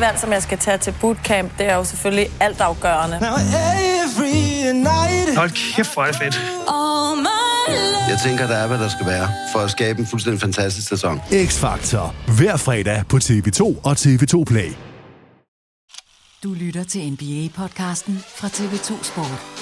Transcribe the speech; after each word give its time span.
det 0.00 0.06
valg, 0.06 0.20
som 0.20 0.32
jeg 0.32 0.42
skal 0.42 0.58
tage 0.58 0.78
til 0.78 0.94
bootcamp, 1.00 1.58
det 1.58 1.66
er 1.66 1.74
jo 1.74 1.84
selvfølgelig 1.84 2.30
altafgørende. 2.40 3.16
Hold 5.36 5.74
kæft, 5.74 5.94
hvor 5.94 6.02
er 6.02 6.06
det 6.06 6.16
fedt. 6.16 6.40
Jeg 8.08 8.18
tænker, 8.24 8.46
der 8.46 8.56
er, 8.56 8.66
hvad 8.66 8.78
der 8.78 8.88
skal 8.88 9.06
være, 9.06 9.28
for 9.52 9.58
at 9.58 9.70
skabe 9.70 10.00
en 10.00 10.06
fuldstændig 10.06 10.40
fantastisk 10.40 10.88
sæson. 10.88 11.20
X-Factor. 11.20 12.32
Hver 12.36 12.56
fredag 12.56 13.02
på 13.08 13.16
TV2 13.16 13.62
og 13.62 13.92
TV2 13.92 14.44
Play. 14.44 14.72
Du 16.44 16.52
lytter 16.54 16.84
til 16.84 16.98
NBA-podcasten 16.98 18.12
fra 18.36 18.48
TV2 18.48 19.04
Sport. 19.04 19.59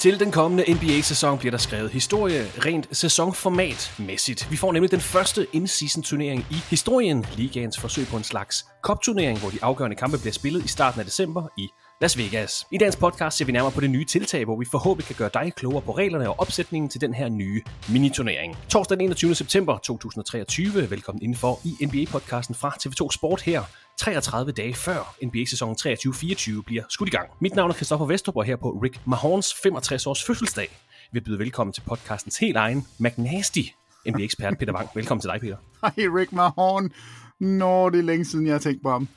Til 0.00 0.20
den 0.20 0.32
kommende 0.32 0.74
NBA-sæson 0.74 1.38
bliver 1.38 1.50
der 1.50 1.58
skrevet 1.58 1.90
historie 1.90 2.46
rent 2.66 2.96
sæsonformatmæssigt. 2.96 4.50
Vi 4.50 4.56
får 4.56 4.72
nemlig 4.72 4.90
den 4.90 5.00
første 5.00 5.46
in-season 5.52 6.02
turnering 6.02 6.46
i 6.50 6.54
historien, 6.54 7.26
ligaens 7.36 7.80
forsøg 7.80 8.06
på 8.06 8.16
en 8.16 8.24
slags 8.24 8.66
cup-turnering, 8.86 9.38
hvor 9.38 9.50
de 9.50 9.58
afgørende 9.62 9.96
kampe 9.96 10.18
bliver 10.18 10.32
spillet 10.32 10.64
i 10.64 10.68
starten 10.68 11.00
af 11.00 11.06
december 11.06 11.48
i 11.58 11.68
Las 12.00 12.18
Vegas. 12.18 12.66
I 12.72 12.78
dagens 12.78 12.96
podcast 12.96 13.36
ser 13.36 13.44
vi 13.44 13.52
nærmere 13.52 13.72
på 13.72 13.80
det 13.80 13.90
nye 13.90 14.04
tiltag, 14.04 14.44
hvor 14.44 14.56
vi 14.56 14.66
forhåbentlig 14.70 15.06
kan 15.06 15.16
gøre 15.16 15.30
dig 15.34 15.52
klogere 15.56 15.82
på 15.82 15.92
reglerne 15.92 16.28
og 16.28 16.40
opsætningen 16.40 16.88
til 16.88 17.00
den 17.00 17.14
her 17.14 17.28
nye 17.28 17.62
mini-turnering. 17.88 18.56
Torsdag 18.68 18.98
den 18.98 19.04
21. 19.04 19.34
september 19.34 19.78
2023. 19.78 20.90
Velkommen 20.90 21.22
indenfor 21.22 21.60
i 21.64 21.76
NBA-podcasten 21.84 22.54
fra 22.54 22.76
TV2 22.82 23.10
Sport 23.10 23.42
her. 23.42 23.62
33 24.00 24.52
dage 24.52 24.74
før 24.74 25.16
NBA-sæsonen 25.24 25.76
23-24 25.80 26.62
bliver 26.62 26.82
skudt 26.88 27.08
i 27.08 27.12
gang. 27.12 27.30
Mit 27.40 27.54
navn 27.54 27.70
er 27.70 27.74
Christoffer 27.74 28.06
Vestrup, 28.06 28.36
og 28.36 28.44
her 28.44 28.56
på 28.56 28.70
Rick 28.70 29.00
Mahorns 29.06 29.52
65-års 29.52 30.24
fødselsdag 30.24 30.68
vil 31.12 31.20
byde 31.20 31.38
velkommen 31.38 31.72
til 31.72 31.82
podcastens 31.88 32.38
helt 32.38 32.56
egen 32.56 32.86
McNasty 32.98 33.60
NBA-ekspert 34.08 34.58
Peter 34.58 34.72
Wang. 34.72 34.88
Velkommen 34.94 35.20
til 35.20 35.30
dig, 35.30 35.40
Peter. 35.40 35.56
Hej 35.82 36.06
Rick 36.18 36.32
Mahorn. 36.32 36.90
Nå, 37.40 37.90
det 37.90 37.98
er 37.98 38.02
længe 38.02 38.24
siden, 38.24 38.46
jeg 38.46 38.54
har 38.54 38.58
tænkt 38.58 38.82
på 38.82 38.90
ham. 38.90 39.08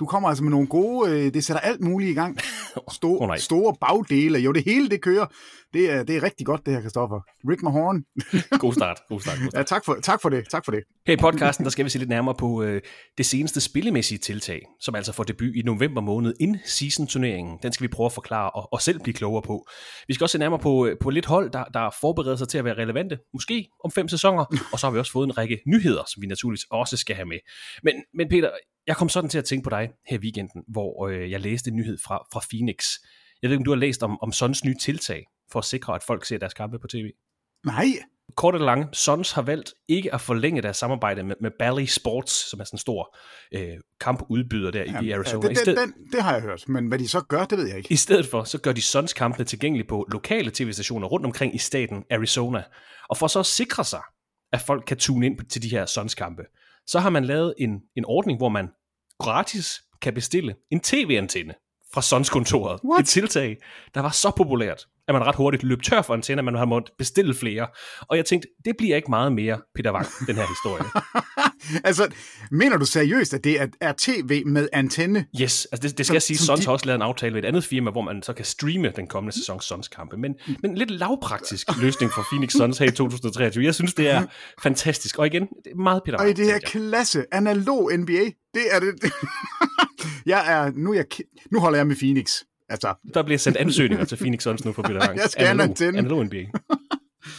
Du 0.00 0.06
kommer 0.06 0.28
altså 0.28 0.44
med 0.44 0.50
nogle 0.50 0.66
gode, 0.66 1.10
øh, 1.10 1.34
det 1.34 1.44
sætter 1.44 1.60
alt 1.60 1.80
muligt 1.80 2.10
i 2.10 2.14
gang. 2.14 2.38
Store, 2.98 3.20
Åh, 3.20 3.26
nej. 3.28 3.38
store 3.38 3.74
bagdele, 3.80 4.38
jo 4.38 4.52
det 4.52 4.64
hele 4.64 4.88
det 4.88 5.02
kører. 5.02 5.26
Det 5.74 5.90
er, 5.92 6.02
det 6.02 6.16
er 6.16 6.22
rigtig 6.22 6.46
godt 6.46 6.66
det 6.66 6.74
her, 6.74 6.80
Christoffer. 6.80 7.20
Rick 7.50 7.62
Mahorn. 7.62 8.02
God 8.64 8.72
start. 8.72 8.98
God 9.08 9.20
start. 9.20 9.38
God 9.38 9.50
start. 9.50 9.54
ja, 9.54 9.62
tak 9.62 9.84
for, 9.84 9.98
tak 10.02 10.22
for 10.22 10.28
det, 10.28 10.48
tak 10.50 10.64
for 10.64 10.72
det. 10.72 10.82
Her 11.06 11.14
i 11.14 11.16
podcasten, 11.16 11.64
der 11.64 11.70
skal 11.70 11.84
vi 11.84 11.90
se 11.90 11.98
lidt 11.98 12.08
nærmere 12.08 12.34
på 12.34 12.62
øh, 12.62 12.82
det 13.18 13.26
seneste 13.26 13.60
spillemæssige 13.60 14.18
tiltag, 14.18 14.60
som 14.80 14.94
altså 14.94 15.12
får 15.12 15.24
debut 15.24 15.54
i 15.56 15.62
november 15.62 16.00
måned 16.00 16.34
in 16.40 16.56
season 16.64 17.06
turneringen. 17.06 17.58
Den 17.62 17.72
skal 17.72 17.82
vi 17.84 17.88
prøve 17.88 18.06
at 18.06 18.12
forklare 18.12 18.50
og, 18.50 18.72
og 18.72 18.80
selv 18.82 19.00
blive 19.00 19.14
klogere 19.14 19.42
på. 19.42 19.66
Vi 20.08 20.14
skal 20.14 20.24
også 20.24 20.32
se 20.32 20.38
nærmere 20.38 20.60
på, 20.60 20.86
øh, 20.86 20.96
på 21.00 21.10
lidt 21.10 21.26
hold, 21.26 21.50
der, 21.50 21.64
der 21.64 21.90
forbereder 22.00 22.36
sig 22.36 22.48
til 22.48 22.58
at 22.58 22.64
være 22.64 22.74
relevante, 22.74 23.18
måske 23.32 23.68
om 23.84 23.90
fem 23.90 24.08
sæsoner, 24.08 24.44
og 24.72 24.78
så 24.78 24.86
har 24.86 24.92
vi 24.92 24.98
også 24.98 25.12
fået 25.12 25.26
en 25.26 25.38
række 25.38 25.60
nyheder, 25.66 26.02
som 26.12 26.22
vi 26.22 26.26
naturligvis 26.26 26.66
også 26.70 26.96
skal 26.96 27.16
have 27.16 27.26
med. 27.26 27.38
Men, 27.82 27.94
men 28.14 28.28
Peter, 28.28 28.50
jeg 28.86 28.96
kom 28.96 29.08
sådan 29.08 29.30
til 29.30 29.38
at 29.38 29.44
tænke 29.44 29.64
på 29.64 29.70
dig 29.70 29.90
her 30.06 30.18
i 30.18 30.20
weekenden, 30.20 30.64
hvor 30.68 31.08
øh, 31.08 31.30
jeg 31.30 31.40
læste 31.40 31.70
en 31.70 31.76
nyhed 31.76 31.98
fra, 32.04 32.26
fra 32.32 32.40
Phoenix. 32.50 32.86
Jeg 33.42 33.50
ved 33.50 33.54
ikke, 33.54 33.60
om 33.60 33.64
du 33.64 33.70
har 33.70 33.78
læst 33.78 34.02
om, 34.02 34.18
om 34.22 34.32
Sons 34.32 34.64
nye 34.64 34.76
tiltag 34.80 35.24
for 35.52 35.58
at 35.58 35.64
sikre, 35.64 35.94
at 35.94 36.02
folk 36.02 36.24
ser 36.24 36.38
deres 36.38 36.54
kampe 36.54 36.78
på 36.78 36.86
tv. 36.86 37.10
Nej, 37.66 37.86
Kort 38.36 38.54
eller 38.54 38.66
lange, 38.66 38.88
Suns 38.92 39.32
har 39.32 39.42
valgt 39.42 39.74
ikke 39.88 40.14
at 40.14 40.20
forlænge 40.20 40.62
deres 40.62 40.76
samarbejde 40.76 41.22
med, 41.22 41.36
med 41.40 41.50
Bally 41.58 41.84
Sports, 41.84 42.50
som 42.50 42.60
er 42.60 42.64
sådan 42.64 42.74
en 42.74 42.78
stor 42.78 43.16
øh, 43.54 43.76
kampudbyder 44.00 44.70
der 44.70 44.82
i, 44.82 45.06
i 45.06 45.10
Arizona. 45.10 45.48
det, 45.48 45.52
I, 45.52 45.54
sted, 45.54 45.76
den, 45.76 45.94
det 46.12 46.22
har 46.22 46.32
jeg 46.32 46.42
hørt, 46.42 46.68
men 46.68 46.86
hvad 46.86 46.98
de 46.98 47.08
så 47.08 47.20
gør, 47.20 47.44
det 47.44 47.58
ved 47.58 47.66
jeg 47.66 47.76
ikke. 47.76 47.92
I 47.92 47.96
stedet 47.96 48.26
for, 48.26 48.44
så 48.44 48.58
gør 48.58 48.72
de 48.72 48.82
Suns 48.82 49.12
kampene 49.12 49.44
tilgængelige 49.44 49.88
på 49.88 50.08
lokale 50.12 50.50
tv-stationer 50.54 51.06
rundt 51.08 51.26
omkring 51.26 51.54
i 51.54 51.58
staten 51.58 52.04
Arizona. 52.10 52.62
Og 53.08 53.16
for 53.16 53.26
så 53.26 53.38
at 53.38 53.46
sikre 53.46 53.84
sig, 53.84 54.02
at 54.52 54.60
folk 54.60 54.84
kan 54.86 54.96
tune 54.96 55.26
ind 55.26 55.48
til 55.48 55.62
de 55.62 55.68
her 55.68 55.86
Suns 55.86 56.14
kampe, 56.14 56.42
så 56.86 56.98
har 56.98 57.10
man 57.10 57.24
lavet 57.24 57.54
en, 57.58 57.80
en 57.96 58.04
ordning, 58.04 58.38
hvor 58.38 58.48
man 58.48 58.68
gratis 59.18 59.82
kan 60.02 60.14
bestille 60.14 60.54
en 60.70 60.80
tv-antenne 60.80 61.54
fra 61.94 62.02
Sons-kontoret. 62.02 62.80
What? 62.84 63.00
Et 63.00 63.06
tiltag, 63.06 63.56
der 63.94 64.00
var 64.00 64.10
så 64.10 64.30
populært, 64.36 64.86
at 65.08 65.14
man 65.14 65.24
ret 65.24 65.34
hurtigt 65.34 65.62
løb 65.62 65.82
tør 65.82 66.02
for 66.02 66.14
antenner, 66.14 66.42
man 66.42 66.54
har 66.54 66.64
måttet 66.64 66.92
bestille 66.98 67.34
flere. 67.34 67.68
Og 68.08 68.16
jeg 68.16 68.24
tænkte, 68.24 68.48
det 68.64 68.76
bliver 68.76 68.96
ikke 68.96 69.10
meget 69.10 69.32
mere 69.32 69.60
Peter 69.74 69.92
Wang, 69.92 70.06
den 70.26 70.36
her 70.36 70.46
historie. 70.46 70.84
altså, 71.84 72.08
mener 72.50 72.76
du 72.76 72.84
seriøst, 72.84 73.34
at 73.34 73.44
det 73.44 73.60
er, 73.60 73.66
er 73.80 73.92
tv 73.98 74.42
med 74.46 74.68
antenne? 74.72 75.26
Yes, 75.40 75.68
altså 75.72 75.88
det, 75.88 75.98
det 75.98 76.06
skal 76.06 76.06
Som- 76.06 76.14
jeg 76.14 76.22
sige, 76.22 76.38
Sons 76.38 76.60
de- 76.60 76.66
har 76.66 76.72
også 76.72 76.86
lavet 76.86 76.96
en 76.98 77.02
aftale 77.02 77.34
med 77.34 77.42
et 77.44 77.48
andet 77.48 77.64
firma, 77.64 77.90
hvor 77.90 78.00
man 78.02 78.22
så 78.22 78.32
kan 78.32 78.44
streame 78.44 78.92
den 78.96 79.06
kommende 79.06 79.36
sæson 79.38 79.60
Sons 79.60 79.88
kampe. 79.88 80.16
Men, 80.16 80.34
men 80.62 80.74
lidt 80.74 80.90
lavpraktisk 80.90 81.66
løsning 81.82 82.12
for 82.12 82.26
Phoenix 82.32 82.52
Suns 82.52 82.78
her 82.78 82.86
i 82.86 82.90
2023. 82.90 83.64
Jeg 83.64 83.74
synes, 83.74 83.94
det 83.94 84.08
er 84.10 84.26
fantastisk. 84.62 85.18
Og 85.18 85.26
igen, 85.26 85.42
det 85.42 85.72
er 85.72 85.76
meget 85.76 86.02
Peter 86.04 86.18
Og 86.18 86.30
i 86.30 86.32
det 86.32 86.46
her 86.46 86.58
klasse, 86.58 87.24
analog 87.32 87.90
NBA, 87.98 88.24
det 88.54 88.62
er 88.70 88.80
det. 88.80 88.92
jeg 90.26 90.44
er, 90.52 90.70
nu, 90.74 90.94
jeg, 90.94 91.04
nu 91.52 91.60
holder 91.60 91.78
jeg 91.78 91.86
med 91.86 91.96
Phoenix. 91.96 92.32
Altså, 92.68 92.94
Der 93.14 93.22
bliver 93.22 93.38
sendt 93.38 93.56
ansøgninger 93.58 94.04
til 94.04 94.16
Phoenix 94.16 94.42
Suns 94.42 94.64
nu 94.64 94.72
for 94.72 94.82
Peter. 94.82 95.12
Jeg 95.12 95.30
skal 95.30 95.46
Analog, 95.46 95.76
analog 95.82 96.24
NBA. 96.26 96.44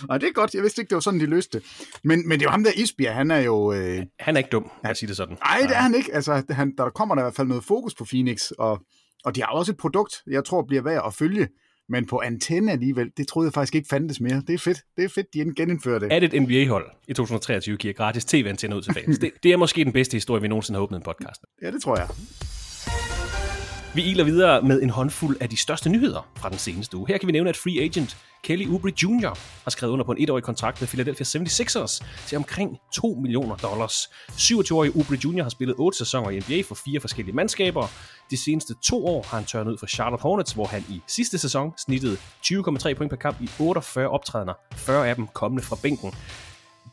Og 0.10 0.22
det 0.22 0.30
er 0.30 0.34
godt, 0.34 0.54
jeg 0.56 0.64
vidste 0.64 0.82
ikke, 0.82 0.90
det 0.90 0.96
var 0.96 1.00
sådan, 1.02 1.20
de 1.20 1.26
løste 1.26 1.58
det. 1.60 1.68
Men, 2.04 2.28
men 2.28 2.40
det 2.40 2.46
er 2.46 2.50
jo 2.50 2.52
ham 2.52 2.64
der 2.64 2.72
Isbjerg, 2.76 3.16
han 3.16 3.32
er 3.32 3.40
jo... 3.40 3.74
Øh, 3.74 4.04
Han 4.20 4.36
er 4.36 4.38
ikke 4.38 4.50
dum, 4.50 4.72
lad 4.84 4.92
os 4.92 4.98
sige 4.98 5.08
det 5.08 5.18
sådan. 5.18 5.38
nej, 5.46 5.60
det 5.68 5.72
er 5.76 5.82
han 5.82 5.96
ikke. 5.96 6.14
Altså, 6.14 6.44
han, 6.50 6.74
der 6.78 6.90
kommer 6.90 7.16
der 7.16 7.22
i 7.22 7.26
hvert 7.26 7.36
fald 7.36 7.48
noget 7.48 7.64
fokus 7.64 7.96
på 7.96 8.06
Phoenix, 8.06 8.52
og, 8.52 8.82
og 9.26 9.36
de 9.36 9.42
har 9.42 9.48
også 9.48 9.72
et 9.72 9.78
produkt, 9.78 10.22
jeg 10.28 10.46
tror 10.46 10.64
bliver 10.68 10.84
værd 10.84 11.04
at 11.08 11.14
følge. 11.14 11.48
Men 11.90 12.06
på 12.06 12.22
antenne 12.26 12.72
alligevel, 12.72 13.12
det 13.18 13.28
troede 13.28 13.48
jeg 13.48 13.54
faktisk 13.54 13.76
ikke 13.76 13.88
fandtes 13.90 14.22
mere. 14.22 14.44
Det 14.48 14.54
er 14.54 14.58
fedt. 14.58 14.78
Det 14.98 15.06
er 15.06 15.10
fedt, 15.10 15.28
de 15.34 15.54
genindfører 15.56 16.00
det. 16.00 16.12
At 16.12 16.24
et 16.24 16.42
NBA-hold 16.42 16.86
i 17.08 17.14
2023 17.14 17.78
giver 17.78 17.94
gratis 17.94 18.26
tv-antenner 18.26 18.78
ud 18.78 18.82
til 18.82 18.94
fans. 18.94 19.20
Det, 19.20 19.32
det 19.44 19.52
er 19.52 19.58
måske 19.58 19.84
den 19.84 19.94
bedste 19.94 20.14
historie, 20.16 20.42
vi 20.42 20.48
nogensinde 20.48 20.78
har 20.78 20.84
åbnet 20.84 20.98
en 20.98 21.04
podcast. 21.04 21.42
Ja, 21.62 21.72
det 21.72 21.82
tror 21.82 21.98
jeg. 21.98 22.08
Vi 23.96 24.02
iler 24.02 24.24
videre 24.24 24.62
med 24.62 24.82
en 24.82 24.90
håndfuld 24.90 25.38
af 25.40 25.50
de 25.50 25.58
største 25.58 25.90
nyheder 25.90 26.28
fra 26.36 26.50
den 26.50 26.58
seneste 26.58 26.98
uge. 26.98 27.08
Her 27.08 27.18
kan 27.18 27.28
vi 27.28 27.32
nævne, 27.32 27.50
at 27.50 27.58
free 27.58 27.84
agent 27.84 28.18
Kelly 28.44 28.68
Oubre 28.68 28.92
Jr. 29.04 29.38
har 29.64 29.72
skrevet 29.72 29.94
under 29.94 30.06
på 30.06 30.12
en 30.12 30.24
etårig 30.24 30.44
kontrakt 30.44 30.82
med 30.82 30.88
Philadelphia 30.88 31.26
76ers 31.26 32.06
til 32.28 32.38
omkring 32.38 32.78
2 32.96 33.18
millioner 33.22 33.56
dollars. 33.56 34.10
27-årige 34.30 34.96
Oubre 34.96 35.18
Jr. 35.26 35.44
har 35.44 35.50
spillet 35.50 35.76
8 35.80 35.98
sæsoner 35.98 36.30
i 36.30 36.40
NBA 36.40 36.62
for 36.68 36.76
fire 36.76 37.00
forskellige 37.00 37.36
mandskaber. 37.36 37.88
De 38.30 38.38
seneste 38.38 38.74
to 38.84 39.08
år 39.08 39.26
har 39.30 39.38
han 39.38 39.46
tørnet 39.46 39.72
ud 39.72 39.78
for 39.78 39.88
Charlotte 39.88 40.24
Hornets, 40.24 40.52
hvor 40.52 40.66
han 40.66 40.84
i 40.90 41.02
sidste 41.08 41.38
sæson 41.38 41.74
snittede 41.78 42.18
20,3 42.46 42.94
point 42.94 43.10
per 43.10 43.16
kamp 43.16 43.42
i 43.42 43.50
48 43.60 44.10
optrædener, 44.10 44.54
40 44.74 45.10
af 45.10 45.16
dem 45.16 45.28
kommende 45.28 45.64
fra 45.64 45.78
bænken 45.84 46.14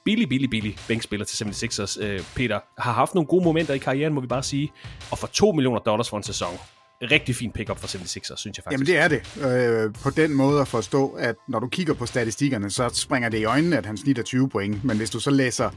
billig, 0.05 0.29
billig, 0.29 0.51
billig 0.51 0.77
bænkspiller 0.89 1.27
til 1.27 1.45
76ers. 1.45 2.03
Øh, 2.05 2.21
Peter 2.37 2.61
har 2.79 2.93
haft 2.93 3.15
nogle 3.15 3.27
gode 3.27 3.45
momenter 3.45 3.75
i 3.75 3.79
karrieren, 3.79 4.15
må 4.15 4.21
vi 4.21 4.27
bare 4.27 4.43
sige. 4.43 4.73
Og 5.11 5.19
for 5.19 5.27
2 5.27 5.53
millioner 5.53 5.79
dollars 5.79 6.11
for 6.11 6.17
en 6.17 6.23
sæson. 6.23 6.59
Rigtig 7.03 7.37
fin 7.37 7.53
pick-up 7.53 7.79
for 7.79 7.87
76ers, 7.87 8.37
synes 8.37 8.59
jeg 8.59 8.65
faktisk. 8.65 8.73
Jamen 8.73 8.87
det 8.87 8.97
er 8.97 9.09
det. 9.09 9.87
Øh, 9.87 9.95
på 9.95 10.11
den 10.11 10.35
måde 10.35 10.61
at 10.61 10.69
forstå, 10.69 11.09
at 11.09 11.37
når 11.49 11.59
du 11.59 11.69
kigger 11.69 11.95
på 11.95 12.07
statistikkerne, 12.07 12.71
så 12.71 12.89
springer 12.89 13.29
det 13.29 13.39
i 13.39 13.45
øjnene, 13.45 13.79
at 13.79 13.87
han 13.87 13.97
snitter 13.97 14.23
20 14.23 14.49
point. 14.49 14.85
Men 14.85 14.97
hvis 14.97 15.11
du 15.11 15.21
så 15.21 15.31
læser 15.31 15.71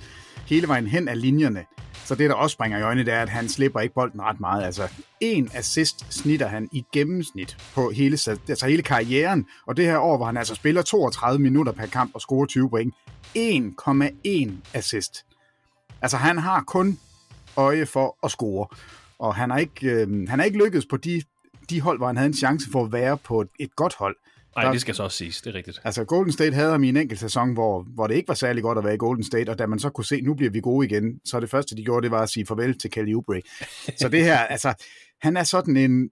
hele 0.48 0.68
vejen 0.68 0.88
hen 0.88 1.08
af 1.08 1.22
linjerne, 1.22 1.66
så 2.06 2.16
det, 2.16 2.30
der 2.30 2.36
også 2.36 2.54
springer 2.54 2.80
i 2.80 2.82
øjnene, 2.82 3.06
det 3.06 3.14
er, 3.14 3.22
at 3.22 3.30
han 3.30 3.50
slipper 3.50 3.80
ikke 3.80 3.96
bolden 3.96 4.22
ret 4.22 4.40
meget. 4.40 4.64
Altså, 4.64 4.88
en 5.20 5.52
assist 5.54 6.14
snitter 6.14 6.48
han 6.48 6.70
i 6.72 6.86
gennemsnit 6.94 7.58
på 7.74 7.92
hele, 7.92 8.18
altså 8.50 8.68
hele 8.68 8.82
karrieren. 8.82 9.46
Og 9.68 9.78
det 9.78 9.86
her 9.86 9.98
år, 9.98 10.18
hvor 10.18 10.26
han 10.26 10.38
altså 10.38 10.56
spiller 10.56 10.82
32 10.82 11.40
minutter 11.40 11.72
per 11.72 11.86
kamp 11.86 12.12
og 12.14 12.22
scorer 12.22 12.46
20 12.46 12.70
point. 12.70 12.94
1,1 13.38 14.52
assist. 14.74 15.26
Altså, 16.02 16.18
han 16.18 16.38
har 16.38 16.64
kun 16.68 17.00
øje 17.58 17.86
for 17.86 18.18
at 18.24 18.32
score. 18.32 18.68
Og 19.22 19.36
han 19.36 19.50
har 19.50 19.58
ikke, 19.58 19.88
øh, 19.88 20.30
han 20.30 20.40
har 20.40 20.44
ikke 20.44 20.64
lykkedes 20.64 20.86
på 20.86 20.98
de, 20.98 21.22
de 21.70 21.82
hold, 21.82 21.98
hvor 21.98 22.08
han 22.08 22.18
havde 22.18 22.28
en 22.28 22.34
chance 22.34 22.72
for 22.72 22.86
at 22.86 22.92
være 22.92 23.18
på 23.18 23.46
et, 23.60 23.76
godt 23.76 23.96
hold. 23.96 24.16
Nej, 24.56 24.72
det 24.72 24.82
skal 24.82 24.96
så 24.96 25.04
også 25.04 25.18
siges, 25.18 25.42
det 25.42 25.50
er 25.50 25.56
rigtigt. 25.56 25.82
Altså 25.84 26.04
Golden 26.04 26.32
State 26.32 26.54
havde 26.54 26.72
ham 26.72 26.84
i 26.84 26.90
en 26.90 26.98
enkelt 26.98 27.20
sæson, 27.20 27.54
hvor, 27.54 27.86
hvor 27.94 28.08
det 28.08 28.16
ikke 28.16 28.28
var 28.28 28.34
særlig 28.34 28.64
godt 28.64 28.78
at 28.78 28.84
være 28.84 28.94
i 28.94 28.98
Golden 28.98 29.24
State, 29.24 29.50
og 29.50 29.60
da 29.60 29.66
man 29.66 29.80
så 29.80 29.90
kunne 29.90 30.06
se, 30.06 30.22
nu 30.22 30.34
bliver 30.34 30.52
vi 30.52 30.60
gode 30.60 30.88
igen, 30.88 31.20
så 31.26 31.40
det 31.40 31.50
første, 31.50 31.76
de 31.76 31.84
gjorde, 31.84 32.04
det 32.04 32.12
var 32.12 32.22
at 32.22 32.30
sige 32.30 32.46
farvel 32.46 32.78
til 32.80 32.92
Kelly 32.92 33.14
Oubre. 33.14 33.42
Så 33.98 34.10
det 34.10 34.24
her, 34.24 34.38
altså, 34.38 34.74
han 35.22 35.38
er 35.38 35.44
sådan 35.44 35.78
en, 35.78 36.10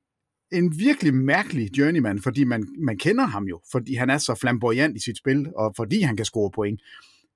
en 0.51 0.79
virkelig 0.79 1.13
mærkelig 1.13 1.77
journeyman, 1.77 2.21
fordi 2.21 2.43
man, 2.43 2.67
man 2.79 2.97
kender 2.97 3.25
ham 3.25 3.43
jo, 3.43 3.61
fordi 3.71 3.95
han 3.95 4.09
er 4.09 4.17
så 4.17 4.35
flamboyant 4.35 4.97
i 4.97 4.99
sit 4.99 5.17
spil, 5.17 5.47
og 5.55 5.73
fordi 5.75 6.01
han 6.01 6.15
kan 6.15 6.25
score 6.25 6.51
point. 6.51 6.81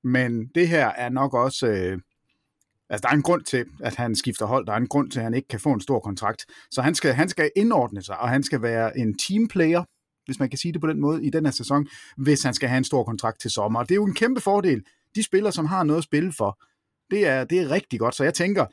Men 0.03 0.47
det 0.55 0.67
her 0.67 0.87
er 0.87 1.09
nok 1.09 1.33
også... 1.33 1.67
Øh, 1.67 1.97
altså, 2.89 3.01
der 3.01 3.09
er 3.09 3.13
en 3.15 3.21
grund 3.21 3.43
til, 3.43 3.65
at 3.79 3.95
han 3.95 4.15
skifter 4.15 4.45
hold. 4.45 4.65
Der 4.65 4.73
er 4.73 4.77
en 4.77 4.87
grund 4.87 5.11
til, 5.11 5.19
at 5.19 5.23
han 5.23 5.33
ikke 5.33 5.47
kan 5.47 5.59
få 5.59 5.71
en 5.71 5.81
stor 5.81 5.99
kontrakt. 5.99 6.45
Så 6.71 6.81
han 6.81 6.95
skal, 6.95 7.13
han 7.13 7.29
skal 7.29 7.51
indordne 7.55 8.01
sig, 8.01 8.19
og 8.19 8.29
han 8.29 8.43
skal 8.43 8.61
være 8.61 8.97
en 8.97 9.17
teamplayer, 9.17 9.83
hvis 10.25 10.39
man 10.39 10.49
kan 10.49 10.59
sige 10.59 10.73
det 10.73 10.81
på 10.81 10.87
den 10.87 10.99
måde, 10.99 11.25
i 11.25 11.29
den 11.29 11.45
her 11.45 11.51
sæson, 11.51 11.87
hvis 12.17 12.43
han 12.43 12.53
skal 12.53 12.69
have 12.69 12.77
en 12.77 12.83
stor 12.83 13.03
kontrakt 13.03 13.41
til 13.41 13.51
sommer. 13.51 13.79
Og 13.79 13.89
det 13.89 13.95
er 13.95 13.99
jo 13.99 14.05
en 14.05 14.13
kæmpe 14.13 14.41
fordel. 14.41 14.83
De 15.15 15.23
spillere, 15.23 15.51
som 15.51 15.65
har 15.65 15.83
noget 15.83 15.97
at 15.97 16.03
spille 16.03 16.33
for, 16.33 16.61
det 17.11 17.27
er, 17.27 17.43
det 17.43 17.59
er 17.59 17.71
rigtig 17.71 17.99
godt. 17.99 18.15
Så 18.15 18.23
jeg 18.23 18.33
tænker, 18.33 18.65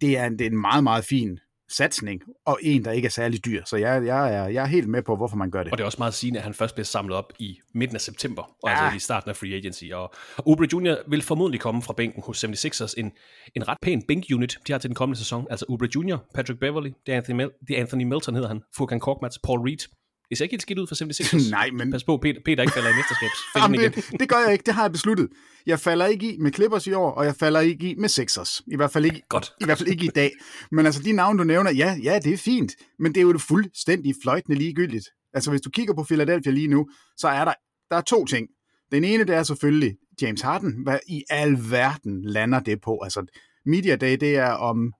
det 0.00 0.18
er, 0.18 0.26
en, 0.26 0.38
det 0.38 0.46
er 0.46 0.50
en 0.50 0.60
meget, 0.60 0.84
meget 0.84 1.04
fin 1.04 1.38
satsning, 1.68 2.22
og 2.46 2.58
en, 2.62 2.84
der 2.84 2.92
ikke 2.92 3.06
er 3.06 3.10
særlig 3.10 3.44
dyr. 3.44 3.62
Så 3.64 3.76
jeg, 3.76 4.06
jeg, 4.06 4.34
er, 4.34 4.48
jeg 4.48 4.62
er 4.62 4.66
helt 4.66 4.88
med 4.88 5.02
på, 5.02 5.16
hvorfor 5.16 5.36
man 5.36 5.50
gør 5.50 5.62
det. 5.62 5.72
Og 5.72 5.78
det 5.78 5.82
er 5.82 5.86
også 5.86 5.98
meget 5.98 6.14
sigende, 6.14 6.38
at 6.38 6.44
han 6.44 6.54
først 6.54 6.74
bliver 6.74 6.84
samlet 6.84 7.16
op 7.16 7.32
i 7.38 7.58
midten 7.74 7.94
af 7.96 8.00
september, 8.00 8.42
og 8.42 8.70
Ja. 8.70 8.84
altså 8.84 8.96
i 8.96 8.98
starten 9.00 9.30
af 9.30 9.36
free 9.36 9.54
agency. 9.54 9.84
Og 9.94 10.14
Oubre 10.46 10.66
Jr. 10.72 11.10
vil 11.10 11.22
formodentlig 11.22 11.60
komme 11.60 11.82
fra 11.82 11.92
bænken 11.92 12.22
hos 12.26 12.44
76ers, 12.44 12.94
en, 12.96 13.12
en 13.56 13.68
ret 13.68 13.78
pæn 13.82 14.02
bænk-unit, 14.08 14.58
de 14.66 14.72
har 14.72 14.78
til 14.78 14.88
den 14.90 14.94
kommende 14.94 15.18
sæson. 15.18 15.46
Altså 15.50 15.66
Oubre 15.68 15.88
Jr., 15.96 16.16
Patrick 16.34 16.60
Beverly, 16.60 16.90
det 17.06 17.12
er 17.12 17.16
Anthony, 17.16 17.36
Mel- 17.42 17.66
det 17.68 17.76
er 17.76 17.80
Anthony 17.80 18.04
Melton 18.04 18.34
hedder 18.34 18.48
han, 18.48 18.62
Furkan 18.76 19.00
Korkmaz, 19.00 19.34
Paul 19.44 19.60
Reed. 19.60 19.88
Det 20.30 20.38
ser 20.38 20.44
ikke 20.44 20.52
helt 20.52 20.62
skidt 20.62 20.78
ud 20.78 20.86
for 20.86 20.94
76ers. 20.94 21.50
Nej, 21.58 21.70
men- 21.70 21.90
Pas 21.90 22.04
på, 22.04 22.16
Peter, 22.22 22.40
Peter 22.44 22.62
ikke 22.62 22.72
falder 22.74 22.90
i 22.90 22.92
mesterskabsfælden 22.92 23.74
igen. 23.80 23.92
det, 24.12 24.20
det 24.20 24.28
gør 24.28 24.36
jeg 24.44 24.52
ikke, 24.52 24.62
det 24.66 24.74
har 24.74 24.82
jeg 24.82 24.92
besluttet. 24.92 25.28
Jeg 25.66 25.80
falder 25.80 26.06
ikke 26.06 26.34
i 26.34 26.38
med 26.38 26.52
Clippers 26.52 26.86
i 26.86 26.92
år, 26.92 27.10
og 27.10 27.24
jeg 27.24 27.34
falder 27.36 27.60
ikke 27.60 27.90
i 27.90 27.94
med 27.94 28.08
Sixers. 28.08 28.62
I 28.66 28.76
hvert 28.76 28.90
fald 28.90 29.04
ikke, 29.04 29.22
Godt. 29.28 29.52
i, 29.60 29.64
hvert 29.64 29.78
fald 29.78 29.88
ikke 29.88 30.04
i 30.04 30.08
dag. 30.14 30.30
Men 30.70 30.86
altså, 30.86 31.02
de 31.02 31.12
navne, 31.12 31.38
du 31.38 31.44
nævner, 31.44 31.70
ja, 31.70 31.96
ja, 32.02 32.18
det 32.24 32.32
er 32.32 32.36
fint, 32.36 32.72
men 32.98 33.14
det 33.14 33.20
er 33.20 33.22
jo 33.22 33.32
det 33.32 33.40
fuldstændig 33.40 34.14
fløjtende 34.22 34.58
ligegyldigt. 34.58 35.06
Altså, 35.34 35.50
hvis 35.50 35.60
du 35.60 35.70
kigger 35.70 35.94
på 35.94 36.04
Philadelphia 36.04 36.52
lige 36.52 36.68
nu, 36.68 36.88
så 37.16 37.28
er 37.28 37.44
der, 37.44 37.54
der 37.90 37.96
er 37.96 38.00
to 38.00 38.24
ting. 38.24 38.48
Den 38.92 39.04
ene, 39.04 39.24
det 39.24 39.34
er 39.34 39.42
selvfølgelig 39.42 39.96
James 40.22 40.40
Harden. 40.40 40.82
Hvad 40.82 40.98
i 41.08 41.22
al 41.30 41.56
verden 41.70 42.24
lander 42.24 42.60
det 42.60 42.80
på? 42.80 42.98
Altså, 43.04 43.26
Media 43.66 43.96
Day, 43.96 44.16
det 44.20 44.36
er 44.36 44.50
om 44.50 44.92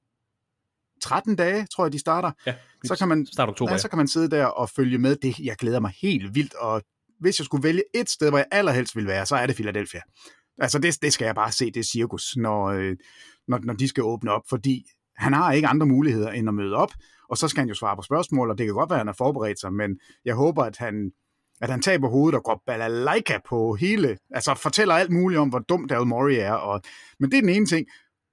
13 1.02 1.36
dage, 1.36 1.66
tror 1.76 1.84
jeg, 1.84 1.92
de 1.92 1.98
starter. 1.98 2.30
Ja, 2.46 2.54
Så 2.86 2.96
kan 2.98 3.08
man, 3.08 3.26
start 3.26 3.48
oktober. 3.48 3.72
Ja, 3.72 3.78
så 3.78 3.88
kan 3.88 3.96
man 3.96 4.08
sidde 4.08 4.30
der 4.30 4.44
og 4.44 4.70
følge 4.70 4.98
med. 4.98 5.16
Det, 5.16 5.38
jeg 5.38 5.56
glæder 5.56 5.80
mig 5.80 5.92
helt 6.02 6.34
vildt, 6.34 6.54
og 6.54 6.82
hvis 7.20 7.38
jeg 7.38 7.44
skulle 7.44 7.62
vælge 7.62 7.82
et 7.94 8.10
sted, 8.10 8.28
hvor 8.28 8.38
jeg 8.38 8.46
allerhelst 8.50 8.96
ville 8.96 9.08
være, 9.08 9.26
så 9.26 9.36
er 9.36 9.46
det 9.46 9.56
Philadelphia. 9.56 10.00
Altså, 10.58 10.78
det, 10.78 11.02
det 11.02 11.12
skal 11.12 11.24
jeg 11.24 11.34
bare 11.34 11.52
se, 11.52 11.70
det 11.70 11.86
cirkus, 11.86 12.36
når, 12.36 12.64
øh, 12.66 12.96
når, 13.48 13.58
når 13.62 13.74
de 13.74 13.88
skal 13.88 14.04
åbne 14.04 14.30
op, 14.30 14.42
fordi 14.48 14.84
han 15.16 15.32
har 15.32 15.52
ikke 15.52 15.68
andre 15.68 15.86
muligheder 15.86 16.30
end 16.30 16.48
at 16.48 16.54
møde 16.54 16.74
op, 16.74 16.92
og 17.30 17.38
så 17.38 17.48
skal 17.48 17.60
han 17.60 17.68
jo 17.68 17.74
svare 17.74 17.96
på 17.96 18.02
spørgsmål, 18.02 18.50
og 18.50 18.58
det 18.58 18.66
kan 18.66 18.74
godt 18.74 18.90
være, 18.90 18.96
at 18.96 19.00
han 19.00 19.06
har 19.06 19.14
forberedt 19.18 19.60
sig, 19.60 19.72
men 19.72 19.98
jeg 20.24 20.34
håber, 20.34 20.64
at 20.64 20.76
han, 20.76 21.12
at 21.60 21.70
han 21.70 21.82
taber 21.82 22.08
hovedet 22.08 22.34
og 22.38 22.44
går 22.44 22.62
balalaika 22.66 23.38
på 23.48 23.74
hele, 23.74 24.18
altså 24.30 24.54
fortæller 24.54 24.94
alt 24.94 25.10
muligt 25.10 25.38
om, 25.38 25.48
hvor 25.48 25.58
dum 25.58 25.88
Daryl 25.88 26.06
Morey 26.06 26.34
er, 26.34 26.52
og, 26.52 26.80
men 27.20 27.30
det 27.30 27.36
er 27.36 27.42
den 27.42 27.50
ene 27.50 27.66
ting. 27.66 27.86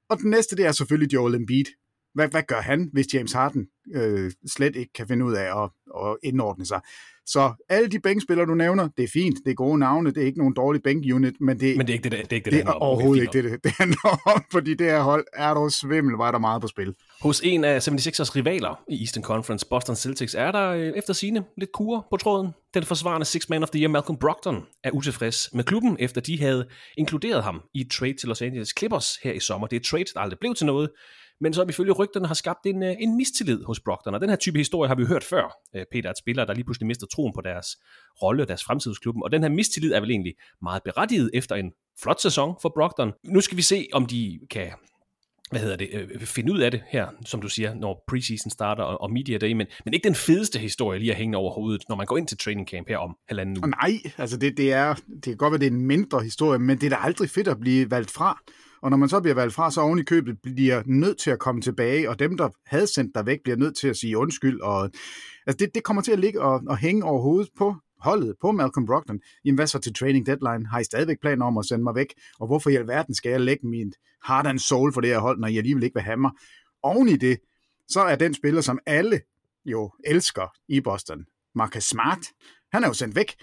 Og 0.09 0.17
den 0.17 0.29
næste, 0.29 0.55
det 0.55 0.65
er 0.65 0.71
selvfølgelig 0.71 1.13
Joel 1.13 1.35
Embiid. 1.35 1.65
Hvad, 2.13 2.27
hvad 2.27 2.43
gør 2.47 2.61
han, 2.61 2.89
hvis 2.93 3.13
James 3.13 3.31
Harden 3.31 3.67
øh, 3.95 4.31
slet 4.47 4.75
ikke 4.75 4.93
kan 4.93 5.07
finde 5.07 5.25
ud 5.25 5.33
af 5.33 5.63
at, 5.63 5.69
at 6.05 6.17
indordne 6.23 6.65
sig? 6.65 6.81
Så 7.25 7.53
alle 7.69 7.89
de 7.89 7.99
bænkspillere, 7.99 8.45
du 8.47 8.53
nævner, 8.53 8.87
det 8.97 9.03
er 9.03 9.07
fint, 9.13 9.37
det 9.45 9.51
er 9.51 9.55
gode 9.55 9.79
navne, 9.79 10.09
det 10.09 10.21
er 10.21 10.25
ikke 10.25 10.37
nogen 10.37 10.53
dårlig 10.53 10.83
bænkunit, 10.83 11.41
men 11.41 11.59
det, 11.59 11.77
Men 11.77 11.87
det 11.87 11.93
er 11.93 11.97
ikke 11.97 12.03
det, 12.03 12.11
det, 12.11 12.21
det, 12.21 12.31
er 12.31 12.35
ikke 12.35 12.45
det, 12.45 12.53
det 12.53 12.53
handler 12.53 12.73
er 12.73 12.77
overhovedet 12.77 13.27
Okay, 13.27 13.37
ikke 13.39 13.49
fint 13.49 13.51
det, 13.51 13.51
det, 13.51 13.63
det 13.63 13.71
handler 13.71 14.19
om, 14.35 14.43
fordi 14.51 14.73
det 14.73 14.87
her 14.87 15.01
hold 15.01 15.25
er 15.33 15.53
dog 15.53 15.71
svimmel, 15.71 16.13
var 16.15 16.31
der 16.31 16.39
meget 16.39 16.61
på 16.61 16.67
spil. 16.67 16.93
Hos 17.21 17.41
en 17.43 17.63
af 17.63 17.87
76ers 17.87 18.35
rivaler 18.35 18.83
i 18.89 19.01
Eastern 19.01 19.23
Conference, 19.23 19.65
Boston 19.69 19.95
Celtics, 19.95 20.35
er 20.35 20.51
der 20.51 20.69
øh, 20.69 20.93
efter 20.95 21.13
sine 21.13 21.43
lidt 21.57 21.71
kur 21.71 22.07
på 22.09 22.17
tråden. 22.17 22.51
Den 22.73 22.83
forsvarende 22.83 23.25
Six 23.25 23.49
Man 23.49 23.63
of 23.63 23.69
the 23.69 23.81
Year, 23.81 23.89
Malcolm 23.91 24.17
Brogdon, 24.19 24.63
er 24.83 24.91
utilfreds 24.91 25.49
med 25.53 25.63
klubben, 25.63 25.97
efter 25.99 26.21
de 26.21 26.39
havde 26.39 26.67
inkluderet 26.97 27.43
ham 27.43 27.61
i 27.73 27.81
et 27.81 27.91
trade 27.91 28.13
til 28.13 28.27
Los 28.27 28.41
Angeles 28.41 28.73
Clippers 28.77 29.15
her 29.23 29.31
i 29.31 29.39
sommer. 29.39 29.67
Det 29.67 29.75
er 29.75 29.79
et 29.79 29.85
trade, 29.85 30.05
der 30.13 30.19
aldrig 30.19 30.39
blev 30.39 30.55
til 30.55 30.65
noget, 30.65 30.89
men 31.43 31.53
som 31.53 31.69
ifølge 31.69 31.91
rygterne 31.91 32.27
har 32.27 32.33
skabt 32.33 32.65
en, 32.65 32.83
øh, 32.83 32.95
en 32.99 33.17
mistillid 33.17 33.63
hos 33.63 33.79
Brogdon. 33.79 34.13
Og 34.13 34.21
den 34.21 34.29
her 34.29 34.35
type 34.35 34.57
historie 34.57 34.87
har 34.87 34.95
vi 34.95 35.05
hørt 35.05 35.23
før, 35.23 35.57
øh, 35.75 35.85
Peter, 35.91 36.09
at 36.09 36.17
spillere, 36.17 36.45
der 36.45 36.53
lige 36.53 36.63
pludselig 36.63 36.87
mister 36.87 37.07
troen 37.07 37.33
på 37.33 37.41
deres 37.41 37.67
rolle 38.21 38.43
og 38.43 38.47
deres 38.47 38.63
fremtidsklubben. 38.63 39.23
Og 39.23 39.31
den 39.31 39.41
her 39.41 39.49
mistillid 39.49 39.93
er 39.93 39.99
vel 39.99 40.11
egentlig 40.11 40.33
meget 40.61 40.83
berettiget 40.83 41.29
efter 41.33 41.55
en 41.55 41.71
flot 42.03 42.21
sæson 42.21 42.55
for 42.61 42.71
Brogdon. 42.75 43.11
Nu 43.23 43.41
skal 43.41 43.57
vi 43.57 43.61
se, 43.61 43.87
om 43.93 44.05
de 44.05 44.39
kan 44.49 44.71
hvad 45.51 45.61
hedder 45.61 45.75
det, 45.75 45.89
øh, 45.93 46.21
finde 46.21 46.53
ud 46.53 46.59
af 46.59 46.71
det 46.71 46.81
her, 46.89 47.07
som 47.25 47.41
du 47.41 47.49
siger, 47.49 47.73
når 47.73 48.03
preseason 48.07 48.49
starter 48.49 48.83
og, 48.83 49.01
og 49.01 49.11
media 49.11 49.37
day, 49.37 49.51
men, 49.51 49.67
men 49.85 49.93
ikke 49.93 50.07
den 50.07 50.15
fedeste 50.15 50.59
historie 50.59 50.99
lige 50.99 51.11
at 51.11 51.17
hænge 51.17 51.37
over 51.37 51.51
hovedet, 51.53 51.83
når 51.89 51.95
man 51.95 52.05
går 52.05 52.17
ind 52.17 52.27
til 52.27 52.37
training 52.37 52.67
camp 52.67 52.87
her 52.87 52.97
om 52.97 53.15
halvanden 53.27 53.57
uge. 53.57 53.69
nej, 53.69 53.93
altså 54.17 54.37
det, 54.37 54.57
det, 54.57 54.73
er, 54.73 54.93
det 54.93 55.23
kan 55.23 55.37
godt 55.37 55.51
være, 55.51 55.59
det 55.59 55.67
er 55.67 55.71
en 55.71 55.85
mindre 55.85 56.23
historie, 56.23 56.59
men 56.59 56.77
det 56.77 56.85
er 56.85 56.89
da 56.89 56.95
aldrig 56.95 57.29
fedt 57.29 57.47
at 57.47 57.59
blive 57.59 57.91
valgt 57.91 58.11
fra. 58.11 58.39
Og 58.83 58.89
når 58.89 58.97
man 58.97 59.09
så 59.09 59.21
bliver 59.21 59.35
valgt 59.35 59.53
fra, 59.53 59.71
så 59.71 59.81
oven 59.81 59.99
i 59.99 60.03
købet 60.03 60.37
bliver 60.41 60.83
nødt 60.85 61.17
til 61.17 61.31
at 61.31 61.39
komme 61.39 61.61
tilbage, 61.61 62.09
og 62.09 62.19
dem, 62.19 62.37
der 62.37 62.49
havde 62.65 62.87
sendt 62.87 63.15
dig 63.15 63.25
væk, 63.25 63.39
bliver 63.43 63.57
nødt 63.57 63.77
til 63.77 63.87
at 63.87 63.97
sige 63.97 64.17
undskyld. 64.17 64.61
Og, 64.61 64.89
altså 65.47 65.57
det, 65.65 65.75
det 65.75 65.83
kommer 65.83 66.01
til 66.01 66.11
at 66.11 66.19
ligge 66.19 66.41
og, 66.41 66.61
og 66.67 66.77
hænge 66.77 67.03
over 67.03 67.21
hovedet 67.21 67.49
på 67.57 67.75
holdet, 67.99 68.35
på 68.41 68.51
Malcolm 68.51 68.85
Brogdon. 68.85 69.19
Jamen 69.45 69.55
hvad 69.55 69.67
så 69.67 69.79
til 69.79 69.93
training 69.93 70.25
deadline? 70.25 70.67
Har 70.67 70.79
I 70.79 70.83
stadigvæk 70.83 71.21
planer 71.21 71.45
om 71.45 71.57
at 71.57 71.65
sende 71.65 71.83
mig 71.83 71.95
væk? 71.95 72.13
Og 72.39 72.47
hvorfor 72.47 72.69
i 72.69 72.75
alverden 72.75 73.15
skal 73.15 73.29
jeg 73.29 73.41
lægge 73.41 73.67
min 73.67 73.93
heart 74.27 74.47
and 74.47 74.59
soul 74.59 74.93
for 74.93 75.01
det 75.01 75.09
her 75.09 75.19
hold, 75.19 75.39
når 75.39 75.47
I 75.47 75.57
alligevel 75.57 75.83
ikke 75.83 75.95
vil 75.95 76.03
have 76.03 76.17
mig? 76.17 76.31
Oven 76.83 77.09
i 77.09 77.17
det, 77.17 77.37
så 77.87 78.01
er 78.01 78.15
den 78.15 78.33
spiller, 78.33 78.61
som 78.61 78.79
alle 78.85 79.21
jo 79.65 79.91
elsker 80.05 80.47
i 80.67 80.81
Boston, 80.81 81.25
Marcus 81.55 81.83
Smart, 81.83 82.25
han 82.73 82.83
er 82.83 82.87
jo 82.87 82.93
sendt 82.93 83.15
væk. 83.15 83.35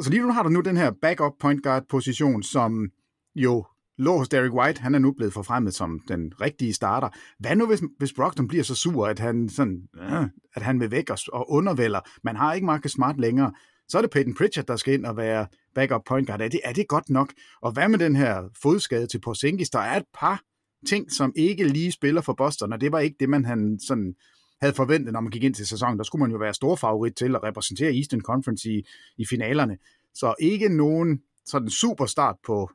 Så 0.00 0.10
lige 0.10 0.22
nu 0.22 0.32
har 0.32 0.42
du 0.42 0.48
nu 0.48 0.60
den 0.60 0.76
her 0.76 0.92
backup 1.02 1.32
point 1.40 1.62
guard 1.62 1.82
position, 1.88 2.42
som 2.42 2.90
jo 3.34 3.64
lå 3.98 4.18
hos 4.18 4.28
Derek 4.28 4.52
White. 4.52 4.80
Han 4.80 4.94
er 4.94 4.98
nu 4.98 5.12
blevet 5.12 5.32
forfremmet 5.32 5.74
som 5.74 6.00
den 6.08 6.32
rigtige 6.40 6.72
starter. 6.72 7.08
Hvad 7.38 7.56
nu, 7.56 7.66
hvis, 7.66 7.82
hvis 7.98 8.12
Brogdon 8.12 8.48
bliver 8.48 8.64
så 8.64 8.74
sur, 8.74 9.06
at 9.06 9.18
han, 9.18 9.48
sådan, 9.48 9.82
øh, 10.00 10.24
at 10.54 10.62
han 10.62 10.80
vil 10.80 10.90
væk 10.90 11.10
og, 11.10 11.18
og 11.32 11.50
undervælder? 11.50 12.00
Man 12.24 12.36
har 12.36 12.54
ikke 12.54 12.66
Marcus 12.66 12.92
Smart 12.92 13.20
længere. 13.20 13.52
Så 13.88 13.98
er 13.98 14.02
det 14.02 14.10
Peyton 14.10 14.34
Pritchard, 14.34 14.66
der 14.66 14.76
skal 14.76 14.94
ind 14.94 15.06
og 15.06 15.16
være 15.16 15.46
backup 15.74 16.02
point 16.06 16.26
guard. 16.26 16.40
Er 16.40 16.48
det, 16.48 16.60
er 16.64 16.72
det 16.72 16.88
godt 16.88 17.10
nok? 17.10 17.32
Og 17.62 17.72
hvad 17.72 17.88
med 17.88 17.98
den 17.98 18.16
her 18.16 18.42
fodskade 18.62 19.06
til 19.06 19.20
Porzingis? 19.20 19.70
Der 19.70 19.78
er 19.78 19.96
et 19.96 20.06
par 20.14 20.42
ting, 20.86 21.12
som 21.12 21.32
ikke 21.36 21.64
lige 21.64 21.92
spiller 21.92 22.20
for 22.20 22.32
Boston, 22.32 22.72
og 22.72 22.80
det 22.80 22.92
var 22.92 22.98
ikke 22.98 23.16
det, 23.20 23.28
man 23.28 23.44
han 23.44 23.78
sådan 23.86 24.14
havde 24.60 24.74
forventet, 24.74 25.12
når 25.12 25.20
man 25.20 25.30
gik 25.30 25.44
ind 25.44 25.54
til 25.54 25.66
sæsonen. 25.66 25.98
Der 25.98 26.04
skulle 26.04 26.20
man 26.20 26.30
jo 26.30 26.36
være 26.38 26.54
stor 26.54 26.76
favorit 26.76 27.14
til 27.14 27.34
at 27.34 27.42
repræsentere 27.42 27.96
Eastern 27.96 28.20
Conference 28.20 28.70
i, 28.70 28.82
i 29.18 29.26
finalerne. 29.26 29.76
Så 30.14 30.34
ikke 30.40 30.68
nogen 30.68 31.20
sådan 31.46 31.70
super 31.70 32.06
start 32.06 32.36
på 32.46 32.70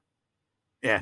ja, 0.84 1.00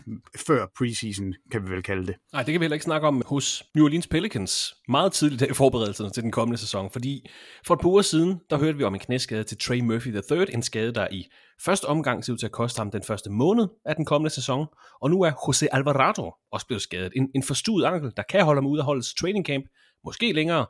før 0.47 0.65
preseason, 0.77 1.33
kan 1.51 1.65
vi 1.65 1.71
vel 1.71 1.83
kalde 1.83 2.07
det. 2.07 2.15
Nej, 2.33 2.43
det 2.43 2.51
kan 2.51 2.59
vi 2.59 2.63
heller 2.63 2.75
ikke 2.75 2.83
snakke 2.83 3.07
om 3.07 3.23
hos 3.25 3.63
New 3.75 3.85
Orleans 3.85 4.07
Pelicans 4.07 4.75
meget 4.87 5.11
tidligt 5.11 5.41
i 5.41 5.53
forberedelserne 5.53 6.09
til 6.09 6.23
den 6.23 6.31
kommende 6.31 6.57
sæson, 6.57 6.91
fordi 6.91 7.29
for 7.67 7.73
et 7.73 7.79
par 7.81 7.89
uger 7.89 8.01
siden, 8.01 8.39
der 8.49 8.57
hørte 8.57 8.77
vi 8.77 8.83
om 8.83 8.93
en 8.93 8.99
knæskade 8.99 9.43
til 9.43 9.57
Trey 9.57 9.79
Murphy 9.79 10.07
III, 10.07 10.45
en 10.53 10.63
skade, 10.63 10.93
der 10.93 11.07
i 11.11 11.27
første 11.65 11.85
omgang 11.85 12.25
ser 12.25 12.33
ud 12.33 12.37
til 12.37 12.45
at 12.45 12.51
koste 12.51 12.79
ham 12.79 12.91
den 12.91 13.03
første 13.03 13.29
måned 13.29 13.67
af 13.85 13.95
den 13.95 14.05
kommende 14.05 14.35
sæson, 14.35 14.67
og 15.01 15.09
nu 15.09 15.21
er 15.21 15.31
Jose 15.47 15.73
Alvarado 15.75 16.31
også 16.51 16.67
blevet 16.67 16.81
skadet. 16.81 17.13
En, 17.15 17.29
en 17.35 17.43
forstuet 17.43 17.85
ankel, 17.85 18.11
der 18.17 18.23
kan 18.29 18.43
holde 18.43 18.61
ham 18.61 18.67
ud 18.67 18.79
af 18.79 18.85
holdets 18.85 19.13
training 19.13 19.45
camp, 19.45 19.65
måske 20.05 20.31
længere. 20.31 20.65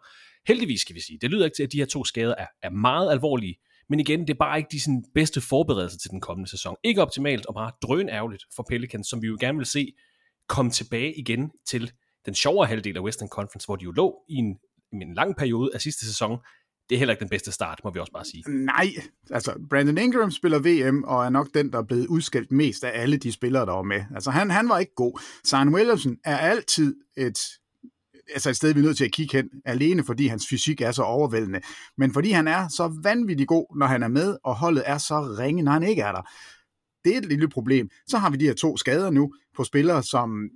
Heldigvis 0.47 0.81
skal 0.81 0.95
vi 0.95 1.01
sige, 1.01 1.19
det 1.21 1.31
lyder 1.31 1.45
ikke 1.45 1.55
til, 1.55 1.63
at 1.63 1.71
de 1.71 1.77
her 1.77 1.85
to 1.85 2.03
skader 2.03 2.35
er, 2.37 2.47
er 2.61 2.69
meget 2.69 3.11
alvorlige, 3.11 3.55
men 3.91 3.99
igen, 3.99 4.19
det 4.19 4.29
er 4.29 4.37
bare 4.37 4.57
ikke 4.57 4.69
de 4.71 4.79
sådan, 4.79 5.03
bedste 5.13 5.41
forberedelser 5.41 5.99
til 5.99 6.11
den 6.11 6.21
kommende 6.21 6.49
sæson. 6.49 6.75
Ikke 6.83 7.01
optimalt 7.01 7.45
og 7.45 7.53
bare 7.53 7.71
drøn 7.81 8.09
ærgerligt 8.09 8.43
for 8.55 8.65
Pelicans, 8.69 9.07
som 9.07 9.21
vi 9.21 9.27
jo 9.27 9.37
gerne 9.39 9.57
vil 9.57 9.65
se 9.65 9.93
komme 10.47 10.71
tilbage 10.71 11.13
igen 11.19 11.51
til 11.67 11.91
den 12.25 12.35
sjovere 12.35 12.67
halvdel 12.67 12.97
af 12.97 13.01
Western 13.01 13.29
Conference, 13.29 13.65
hvor 13.65 13.75
de 13.75 13.83
jo 13.83 13.91
lå 13.91 14.15
i 14.29 14.35
en, 14.35 14.57
i 14.91 14.95
en 14.95 15.13
lang 15.13 15.35
periode 15.35 15.71
af 15.73 15.81
sidste 15.81 16.05
sæson. 16.05 16.37
Det 16.89 16.95
er 16.95 16.99
heller 16.99 17.13
ikke 17.13 17.21
den 17.21 17.29
bedste 17.29 17.51
start, 17.51 17.81
må 17.83 17.91
vi 17.91 17.99
også 17.99 18.11
bare 18.11 18.25
sige. 18.25 18.43
Nej, 18.65 18.87
altså 19.31 19.59
Brandon 19.69 19.97
Ingram 19.97 20.31
spiller 20.31 20.59
VM, 20.59 21.03
og 21.03 21.25
er 21.25 21.29
nok 21.29 21.47
den, 21.53 21.71
der 21.71 21.77
er 21.77 21.83
blevet 21.83 22.07
udskældt 22.07 22.51
mest 22.51 22.83
af 22.83 23.01
alle 23.01 23.17
de 23.17 23.31
spillere, 23.31 23.65
der 23.65 23.73
var 23.73 23.83
med. 23.83 24.03
Altså 24.15 24.31
han, 24.31 24.51
han 24.51 24.69
var 24.69 24.79
ikke 24.79 24.95
god. 24.95 25.21
Zion 25.47 25.75
Williamson 25.75 26.17
er 26.25 26.37
altid 26.37 26.95
et, 27.17 27.39
altså 28.33 28.49
et 28.49 28.55
sted, 28.55 28.73
vi 28.73 28.79
er 28.79 28.83
nødt 28.83 28.97
til 28.97 29.05
at 29.05 29.11
kigge 29.11 29.37
hen, 29.37 29.49
alene 29.65 30.03
fordi 30.03 30.27
hans 30.27 30.47
fysik 30.49 30.81
er 30.81 30.91
så 30.91 31.03
overvældende, 31.03 31.61
men 31.97 32.13
fordi 32.13 32.31
han 32.31 32.47
er 32.47 32.67
så 32.67 32.99
vanvittig 33.03 33.47
god, 33.47 33.77
når 33.77 33.85
han 33.85 34.03
er 34.03 34.07
med, 34.07 34.37
og 34.43 34.55
holdet 34.55 34.83
er 34.85 34.97
så 34.97 35.35
ringe, 35.39 35.63
når 35.63 35.71
han 35.71 35.83
ikke 35.83 36.01
er 36.01 36.11
der. 36.11 36.29
Det 37.05 37.13
er 37.13 37.17
et 37.17 37.25
lille 37.25 37.49
problem. 37.49 37.89
Så 38.07 38.17
har 38.17 38.29
vi 38.29 38.37
de 38.37 38.45
her 38.45 38.53
to 38.53 38.77
skader 38.77 39.09
nu 39.09 39.33
på 39.55 39.63
spillere, 39.63 40.03
som, 40.03 40.49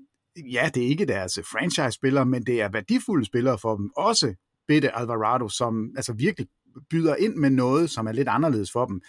ja, 0.51 0.69
det 0.73 0.83
er 0.83 0.87
ikke 0.87 1.05
deres 1.05 1.39
franchise-spillere, 1.51 2.25
men 2.25 2.45
det 2.45 2.61
er 2.61 2.69
værdifulde 2.69 3.25
spillere 3.25 3.57
for 3.57 3.75
dem. 3.75 3.91
Også 3.97 4.33
Bette 4.67 4.95
Alvarado, 4.95 5.49
som 5.49 5.89
altså 5.95 6.13
virkelig 6.13 6.47
byder 6.89 7.15
ind 7.15 7.35
med 7.35 7.49
noget, 7.49 7.89
som 7.89 8.07
er 8.07 8.11
lidt 8.11 8.27
anderledes 8.27 8.71
for 8.71 8.85
dem. 8.85 9.01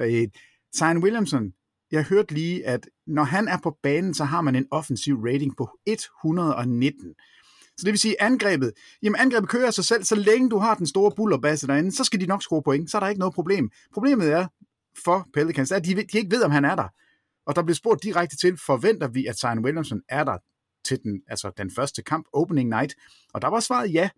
Øh, 0.00 0.28
Zion 0.76 0.98
Williamson, 0.98 1.52
jeg 1.92 2.04
hørte 2.04 2.34
lige, 2.34 2.66
at 2.66 2.88
når 3.06 3.24
han 3.24 3.48
er 3.48 3.58
på 3.62 3.78
banen, 3.82 4.14
så 4.14 4.24
har 4.24 4.40
man 4.40 4.56
en 4.56 4.66
offensiv 4.70 5.16
rating 5.24 5.56
på 5.56 5.68
119. 5.86 7.14
Så 7.78 7.84
det 7.84 7.92
vil 7.92 7.98
sige, 7.98 8.22
angrebet, 8.22 8.72
jamen 9.02 9.20
angrebet 9.20 9.48
kører 9.48 9.70
sig 9.70 9.84
selv, 9.84 10.04
så 10.04 10.14
længe 10.14 10.50
du 10.50 10.58
har 10.58 10.74
den 10.74 10.86
store 10.86 11.12
bullerbasse 11.16 11.66
derinde, 11.66 11.92
så 11.92 12.04
skal 12.04 12.20
de 12.20 12.26
nok 12.26 12.42
score 12.42 12.62
point, 12.62 12.90
så 12.90 12.98
er 12.98 13.00
der 13.00 13.08
ikke 13.08 13.18
noget 13.18 13.34
problem. 13.34 13.70
Problemet 13.94 14.32
er 14.32 14.46
for 15.04 15.28
Pelicans, 15.34 15.72
at 15.72 15.84
de, 15.84 15.94
de 15.94 16.18
ikke 16.18 16.30
ved, 16.30 16.42
om 16.42 16.50
han 16.50 16.64
er 16.64 16.74
der. 16.74 16.88
Og 17.46 17.56
der 17.56 17.62
blev 17.62 17.74
spurgt 17.74 18.02
direkte 18.02 18.36
til, 18.36 18.58
forventer 18.66 19.08
vi, 19.08 19.26
at 19.26 19.38
Zion 19.38 19.64
Williamson 19.64 20.00
er 20.08 20.24
der 20.24 20.38
til 20.84 21.02
den, 21.02 21.22
altså 21.28 21.50
den 21.58 21.70
første 21.70 22.02
kamp, 22.02 22.26
opening 22.32 22.68
night? 22.68 22.94
Og 23.34 23.42
der 23.42 23.48
var 23.48 23.60
svaret 23.60 23.94
ja. 23.94 24.08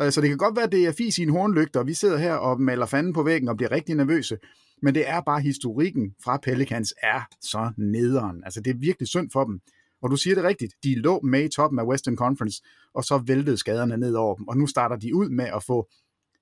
Øh, 0.00 0.12
så 0.12 0.20
det 0.20 0.28
kan 0.28 0.38
godt 0.38 0.56
være, 0.56 0.64
at 0.64 0.72
det 0.72 0.86
er 0.86 0.92
fis 0.92 1.18
i 1.18 1.22
en 1.22 1.28
hornlygte, 1.28 1.78
og 1.78 1.86
vi 1.86 1.94
sidder 1.94 2.16
her 2.16 2.34
og 2.34 2.60
maler 2.60 2.86
fanden 2.86 3.12
på 3.12 3.22
væggen 3.22 3.48
og 3.48 3.56
bliver 3.56 3.70
rigtig 3.70 3.94
nervøse. 3.94 4.38
Men 4.82 4.94
det 4.94 5.08
er 5.08 5.20
bare 5.20 5.40
historikken 5.40 6.14
fra 6.24 6.36
Pelicans 6.36 6.94
er 7.02 7.20
så 7.40 7.72
nederen. 7.76 8.44
Altså 8.44 8.60
det 8.60 8.70
er 8.70 8.78
virkelig 8.78 9.08
synd 9.08 9.30
for 9.30 9.44
dem. 9.44 9.60
Og 10.06 10.10
du 10.10 10.16
siger 10.16 10.34
det 10.34 10.44
rigtigt, 10.44 10.74
de 10.84 10.94
lå 10.94 11.20
med 11.20 11.44
i 11.44 11.48
toppen 11.48 11.78
af 11.78 11.84
Western 11.84 12.16
Conference, 12.16 12.62
og 12.94 13.04
så 13.04 13.18
væltede 13.26 13.56
skaderne 13.56 13.96
ned 13.96 14.14
over 14.14 14.34
dem. 14.34 14.48
Og 14.48 14.56
nu 14.56 14.66
starter 14.66 14.96
de 14.96 15.14
ud 15.14 15.28
med 15.28 15.44
at 15.44 15.62
få 15.62 15.88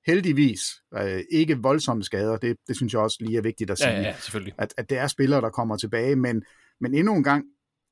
heldigvis 0.06 0.60
øh, 0.98 1.22
ikke 1.32 1.58
voldsomme 1.58 2.02
skader. 2.02 2.36
Det, 2.36 2.56
det 2.68 2.76
synes 2.76 2.92
jeg 2.92 3.00
også 3.00 3.16
lige 3.20 3.38
er 3.38 3.42
vigtigt 3.42 3.70
at 3.70 3.78
sige. 3.78 3.90
Ja, 3.90 4.00
ja, 4.00 4.14
selvfølgelig. 4.18 4.54
At, 4.58 4.74
at 4.76 4.90
det 4.90 4.98
er 4.98 5.06
spillere, 5.06 5.40
der 5.40 5.50
kommer 5.50 5.76
tilbage, 5.76 6.16
men, 6.16 6.42
men 6.80 6.94
endnu 6.94 7.14
en 7.14 7.24
gang, 7.24 7.44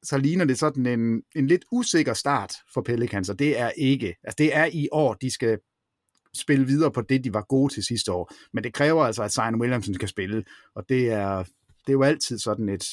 så 0.03 0.19
ligner 0.19 0.45
det 0.45 0.59
sådan 0.59 0.87
en, 0.87 1.23
en 1.37 1.47
lidt 1.47 1.65
usikker 1.73 2.15
start 2.15 2.55
for 2.75 2.83
Pelicans, 2.83 3.29
og 3.29 3.39
det 3.39 3.59
er 3.59 3.71
ikke. 3.71 4.15
Altså 4.25 4.37
det 4.39 4.57
er 4.57 4.65
i 4.73 4.89
år, 4.93 5.15
de 5.15 5.31
skal 5.31 5.59
spille 6.37 6.67
videre 6.67 6.91
på 6.91 7.01
det, 7.01 7.25
de 7.25 7.35
var 7.35 7.45
gode 7.49 7.75
til 7.75 7.85
sidste 7.85 8.13
år. 8.13 8.33
Men 8.53 8.65
det 8.65 8.75
kræver 8.75 9.05
altså, 9.05 9.23
at 9.23 9.33
Zion 9.33 9.61
Williamson 9.61 9.95
kan 9.95 10.09
spille, 10.09 10.45
og 10.75 10.85
det 10.89 11.11
er, 11.11 11.37
det 11.87 11.89
er 11.89 11.93
jo 11.93 12.03
altid 12.03 12.39
sådan 12.39 12.69
et, 12.69 12.85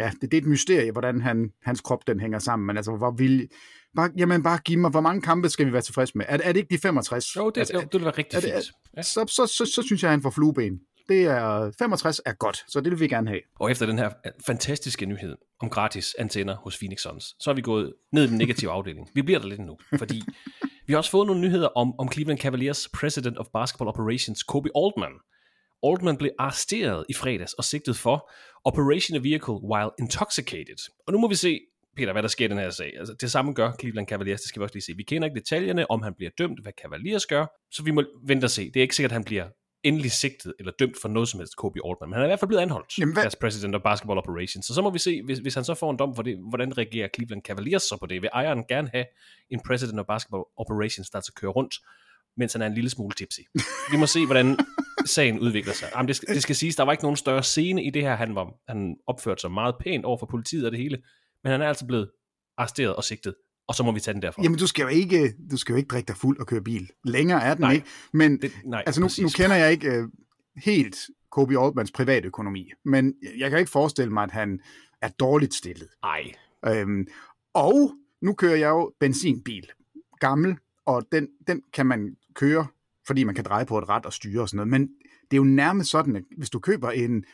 ja, 0.00 0.10
det, 0.20 0.22
det 0.22 0.34
er 0.34 0.40
et 0.42 0.46
mysterie, 0.46 0.92
hvordan 0.92 1.20
han, 1.20 1.50
hans 1.62 1.80
krop 1.80 2.06
den 2.06 2.20
hænger 2.20 2.38
sammen, 2.38 2.66
men 2.66 2.76
altså, 2.76 2.96
hvor 2.96 3.10
vil, 3.10 3.48
bare, 3.96 4.10
jamen 4.16 4.42
bare 4.42 4.58
giv 4.58 4.78
mig, 4.78 4.90
hvor 4.90 5.00
mange 5.00 5.22
kampe 5.22 5.48
skal 5.48 5.66
vi 5.66 5.72
være 5.72 5.82
tilfredse 5.82 6.18
med? 6.18 6.26
Er, 6.28 6.38
er 6.42 6.52
det 6.52 6.60
ikke 6.60 6.74
de 6.74 6.78
65? 6.78 7.36
Jo, 7.36 7.50
det, 7.50 7.60
altså, 7.60 7.74
jo, 7.74 7.80
det 7.80 7.94
vil 7.94 8.04
være 8.04 8.18
rigtig 8.18 8.36
er 8.36 8.40
fint. 8.40 8.72
Ja. 8.96 9.02
så, 9.02 9.24
så, 9.28 9.46
så, 9.46 9.72
så 9.74 9.82
synes 9.82 10.02
jeg, 10.02 10.08
at 10.08 10.12
han 10.12 10.22
får 10.22 10.30
flueben. 10.30 10.80
Det 11.08 11.24
er, 11.24 11.72
65 11.78 12.20
er 12.26 12.32
godt, 12.32 12.64
så 12.68 12.80
det 12.80 12.92
vil 12.92 13.00
vi 13.00 13.08
gerne 13.08 13.28
have. 13.28 13.40
Og 13.60 13.70
efter 13.70 13.86
den 13.86 13.98
her 13.98 14.10
fantastiske 14.46 15.06
nyhed 15.06 15.36
om 15.60 15.70
gratis 15.70 16.16
antenner 16.18 16.56
hos 16.56 16.78
Phoenix 16.78 17.00
Suns, 17.00 17.34
så 17.40 17.50
er 17.50 17.54
vi 17.54 17.62
gået 17.62 17.94
ned 18.12 18.24
i 18.24 18.26
den 18.26 18.38
negative 18.38 18.70
afdeling. 18.70 19.08
Vi 19.14 19.22
bliver 19.22 19.40
der 19.40 19.48
lidt 19.48 19.60
nu, 19.60 19.78
fordi 19.98 20.22
vi 20.86 20.92
har 20.92 20.98
også 20.98 21.10
fået 21.10 21.26
nogle 21.26 21.40
nyheder 21.40 21.68
om, 21.68 21.94
om 21.98 22.12
Cleveland 22.12 22.38
Cavaliers 22.38 22.88
President 22.94 23.38
of 23.38 23.46
Basketball 23.52 23.88
Operations, 23.88 24.42
Kobe 24.42 24.68
Altman. 24.76 25.12
Altman 25.86 26.16
blev 26.16 26.30
arresteret 26.38 27.04
i 27.08 27.14
fredags 27.14 27.52
og 27.52 27.64
sigtet 27.64 27.96
for 27.96 28.30
Operation 28.64 29.16
a 29.16 29.20
Vehicle 29.20 29.54
while 29.54 29.90
intoxicated. 29.98 30.90
Og 31.06 31.12
nu 31.12 31.18
må 31.18 31.28
vi 31.28 31.34
se, 31.34 31.60
Peter, 31.96 32.12
hvad 32.12 32.22
der 32.22 32.28
sker 32.28 32.44
i 32.44 32.48
den 32.48 32.58
her 32.58 32.70
sag. 32.70 32.92
Altså, 32.98 33.14
det 33.20 33.30
samme 33.30 33.52
gør 33.52 33.72
Cleveland 33.80 34.06
Cavaliers, 34.06 34.40
det 34.40 34.48
skal 34.48 34.60
vi 34.60 34.64
også 34.64 34.74
lige 34.74 34.82
se. 34.82 34.92
Vi 34.96 35.02
kender 35.02 35.28
ikke 35.28 35.40
detaljerne, 35.40 35.90
om 35.90 36.02
han 36.02 36.14
bliver 36.14 36.30
dømt, 36.38 36.62
hvad 36.62 36.72
Cavaliers 36.82 37.26
gør, 37.26 37.46
så 37.70 37.82
vi 37.82 37.90
må 37.90 38.04
vente 38.26 38.44
og 38.44 38.50
se. 38.50 38.64
Det 38.70 38.76
er 38.76 38.82
ikke 38.82 38.96
sikkert, 38.96 39.10
at 39.10 39.14
han 39.14 39.24
bliver 39.24 39.46
endelig 39.82 40.12
sigtet 40.12 40.54
eller 40.58 40.72
dømt 40.78 40.96
for 41.02 41.08
noget 41.08 41.28
som 41.28 41.40
helst 41.40 41.56
Kobe 41.56 41.78
Altman, 41.88 42.08
men 42.08 42.14
han 42.14 42.22
er 42.22 42.26
i 42.26 42.28
hvert 42.28 42.40
fald 42.40 42.48
blevet 42.48 42.62
anholdt 42.62 42.98
Jamen, 42.98 43.12
hvad- 43.12 43.22
deres 43.22 43.36
president 43.36 43.74
of 43.74 43.82
basketball 43.82 44.18
operations. 44.18 44.66
Så 44.66 44.74
så 44.74 44.82
må 44.82 44.90
vi 44.90 44.98
se, 44.98 45.22
hvis, 45.22 45.38
hvis 45.38 45.54
han 45.54 45.64
så 45.64 45.74
får 45.74 45.90
en 45.90 45.96
dom 45.96 46.14
for 46.14 46.22
det, 46.22 46.38
hvordan 46.48 46.78
reagerer 46.78 47.08
Cleveland 47.14 47.42
Cavaliers 47.42 47.82
så 47.82 47.96
på 47.96 48.06
det? 48.06 48.22
Vil 48.22 48.30
ejeren 48.32 48.64
gerne 48.64 48.90
have 48.94 49.04
en 49.50 49.60
president 49.66 50.00
of 50.00 50.06
basketball 50.06 50.42
operations, 50.56 51.10
der 51.10 51.16
altså 51.16 51.32
kører 51.32 51.52
rundt, 51.52 51.74
mens 52.36 52.52
han 52.52 52.62
er 52.62 52.66
en 52.66 52.74
lille 52.74 52.90
smule 52.90 53.14
tipsy? 53.14 53.40
Vi 53.92 53.96
må 53.96 54.06
se, 54.06 54.26
hvordan 54.26 54.58
sagen 55.06 55.38
udvikler 55.38 55.72
sig. 55.72 55.88
Jamen, 55.94 56.08
det, 56.08 56.16
skal, 56.16 56.34
det 56.34 56.42
skal 56.42 56.56
siges, 56.56 56.76
der 56.76 56.82
var 56.82 56.92
ikke 56.92 57.04
nogen 57.04 57.16
større 57.16 57.42
scene 57.42 57.84
i 57.84 57.90
det 57.90 58.02
her. 58.02 58.16
Han, 58.16 58.34
var, 58.34 58.54
han 58.68 58.96
opførte 59.06 59.40
sig 59.40 59.50
meget 59.50 59.74
pænt 59.80 60.04
over 60.04 60.18
for 60.18 60.26
politiet 60.26 60.66
og 60.66 60.72
det 60.72 60.80
hele, 60.80 60.98
men 61.44 61.50
han 61.50 61.62
er 61.62 61.68
altså 61.68 61.86
blevet 61.86 62.10
arresteret 62.58 62.96
og 62.96 63.04
sigtet, 63.04 63.34
og 63.68 63.74
så 63.74 63.82
må 63.82 63.92
vi 63.92 64.00
tage 64.00 64.14
den 64.14 64.22
derfra. 64.22 64.42
Jamen, 64.42 64.58
du 64.58 64.66
skal 64.66 64.82
jo 64.82 64.88
ikke, 64.88 65.34
du 65.50 65.56
skal 65.56 65.72
jo 65.72 65.76
ikke 65.76 65.88
drikke 65.88 66.08
dig 66.08 66.16
fuld 66.16 66.40
og 66.40 66.46
køre 66.46 66.62
bil. 66.62 66.90
Længere 67.04 67.42
er 67.42 67.54
den 67.54 67.60
Nej. 67.60 67.72
ikke. 67.72 67.86
Men 68.12 68.42
det, 68.42 68.52
nej, 68.64 68.82
altså 68.86 69.00
nu, 69.00 69.04
præcis. 69.06 69.22
nu 69.22 69.28
kender 69.28 69.56
jeg 69.56 69.72
ikke 69.72 69.88
øh, 69.88 70.08
helt 70.64 70.96
Kobe 71.30 71.64
Altmans 71.64 71.92
privatøkonomi, 71.92 72.70
men 72.84 73.14
jeg 73.38 73.50
kan 73.50 73.58
ikke 73.58 73.70
forestille 73.70 74.12
mig, 74.12 74.22
at 74.22 74.30
han 74.30 74.60
er 75.02 75.08
dårligt 75.08 75.54
stillet. 75.54 75.88
Ej, 76.02 76.32
Øhm, 76.66 77.06
og 77.54 77.92
nu 78.22 78.34
kører 78.34 78.56
jeg 78.56 78.68
jo 78.68 78.92
benzinbil, 79.00 79.70
gammel, 80.18 80.56
og 80.86 81.02
den, 81.12 81.28
den 81.46 81.62
kan 81.72 81.86
man 81.86 82.16
køre, 82.34 82.66
fordi 83.06 83.24
man 83.24 83.34
kan 83.34 83.44
dreje 83.44 83.66
på 83.66 83.78
et 83.78 83.88
ret 83.88 84.06
og 84.06 84.12
styre 84.12 84.42
og 84.42 84.48
sådan 84.48 84.56
noget. 84.56 84.68
Men 84.68 84.88
det 85.30 85.32
er 85.32 85.36
jo 85.36 85.44
nærmest 85.44 85.90
sådan, 85.90 86.16
at 86.16 86.22
hvis 86.36 86.50
du 86.50 86.58
køber 86.58 86.90
en 86.90 87.24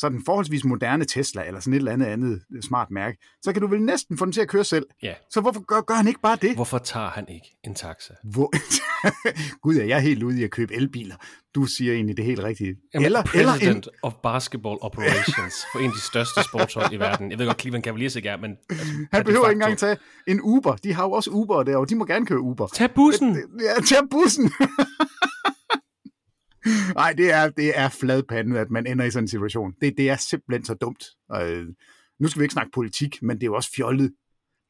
sådan 0.00 0.22
forholdsvis 0.26 0.64
moderne 0.64 1.04
Tesla, 1.04 1.46
eller 1.46 1.60
sådan 1.60 1.72
et 1.72 1.78
eller 1.78 1.92
andet 1.92 2.06
andet 2.06 2.42
smart 2.62 2.90
mærke, 2.90 3.18
så 3.42 3.52
kan 3.52 3.62
du 3.62 3.68
vel 3.68 3.82
næsten 3.82 4.18
få 4.18 4.24
den 4.24 4.32
til 4.32 4.40
at 4.40 4.48
køre 4.48 4.64
selv. 4.64 4.86
ja. 5.02 5.14
Så 5.30 5.40
hvorfor 5.40 5.60
gør, 5.60 5.80
gør 5.80 5.94
han 5.94 6.08
ikke 6.08 6.20
bare 6.20 6.38
det? 6.42 6.54
Hvorfor 6.54 6.78
tager 6.78 7.08
han 7.08 7.28
ikke 7.28 7.56
en 7.64 7.74
taxa? 7.74 8.14
Hvor... 8.24 8.52
Gud, 9.62 9.74
ja, 9.74 9.86
jeg 9.86 9.96
er 9.96 10.00
helt 10.00 10.22
ude 10.22 10.40
i 10.40 10.44
at 10.44 10.50
købe 10.50 10.74
elbiler. 10.74 11.16
Du 11.54 11.64
siger 11.64 11.92
egentlig 11.94 12.16
det 12.16 12.24
helt 12.24 12.42
rigtige. 12.42 12.76
Jamen, 12.94 13.04
eller, 13.06 13.22
eller 13.34 13.52
president 13.52 13.86
en, 13.86 13.92
of 14.02 14.12
basketball 14.22 14.78
operations 14.80 15.54
for 15.72 15.78
en 15.78 15.84
af 15.84 15.92
de 15.92 16.00
største 16.00 16.42
sportshold 16.44 16.92
i 16.92 16.96
verden. 16.96 17.30
Jeg 17.30 17.38
ved 17.38 17.46
godt, 17.46 17.60
Cleveland 17.60 17.84
Cavaliers 17.84 18.16
ikke 18.16 18.28
er, 18.28 18.36
men... 18.36 18.56
Altså, 18.70 18.84
han 19.12 19.24
behøver 19.24 19.48
ikke 19.48 19.56
engang 19.62 19.78
tage 19.78 19.96
en 20.26 20.40
Uber. 20.40 20.76
De 20.76 20.94
har 20.94 21.04
jo 21.04 21.10
også 21.10 21.30
Uber 21.30 21.62
derovre. 21.62 21.86
De 21.88 21.94
må 21.94 22.04
gerne 22.04 22.26
køre 22.26 22.40
Uber. 22.40 22.66
Tag 22.66 22.90
bussen! 22.94 23.36
Ja, 23.60 23.80
tag 23.80 24.08
bussen. 24.10 24.52
Nej, 26.94 27.12
det 27.12 27.32
er, 27.32 27.50
det 27.50 27.78
er 27.78 27.88
fladpandet, 27.88 28.56
at 28.56 28.70
man 28.70 28.86
ender 28.86 29.04
i 29.04 29.10
sådan 29.10 29.24
en 29.24 29.28
situation. 29.28 29.74
Det, 29.80 29.94
det 29.96 30.10
er 30.10 30.16
simpelthen 30.16 30.64
så 30.64 30.74
dumt. 30.74 31.04
Øh, 31.34 31.66
nu 32.20 32.28
skal 32.28 32.40
vi 32.40 32.44
ikke 32.44 32.52
snakke 32.52 32.72
politik, 32.74 33.22
men 33.22 33.36
det 33.36 33.42
er 33.42 33.46
jo 33.46 33.54
også 33.54 33.70
fjollet, 33.76 34.12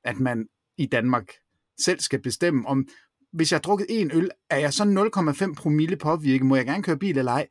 at 0.05 0.21
man 0.21 0.47
i 0.79 0.87
Danmark 0.87 1.33
selv 1.81 2.01
skal 2.01 2.23
bestemme 2.23 2.69
om, 2.69 2.89
hvis 3.33 3.53
jeg 3.53 3.57
har 3.57 3.61
drukket 3.61 3.87
en 3.91 4.11
øl, 4.15 4.31
er 4.51 4.59
jeg 4.59 4.73
så 4.73 5.11
0,5 5.45 5.55
promille 5.55 5.97
påvirket, 5.97 6.47
må 6.47 6.57
jeg 6.57 6.67
gerne 6.67 6.83
køre 6.83 6.99
bil 6.99 7.19
eller 7.19 7.33
ej? 7.33 7.47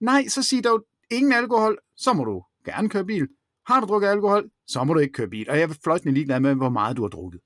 Nej, 0.00 0.28
så 0.28 0.42
sig 0.42 0.64
dog 0.64 0.84
ingen 1.10 1.32
alkohol, 1.32 1.78
så 1.96 2.12
må 2.12 2.24
du 2.24 2.42
gerne 2.64 2.88
køre 2.88 3.04
bil. 3.04 3.28
Har 3.66 3.80
du 3.80 3.86
drukket 3.86 4.08
alkohol, 4.08 4.50
så 4.66 4.84
må 4.84 4.94
du 4.94 5.00
ikke 5.00 5.12
køre 5.12 5.28
bil. 5.28 5.50
Og 5.50 5.58
jeg 5.58 5.70
er 5.70 5.74
fløjtende 5.84 6.14
ligeglad 6.14 6.40
med, 6.40 6.54
hvor 6.54 6.68
meget 6.68 6.96
du 6.96 7.02
har 7.02 7.08
drukket. 7.08 7.40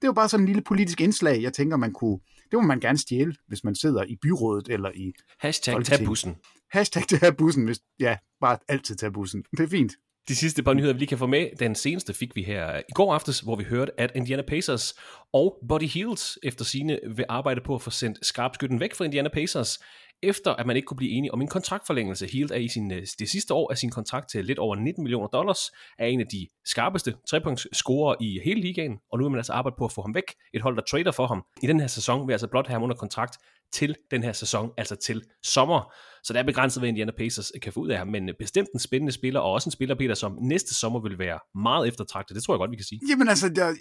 Det 0.00 0.04
er 0.04 0.08
jo 0.08 0.12
bare 0.12 0.28
sådan 0.28 0.42
en 0.42 0.46
lille 0.46 0.62
politisk 0.62 1.00
indslag, 1.00 1.42
jeg 1.42 1.52
tænker, 1.52 1.76
man 1.76 1.92
kunne... 1.92 2.18
Det 2.50 2.58
må 2.58 2.60
man 2.60 2.80
gerne 2.80 2.98
stjæle, 2.98 3.34
hvis 3.48 3.64
man 3.64 3.74
sidder 3.74 4.04
i 4.04 4.16
byrådet 4.22 4.68
eller 4.68 4.90
i 4.94 5.12
Hashtag 5.40 5.84
tag 5.84 6.06
bussen. 6.06 6.36
hashtag 6.70 7.02
det 7.10 7.20
her 7.20 7.30
bussen, 7.30 7.64
hvis, 7.64 7.80
ja, 8.00 8.16
bare 8.40 8.58
altid 8.68 8.96
tage 8.96 9.12
bussen. 9.12 9.44
Det 9.56 9.60
er 9.60 9.68
fint. 9.68 9.92
De 10.28 10.36
sidste 10.36 10.62
par 10.62 10.74
nyheder, 10.74 10.92
vi 10.92 10.98
lige 10.98 11.08
kan 11.08 11.18
få 11.18 11.26
med, 11.26 11.48
den 11.58 11.74
seneste 11.74 12.14
fik 12.14 12.36
vi 12.36 12.42
her 12.42 12.78
i 12.78 12.92
går 12.94 13.14
aftes, 13.14 13.40
hvor 13.40 13.56
vi 13.56 13.64
hørte, 13.64 14.00
at 14.00 14.12
Indiana 14.14 14.42
Pacers 14.42 14.94
og 15.32 15.58
Buddy 15.68 15.88
Hield 15.88 16.38
efter 16.42 16.64
sine 16.64 16.98
vil 17.16 17.24
arbejde 17.28 17.60
på 17.60 17.74
at 17.74 17.82
få 17.82 17.90
sendt 17.90 18.26
skarpskytten 18.26 18.80
væk 18.80 18.94
fra 18.94 19.04
Indiana 19.04 19.28
Pacers, 19.28 19.78
efter 20.22 20.54
at 20.54 20.66
man 20.66 20.76
ikke 20.76 20.86
kunne 20.86 20.96
blive 20.96 21.10
enige 21.10 21.34
om 21.34 21.40
en 21.40 21.48
kontraktforlængelse. 21.48 22.26
Hield 22.26 22.50
er 22.50 22.56
i 22.56 22.68
sin, 22.68 22.92
øh, 22.92 23.06
det 23.18 23.30
sidste 23.30 23.54
år 23.54 23.70
af 23.70 23.78
sin 23.78 23.90
kontrakt 23.90 24.30
til 24.30 24.44
lidt 24.44 24.58
over 24.58 24.76
19 24.76 25.02
millioner 25.02 25.28
dollars, 25.28 25.58
er 25.98 26.06
en 26.06 26.20
af 26.20 26.26
de 26.26 26.46
skarpeste 26.64 27.14
trepunktsscorer 27.30 28.16
i 28.20 28.40
hele 28.44 28.60
ligaen, 28.60 28.98
og 29.12 29.18
nu 29.18 29.24
vil 29.24 29.30
man 29.30 29.38
altså 29.38 29.52
arbejde 29.52 29.76
på 29.78 29.84
at 29.84 29.92
få 29.92 30.02
ham 30.02 30.14
væk. 30.14 30.24
Et 30.54 30.62
hold, 30.62 30.76
der 30.76 30.82
trader 30.82 31.12
for 31.12 31.26
ham. 31.26 31.42
I 31.62 31.66
den 31.66 31.80
her 31.80 31.86
sæson 31.86 32.26
vil 32.26 32.32
altså 32.32 32.46
blot 32.46 32.66
have 32.66 32.74
ham 32.74 32.82
under 32.82 32.96
kontrakt 32.96 33.36
til 33.72 33.96
den 34.10 34.22
her 34.22 34.32
sæson, 34.32 34.70
altså 34.76 34.96
til 34.96 35.22
sommer. 35.42 35.94
Så 36.24 36.32
der 36.32 36.38
er 36.38 36.42
begrænset, 36.42 36.80
hvad 36.80 36.88
Indiana 36.88 37.12
Pacers 37.18 37.52
kan 37.62 37.72
få 37.72 37.80
ud 37.80 37.88
af 37.88 37.98
ham, 37.98 38.08
men 38.08 38.30
bestemt 38.38 38.68
en 38.74 38.80
spændende 38.80 39.12
spiller, 39.12 39.40
og 39.40 39.52
også 39.52 39.68
en 39.68 39.72
spiller, 39.72 39.94
Peter, 39.94 40.14
som 40.14 40.38
næste 40.40 40.74
sommer 40.74 41.00
vil 41.00 41.18
være 41.18 41.38
meget 41.54 41.88
eftertragtet. 41.88 42.34
Det 42.34 42.44
tror 42.44 42.54
jeg 42.54 42.58
godt, 42.58 42.70
vi 42.70 42.76
kan 42.76 42.84
sige. 42.84 43.00
Jamen 43.08 43.28
altså, 43.28 43.48
der, 43.48 43.74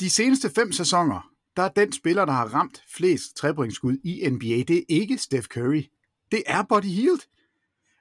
de 0.00 0.10
seneste 0.10 0.50
fem 0.50 0.72
sæsoner, 0.72 1.20
der 1.58 1.64
er 1.64 1.68
den 1.68 1.92
spiller, 1.92 2.24
der 2.24 2.32
har 2.32 2.54
ramt 2.54 2.82
flest 2.96 3.36
trepointsskud 3.36 3.96
i 4.04 4.28
NBA, 4.30 4.62
det 4.62 4.78
er 4.78 4.82
ikke 4.88 5.18
Steph 5.18 5.46
Curry. 5.46 5.82
Det 6.32 6.42
er 6.46 6.62
Buddy 6.62 6.84
Hield. 6.84 7.20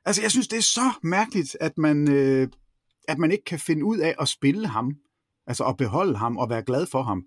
Altså, 0.06 0.22
jeg 0.22 0.32
synes, 0.32 0.48
det 0.48 0.58
er 0.58 0.62
så 0.62 0.92
mærkeligt, 1.04 1.58
at 1.60 1.78
man, 1.78 2.12
øh, 2.12 2.48
at 3.08 3.18
man 3.18 3.32
ikke 3.32 3.44
kan 3.44 3.60
finde 3.60 3.86
ud 3.86 3.98
af 3.98 4.16
at 4.20 4.28
spille 4.28 4.68
ham. 4.68 4.96
Altså 5.48 5.66
at 5.66 5.78
beholde 5.78 6.18
ham 6.18 6.38
og 6.38 6.50
være 6.50 6.64
glad 6.64 6.86
for 6.86 7.04
ham. 7.04 7.26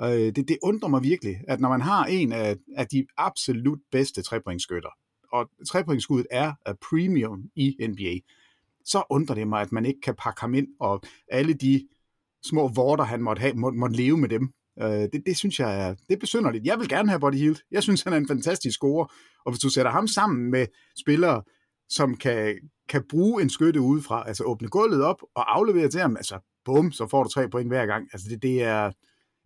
Øh, 0.00 0.08
det, 0.10 0.48
det 0.48 0.58
undrer 0.62 0.88
mig 0.88 1.02
virkelig, 1.02 1.40
at 1.48 1.60
når 1.60 1.68
man 1.68 1.80
har 1.80 2.04
en 2.04 2.32
af, 2.32 2.56
af 2.76 2.86
de 2.86 3.06
absolut 3.16 3.78
bedste 3.92 4.22
trepointskytter, 4.22 4.90
og 5.32 5.50
trepointskuddet 5.68 6.26
er 6.30 6.52
af 6.66 6.78
premium 6.78 7.42
i 7.56 7.76
NBA, 7.88 8.18
så 8.84 9.02
undrer 9.10 9.34
det 9.34 9.48
mig, 9.48 9.60
at 9.60 9.72
man 9.72 9.86
ikke 9.86 10.00
kan 10.00 10.14
pakke 10.14 10.40
ham 10.40 10.54
ind, 10.54 10.68
og 10.80 11.02
alle 11.28 11.54
de 11.54 11.88
små 12.44 12.68
vorter, 12.68 13.04
han 13.04 13.22
måtte 13.22 13.40
have, 13.40 13.54
må, 13.54 13.70
måtte 13.70 13.96
leve 13.96 14.16
med 14.16 14.28
dem. 14.28 14.52
Øh, 14.82 14.88
det, 14.88 15.22
det 15.26 15.36
synes 15.36 15.60
jeg 15.60 15.88
er, 15.88 15.94
det 15.94 16.14
er 16.14 16.20
besynderligt. 16.20 16.66
Jeg 16.66 16.78
vil 16.78 16.88
gerne 16.88 17.08
have 17.08 17.20
Buddy 17.20 17.34
Hield. 17.34 17.56
Jeg 17.70 17.82
synes, 17.82 18.02
han 18.02 18.12
er 18.12 18.16
en 18.16 18.28
fantastisk 18.28 18.74
scorer, 18.74 19.06
og 19.44 19.52
hvis 19.52 19.60
du 19.60 19.68
sætter 19.68 19.90
ham 19.90 20.06
sammen 20.06 20.50
med 20.50 20.66
spillere, 21.00 21.42
som 21.88 22.16
kan, 22.16 22.56
kan 22.88 23.04
bruge 23.10 23.42
en 23.42 23.50
skytte 23.50 23.80
udefra, 23.80 24.28
altså 24.28 24.44
åbne 24.44 24.68
gulvet 24.68 25.02
op 25.02 25.22
og 25.34 25.56
aflevere 25.56 25.88
til 25.88 26.00
ham, 26.00 26.16
altså 26.16 26.38
bum, 26.64 26.92
så 26.92 27.06
får 27.06 27.22
du 27.22 27.28
tre 27.28 27.48
point 27.48 27.70
hver 27.70 27.86
gang. 27.86 28.08
Altså 28.12 28.28
det, 28.30 28.42
det 28.42 28.62
er, 28.62 28.90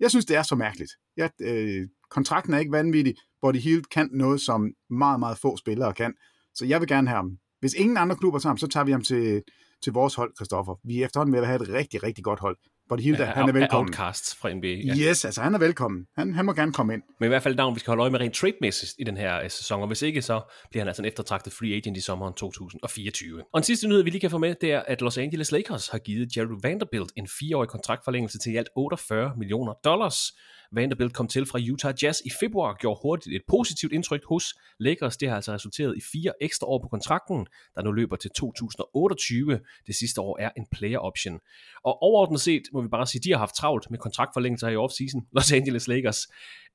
jeg 0.00 0.10
synes, 0.10 0.24
det 0.24 0.36
er 0.36 0.42
så 0.42 0.54
mærkeligt. 0.54 0.90
Jeg, 1.16 1.30
øh, 1.40 1.88
kontrakten 2.10 2.54
er 2.54 2.58
ikke 2.58 2.72
vanvittig. 2.72 3.14
Buddy 3.42 3.56
Hield 3.56 3.84
kan 3.84 4.08
noget, 4.12 4.40
som 4.40 4.70
meget, 4.90 5.20
meget 5.20 5.38
få 5.38 5.56
spillere 5.56 5.92
kan. 5.92 6.14
Så 6.54 6.66
jeg 6.66 6.80
vil 6.80 6.88
gerne 6.88 7.08
have 7.08 7.16
ham. 7.16 7.38
Hvis 7.60 7.74
ingen 7.74 7.96
andre 7.96 8.16
klubber 8.16 8.38
tager 8.38 8.50
ham, 8.50 8.58
så 8.58 8.66
tager 8.66 8.84
vi 8.84 8.92
ham 8.92 9.02
til, 9.02 9.42
til 9.82 9.92
vores 9.92 10.14
hold, 10.14 10.32
Kristoffer. 10.38 10.74
Vi 10.84 11.00
er 11.00 11.04
efterhånden 11.04 11.32
ved 11.32 11.40
at 11.40 11.46
have 11.46 11.62
et 11.62 11.68
rigtig, 11.68 12.02
rigtig 12.02 12.24
godt 12.24 12.40
hold. 12.40 12.56
Buddy 12.88 13.00
Hield, 13.00 13.18
ja, 13.18 13.24
han 13.24 13.48
er 13.48 13.52
velkommen. 13.52 13.88
Outcasts 13.88 14.34
fra 14.34 14.54
NBA. 14.54 14.66
Ja. 14.66 14.94
Yes, 14.94 15.24
altså 15.24 15.42
han 15.42 15.54
er 15.54 15.58
velkommen. 15.58 16.06
Han, 16.16 16.34
han 16.34 16.44
må 16.44 16.52
gerne 16.52 16.72
komme 16.72 16.94
ind. 16.94 17.02
Men 17.20 17.26
i 17.26 17.28
hvert 17.28 17.42
fald 17.42 17.54
et 17.54 17.58
navn, 17.58 17.74
vi 17.74 17.80
skal 17.80 17.90
holde 17.90 18.00
øje 18.00 18.10
med 18.10 18.20
rent 18.20 18.34
trade-mæssigt 18.34 18.94
i 18.98 19.04
den 19.04 19.16
her 19.16 19.42
øh, 19.42 19.50
sæson, 19.50 19.80
og 19.80 19.86
hvis 19.86 20.02
ikke, 20.02 20.22
så 20.22 20.40
bliver 20.70 20.80
han 20.82 20.88
altså 20.88 21.02
en 21.02 21.06
eftertragtet 21.06 21.52
free 21.52 21.76
agent 21.76 21.96
i 21.96 22.00
sommeren 22.00 22.34
2024. 22.34 23.42
Og 23.52 23.58
en 23.58 23.64
sidste 23.64 23.88
nyhed, 23.88 24.02
vi 24.02 24.10
lige 24.10 24.20
kan 24.20 24.30
få 24.30 24.38
med, 24.38 24.54
det 24.60 24.72
er, 24.72 24.82
at 24.86 25.00
Los 25.00 25.18
Angeles 25.18 25.52
Lakers 25.52 25.88
har 25.88 25.98
givet 25.98 26.36
Jerry 26.36 26.58
Vanderbilt 26.62 27.12
en 27.16 27.28
fireårig 27.38 27.68
kontraktforlængelse 27.68 28.38
til 28.38 28.52
i 28.52 28.56
alt 28.56 28.68
48 28.76 29.32
millioner 29.36 29.72
dollars. 29.84 30.32
Vanderbilt 30.74 31.14
kom 31.14 31.28
til 31.28 31.46
fra 31.46 31.58
Utah 31.72 31.94
Jazz 32.02 32.20
i 32.24 32.30
februar, 32.40 32.74
gjorde 32.74 33.00
hurtigt 33.02 33.36
et 33.36 33.42
positivt 33.48 33.92
indtryk 33.92 34.24
hos 34.28 34.54
Lakers. 34.80 35.16
Det 35.16 35.28
har 35.28 35.36
altså 35.36 35.52
resulteret 35.52 35.96
i 35.96 36.00
fire 36.12 36.32
ekstra 36.40 36.66
år 36.66 36.78
på 36.82 36.88
kontrakten, 36.88 37.46
der 37.74 37.82
nu 37.82 37.92
løber 37.92 38.16
til 38.16 38.30
2028. 38.30 39.60
Det 39.86 39.94
sidste 39.94 40.20
år 40.20 40.38
er 40.40 40.50
en 40.56 40.66
player 40.72 40.98
option. 40.98 41.40
Og 41.84 42.02
overordnet 42.02 42.40
set 42.40 42.62
må 42.72 42.82
vi 42.82 42.88
bare 42.88 43.06
sige, 43.06 43.20
at 43.20 43.24
de 43.24 43.30
har 43.30 43.38
haft 43.38 43.54
travlt 43.54 43.90
med 43.90 43.98
kontraktforlængelser 43.98 44.66
her 44.66 44.74
i 44.74 44.76
offseason, 44.76 45.26
Los 45.36 45.52
Angeles 45.52 45.88
Lakers. 45.88 46.26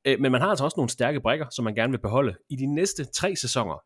Øh, 0.06 0.20
men 0.20 0.32
man 0.32 0.42
har 0.42 0.48
altså 0.48 0.64
også 0.64 0.76
nogle 0.78 0.90
stærke 0.90 1.22
brækker, 1.22 1.46
som 1.52 1.66
man 1.66 1.76
gerne 1.76 1.92
vil 1.92 2.02
beholde. 2.02 2.36
I 2.50 2.56
de 2.56 2.66
næste 2.76 3.06
tre 3.06 3.36
sæsoner, 3.36 3.84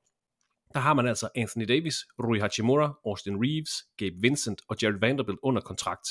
der 0.74 0.80
har 0.80 0.94
man 0.94 1.08
altså 1.08 1.30
Anthony 1.36 1.66
Davis, 1.68 1.96
Rui 2.20 2.40
Hachimura, 2.40 2.94
Austin 3.06 3.38
Reeves, 3.44 3.72
Gabe 3.98 4.16
Vincent 4.22 4.62
og 4.70 4.78
Jared 4.82 5.00
Vanderbilt 5.00 5.40
under 5.44 5.62
kontrakt. 5.62 6.08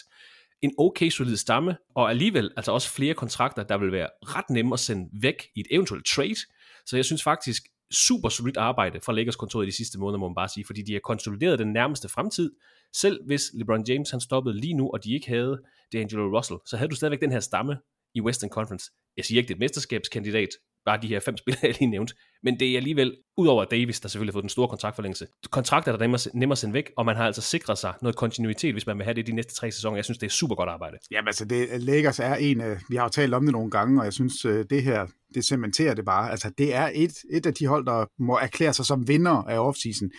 En 0.62 0.72
okay 0.78 1.10
solid 1.10 1.36
stamme, 1.36 1.76
og 1.94 2.10
alligevel 2.10 2.50
altså 2.56 2.72
også 2.72 2.90
flere 2.90 3.14
kontrakter, 3.14 3.62
der 3.62 3.78
vil 3.78 3.92
være 3.92 4.08
ret 4.22 4.50
nemme 4.50 4.72
at 4.72 4.80
sende 4.80 5.10
væk 5.22 5.48
i 5.54 5.60
et 5.60 5.66
eventuelt 5.70 6.06
trade. 6.06 6.36
Så 6.86 6.96
jeg 6.96 7.04
synes 7.04 7.22
faktisk, 7.22 7.62
super 7.92 8.28
solidt 8.28 8.56
arbejde 8.56 9.00
fra 9.00 9.12
Lakers 9.12 9.36
kontoret 9.36 9.66
i 9.66 9.70
de 9.70 9.76
sidste 9.76 9.98
måneder, 9.98 10.18
må 10.18 10.28
man 10.28 10.34
bare 10.34 10.48
sige, 10.48 10.64
fordi 10.64 10.82
de 10.82 10.92
har 10.92 11.00
konsolideret 11.00 11.58
den 11.58 11.72
nærmeste 11.72 12.08
fremtid. 12.08 12.52
Selv 12.92 13.26
hvis 13.26 13.42
LeBron 13.54 13.84
James 13.88 14.10
han 14.10 14.20
stoppede 14.20 14.60
lige 14.60 14.74
nu, 14.74 14.90
og 14.90 15.04
de 15.04 15.14
ikke 15.14 15.28
havde 15.28 15.62
D'Angelo 15.94 16.36
Russell, 16.36 16.58
så 16.66 16.76
havde 16.76 16.90
du 16.90 16.96
stadigvæk 16.96 17.20
den 17.20 17.32
her 17.32 17.40
stamme 17.40 17.76
i 18.14 18.20
Western 18.20 18.50
Conference. 18.50 18.90
Jeg 19.16 19.24
siger 19.24 19.38
ikke, 19.38 19.48
det 19.48 19.54
er 19.54 19.56
et 19.56 19.60
mesterskabskandidat, 19.60 20.48
bare 20.86 20.98
de 21.02 21.06
her 21.06 21.20
fem 21.20 21.36
spillere, 21.36 21.60
jeg 21.62 21.74
lige 21.78 21.90
nævnt. 21.90 22.14
Men 22.42 22.60
det 22.60 22.70
er 22.72 22.76
alligevel, 22.76 23.16
udover 23.36 23.64
Davis, 23.64 24.00
der 24.00 24.08
selvfølgelig 24.08 24.32
har 24.32 24.36
fået 24.36 24.42
den 24.42 24.48
store 24.48 24.68
kontraktforlængelse, 24.68 25.26
kontrakter, 25.50 25.96
der 25.96 26.28
nemmere, 26.34 26.52
at 26.52 26.58
sende 26.58 26.74
væk, 26.74 26.90
og 26.96 27.06
man 27.06 27.16
har 27.16 27.26
altså 27.26 27.42
sikret 27.42 27.78
sig 27.78 27.94
noget 28.02 28.16
kontinuitet, 28.16 28.74
hvis 28.74 28.86
man 28.86 28.98
vil 28.98 29.04
have 29.04 29.14
det 29.14 29.26
de 29.26 29.32
næste 29.32 29.54
tre 29.54 29.70
sæsoner. 29.70 29.96
Jeg 29.96 30.04
synes, 30.04 30.18
det 30.18 30.26
er 30.26 30.30
super 30.30 30.54
godt 30.54 30.68
arbejde. 30.68 30.96
Jamen 31.10 31.28
altså, 31.28 31.44
det, 31.44 31.82
Lakers 31.82 32.18
er 32.18 32.34
en, 32.34 32.60
øh, 32.60 32.80
vi 32.88 32.96
har 32.96 33.02
jo 33.02 33.08
talt 33.08 33.34
om 33.34 33.44
det 33.44 33.52
nogle 33.52 33.70
gange, 33.70 34.00
og 34.00 34.04
jeg 34.04 34.12
synes, 34.12 34.44
øh, 34.44 34.64
det 34.70 34.82
her, 34.82 35.06
det 35.34 35.44
cementerer 35.44 35.94
det 35.94 36.04
bare. 36.04 36.30
Altså, 36.30 36.50
det 36.58 36.74
er 36.74 36.90
et, 36.94 37.14
et 37.32 37.46
af 37.46 37.54
de 37.54 37.66
hold, 37.66 37.86
der 37.86 38.06
må 38.18 38.38
erklære 38.38 38.72
sig 38.72 38.86
som 38.86 39.08
vinder 39.08 39.30
af 39.30 39.58
offseason. 39.58 40.10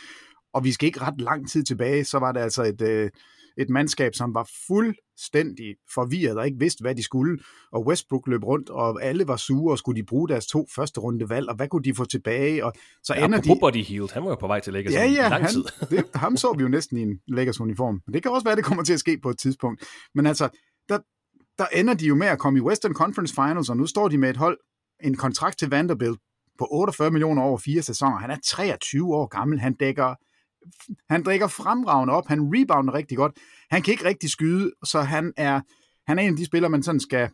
Og 0.54 0.64
vi 0.64 0.72
skal 0.72 0.88
ikke 0.88 1.02
ret 1.02 1.22
lang 1.22 1.50
tid 1.50 1.64
tilbage, 1.64 2.06
så 2.06 2.20
var 2.20 2.32
det 2.32 2.40
altså 2.40 2.64
et, 2.64 2.82
øh, 2.82 3.10
et 3.58 3.70
mandskab, 3.70 4.16
som 4.16 4.34
var 4.34 4.50
fuldstændig 4.68 5.76
forvirret 5.94 6.38
og 6.38 6.46
ikke 6.46 6.60
vidste, 6.60 6.82
hvad 6.82 6.96
de 6.96 7.04
skulle. 7.04 7.40
Og 7.72 7.88
Westbrook 7.88 8.28
løb 8.28 8.44
rundt, 8.44 8.70
og 8.70 9.04
alle 9.04 9.28
var 9.28 9.36
sure, 9.36 9.74
og 9.74 9.78
skulle 9.78 10.02
de 10.02 10.06
bruge 10.06 10.30
deres 10.30 10.48
to 10.48 10.68
første 10.76 11.00
runde 11.00 11.30
valg, 11.30 11.50
og 11.50 11.56
hvad 11.56 11.68
kunne 11.68 11.84
de 11.84 11.96
få 11.96 12.06
tilbage? 12.06 12.66
Og 12.66 12.74
så 13.04 13.14
ja, 13.14 13.26
ender 13.26 13.42
de... 13.42 13.58
Body 13.62 13.84
Healed, 13.84 14.10
han 14.14 14.24
var 14.24 14.30
jo 14.30 14.36
på 14.36 14.48
vej 14.48 14.60
til 14.60 14.74
Lakers 14.74 14.94
ja, 14.94 15.06
ja, 15.06 15.30
lang 15.30 15.44
han, 15.44 15.54
tid. 15.54 15.64
det, 15.98 16.06
ham 16.16 16.38
så 16.38 16.54
vi 16.58 16.64
jo 16.64 16.70
næsten 16.70 16.98
i 16.98 17.02
en 17.02 17.20
Lakers 17.28 17.60
uniform. 17.60 18.02
Men 18.06 18.14
det 18.14 18.22
kan 18.22 18.32
også 18.32 18.44
være, 18.46 18.56
det 18.56 18.64
kommer 18.64 18.84
til 18.84 18.94
at 18.94 19.00
ske 19.00 19.20
på 19.24 19.30
et 19.30 19.38
tidspunkt. 19.38 19.84
Men 20.16 20.26
altså, 20.26 20.50
der, 20.90 21.00
der 21.58 21.66
ender 21.66 21.94
de 21.94 22.06
jo 22.06 22.16
med 22.16 22.28
at 22.28 22.40
komme 22.40 22.60
i 22.60 22.62
Western 22.62 22.94
Conference 22.94 23.34
Finals, 23.34 23.70
og 23.70 23.78
nu 23.78 23.86
står 23.86 24.08
de 24.08 24.18
med 24.18 24.30
et 24.30 24.38
hold, 24.38 24.58
en 25.04 25.16
kontrakt 25.16 25.60
til 25.60 25.70
Vanderbilt 25.70 26.20
på 26.60 26.68
48 26.72 27.12
millioner 27.12 27.42
over 27.42 27.58
fire 27.58 27.82
sæsoner. 27.82 28.18
Han 28.18 28.32
er 28.32 28.38
23 28.46 29.16
år 29.16 29.28
gammel, 29.28 29.60
han 29.60 29.74
dækker 29.74 30.16
han 31.10 31.24
drikker 31.24 31.48
fremragende 31.48 32.14
op, 32.14 32.28
han 32.28 32.40
rebounder 32.54 32.94
rigtig 32.94 33.18
godt. 33.18 33.38
Han 33.72 33.82
kan 33.82 33.92
ikke 33.92 34.06
rigtig 34.06 34.30
skyde, 34.30 34.72
så 34.86 35.02
han 35.02 35.34
er, 35.38 35.62
han 36.08 36.20
er 36.20 36.24
en 36.24 36.30
af 36.30 36.38
de 36.38 36.46
spillere, 36.46 36.70
man 36.70 36.84
sådan 36.84 37.00
skal, 37.00 37.30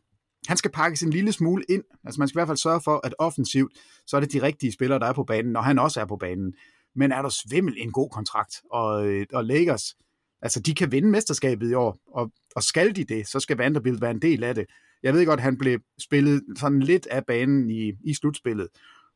han 0.47 0.57
skal 0.57 0.71
pakkes 0.71 1.01
en 1.01 1.09
lille 1.09 1.31
smule 1.31 1.63
ind. 1.69 1.83
Altså 2.05 2.21
man 2.21 2.27
skal 2.27 2.37
i 2.37 2.39
hvert 2.39 2.47
fald 2.47 2.57
sørge 2.57 2.81
for, 2.81 3.01
at 3.03 3.15
offensivt, 3.19 3.73
så 4.07 4.15
er 4.15 4.21
det 4.21 4.33
de 4.33 4.41
rigtige 4.41 4.71
spillere, 4.71 4.99
der 4.99 5.05
er 5.05 5.13
på 5.13 5.23
banen, 5.23 5.51
når 5.51 5.61
han 5.61 5.79
også 5.79 6.01
er 6.01 6.05
på 6.05 6.17
banen. 6.17 6.53
Men 6.95 7.11
er 7.11 7.21
der 7.21 7.29
svimmel 7.29 7.75
en 7.77 7.91
god 7.91 8.09
kontrakt, 8.09 8.61
og, 8.71 9.07
øh, 9.07 9.25
og 9.33 9.45
Lakers, 9.45 9.95
altså 10.41 10.59
de 10.59 10.75
kan 10.75 10.91
vinde 10.91 11.09
mesterskabet 11.09 11.71
i 11.71 11.73
år, 11.73 11.97
og, 12.07 12.31
og 12.55 12.63
skal 12.63 12.95
de 12.95 13.03
det, 13.03 13.27
så 13.27 13.39
skal 13.39 13.57
Vanderbilt 13.57 14.01
være 14.01 14.11
en 14.11 14.21
del 14.21 14.43
af 14.43 14.55
det. 14.55 14.65
Jeg 15.03 15.13
ved 15.13 15.25
godt, 15.25 15.39
han 15.39 15.57
blev 15.57 15.79
spillet 15.99 16.43
sådan 16.57 16.79
lidt 16.79 17.07
af 17.07 17.25
banen 17.25 17.69
i, 17.69 17.91
i 18.05 18.13
slutspillet, 18.13 18.67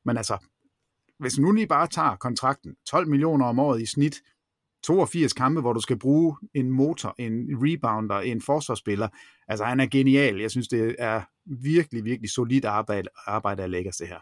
men 0.05 0.17
altså, 0.17 0.37
hvis 1.23 1.39
nu 1.39 1.51
lige 1.51 1.67
bare 1.67 1.87
tager 1.87 2.15
kontrakten, 2.15 2.75
12 2.89 3.07
millioner 3.07 3.45
om 3.45 3.59
året 3.59 3.81
i 3.81 3.85
snit, 3.85 4.15
82 4.83 5.33
kampe, 5.33 5.61
hvor 5.61 5.73
du 5.73 5.79
skal 5.79 5.99
bruge 5.99 6.37
en 6.53 6.69
motor, 6.71 7.15
en 7.19 7.33
rebounder, 7.33 8.19
en 8.19 8.41
forsvarsspiller. 8.41 9.07
Altså, 9.47 9.65
han 9.65 9.79
er 9.79 9.85
genial. 9.85 10.39
Jeg 10.39 10.51
synes, 10.51 10.67
det 10.67 10.95
er 10.99 11.21
virkelig, 11.45 12.05
virkelig 12.05 12.29
solidt 12.29 12.65
arbejde, 12.65 13.07
arbejde 13.27 13.63
at 13.63 13.69
lægge 13.69 13.91
det 13.91 14.07
her. 14.07 14.19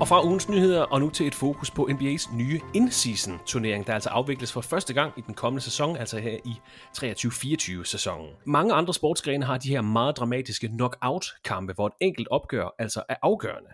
Og 0.00 0.08
fra 0.08 0.26
ugens 0.26 0.48
nyheder 0.48 0.82
og 0.82 1.00
nu 1.00 1.10
til 1.10 1.26
et 1.26 1.34
fokus 1.34 1.70
på 1.70 1.88
NBA's 1.90 2.36
nye 2.36 2.60
in-season 2.74 3.38
turnering, 3.46 3.86
der 3.86 3.94
altså 3.94 4.08
afvikles 4.08 4.52
for 4.52 4.60
første 4.60 4.94
gang 4.94 5.12
i 5.16 5.20
den 5.26 5.34
kommende 5.34 5.64
sæson, 5.64 5.96
altså 5.96 6.18
her 6.18 6.38
i 6.44 6.54
23-24 7.80 7.84
sæsonen. 7.84 8.30
Mange 8.46 8.74
andre 8.74 8.94
sportsgrene 8.94 9.44
har 9.44 9.58
de 9.58 9.68
her 9.68 9.82
meget 9.82 10.16
dramatiske 10.16 10.68
knockout-kampe, 10.68 11.72
hvor 11.72 11.86
et 11.86 11.92
enkelt 12.00 12.28
opgør 12.28 12.74
altså 12.78 13.02
er 13.08 13.14
afgørende. 13.22 13.68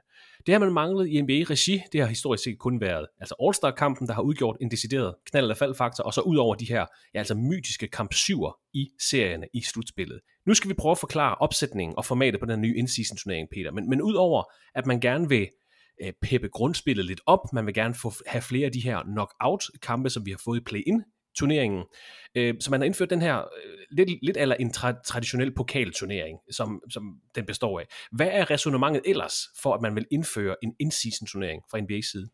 Det 0.48 0.54
har 0.54 0.58
man 0.58 0.72
manglet 0.72 1.08
i 1.08 1.22
NBA-regi. 1.22 1.82
Det 1.92 2.00
har 2.00 2.08
historisk 2.08 2.44
set 2.44 2.58
kun 2.58 2.80
været 2.80 3.06
altså 3.20 3.34
All-Star-kampen, 3.42 4.06
der 4.06 4.14
har 4.14 4.22
udgjort 4.22 4.56
en 4.60 4.70
decideret 4.70 5.14
knald- 5.30 5.42
eller 5.42 5.54
faldfaktor, 5.54 6.04
og 6.04 6.14
så 6.14 6.20
ud 6.20 6.36
over 6.36 6.54
de 6.54 6.64
her 6.68 6.86
ja, 7.14 7.18
altså 7.18 7.34
mytiske 7.34 7.88
kamp 7.88 8.14
7'er 8.14 8.70
i 8.74 8.88
serierne 9.00 9.46
i 9.54 9.62
slutspillet. 9.62 10.20
Nu 10.46 10.54
skal 10.54 10.68
vi 10.68 10.74
prøve 10.74 10.90
at 10.90 10.98
forklare 10.98 11.34
opsætningen 11.34 11.96
og 11.96 12.04
formatet 12.04 12.40
på 12.40 12.46
den 12.46 12.60
nye 12.60 12.76
in-season 12.76 13.16
turnering, 13.16 13.48
Peter. 13.54 13.70
Men, 13.70 13.88
men 13.88 14.02
udover 14.02 14.42
at 14.74 14.86
man 14.86 15.00
gerne 15.00 15.28
vil 15.28 15.48
øh, 16.02 16.12
peppe 16.22 16.48
grundspillet 16.48 17.04
lidt 17.04 17.20
op, 17.26 17.52
man 17.52 17.66
vil 17.66 17.74
gerne 17.74 17.94
få, 17.94 18.12
have 18.26 18.42
flere 18.42 18.66
af 18.66 18.72
de 18.72 18.80
her 18.80 19.02
knockout-kampe, 19.02 20.10
som 20.10 20.26
vi 20.26 20.30
har 20.30 20.40
fået 20.44 20.60
i 20.60 20.64
play-in 20.64 21.02
turneringen. 21.36 21.84
Øh, 22.34 22.54
så 22.60 22.70
man 22.70 22.80
har 22.80 22.84
indført 22.84 23.10
den 23.10 23.22
her 23.22 23.38
øh, 23.38 23.44
lidt, 23.90 24.08
lidt 24.22 24.36
eller 24.36 24.54
en 24.54 24.70
tra- 24.76 25.02
traditionel 25.06 25.54
pokalturnering, 25.54 26.38
som, 26.50 26.82
som 26.90 27.02
den 27.34 27.46
består 27.46 27.80
af. 27.80 27.86
Hvad 28.12 28.28
er 28.32 28.50
resonemanget 28.50 29.02
ellers 29.04 29.34
for, 29.62 29.74
at 29.74 29.82
man 29.82 29.94
vil 29.94 30.06
indføre 30.10 30.56
en 30.62 30.74
in-season 30.80 31.26
turnering 31.26 31.62
fra 31.70 31.78
NBA's 31.78 32.10
side? 32.10 32.28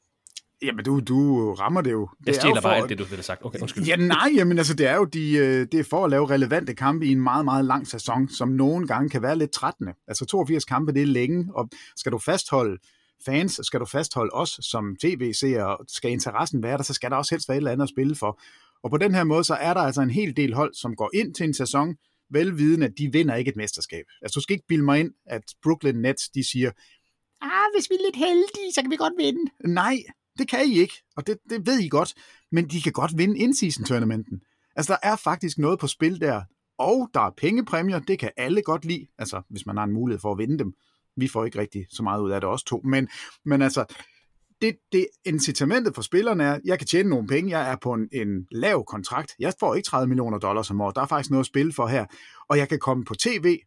Jamen, 0.62 0.85
du, 0.85 1.00
du 1.00 1.52
rammer 1.52 1.80
det 1.80 1.92
jo. 1.92 2.09
Det 2.18 2.26
jeg 2.26 2.35
stjæler 2.35 2.61
bare 2.61 2.76
alt 2.76 2.88
det, 2.88 2.98
du 2.98 3.04
ville 3.04 3.16
have 3.16 3.22
sagt. 3.22 3.44
Okay, 3.44 3.61
undskyld. 3.61 3.85
Ja, 3.85 3.96
nej, 3.96 4.30
jamen 4.37 4.59
altså, 4.59 4.74
det 4.74 4.87
er 4.87 4.96
jo 4.96 5.04
de, 5.04 5.37
øh, 5.37 5.66
det 5.72 5.80
er 5.80 5.85
for 5.85 6.04
at 6.04 6.11
lave 6.11 6.30
relevante 6.30 6.74
kampe 6.74 7.07
i 7.07 7.12
en 7.12 7.20
meget, 7.20 7.44
meget 7.44 7.64
lang 7.64 7.87
sæson, 7.87 8.28
som 8.28 8.48
nogle 8.48 8.87
gange 8.87 9.11
kan 9.11 9.22
være 9.22 9.38
lidt 9.38 9.50
trættende. 9.50 9.92
Altså 10.09 10.24
82 10.24 10.64
kampe, 10.64 10.92
det 10.92 11.02
er 11.02 11.07
længe, 11.07 11.48
og 11.54 11.68
skal 11.96 12.12
du 12.12 12.18
fastholde 12.18 12.78
fans, 13.26 13.61
skal 13.62 13.80
du 13.80 13.85
fastholde 13.85 14.30
os 14.33 14.59
som 14.62 14.96
tv-seere, 15.00 15.76
skal 15.88 16.11
interessen 16.11 16.62
være 16.62 16.76
der, 16.76 16.83
så 16.83 16.94
skal 16.94 17.11
der 17.11 17.16
også 17.16 17.35
helst 17.35 17.48
være 17.48 17.57
et 17.57 17.61
eller 17.61 17.72
andet 17.72 17.83
at 17.83 17.90
spille 17.90 18.16
for. 18.16 18.40
Og 18.84 18.90
på 18.90 18.96
den 18.96 19.14
her 19.14 19.24
måde, 19.24 19.44
så 19.44 19.54
er 19.54 19.74
der 19.74 19.80
altså 19.80 20.02
en 20.02 20.10
hel 20.10 20.36
del 20.36 20.54
hold, 20.54 20.74
som 20.74 20.96
går 20.96 21.10
ind 21.14 21.34
til 21.34 21.44
en 21.44 21.54
sæson, 21.54 21.96
velvidende, 22.30 22.86
at 22.86 22.92
de 22.98 23.12
vinder 23.12 23.34
ikke 23.34 23.48
et 23.48 23.56
mesterskab. 23.56 24.04
Altså, 24.22 24.36
du 24.36 24.42
skal 24.42 24.54
ikke 24.54 24.66
bilde 24.68 24.84
mig 24.84 25.00
ind, 25.00 25.12
at 25.26 25.42
Brooklyn 25.62 25.94
Nets, 25.94 26.28
de 26.28 26.50
siger, 26.50 26.70
ah, 27.40 27.66
hvis 27.74 27.90
vi 27.90 27.94
er 27.94 28.04
lidt 28.04 28.16
heldige, 28.16 28.72
så 28.74 28.82
kan 28.82 28.90
vi 28.90 28.96
godt 28.96 29.12
vinde. 29.18 29.50
Nej, 29.64 29.96
det 30.38 30.48
kan 30.48 30.66
I 30.66 30.78
ikke, 30.78 30.94
og 31.16 31.26
det, 31.26 31.38
det 31.50 31.66
ved 31.66 31.78
I 31.78 31.88
godt, 31.88 32.14
men 32.52 32.68
de 32.70 32.82
kan 32.82 32.92
godt 32.92 33.18
vinde 33.18 33.38
in-season 33.38 33.84
tournamenten. 33.84 34.40
Altså, 34.76 34.92
der 34.92 35.08
er 35.08 35.16
faktisk 35.16 35.58
noget 35.58 35.78
på 35.78 35.86
spil 35.86 36.20
der, 36.20 36.42
og 36.78 37.10
der 37.14 37.20
er 37.20 37.30
pengepræmier, 37.36 37.98
det 37.98 38.18
kan 38.18 38.30
alle 38.36 38.62
godt 38.62 38.84
lide, 38.84 39.06
altså, 39.18 39.42
hvis 39.50 39.66
man 39.66 39.76
har 39.76 39.84
en 39.84 39.92
mulighed 39.92 40.20
for 40.20 40.32
at 40.32 40.38
vinde 40.38 40.58
dem. 40.58 40.72
Vi 41.16 41.28
får 41.28 41.44
ikke 41.44 41.58
rigtig 41.58 41.86
så 41.90 42.02
meget 42.02 42.22
ud 42.22 42.30
af 42.30 42.40
det 42.40 42.50
også 42.50 42.64
to, 42.64 42.80
men, 42.84 43.08
men 43.44 43.62
altså, 43.62 43.84
det, 44.64 44.77
det 44.92 45.07
incitamentet 45.24 45.94
for 45.94 46.03
spillerne 46.03 46.44
er, 46.44 46.59
jeg 46.64 46.79
kan 46.79 46.87
tjene 46.87 47.09
nogle 47.09 47.27
penge, 47.27 47.59
jeg 47.59 47.72
er 47.72 47.77
på 47.83 47.92
en, 47.92 48.09
en 48.12 48.46
lav 48.50 48.85
kontrakt, 48.85 49.35
jeg 49.38 49.53
får 49.61 49.74
ikke 49.74 49.87
30 49.87 50.09
millioner 50.09 50.38
dollars 50.38 50.70
om 50.70 50.81
året, 50.81 50.96
der 50.96 51.03
er 51.03 51.07
faktisk 51.07 51.31
noget 51.31 51.42
at 51.42 51.46
spille 51.46 51.72
for 51.72 51.87
her, 51.87 52.07
og 52.48 52.59
jeg 52.59 52.68
kan 52.68 52.79
komme 52.79 53.05
på 53.05 53.14
tv, 53.14 53.59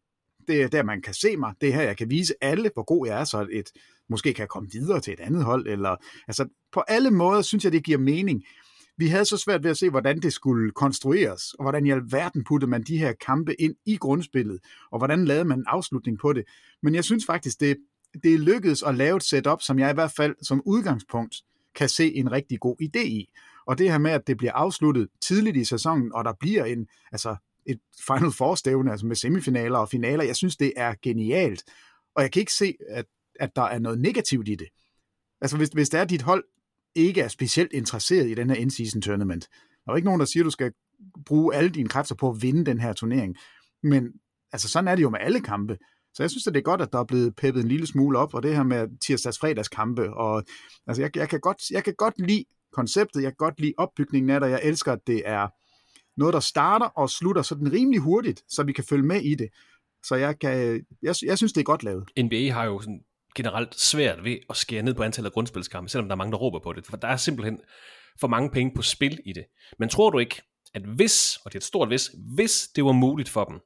det 0.48 0.62
er 0.62 0.68
der, 0.68 0.84
man 0.84 1.02
kan 1.02 1.14
se 1.14 1.38
mig, 1.38 1.54
det 1.62 1.70
er 1.70 1.74
her, 1.74 1.82
jeg 1.82 1.98
kan 1.98 2.10
vise 2.10 2.34
alle, 2.42 2.72
hvor 2.74 2.84
god 2.84 3.08
jeg 3.08 3.20
er, 3.20 3.24
så 3.24 3.48
et, 3.52 3.72
måske 4.10 4.34
kan 4.34 4.42
jeg 4.42 4.50
komme 4.50 4.70
videre 4.72 5.00
til 5.00 5.14
et 5.14 5.20
andet 5.20 5.44
hold, 5.44 5.68
eller, 5.68 5.96
altså 6.28 6.48
på 6.72 6.84
alle 6.88 7.12
måder 7.12 7.42
synes 7.42 7.64
jeg, 7.64 7.72
det 7.72 7.84
giver 7.84 7.98
mening. 7.98 8.44
Vi 9.00 9.08
havde 9.08 9.26
så 9.26 9.38
svært 9.38 9.64
ved 9.64 9.72
at 9.72 9.78
se, 9.78 9.90
hvordan 9.90 10.20
det 10.20 10.34
skulle 10.34 10.72
konstrueres, 10.72 11.54
og 11.54 11.64
hvordan 11.64 11.86
i 11.86 11.92
alverden 11.92 12.44
puttede 12.44 12.70
man 12.70 12.84
de 12.84 12.98
her 12.98 13.14
kampe 13.26 13.62
ind 13.62 13.76
i 13.86 13.98
grundspillet, 13.98 14.60
og 14.92 14.98
hvordan 15.00 15.26
lavede 15.26 15.46
man 15.46 15.60
en 15.60 15.66
afslutning 15.68 16.20
på 16.20 16.34
det. 16.34 16.44
Men 16.84 16.96
jeg 16.96 17.04
synes 17.04 17.26
faktisk, 17.26 17.60
det, 17.60 17.78
det 18.24 18.34
er 18.34 18.38
lykkedes 18.38 18.84
at 18.84 18.96
lave 18.96 19.18
et 19.18 19.24
setup, 19.24 19.62
som 19.62 19.80
jeg 19.80 19.92
i 19.92 19.94
hvert 19.94 20.12
fald 20.12 20.36
som 20.42 20.62
udgangspunkt 20.66 21.36
kan 21.76 21.90
se 21.90 22.14
en 22.16 22.32
rigtig 22.32 22.60
god 22.60 22.76
idé 22.82 23.00
i. 23.00 23.30
Og 23.68 23.78
det 23.78 23.92
her 23.92 23.98
med, 23.98 24.12
at 24.12 24.28
det 24.28 24.38
bliver 24.38 24.54
afsluttet 24.54 25.08
tidligt 25.22 25.58
i 25.58 25.64
sæsonen, 25.64 26.14
og 26.14 26.26
der 26.26 26.34
bliver 26.40 26.66
en, 26.66 26.88
altså 27.12 27.36
et 27.66 27.80
Final 28.08 28.32
Four-stævne, 28.32 28.92
altså 28.92 29.06
med 29.06 29.16
semifinaler 29.16 29.78
og 29.78 29.90
finaler, 29.90 30.24
jeg 30.24 30.36
synes, 30.36 30.58
det 30.58 30.74
er 30.76 30.94
genialt. 31.02 31.64
Og 32.16 32.22
jeg 32.22 32.32
kan 32.32 32.40
ikke 32.40 32.54
se, 32.54 32.74
at, 32.90 33.06
at 33.40 33.56
der 33.56 33.62
er 33.62 33.80
noget 33.80 34.00
negativt 34.00 34.48
i 34.48 34.56
det. 34.56 34.68
Altså 35.42 35.58
hvis, 35.58 35.70
hvis 35.70 35.90
det 35.90 35.98
er, 35.98 36.02
at 36.02 36.10
dit 36.10 36.22
hold 36.22 36.44
ikke 36.96 37.22
er 37.22 37.28
specielt 37.28 37.74
interesseret 37.74 38.30
i 38.30 38.34
den 38.34 38.50
her 38.50 38.58
in-season 38.58 39.02
tournament, 39.02 39.48
der 39.86 39.92
er 39.92 39.96
ikke 39.96 40.06
nogen, 40.06 40.20
der 40.20 40.26
siger, 40.26 40.44
at 40.44 40.46
du 40.46 40.52
skal 40.52 40.72
bruge 41.26 41.56
alle 41.56 41.70
dine 41.70 41.90
kræfter 41.90 42.16
på 42.16 42.30
at 42.30 42.42
vinde 42.42 42.66
den 42.66 42.80
her 42.80 42.94
turnering. 42.94 43.36
Men 43.84 44.14
altså 44.52 44.70
sådan 44.70 44.88
er 44.88 44.96
det 44.96 45.04
jo 45.04 45.10
med 45.10 45.20
alle 45.20 45.42
kampe. 45.42 45.78
Så 46.18 46.24
jeg 46.24 46.30
synes, 46.30 46.48
at 46.48 46.54
det 46.54 46.60
er 46.60 46.64
godt, 46.64 46.82
at 46.82 46.94
der 46.94 47.00
er 47.00 47.04
blevet 47.04 47.36
peppet 47.36 47.62
en 47.64 47.68
lille 47.68 47.88
smule 47.88 48.20
op, 48.20 48.34
og 48.34 48.44
det 48.44 48.56
her 48.56 48.64
med 48.64 48.88
tirsdags 49.00 49.68
kampe, 49.68 50.14
og 50.14 50.44
altså 50.88 51.02
jeg, 51.02 51.18
jeg, 51.18 51.30
kan 51.30 51.40
godt, 51.40 51.70
jeg 51.72 51.84
kan 51.84 51.94
godt 51.98 52.14
lide 52.18 52.46
konceptet, 52.74 53.24
jeg 53.24 53.32
kan 53.32 53.36
godt 53.38 53.60
lide 53.60 53.74
opbygningen 53.78 54.30
af 54.30 54.40
det, 54.40 54.50
jeg 54.50 54.60
elsker, 54.64 54.94
at 54.94 55.00
det 55.08 55.22
er 55.26 55.48
noget, 56.20 56.34
der 56.34 56.40
starter 56.40 56.86
og 56.86 57.10
slutter 57.10 57.42
sådan 57.42 57.72
rimelig 57.74 58.02
hurtigt, 58.02 58.44
så 58.50 58.64
vi 58.64 58.74
kan 58.74 58.84
følge 58.84 59.04
med 59.04 59.22
i 59.22 59.36
det. 59.36 59.50
Så 60.04 60.16
jeg, 60.16 60.40
kan, 60.40 60.86
jeg, 61.02 61.16
jeg 61.26 61.38
synes, 61.38 61.54
det 61.54 61.62
er 61.62 61.66
godt 61.66 61.84
lavet. 61.84 62.10
NBA 62.20 62.52
har 62.52 62.66
jo 62.66 62.80
sådan 62.80 63.02
generelt 63.36 63.80
svært 63.80 64.24
ved 64.24 64.38
at 64.50 64.58
skære 64.58 64.84
ned 64.84 64.94
på 64.94 65.04
antallet 65.04 65.30
af 65.30 65.34
grundspilskampe, 65.34 65.90
selvom 65.90 66.08
der 66.08 66.16
er 66.16 66.18
mange, 66.18 66.32
der 66.32 66.38
råber 66.38 66.60
på 66.60 66.74
det. 66.74 66.86
For 66.86 66.98
der 66.98 67.08
er 67.08 67.18
simpelthen 67.18 67.60
for 68.20 68.28
mange 68.28 68.50
penge 68.50 68.72
på 68.76 68.82
spil 68.82 69.20
i 69.26 69.34
det. 69.34 69.46
Men 69.80 69.90
tror 69.90 70.10
du 70.10 70.20
ikke, 70.20 70.42
at 70.74 70.82
hvis, 70.82 71.38
og 71.46 71.52
det 71.52 71.56
er 71.56 71.60
et 71.60 71.64
stort 71.64 71.88
hvis, 71.88 72.12
hvis 72.36 72.68
det 72.76 72.86
var 72.86 72.92
muligt 72.92 73.30
for 73.30 73.44
dem 73.44 73.60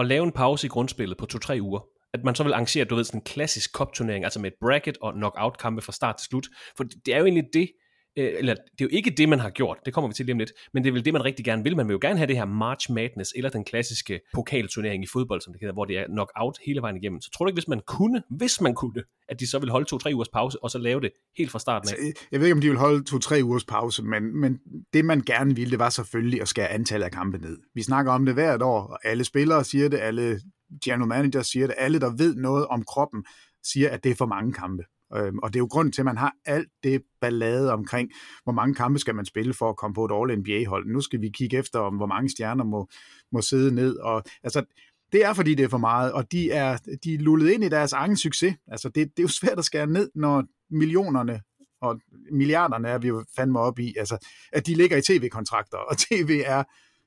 at 0.00 0.06
lave 0.06 0.24
en 0.24 0.32
pause 0.32 0.66
i 0.66 0.70
grundspillet 0.70 1.18
på 1.18 1.26
2-3 1.34 1.60
uger, 1.60 1.80
at 2.14 2.24
man 2.24 2.34
så 2.34 2.42
vil 2.42 2.52
arrangere, 2.52 2.84
du 2.84 2.94
ved, 2.94 3.04
sådan 3.04 3.20
en 3.20 3.24
klassisk 3.24 3.72
kopturnering, 3.72 4.24
altså 4.24 4.40
med 4.40 4.50
et 4.50 4.56
bracket 4.60 4.98
og 5.00 5.12
knockout-kampe 5.12 5.82
fra 5.82 5.92
start 5.92 6.16
til 6.16 6.26
slut. 6.26 6.46
For 6.76 6.84
det 6.84 7.14
er 7.14 7.18
jo 7.18 7.24
egentlig 7.24 7.48
det, 7.52 7.70
Øh, 8.16 8.32
eller 8.38 8.54
det 8.54 8.80
er 8.80 8.84
jo 8.84 8.88
ikke 8.92 9.10
det, 9.10 9.28
man 9.28 9.38
har 9.38 9.50
gjort, 9.50 9.78
det 9.86 9.94
kommer 9.94 10.08
vi 10.08 10.14
til 10.14 10.26
lige 10.26 10.32
om 10.32 10.38
lidt, 10.38 10.52
men 10.74 10.84
det 10.84 10.88
er 10.88 10.92
vel 10.92 11.04
det, 11.04 11.12
man 11.12 11.24
rigtig 11.24 11.44
gerne 11.44 11.62
vil. 11.62 11.76
Man 11.76 11.88
vil 11.88 11.92
jo 11.92 11.98
gerne 12.02 12.16
have 12.16 12.26
det 12.26 12.36
her 12.36 12.44
March 12.44 12.92
Madness, 12.92 13.32
eller 13.36 13.50
den 13.50 13.64
klassiske 13.64 14.20
pokalturnering 14.34 15.04
i 15.04 15.06
fodbold, 15.06 15.40
som 15.40 15.52
det 15.52 15.60
hedder, 15.60 15.72
hvor 15.72 15.84
det 15.84 15.98
er 15.98 16.06
knockout 16.06 16.58
hele 16.66 16.82
vejen 16.82 16.96
igennem. 16.96 17.20
Så 17.20 17.30
tror 17.30 17.44
du 17.44 17.48
ikke, 17.48 17.56
hvis 17.56 17.68
man 17.68 17.80
kunne, 17.86 18.22
hvis 18.30 18.60
man 18.60 18.74
kunne, 18.74 19.02
at 19.28 19.40
de 19.40 19.50
så 19.50 19.58
vil 19.58 19.70
holde 19.70 19.86
to-tre 19.86 20.14
ugers 20.14 20.28
pause, 20.28 20.62
og 20.62 20.70
så 20.70 20.78
lave 20.78 21.00
det 21.00 21.10
helt 21.38 21.50
fra 21.50 21.58
starten 21.58 21.88
af? 21.88 21.92
Altså, 21.92 22.22
jeg 22.32 22.40
ved 22.40 22.46
ikke, 22.46 22.54
om 22.54 22.60
de 22.60 22.68
vil 22.68 22.78
holde 22.78 23.04
to-tre 23.04 23.40
ugers 23.44 23.64
pause, 23.64 24.02
men, 24.02 24.40
men 24.40 24.58
det 24.92 25.04
man 25.04 25.20
gerne 25.20 25.54
ville, 25.54 25.70
det 25.70 25.78
var 25.78 25.90
selvfølgelig 25.90 26.42
at 26.42 26.48
skære 26.48 26.68
antallet 26.68 27.04
af 27.04 27.12
kampe 27.12 27.38
ned. 27.38 27.58
Vi 27.74 27.82
snakker 27.82 28.12
om 28.12 28.26
det 28.26 28.34
hvert 28.34 28.62
år, 28.62 28.80
og 28.80 28.98
alle 29.04 29.24
spillere 29.24 29.64
siger 29.64 29.88
det, 29.88 29.98
alle 29.98 30.40
general 30.84 31.08
managers 31.08 31.46
siger 31.46 31.66
det, 31.66 31.76
alle 31.78 32.00
der 32.00 32.16
ved 32.16 32.34
noget 32.34 32.66
om 32.66 32.84
kroppen, 32.84 33.24
siger, 33.64 33.90
at 33.90 34.04
det 34.04 34.10
er 34.10 34.16
for 34.16 34.26
mange 34.26 34.52
kampe. 34.52 34.82
Øhm, 35.16 35.38
og 35.38 35.52
det 35.52 35.56
er 35.56 35.60
jo 35.60 35.68
grunden 35.70 35.92
til, 35.92 36.00
at 36.00 36.04
man 36.04 36.16
har 36.16 36.32
alt 36.44 36.68
det 36.82 37.02
ballade 37.20 37.72
omkring, 37.72 38.10
hvor 38.44 38.52
mange 38.52 38.74
kampe 38.74 38.98
skal 38.98 39.14
man 39.14 39.24
spille 39.24 39.54
for 39.54 39.70
at 39.70 39.76
komme 39.76 39.94
på 39.94 40.04
et 40.04 40.12
All-NBA-hold. 40.12 40.86
Nu 40.86 41.00
skal 41.00 41.20
vi 41.20 41.28
kigge 41.28 41.58
efter, 41.58 41.78
om 41.78 41.96
hvor 41.96 42.06
mange 42.06 42.30
stjerner 42.30 42.64
må, 42.64 42.88
må 43.32 43.42
sidde 43.42 43.74
ned. 43.74 43.96
Og, 43.96 44.22
altså, 44.42 44.64
det 45.12 45.24
er, 45.24 45.32
fordi 45.32 45.54
det 45.54 45.64
er 45.64 45.68
for 45.68 45.78
meget, 45.78 46.12
og 46.12 46.32
de 46.32 46.50
er, 46.50 46.76
de 47.04 47.14
er 47.14 47.18
lullet 47.18 47.50
ind 47.50 47.64
i 47.64 47.68
deres 47.68 47.92
egen 47.92 48.16
succes. 48.16 48.54
Altså, 48.66 48.88
det, 48.88 48.94
det 48.94 49.18
er 49.18 49.22
jo 49.22 49.28
svært 49.28 49.58
at 49.58 49.64
skære 49.64 49.86
ned, 49.86 50.10
når 50.14 50.44
millionerne 50.70 51.40
og 51.80 52.00
milliarderne 52.32 52.88
er 52.88 52.98
vi 52.98 53.08
jo 53.08 53.24
fandme 53.36 53.60
op 53.60 53.78
i, 53.78 53.94
altså, 53.98 54.26
at 54.52 54.66
de 54.66 54.74
ligger 54.74 54.96
i 54.96 55.02
tv-kontrakter, 55.02 55.78
og 55.78 55.98
tv 56.10 56.42
er 56.44 56.64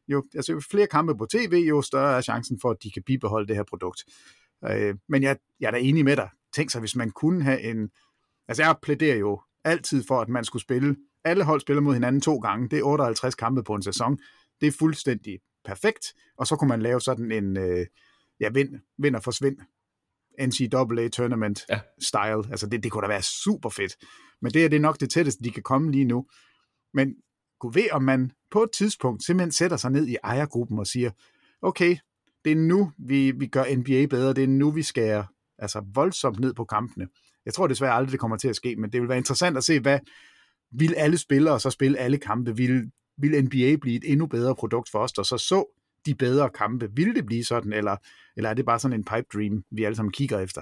jo, 0.08 0.24
altså 0.36 0.52
jo 0.52 0.62
flere 0.72 0.88
kampe 0.88 1.18
på 1.18 1.26
tv, 1.26 1.66
jo 1.70 1.82
større 1.82 2.18
er 2.18 2.22
chancen 2.22 2.60
for, 2.62 2.72
at 2.72 2.78
de 2.84 2.92
kan 2.92 3.04
bibeholde 3.06 3.48
det 3.48 3.56
her 3.56 3.64
produkt. 3.64 4.04
Øh, 4.70 4.96
men 5.10 5.24
jeg, 5.24 5.38
jeg 5.60 5.68
er 5.68 5.72
da 5.72 5.78
enig 5.78 6.06
med 6.06 6.16
dig. 6.16 6.30
Tænk 6.54 6.72
sig, 6.72 6.80
hvis 6.80 6.96
man 6.96 7.12
kunne 7.12 7.44
have 7.44 7.62
en... 7.62 7.90
Altså 8.48 8.64
jeg 8.64 8.76
plæderer 8.82 9.18
jo 9.18 9.42
altid 9.64 10.04
for, 10.08 10.22
at 10.22 10.30
man 10.30 10.44
skulle 10.46 10.62
spille... 10.62 10.96
Alle 11.24 11.44
hold 11.44 11.62
spiller 11.62 11.82
mod 11.82 11.94
hinanden 11.94 12.22
to 12.22 12.38
gange. 12.38 12.70
Det 12.70 12.80
er 12.80 12.84
58 12.84 13.36
kampe 13.36 13.64
på 13.64 13.76
en 13.76 13.84
sæson. 13.84 14.20
Det 14.62 14.68
er 14.68 14.72
fuldstændig 14.72 15.40
perfekt. 15.66 16.06
Og 16.38 16.48
så 16.48 16.56
kunne 16.56 16.68
man 16.68 16.82
lave 16.82 17.02
sådan 17.02 17.32
en... 17.32 17.58
Øh, 17.58 17.86
ja, 18.40 18.50
vind, 18.50 18.70
vind 18.98 19.16
og 19.16 19.24
forsvind. 19.24 19.58
NCAA 20.40 21.08
tournament 21.08 21.66
ja. 21.70 21.80
style. 22.02 22.52
Altså 22.52 22.68
det, 22.68 22.84
det 22.84 22.92
kunne 22.92 23.02
da 23.02 23.08
være 23.08 23.22
super 23.22 23.70
fedt. 23.70 23.96
Men 24.42 24.54
det 24.54 24.66
er 24.66 24.70
det 24.70 24.82
nok 24.82 25.00
det 25.00 25.10
tætteste, 25.10 25.44
de 25.44 25.52
kan 25.52 25.64
komme 25.64 25.92
lige 25.92 26.06
nu. 26.06 26.26
Men 26.94 27.16
kunne 27.60 27.76
ved, 27.76 27.92
om 27.92 28.04
man 28.04 28.32
på 28.52 28.64
et 28.64 28.72
tidspunkt 28.72 29.24
simpelthen 29.24 29.52
sætter 29.52 29.78
sig 29.78 29.92
ned 29.92 30.08
i 30.08 30.18
ejergruppen 30.24 30.80
og 30.80 30.88
siger, 30.88 31.12
okay, 31.62 31.98
det 32.46 32.52
er 32.52 32.56
nu, 32.56 32.92
vi, 32.98 33.32
vi 33.32 33.48
gør 33.48 33.76
NBA 33.76 34.06
bedre, 34.06 34.34
det 34.34 34.44
er 34.44 34.48
nu, 34.48 34.72
vi 34.72 34.84
skærer 34.84 35.24
altså 35.62 35.84
voldsomt 35.93 36.39
ned 36.39 36.54
på 36.54 36.65
kampene. 36.65 37.08
Jeg 37.45 37.54
tror 37.54 37.67
desværre 37.67 37.93
aldrig, 37.93 38.12
det 38.12 38.19
kommer 38.19 38.38
til 38.38 38.47
at 38.47 38.56
ske, 38.56 38.76
men 38.76 38.93
det 38.93 39.02
vil 39.02 39.10
være 39.10 39.17
interessant 39.17 39.58
at 39.58 39.63
se, 39.63 39.80
hvad 39.80 40.00
vil 40.71 40.93
alle 40.97 41.17
spillere 41.17 41.60
så 41.60 41.69
spille 41.69 41.97
alle 41.97 42.17
kampe? 42.17 42.56
Vil, 42.56 42.91
vil 43.17 43.43
NBA 43.43 43.76
blive 43.82 43.95
et 43.95 44.12
endnu 44.12 44.26
bedre 44.26 44.56
produkt 44.56 44.89
for 44.91 45.00
os, 45.00 45.13
der 45.13 45.24
så 45.24 45.38
så 45.38 45.78
de 46.06 46.15
bedre 46.15 46.50
kampe? 46.50 46.89
Vil 46.95 47.15
det 47.15 47.26
blive 47.26 47.43
sådan, 47.43 47.74
eller, 47.74 47.95
eller 48.38 48.50
er 48.50 48.54
det 48.54 48.65
bare 48.65 48.80
sådan 48.80 48.97
en 48.97 49.06
pipe 49.06 49.28
dream, 49.34 49.63
vi 49.71 49.84
alle 49.84 49.95
sammen 49.95 50.12
kigger 50.12 50.39
efter? 50.39 50.62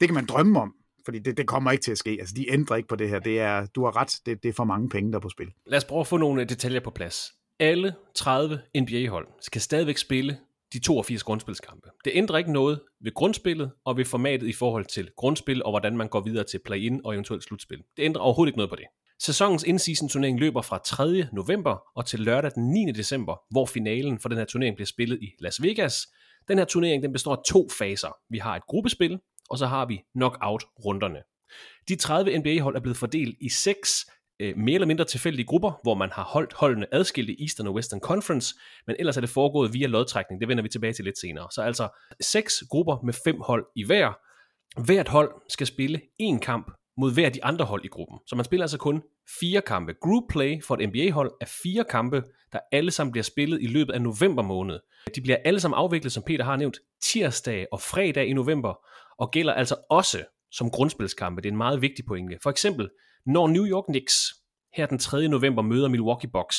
Det 0.00 0.08
kan 0.08 0.14
man 0.14 0.26
drømme 0.26 0.60
om, 0.60 0.74
fordi 1.04 1.18
det, 1.18 1.36
det 1.36 1.46
kommer 1.46 1.70
ikke 1.70 1.82
til 1.82 1.92
at 1.92 1.98
ske. 1.98 2.10
Altså, 2.10 2.34
de 2.34 2.52
ændrer 2.52 2.76
ikke 2.76 2.88
på 2.88 2.96
det 2.96 3.08
her. 3.08 3.18
Det 3.18 3.40
er, 3.40 3.66
du 3.66 3.84
har 3.84 3.96
ret, 3.96 4.12
det, 4.26 4.42
det 4.42 4.48
er 4.48 4.52
for 4.52 4.64
mange 4.64 4.88
penge, 4.88 5.12
der 5.12 5.18
er 5.18 5.22
på 5.22 5.28
spil. 5.28 5.52
Lad 5.66 5.76
os 5.76 5.84
prøve 5.84 6.00
at 6.00 6.06
få 6.06 6.16
nogle 6.16 6.42
øh, 6.42 6.48
detaljer 6.48 6.80
på 6.80 6.90
plads. 6.90 7.32
Alle 7.60 7.94
30 8.14 8.60
NBA-hold 8.76 9.28
skal 9.40 9.60
stadigvæk 9.60 9.98
spille 9.98 10.38
de 10.72 10.78
82 10.78 11.22
grundspilskampe. 11.22 11.88
Det 12.04 12.12
ændrer 12.14 12.38
ikke 12.38 12.52
noget 12.52 12.80
ved 13.00 13.14
grundspillet 13.14 13.70
og 13.84 13.96
ved 13.96 14.04
formatet 14.04 14.48
i 14.48 14.52
forhold 14.52 14.84
til 14.84 15.10
grundspil 15.16 15.64
og 15.64 15.72
hvordan 15.72 15.96
man 15.96 16.08
går 16.08 16.20
videre 16.20 16.44
til 16.44 16.60
play-in 16.64 17.00
og 17.04 17.14
eventuelt 17.14 17.44
slutspil. 17.44 17.78
Det 17.96 18.02
ændrer 18.02 18.22
overhovedet 18.22 18.48
ikke 18.48 18.58
noget 18.58 18.70
på 18.70 18.76
det. 18.76 18.84
Sæsonens 19.20 19.64
in-season 19.64 20.08
turnering 20.08 20.40
løber 20.40 20.62
fra 20.62 20.78
3. 20.84 21.26
november 21.32 21.82
og 21.96 22.06
til 22.06 22.20
lørdag 22.20 22.50
den 22.54 22.70
9. 22.70 22.92
december, 22.92 23.40
hvor 23.50 23.66
finalen 23.66 24.18
for 24.18 24.28
den 24.28 24.38
her 24.38 24.44
turnering 24.44 24.76
bliver 24.76 24.86
spillet 24.86 25.18
i 25.22 25.26
Las 25.38 25.62
Vegas. 25.62 26.06
Den 26.48 26.58
her 26.58 26.64
turnering 26.64 27.02
den 27.02 27.12
består 27.12 27.32
af 27.32 27.42
to 27.46 27.68
faser. 27.78 28.16
Vi 28.30 28.38
har 28.38 28.56
et 28.56 28.66
gruppespil, 28.66 29.18
og 29.50 29.58
så 29.58 29.66
har 29.66 29.86
vi 29.86 30.00
knockout-runderne. 30.14 31.22
De 31.88 31.96
30 31.96 32.38
NBA-hold 32.38 32.76
er 32.76 32.80
blevet 32.80 32.96
fordelt 32.96 33.36
i 33.40 33.48
seks 33.48 34.06
øh, 34.40 34.56
mere 34.56 34.74
eller 34.74 34.86
mindre 34.86 35.04
tilfældige 35.04 35.46
grupper, 35.46 35.72
hvor 35.82 35.94
man 35.94 36.10
har 36.12 36.24
holdt 36.24 36.52
holdene 36.52 36.86
adskilt 36.94 37.30
i 37.30 37.42
Eastern 37.42 37.66
og 37.66 37.74
Western 37.74 38.00
Conference, 38.00 38.54
men 38.86 38.96
ellers 38.98 39.16
er 39.16 39.20
det 39.20 39.30
foregået 39.30 39.72
via 39.72 39.86
lodtrækning. 39.86 40.40
Det 40.40 40.48
vender 40.48 40.62
vi 40.62 40.68
tilbage 40.68 40.92
til 40.92 41.04
lidt 41.04 41.18
senere. 41.18 41.48
Så 41.54 41.62
altså 41.62 41.88
seks 42.20 42.64
grupper 42.70 42.96
med 43.04 43.12
fem 43.24 43.40
hold 43.40 43.66
i 43.76 43.84
hver. 43.84 44.12
Hvert 44.84 45.08
hold 45.08 45.30
skal 45.48 45.66
spille 45.66 46.00
en 46.18 46.40
kamp 46.40 46.70
mod 46.98 47.14
hver 47.14 47.28
de 47.28 47.44
andre 47.44 47.64
hold 47.64 47.84
i 47.84 47.88
gruppen. 47.88 48.18
Så 48.26 48.36
man 48.36 48.44
spiller 48.44 48.64
altså 48.64 48.78
kun 48.78 49.02
fire 49.40 49.60
kampe. 49.60 49.94
Group 50.02 50.22
play 50.30 50.62
for 50.62 50.74
et 50.74 50.88
NBA-hold 50.88 51.32
er 51.40 51.46
fire 51.62 51.84
kampe, 51.84 52.22
der 52.52 52.58
alle 52.72 52.90
sammen 52.90 53.12
bliver 53.12 53.22
spillet 53.22 53.62
i 53.62 53.66
løbet 53.66 53.92
af 53.92 54.02
november 54.02 54.42
måned. 54.42 54.78
De 55.14 55.20
bliver 55.20 55.36
alle 55.44 55.60
sammen 55.60 55.78
afviklet, 55.78 56.12
som 56.12 56.22
Peter 56.26 56.44
har 56.44 56.56
nævnt, 56.56 56.78
tirsdag 57.02 57.66
og 57.72 57.80
fredag 57.80 58.26
i 58.26 58.32
november, 58.32 58.74
og 59.18 59.30
gælder 59.30 59.52
altså 59.54 59.76
også 59.90 60.24
som 60.52 60.70
grundspilskampe. 60.70 61.42
Det 61.42 61.48
er 61.48 61.52
en 61.52 61.56
meget 61.56 61.82
vigtig 61.82 62.04
pointe. 62.04 62.38
For 62.42 62.50
eksempel, 62.50 62.88
når 63.26 63.48
New 63.48 63.66
York 63.66 63.84
Knicks 63.84 64.14
her 64.74 64.86
den 64.86 64.98
3. 64.98 65.28
november 65.28 65.62
møder 65.62 65.88
Milwaukee 65.88 66.30
Bucks, 66.30 66.56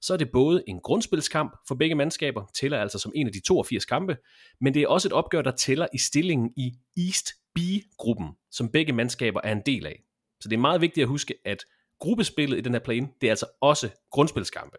så 0.00 0.12
er 0.12 0.16
det 0.16 0.30
både 0.32 0.64
en 0.68 0.80
grundspilskamp 0.80 1.56
for 1.68 1.74
begge 1.74 1.94
mandskaber, 1.94 2.46
tæller 2.60 2.80
altså 2.80 2.98
som 2.98 3.12
en 3.14 3.26
af 3.26 3.32
de 3.32 3.40
82 3.40 3.84
kampe, 3.84 4.16
men 4.60 4.74
det 4.74 4.82
er 4.82 4.88
også 4.88 5.08
et 5.08 5.12
opgør, 5.12 5.42
der 5.42 5.50
tæller 5.50 5.86
i 5.94 5.98
stillingen 5.98 6.52
i 6.56 6.72
East 6.96 7.28
B-gruppen, 7.54 8.28
som 8.50 8.68
begge 8.68 8.92
mandskaber 8.92 9.40
er 9.44 9.52
en 9.52 9.62
del 9.66 9.86
af. 9.86 10.02
Så 10.40 10.48
det 10.48 10.56
er 10.56 10.60
meget 10.60 10.80
vigtigt 10.80 11.02
at 11.02 11.08
huske, 11.08 11.34
at 11.44 11.64
gruppespillet 12.00 12.58
i 12.58 12.60
den 12.60 12.72
her 12.72 12.80
plane, 12.80 13.08
det 13.20 13.26
er 13.26 13.32
altså 13.32 13.46
også 13.60 13.90
grundspilskampe. 14.10 14.76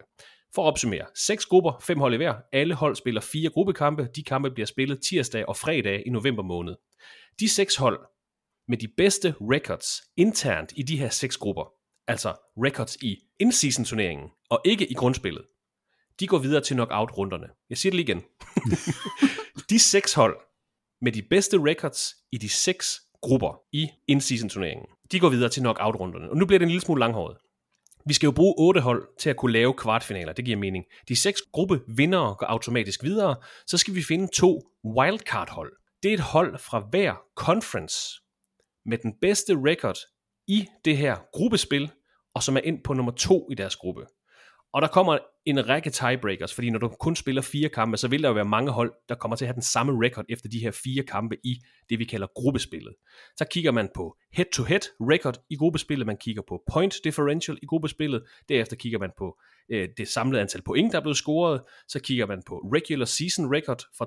For 0.54 0.62
at 0.62 0.66
opsummere, 0.66 1.06
seks 1.14 1.46
grupper, 1.46 1.72
fem 1.82 1.98
hold 1.98 2.14
i 2.14 2.16
hver. 2.16 2.34
Alle 2.52 2.74
hold 2.74 2.96
spiller 2.96 3.20
fire 3.20 3.50
gruppekampe. 3.50 4.08
De 4.16 4.22
kampe 4.22 4.50
bliver 4.50 4.66
spillet 4.66 5.02
tirsdag 5.02 5.48
og 5.48 5.56
fredag 5.56 6.02
i 6.06 6.10
november 6.10 6.42
måned. 6.42 6.76
De 7.40 7.48
seks 7.48 7.76
hold 7.76 8.00
med 8.68 8.78
de 8.78 8.88
bedste 8.96 9.34
records 9.40 10.02
internt 10.16 10.72
i 10.76 10.82
de 10.82 10.98
her 10.98 11.08
seks 11.08 11.36
grupper, 11.36 11.72
altså 12.06 12.34
records 12.56 12.96
i 12.96 13.18
in-season 13.38 13.84
turneringen, 13.84 14.28
og 14.50 14.60
ikke 14.64 14.86
i 14.86 14.94
grundspillet, 14.94 15.44
de 16.20 16.26
går 16.26 16.38
videre 16.38 16.62
til 16.62 16.74
knockout-runderne. 16.74 17.46
Jeg 17.70 17.78
siger 17.78 17.90
det 17.90 17.96
lige 17.96 18.06
igen. 18.06 18.24
de 19.70 19.78
seks 19.78 20.12
hold 20.12 20.36
med 21.00 21.12
de 21.12 21.22
bedste 21.22 21.56
records 21.58 22.14
i 22.32 22.38
de 22.38 22.48
seks 22.48 23.00
grupper 23.22 23.60
i 23.72 23.88
in-season 24.08 24.48
turneringen, 24.48 24.86
de 25.12 25.20
går 25.20 25.28
videre 25.28 25.50
til 25.50 25.60
knockout-runderne. 25.60 26.30
Og 26.30 26.36
nu 26.36 26.46
bliver 26.46 26.58
det 26.58 26.64
en 26.64 26.70
lille 26.70 26.82
smule 26.82 27.00
langhåret. 27.00 27.36
Vi 28.06 28.14
skal 28.14 28.26
jo 28.26 28.32
bruge 28.32 28.54
otte 28.58 28.80
hold 28.80 29.08
til 29.18 29.30
at 29.30 29.36
kunne 29.36 29.52
lave 29.52 29.74
kvartfinaler, 29.74 30.32
det 30.32 30.44
giver 30.44 30.56
mening. 30.56 30.84
De 31.08 31.16
seks 31.16 31.42
gruppe 31.52 31.80
vindere 31.88 32.34
går 32.34 32.46
automatisk 32.46 33.02
videre, 33.02 33.36
så 33.66 33.78
skal 33.78 33.94
vi 33.94 34.02
finde 34.02 34.28
to 34.34 34.62
wildcard-hold. 34.84 35.72
Det 36.02 36.08
er 36.08 36.14
et 36.14 36.20
hold 36.20 36.58
fra 36.58 36.86
hver 36.90 37.14
conference 37.36 38.20
med 38.86 38.98
den 38.98 39.12
bedste 39.20 39.52
record 39.52 39.96
i 40.48 40.66
det 40.84 40.96
her 40.96 41.16
gruppespil, 41.32 41.90
og 42.34 42.42
som 42.42 42.56
er 42.56 42.60
ind 42.60 42.84
på 42.84 42.94
nummer 42.94 43.12
to 43.12 43.48
i 43.50 43.54
deres 43.54 43.76
gruppe. 43.76 44.06
Og 44.72 44.82
der 44.82 44.88
kommer 44.88 45.18
en 45.46 45.68
række 45.68 45.90
tiebreakers, 45.90 46.54
fordi 46.54 46.70
når 46.70 46.78
du 46.78 46.88
kun 46.88 47.16
spiller 47.16 47.42
fire 47.42 47.68
kampe, 47.68 47.96
så 47.96 48.08
vil 48.08 48.22
der 48.22 48.28
jo 48.28 48.34
være 48.34 48.44
mange 48.44 48.70
hold, 48.70 48.92
der 49.08 49.14
kommer 49.14 49.36
til 49.36 49.44
at 49.44 49.46
have 49.46 49.54
den 49.54 49.62
samme 49.62 50.06
record 50.06 50.24
efter 50.28 50.48
de 50.48 50.58
her 50.58 50.70
fire 50.70 51.02
kampe 51.02 51.36
i 51.44 51.56
det, 51.90 51.98
vi 51.98 52.04
kalder 52.04 52.26
gruppespillet. 52.34 52.94
Så 53.36 53.44
kigger 53.50 53.72
man 53.72 53.88
på 53.94 54.16
head-to-head 54.32 54.80
record 55.00 55.38
i 55.50 55.56
gruppespillet, 55.56 56.06
man 56.06 56.16
kigger 56.16 56.42
på 56.48 56.62
point 56.72 56.94
differential 57.04 57.58
i 57.62 57.66
gruppespillet, 57.66 58.22
derefter 58.48 58.76
kigger 58.76 58.98
man 58.98 59.10
på 59.18 59.40
øh, 59.70 59.88
det 59.96 60.08
samlede 60.08 60.40
antal 60.42 60.62
point, 60.62 60.92
der 60.92 60.98
er 60.98 61.02
blevet 61.02 61.16
scoret, 61.16 61.60
så 61.88 62.00
kigger 62.00 62.26
man 62.26 62.42
på 62.46 62.54
regular 62.54 63.04
season 63.04 63.54
record 63.54 63.82
fra 63.98 64.06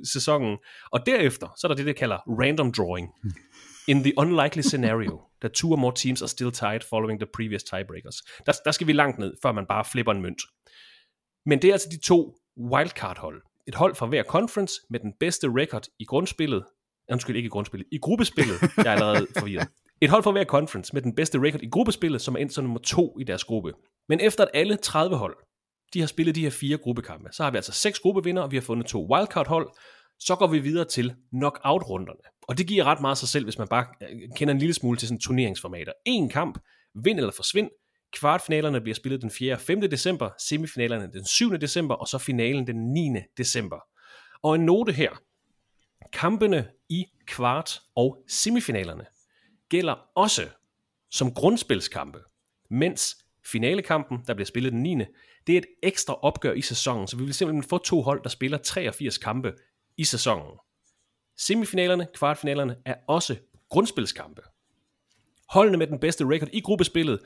22-23 0.00 0.12
sæsonen, 0.12 0.58
og 0.92 1.06
derefter 1.06 1.48
så 1.58 1.66
er 1.66 1.68
der 1.68 1.76
det, 1.76 1.86
der 1.86 1.92
kalder 1.92 2.16
random 2.16 2.72
drawing. 2.72 3.08
In 3.88 4.02
the 4.02 4.12
unlikely 4.16 4.60
scenario 4.60 5.20
that 5.40 5.52
two 5.52 5.72
or 5.72 5.76
more 5.76 5.92
teams 5.92 6.22
are 6.22 6.28
still 6.28 6.50
tied 6.50 6.80
following 6.90 7.20
the 7.20 7.26
previous 7.34 7.62
tiebreakers. 7.62 8.16
Der, 8.46 8.52
der 8.64 8.70
skal 8.70 8.86
vi 8.86 8.92
langt 8.92 9.18
ned, 9.18 9.34
før 9.42 9.52
man 9.52 9.66
bare 9.68 9.84
flipper 9.84 10.12
en 10.12 10.22
mønt. 10.22 10.42
Men 11.46 11.62
det 11.62 11.68
er 11.68 11.72
altså 11.72 11.88
de 11.90 12.00
to 12.00 12.34
wildcard-hold. 12.56 13.42
Et 13.66 13.74
hold 13.74 13.94
fra 13.94 14.06
hver 14.06 14.22
conference 14.22 14.80
med 14.90 15.00
den 15.00 15.12
bedste 15.20 15.46
record 15.48 15.86
i 15.98 16.04
grundspillet. 16.04 16.64
Undskyld, 17.12 17.36
ikke 17.36 17.46
i 17.46 17.50
grundspillet. 17.50 17.88
I 17.92 17.98
gruppespillet. 17.98 18.60
Jeg 18.76 18.86
er 18.86 18.90
allerede 18.90 19.26
forvirret. 19.38 19.68
Et 20.00 20.10
hold 20.10 20.22
fra 20.22 20.30
hver 20.30 20.44
conference 20.44 20.94
med 20.94 21.02
den 21.02 21.14
bedste 21.14 21.38
record 21.38 21.62
i 21.62 21.68
gruppespillet, 21.68 22.20
som 22.20 22.34
er 22.34 22.38
ind 22.38 22.50
som 22.50 22.64
nummer 22.64 22.80
to 22.80 23.18
i 23.20 23.24
deres 23.24 23.44
gruppe. 23.44 23.72
Men 24.08 24.20
efter 24.20 24.44
at 24.44 24.50
alle 24.54 24.76
30 24.76 25.16
hold, 25.16 25.36
de 25.94 26.00
har 26.00 26.06
spillet 26.06 26.34
de 26.34 26.42
her 26.42 26.50
fire 26.50 26.76
gruppekampe. 26.76 27.28
Så 27.32 27.42
har 27.42 27.50
vi 27.50 27.56
altså 27.56 27.72
seks 27.72 27.98
gruppevinder, 27.98 28.42
og 28.42 28.50
vi 28.50 28.56
har 28.56 28.62
fundet 28.62 28.86
to 28.86 29.06
wildcard-hold. 29.14 29.70
Så 30.18 30.36
går 30.36 30.46
vi 30.46 30.58
videre 30.58 30.84
til 30.84 31.14
knockout-runderne. 31.32 32.22
Og 32.42 32.58
det 32.58 32.66
giver 32.66 32.84
ret 32.84 33.00
meget 33.00 33.18
sig 33.18 33.28
selv, 33.28 33.44
hvis 33.44 33.58
man 33.58 33.68
bare 33.68 33.86
øh, 34.02 34.20
kender 34.36 34.54
en 34.54 34.58
lille 34.58 34.74
smule 34.74 34.98
til 34.98 35.08
sådan 35.08 35.20
turneringsformater. 35.20 35.92
En 36.06 36.28
kamp, 36.28 36.58
vind 36.94 37.18
eller 37.18 37.32
forsvind. 37.32 37.70
Kvartfinalerne 38.12 38.80
bliver 38.80 38.94
spillet 38.94 39.22
den 39.22 39.30
4. 39.30 39.54
og 39.54 39.60
5. 39.60 39.80
december, 39.80 40.30
semifinalerne 40.48 41.12
den 41.12 41.24
7. 41.24 41.56
december, 41.56 41.94
og 41.94 42.08
så 42.08 42.18
finalen 42.18 42.66
den 42.66 42.92
9. 42.92 43.10
december. 43.38 43.78
Og 44.42 44.54
en 44.54 44.60
note 44.60 44.92
her. 44.92 45.10
Kampene 46.12 46.68
i 46.88 47.04
kvart- 47.26 47.80
og 47.96 48.24
semifinalerne 48.28 49.06
gælder 49.68 49.94
også 50.14 50.48
som 51.10 51.34
grundspilskampe, 51.34 52.18
mens 52.70 53.21
finalekampen, 53.46 54.18
der 54.26 54.34
bliver 54.34 54.46
spillet 54.46 54.72
den 54.72 54.82
9., 54.82 54.96
det 55.46 55.52
er 55.52 55.58
et 55.58 55.66
ekstra 55.82 56.14
opgør 56.14 56.52
i 56.52 56.60
sæsonen, 56.60 57.06
så 57.06 57.16
vi 57.16 57.24
vil 57.24 57.34
simpelthen 57.34 57.62
få 57.62 57.78
to 57.78 58.02
hold, 58.02 58.22
der 58.22 58.28
spiller 58.28 58.58
83 58.58 59.18
kampe 59.18 59.52
i 59.96 60.04
sæsonen. 60.04 60.58
Semifinalerne, 61.38 62.06
kvartfinalerne 62.14 62.76
er 62.84 62.94
også 63.08 63.36
grundspilskampe. 63.70 64.42
Holdene 65.48 65.78
med 65.78 65.86
den 65.86 65.98
bedste 65.98 66.24
record 66.24 66.48
i 66.52 66.60
gruppespillet, 66.60 67.20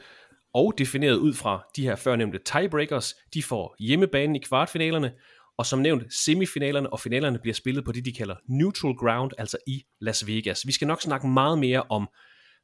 og 0.55 0.74
defineret 0.79 1.16
ud 1.16 1.35
fra 1.35 1.66
de 1.76 1.83
her 1.83 1.96
førnævnte 1.96 2.38
tiebreakers, 2.38 3.14
de 3.35 3.42
får 3.42 3.76
hjemmebanen 3.79 4.37
i 4.37 4.38
kvartfinalerne, 4.38 5.12
og 5.59 5.66
som 5.66 5.79
nævnt, 5.79 6.14
semifinalerne 6.14 6.92
og 6.92 7.00
finalerne 7.00 7.38
bliver 7.38 7.55
spillet 7.55 7.85
på 7.85 7.92
det, 7.92 8.05
de 8.05 8.12
kalder 8.12 8.37
neutral 8.48 8.94
ground, 8.94 9.31
altså 9.38 9.59
i 9.66 9.85
Las 10.00 10.26
Vegas. 10.26 10.66
Vi 10.66 10.72
skal 10.72 10.88
nok 10.88 11.02
snakke 11.02 11.29
meget 11.29 11.59
mere 11.59 11.83
om 11.83 12.09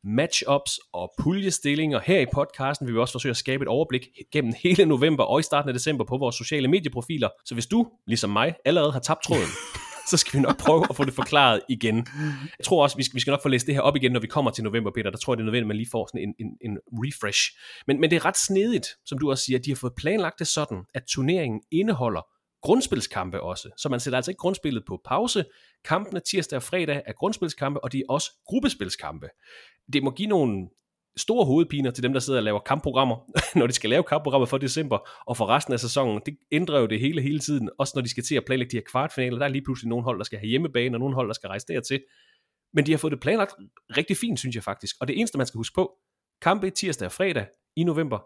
matchups 0.05 0.81
og 0.93 1.13
puljestillinger. 1.23 2.01
Her 2.05 2.21
i 2.21 2.27
podcasten 2.35 2.87
vil 2.87 2.95
vi 2.95 3.01
også 3.01 3.13
forsøge 3.13 3.31
at 3.31 3.37
skabe 3.37 3.63
et 3.63 3.69
overblik 3.69 4.09
gennem 4.33 4.55
hele 4.63 4.87
november 4.87 5.25
og 5.25 5.41
i 5.41 5.43
starten 5.43 5.69
af 5.69 5.75
december 5.75 6.05
på 6.05 6.17
vores 6.17 6.37
sociale 6.37 6.69
medieprofiler. 6.69 7.29
Så 7.45 7.55
hvis 7.55 7.67
du, 7.67 7.87
ligesom 8.07 8.31
mig, 8.31 8.55
allerede 8.65 8.93
har 8.93 9.01
tabt 9.01 9.23
tråden, 9.23 9.49
så 10.11 10.17
skal 10.17 10.39
vi 10.39 10.43
nok 10.43 10.59
prøve 10.59 10.87
at 10.91 10.97
få 10.97 11.05
det 11.05 11.15
forklaret 11.15 11.61
igen. 11.69 11.97
Jeg 12.59 12.65
tror 12.65 12.83
også, 12.83 12.97
vi 12.97 13.03
skal, 13.03 13.15
vi 13.15 13.21
skal 13.21 13.31
nok 13.31 13.43
få 13.43 13.49
læst 13.49 13.67
det 13.67 13.75
her 13.75 13.83
op 13.83 13.97
igen, 13.97 14.13
når 14.13 14.21
vi 14.21 14.27
kommer 14.27 14.51
til 14.51 14.65
november, 14.65 14.91
Peter. 14.95 15.11
Der 15.11 15.19
tror 15.19 15.33
jeg, 15.33 15.39
det 15.39 15.43
er 15.43 15.45
nødvendigt, 15.45 15.65
at 15.65 15.69
man 15.69 15.77
lige 15.77 15.89
får 15.93 16.07
sådan 16.07 16.29
en, 16.29 16.35
en, 16.47 16.71
en 16.71 16.79
refresh. 16.93 17.41
Men, 17.87 18.01
men 18.01 18.11
det 18.11 18.17
er 18.17 18.25
ret 18.25 18.39
snedigt, 18.39 18.87
som 19.07 19.19
du 19.19 19.31
også 19.31 19.45
siger, 19.45 19.59
at 19.59 19.65
de 19.65 19.71
har 19.71 19.77
fået 19.77 19.93
planlagt 19.97 20.39
det 20.39 20.47
sådan, 20.47 20.83
at 20.95 21.03
turneringen 21.09 21.61
indeholder 21.71 22.21
grundspilskampe 22.63 23.41
også. 23.41 23.71
Så 23.77 23.89
man 23.89 24.01
sætter 24.01 24.19
altså 24.19 24.31
ikke 24.31 24.39
grundspillet 24.39 24.85
på 24.87 25.01
pause. 25.05 25.45
Kampene 25.85 26.21
tirsdag 26.21 26.57
og 26.57 26.63
fredag 26.63 27.03
er 27.07 27.13
grundspilskampe, 27.13 27.85
og 27.85 27.93
de 27.93 27.99
er 27.99 28.05
også 28.09 28.31
gruppespilskampe. 28.47 29.29
Det 29.93 30.03
må 30.03 30.11
give 30.11 30.29
nogle 30.29 30.69
store 31.17 31.45
hovedpiner 31.45 31.91
til 31.91 32.03
dem, 32.03 32.13
der 32.13 32.21
sidder 32.21 32.39
og 32.39 32.45
laver 32.45 32.61
kampprogrammer, 32.61 33.17
når 33.59 33.67
de 33.67 33.73
skal 33.73 33.91
lave 33.91 34.03
kampprogrammer 34.03 34.47
for 34.47 34.59
december, 34.59 34.99
og 35.27 35.37
for 35.37 35.47
resten 35.47 35.73
af 35.73 35.81
sæsonen. 35.81 36.23
Det 36.27 36.37
ændrer 36.53 36.81
jo 36.81 36.87
det 36.87 37.01
hele 37.01 37.23
hele 37.23 37.39
tiden, 37.39 37.71
også 37.79 37.93
når 37.97 38.03
de 38.03 38.11
skal 38.11 38.25
til 38.25 38.35
at 38.35 38.45
planlægge 38.45 38.71
de 38.71 38.77
her 38.77 38.85
kvartfinaler. 38.91 39.39
Der 39.39 39.45
er 39.45 39.51
lige 39.51 39.65
pludselig 39.65 39.89
nogle 39.89 40.05
hold, 40.05 40.19
der 40.19 40.25
skal 40.25 40.39
have 40.39 40.49
hjemmebane, 40.49 40.97
og 40.97 41.01
nogle 41.01 41.15
hold, 41.15 41.29
der 41.29 41.35
skal 41.35 41.49
rejse 41.49 41.67
dertil. 41.67 42.03
Men 42.75 42.87
de 42.87 42.91
har 42.91 42.99
fået 42.99 43.13
det 43.13 43.21
planlagt 43.21 43.53
rigtig 43.97 44.17
fint, 44.17 44.39
synes 44.39 44.55
jeg 44.55 44.63
faktisk. 44.63 44.97
Og 45.01 45.09
det 45.09 45.19
eneste, 45.19 45.39
man 45.39 45.47
skal 45.47 45.59
huske 45.59 45.75
på, 45.75 45.93
kampe 46.43 46.71
tirsdag 46.71 47.07
og 47.07 47.13
fredag 47.13 47.47
i 47.77 47.85
november, 47.85 48.19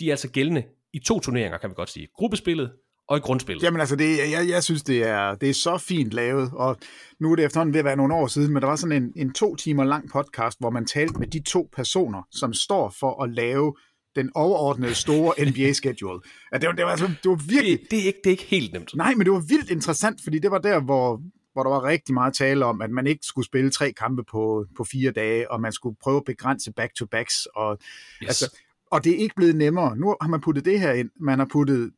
de 0.00 0.06
er 0.06 0.12
altså 0.12 0.30
gældende 0.30 0.64
i 0.92 0.98
to 0.98 1.20
turneringer, 1.20 1.58
kan 1.58 1.70
vi 1.70 1.74
godt 1.74 1.90
sige. 1.90 2.08
Gruppespillet 2.14 2.72
og 3.08 3.16
i 3.16 3.20
grundspillet. 3.20 3.62
Jamen 3.62 3.80
altså, 3.80 3.96
det, 3.96 4.18
jeg, 4.18 4.48
jeg 4.48 4.62
synes, 4.64 4.82
det 4.82 5.02
er, 5.08 5.34
det 5.34 5.50
er 5.50 5.54
så 5.54 5.78
fint 5.78 6.10
lavet, 6.12 6.50
og 6.52 6.76
nu 7.20 7.32
er 7.32 7.36
det 7.36 7.44
efterhånden 7.44 7.72
ved 7.74 7.78
at 7.78 7.84
være 7.84 7.96
nogle 7.96 8.14
år 8.14 8.26
siden, 8.26 8.52
men 8.52 8.62
der 8.62 8.68
var 8.68 8.76
sådan 8.76 9.02
en, 9.02 9.12
en 9.16 9.32
to 9.32 9.56
timer 9.56 9.84
lang 9.84 10.10
podcast, 10.10 10.58
hvor 10.60 10.70
man 10.70 10.86
talte 10.86 11.18
med 11.18 11.26
de 11.26 11.42
to 11.42 11.68
personer, 11.76 12.22
som 12.30 12.52
står 12.52 12.94
for 13.00 13.22
at 13.22 13.30
lave 13.30 13.74
den 14.16 14.30
overordnede 14.34 14.94
store 14.94 15.34
NBA-schedule. 15.46 16.20
Ja, 16.52 16.58
det, 16.58 16.66
var, 16.66 16.72
det, 16.74 16.84
var, 16.84 16.90
altså, 16.90 17.06
det 17.06 17.30
var 17.30 17.40
virkelig... 17.48 17.80
Det, 17.80 17.90
det, 17.90 18.02
er 18.02 18.06
ikke, 18.06 18.18
det 18.24 18.26
er 18.26 18.30
ikke 18.30 18.44
helt 18.44 18.72
nemt. 18.72 18.90
Nej, 18.94 19.14
men 19.14 19.24
det 19.24 19.32
var 19.32 19.44
vildt 19.48 19.70
interessant, 19.70 20.20
fordi 20.24 20.38
det 20.38 20.50
var 20.50 20.58
der, 20.58 20.80
hvor, 20.80 21.20
hvor 21.52 21.62
der 21.62 21.70
var 21.70 21.84
rigtig 21.84 22.14
meget 22.14 22.34
tale 22.34 22.64
om, 22.64 22.82
at 22.82 22.90
man 22.90 23.06
ikke 23.06 23.26
skulle 23.26 23.46
spille 23.46 23.70
tre 23.70 23.92
kampe 23.92 24.22
på, 24.30 24.66
på 24.76 24.84
fire 24.84 25.10
dage, 25.10 25.50
og 25.50 25.60
man 25.60 25.72
skulle 25.72 25.96
prøve 26.02 26.16
at 26.16 26.24
begrænse 26.24 26.72
back-to-backs. 26.72 27.46
Og, 27.56 27.78
Yes. 28.22 28.28
altså, 28.28 28.56
og 28.90 29.04
det 29.04 29.12
er 29.12 29.16
ikke 29.16 29.34
blevet 29.34 29.56
nemmere. 29.56 29.96
Nu 29.96 30.16
har 30.20 30.28
man 30.28 30.40
puttet 30.40 30.64
det 30.64 30.80
her 30.80 30.92
ind. 30.92 31.10
Man 31.20 31.38
har 31.38 31.46
puttet 31.52 31.90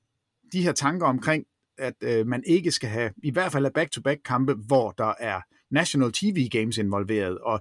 de 0.53 0.63
her 0.63 0.73
tanker 0.73 1.07
omkring, 1.07 1.45
at 1.79 1.95
øh, 2.03 2.27
man 2.27 2.43
ikke 2.47 2.73
skal 2.73 2.89
have, 2.89 3.11
i 3.23 3.31
hvert 3.31 3.53
fald 3.53 3.65
have 3.65 3.73
back-to-back 3.73 4.21
kampe, 4.25 4.55
hvor 4.55 4.91
der 4.91 5.13
er 5.21 5.41
national 5.71 6.13
TV 6.13 6.49
games 6.49 6.79
involveret, 6.79 7.39
og 7.39 7.61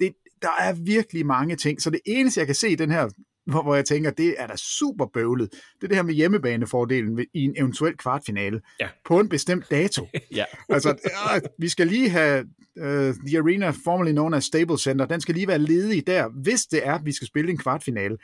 det, 0.00 0.14
der 0.42 0.50
er 0.60 0.72
virkelig 0.72 1.26
mange 1.26 1.56
ting. 1.56 1.82
Så 1.82 1.90
det 1.90 2.00
eneste, 2.06 2.38
jeg 2.40 2.46
kan 2.46 2.54
se 2.54 2.68
i 2.70 2.74
den 2.74 2.90
her, 2.90 3.08
hvor, 3.46 3.62
hvor 3.62 3.74
jeg 3.74 3.84
tænker, 3.84 4.10
det 4.10 4.34
er 4.38 4.46
da 4.46 4.56
super 4.56 5.06
bøvlet, 5.06 5.50
det 5.52 5.84
er 5.84 5.88
det 5.88 5.96
her 5.96 6.02
med 6.02 6.14
hjemmebanefordelen 6.14 7.26
i 7.34 7.40
en 7.44 7.54
eventuel 7.58 7.96
kvartfinale 7.96 8.60
Ja. 8.80 8.88
på 9.04 9.20
en 9.20 9.28
bestemt 9.28 9.70
dato. 9.70 10.08
ja. 10.36 10.44
altså, 10.68 10.88
ja, 10.88 11.40
vi 11.58 11.68
skal 11.68 11.86
lige 11.86 12.10
have 12.10 12.40
uh, 12.76 12.84
The 13.26 13.38
Arena, 13.38 13.70
formerly 13.70 14.10
known 14.12 14.34
as 14.34 14.44
Staples 14.44 14.80
Center, 14.80 15.06
den 15.06 15.20
skal 15.20 15.34
lige 15.34 15.48
være 15.48 15.58
ledig 15.58 16.06
der, 16.06 16.28
hvis 16.28 16.66
det 16.66 16.86
er, 16.86 16.94
at 16.94 17.04
vi 17.04 17.12
skal 17.12 17.26
spille 17.26 17.50
en 17.50 17.58
kvartfinale. 17.58 18.18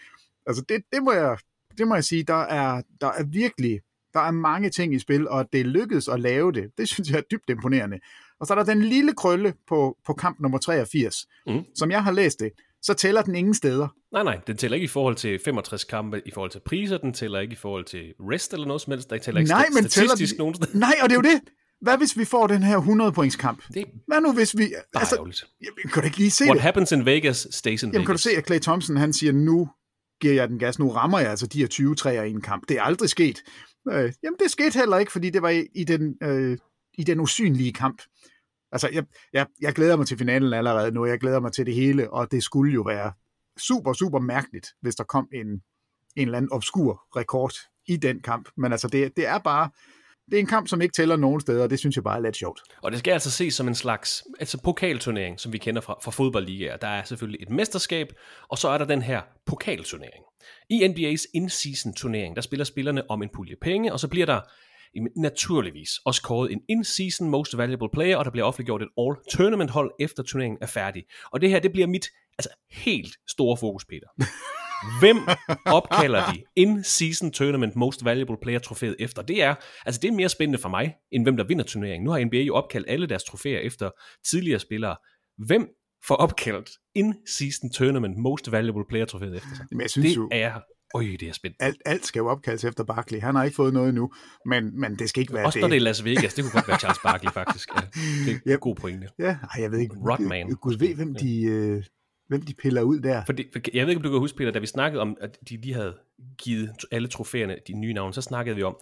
Altså, 0.46 0.64
det, 0.68 0.82
det, 0.92 1.02
må, 1.02 1.12
jeg, 1.12 1.38
det 1.78 1.88
må 1.88 1.94
jeg 1.94 2.04
sige, 2.04 2.22
der 2.22 2.42
er, 2.44 2.82
der 3.00 3.06
er 3.12 3.24
virkelig 3.24 3.80
der 4.14 4.20
er 4.20 4.30
mange 4.30 4.70
ting 4.70 4.94
i 4.94 4.98
spil, 4.98 5.28
og 5.28 5.40
at 5.40 5.46
det 5.52 5.66
lykkedes 5.66 6.08
at 6.08 6.20
lave 6.20 6.52
det, 6.52 6.64
det 6.78 6.88
synes 6.88 7.10
jeg 7.10 7.16
er 7.18 7.22
dybt 7.30 7.50
imponerende. 7.50 7.98
Og 8.40 8.46
så 8.46 8.54
er 8.54 8.58
der 8.58 8.64
den 8.74 8.82
lille 8.82 9.12
krølle 9.12 9.54
på, 9.68 9.96
på 10.06 10.12
kamp 10.14 10.40
nummer 10.40 10.58
83. 10.58 11.26
Mm. 11.46 11.60
Som 11.74 11.90
jeg 11.90 12.04
har 12.04 12.12
læst 12.12 12.40
det, 12.40 12.50
så 12.82 12.94
tæller 12.94 13.22
den 13.22 13.34
ingen 13.34 13.54
steder. 13.54 13.88
Nej, 14.12 14.22
nej, 14.22 14.38
den 14.46 14.56
tæller 14.56 14.74
ikke 14.74 14.84
i 14.84 14.88
forhold 14.88 15.16
til 15.16 15.38
65 15.44 15.84
kampe, 15.84 16.22
i 16.26 16.30
forhold 16.34 16.50
til 16.50 16.60
priser, 16.66 16.98
den 16.98 17.12
tæller 17.12 17.38
ikke 17.40 17.52
i 17.52 17.56
forhold 17.56 17.84
til 17.84 18.12
rest 18.20 18.52
eller 18.52 18.66
noget 18.66 18.82
som 18.82 18.90
helst, 18.90 19.10
der 19.10 19.18
tæller 19.18 19.40
ikke 19.40 19.48
Nej, 19.50 19.66
men 19.74 19.84
tæller 19.84 20.08
statistisk 20.08 20.32
den- 20.32 20.38
nogen 20.38 20.54
steder. 20.54 20.78
Nej, 20.78 20.94
og 21.02 21.08
det 21.10 21.16
er 21.16 21.20
jo 21.24 21.34
det. 21.34 21.40
Hvad 21.80 21.98
hvis 21.98 22.18
vi 22.18 22.24
får 22.24 22.46
den 22.46 22.62
her 22.62 22.76
100 22.76 23.12
points 23.12 23.36
kamp? 23.36 23.62
Det 23.74 23.84
Hvad 24.06 24.20
nu 24.20 24.32
hvis 24.32 24.58
vi... 24.58 24.72
bare 24.92 25.00
Altså, 25.02 25.14
ærgerligt. 25.16 25.44
jamen, 25.62 25.92
kan 25.92 26.02
du 26.02 26.06
ikke 26.06 26.18
lige 26.18 26.30
se 26.30 26.44
What 26.44 26.54
det? 26.54 26.62
happens 26.62 26.92
in 26.92 27.04
Vegas, 27.06 27.46
stays 27.50 27.82
in 27.82 27.88
Jamen 27.92 28.06
kan 28.06 28.06
du 28.06 28.10
Vegas. 28.12 28.20
se, 28.20 28.30
at 28.30 28.46
Clay 28.46 28.58
Thompson 28.58 28.96
han 28.96 29.12
siger, 29.12 29.32
nu 29.32 29.68
giver 30.20 30.34
jeg 30.34 30.48
den 30.48 30.58
gas, 30.58 30.78
nu 30.78 30.88
rammer 30.90 31.18
jeg 31.18 31.30
altså 31.30 31.46
de 31.46 31.58
her 31.58 31.66
20 31.66 31.94
træer 31.94 32.22
i 32.22 32.30
en 32.30 32.40
kamp. 32.40 32.68
Det 32.68 32.78
er 32.78 32.82
aldrig 32.82 33.08
sket. 33.10 33.42
Øh, 33.88 34.12
jamen 34.22 34.38
det 34.38 34.50
skete 34.50 34.78
heller 34.78 34.98
ikke, 34.98 35.12
fordi 35.12 35.30
det 35.30 35.42
var 35.42 35.48
i, 35.48 35.66
i, 35.74 35.84
den, 35.84 36.16
øh, 36.22 36.58
i 36.98 37.04
den 37.04 37.20
usynlige 37.20 37.72
kamp. 37.72 38.02
Altså 38.72 38.88
jeg, 38.92 39.04
jeg, 39.32 39.46
jeg 39.60 39.72
glæder 39.72 39.96
mig 39.96 40.06
til 40.06 40.18
finalen 40.18 40.52
allerede 40.52 40.92
nu, 40.92 41.06
jeg 41.06 41.20
glæder 41.20 41.40
mig 41.40 41.52
til 41.52 41.66
det 41.66 41.74
hele, 41.74 42.12
og 42.12 42.30
det 42.30 42.42
skulle 42.42 42.72
jo 42.72 42.82
være 42.82 43.12
super, 43.58 43.92
super 43.92 44.18
mærkeligt, 44.18 44.66
hvis 44.82 44.94
der 44.94 45.04
kom 45.04 45.28
en, 45.32 45.46
en 45.46 45.62
eller 46.16 46.36
anden 46.36 46.52
obskur 46.52 47.02
rekord 47.16 47.52
i 47.86 47.96
den 47.96 48.20
kamp. 48.20 48.48
Men 48.56 48.72
altså 48.72 48.88
det, 48.88 49.16
det 49.16 49.26
er 49.26 49.38
bare, 49.38 49.70
det 50.30 50.36
er 50.36 50.40
en 50.40 50.46
kamp, 50.46 50.68
som 50.68 50.82
ikke 50.82 50.92
tæller 50.92 51.16
nogen 51.16 51.40
steder, 51.40 51.62
og 51.62 51.70
det 51.70 51.78
synes 51.78 51.96
jeg 51.96 52.04
bare 52.04 52.16
er 52.16 52.22
lidt 52.22 52.36
sjovt. 52.36 52.60
Og 52.82 52.90
det 52.90 52.98
skal 52.98 53.12
altså 53.12 53.30
ses 53.30 53.54
som 53.54 53.68
en 53.68 53.74
slags 53.74 54.24
altså 54.40 54.58
pokalturnering, 54.64 55.40
som 55.40 55.52
vi 55.52 55.58
kender 55.58 55.80
fra, 55.80 55.98
fra 56.02 56.10
fodboldligaer. 56.10 56.76
Der 56.76 56.88
er 56.88 57.04
selvfølgelig 57.04 57.42
et 57.42 57.50
mesterskab, 57.50 58.12
og 58.48 58.58
så 58.58 58.68
er 58.68 58.78
der 58.78 58.84
den 58.84 59.02
her 59.02 59.20
pokalturnering. 59.46 60.24
I 60.70 60.84
NBA's 60.84 61.24
in-season 61.34 61.94
turnering, 61.94 62.36
der 62.36 62.42
spiller 62.42 62.64
spillerne 62.64 63.10
om 63.10 63.22
en 63.22 63.28
pulje 63.34 63.56
penge, 63.62 63.92
og 63.92 64.00
så 64.00 64.08
bliver 64.08 64.26
der 64.26 64.40
naturligvis 65.16 65.90
også 66.04 66.22
kåret 66.22 66.52
en 66.52 66.60
in-season 66.68 67.28
most 67.28 67.58
valuable 67.58 67.88
player, 67.92 68.16
og 68.16 68.24
der 68.24 68.30
bliver 68.30 68.46
offentliggjort 68.46 68.82
et 68.82 68.88
all-tournament 68.98 69.70
hold 69.70 69.90
efter 70.00 70.22
turneringen 70.22 70.58
er 70.62 70.66
færdig. 70.66 71.04
Og 71.32 71.40
det 71.40 71.50
her, 71.50 71.58
det 71.58 71.72
bliver 71.72 71.86
mit 71.86 72.06
altså, 72.38 72.50
helt 72.70 73.14
store 73.28 73.56
fokus, 73.56 73.84
Peter. 73.84 74.06
Hvem 75.00 75.16
opkalder 75.66 76.32
de 76.32 76.42
in-season 76.56 77.30
tournament 77.30 77.76
most 77.76 78.04
valuable 78.04 78.36
player 78.42 78.58
trofæet 78.58 78.96
efter? 78.98 79.22
Det 79.22 79.42
er, 79.42 79.54
altså 79.86 80.00
det 80.02 80.08
er 80.08 80.12
mere 80.12 80.28
spændende 80.28 80.58
for 80.58 80.68
mig, 80.68 80.94
end 81.12 81.24
hvem 81.24 81.36
der 81.36 81.44
vinder 81.44 81.64
turneringen. 81.64 82.04
Nu 82.04 82.10
har 82.10 82.24
NBA 82.24 82.36
jo 82.36 82.54
opkaldt 82.54 82.86
alle 82.90 83.06
deres 83.06 83.24
trofæer 83.24 83.58
efter 83.58 83.90
tidligere 84.30 84.58
spillere. 84.60 84.96
Hvem 85.46 85.68
får 86.06 86.14
opkaldt 86.14 86.70
in-season 86.94 87.70
tournament 87.70 88.16
most 88.18 88.52
valuable 88.52 88.84
player 88.88 89.04
trofæet 89.04 89.36
efter 89.36 89.56
sig? 89.56 89.66
Men 89.70 89.80
jeg 89.80 89.90
synes 89.90 90.08
Det 90.08 90.16
jo, 90.16 90.28
er, 90.32 90.52
øj, 90.94 91.02
det 91.20 91.22
er 91.22 91.32
spændende. 91.32 91.64
alt, 91.64 91.76
alt 91.86 92.06
skal 92.06 92.20
jo 92.20 92.28
opkaldes 92.28 92.64
efter 92.64 92.84
Barkley. 92.84 93.20
Han 93.20 93.34
har 93.34 93.44
ikke 93.44 93.54
fået 93.54 93.72
noget 93.72 93.88
endnu, 93.88 94.12
men, 94.46 94.80
men 94.80 94.98
det 94.98 95.08
skal 95.08 95.20
ikke 95.20 95.34
være 95.34 95.46
Også 95.46 95.56
det. 95.56 95.60
når 95.62 95.68
det 95.68 95.76
er 95.76 95.80
Las 95.80 96.04
Vegas, 96.04 96.34
det 96.34 96.44
kunne 96.44 96.52
godt 96.52 96.68
være 96.68 96.78
Charles 96.78 96.98
Barkley 97.04 97.30
faktisk. 97.32 97.68
Ja, 97.76 97.80
det 98.24 98.30
er 98.30 98.34
en 98.34 98.40
Yep. 98.52 98.60
god 98.60 98.74
pointe. 98.76 99.08
Ja, 99.18 99.24
ej, 99.54 99.62
jeg 99.62 99.70
ved 99.70 99.78
ikke. 99.78 99.94
Rodman. 100.10 100.54
Gud 100.54 100.78
ved, 100.78 100.94
hvem 100.94 101.14
de, 101.14 101.42
øh, 101.44 101.82
hvem 102.30 102.42
de 102.42 102.54
piller 102.54 102.82
ud 102.82 103.00
der. 103.00 103.22
Fordi, 103.26 103.44
for 103.52 103.60
jeg 103.74 103.86
ved 103.86 103.90
ikke, 103.90 103.98
om 103.98 104.02
du 104.02 104.10
kan 104.10 104.18
huske, 104.18 104.38
Peter, 104.38 104.50
da 104.50 104.58
vi 104.58 104.66
snakkede 104.66 105.00
om, 105.02 105.16
at 105.20 105.38
de 105.48 105.56
lige 105.56 105.74
havde 105.74 105.94
givet 106.38 106.70
alle 106.90 107.08
trofæerne 107.08 107.56
de 107.66 107.72
nye 107.72 107.92
navne, 107.92 108.14
så 108.14 108.20
snakkede 108.22 108.56
vi 108.56 108.62
om, 108.62 108.76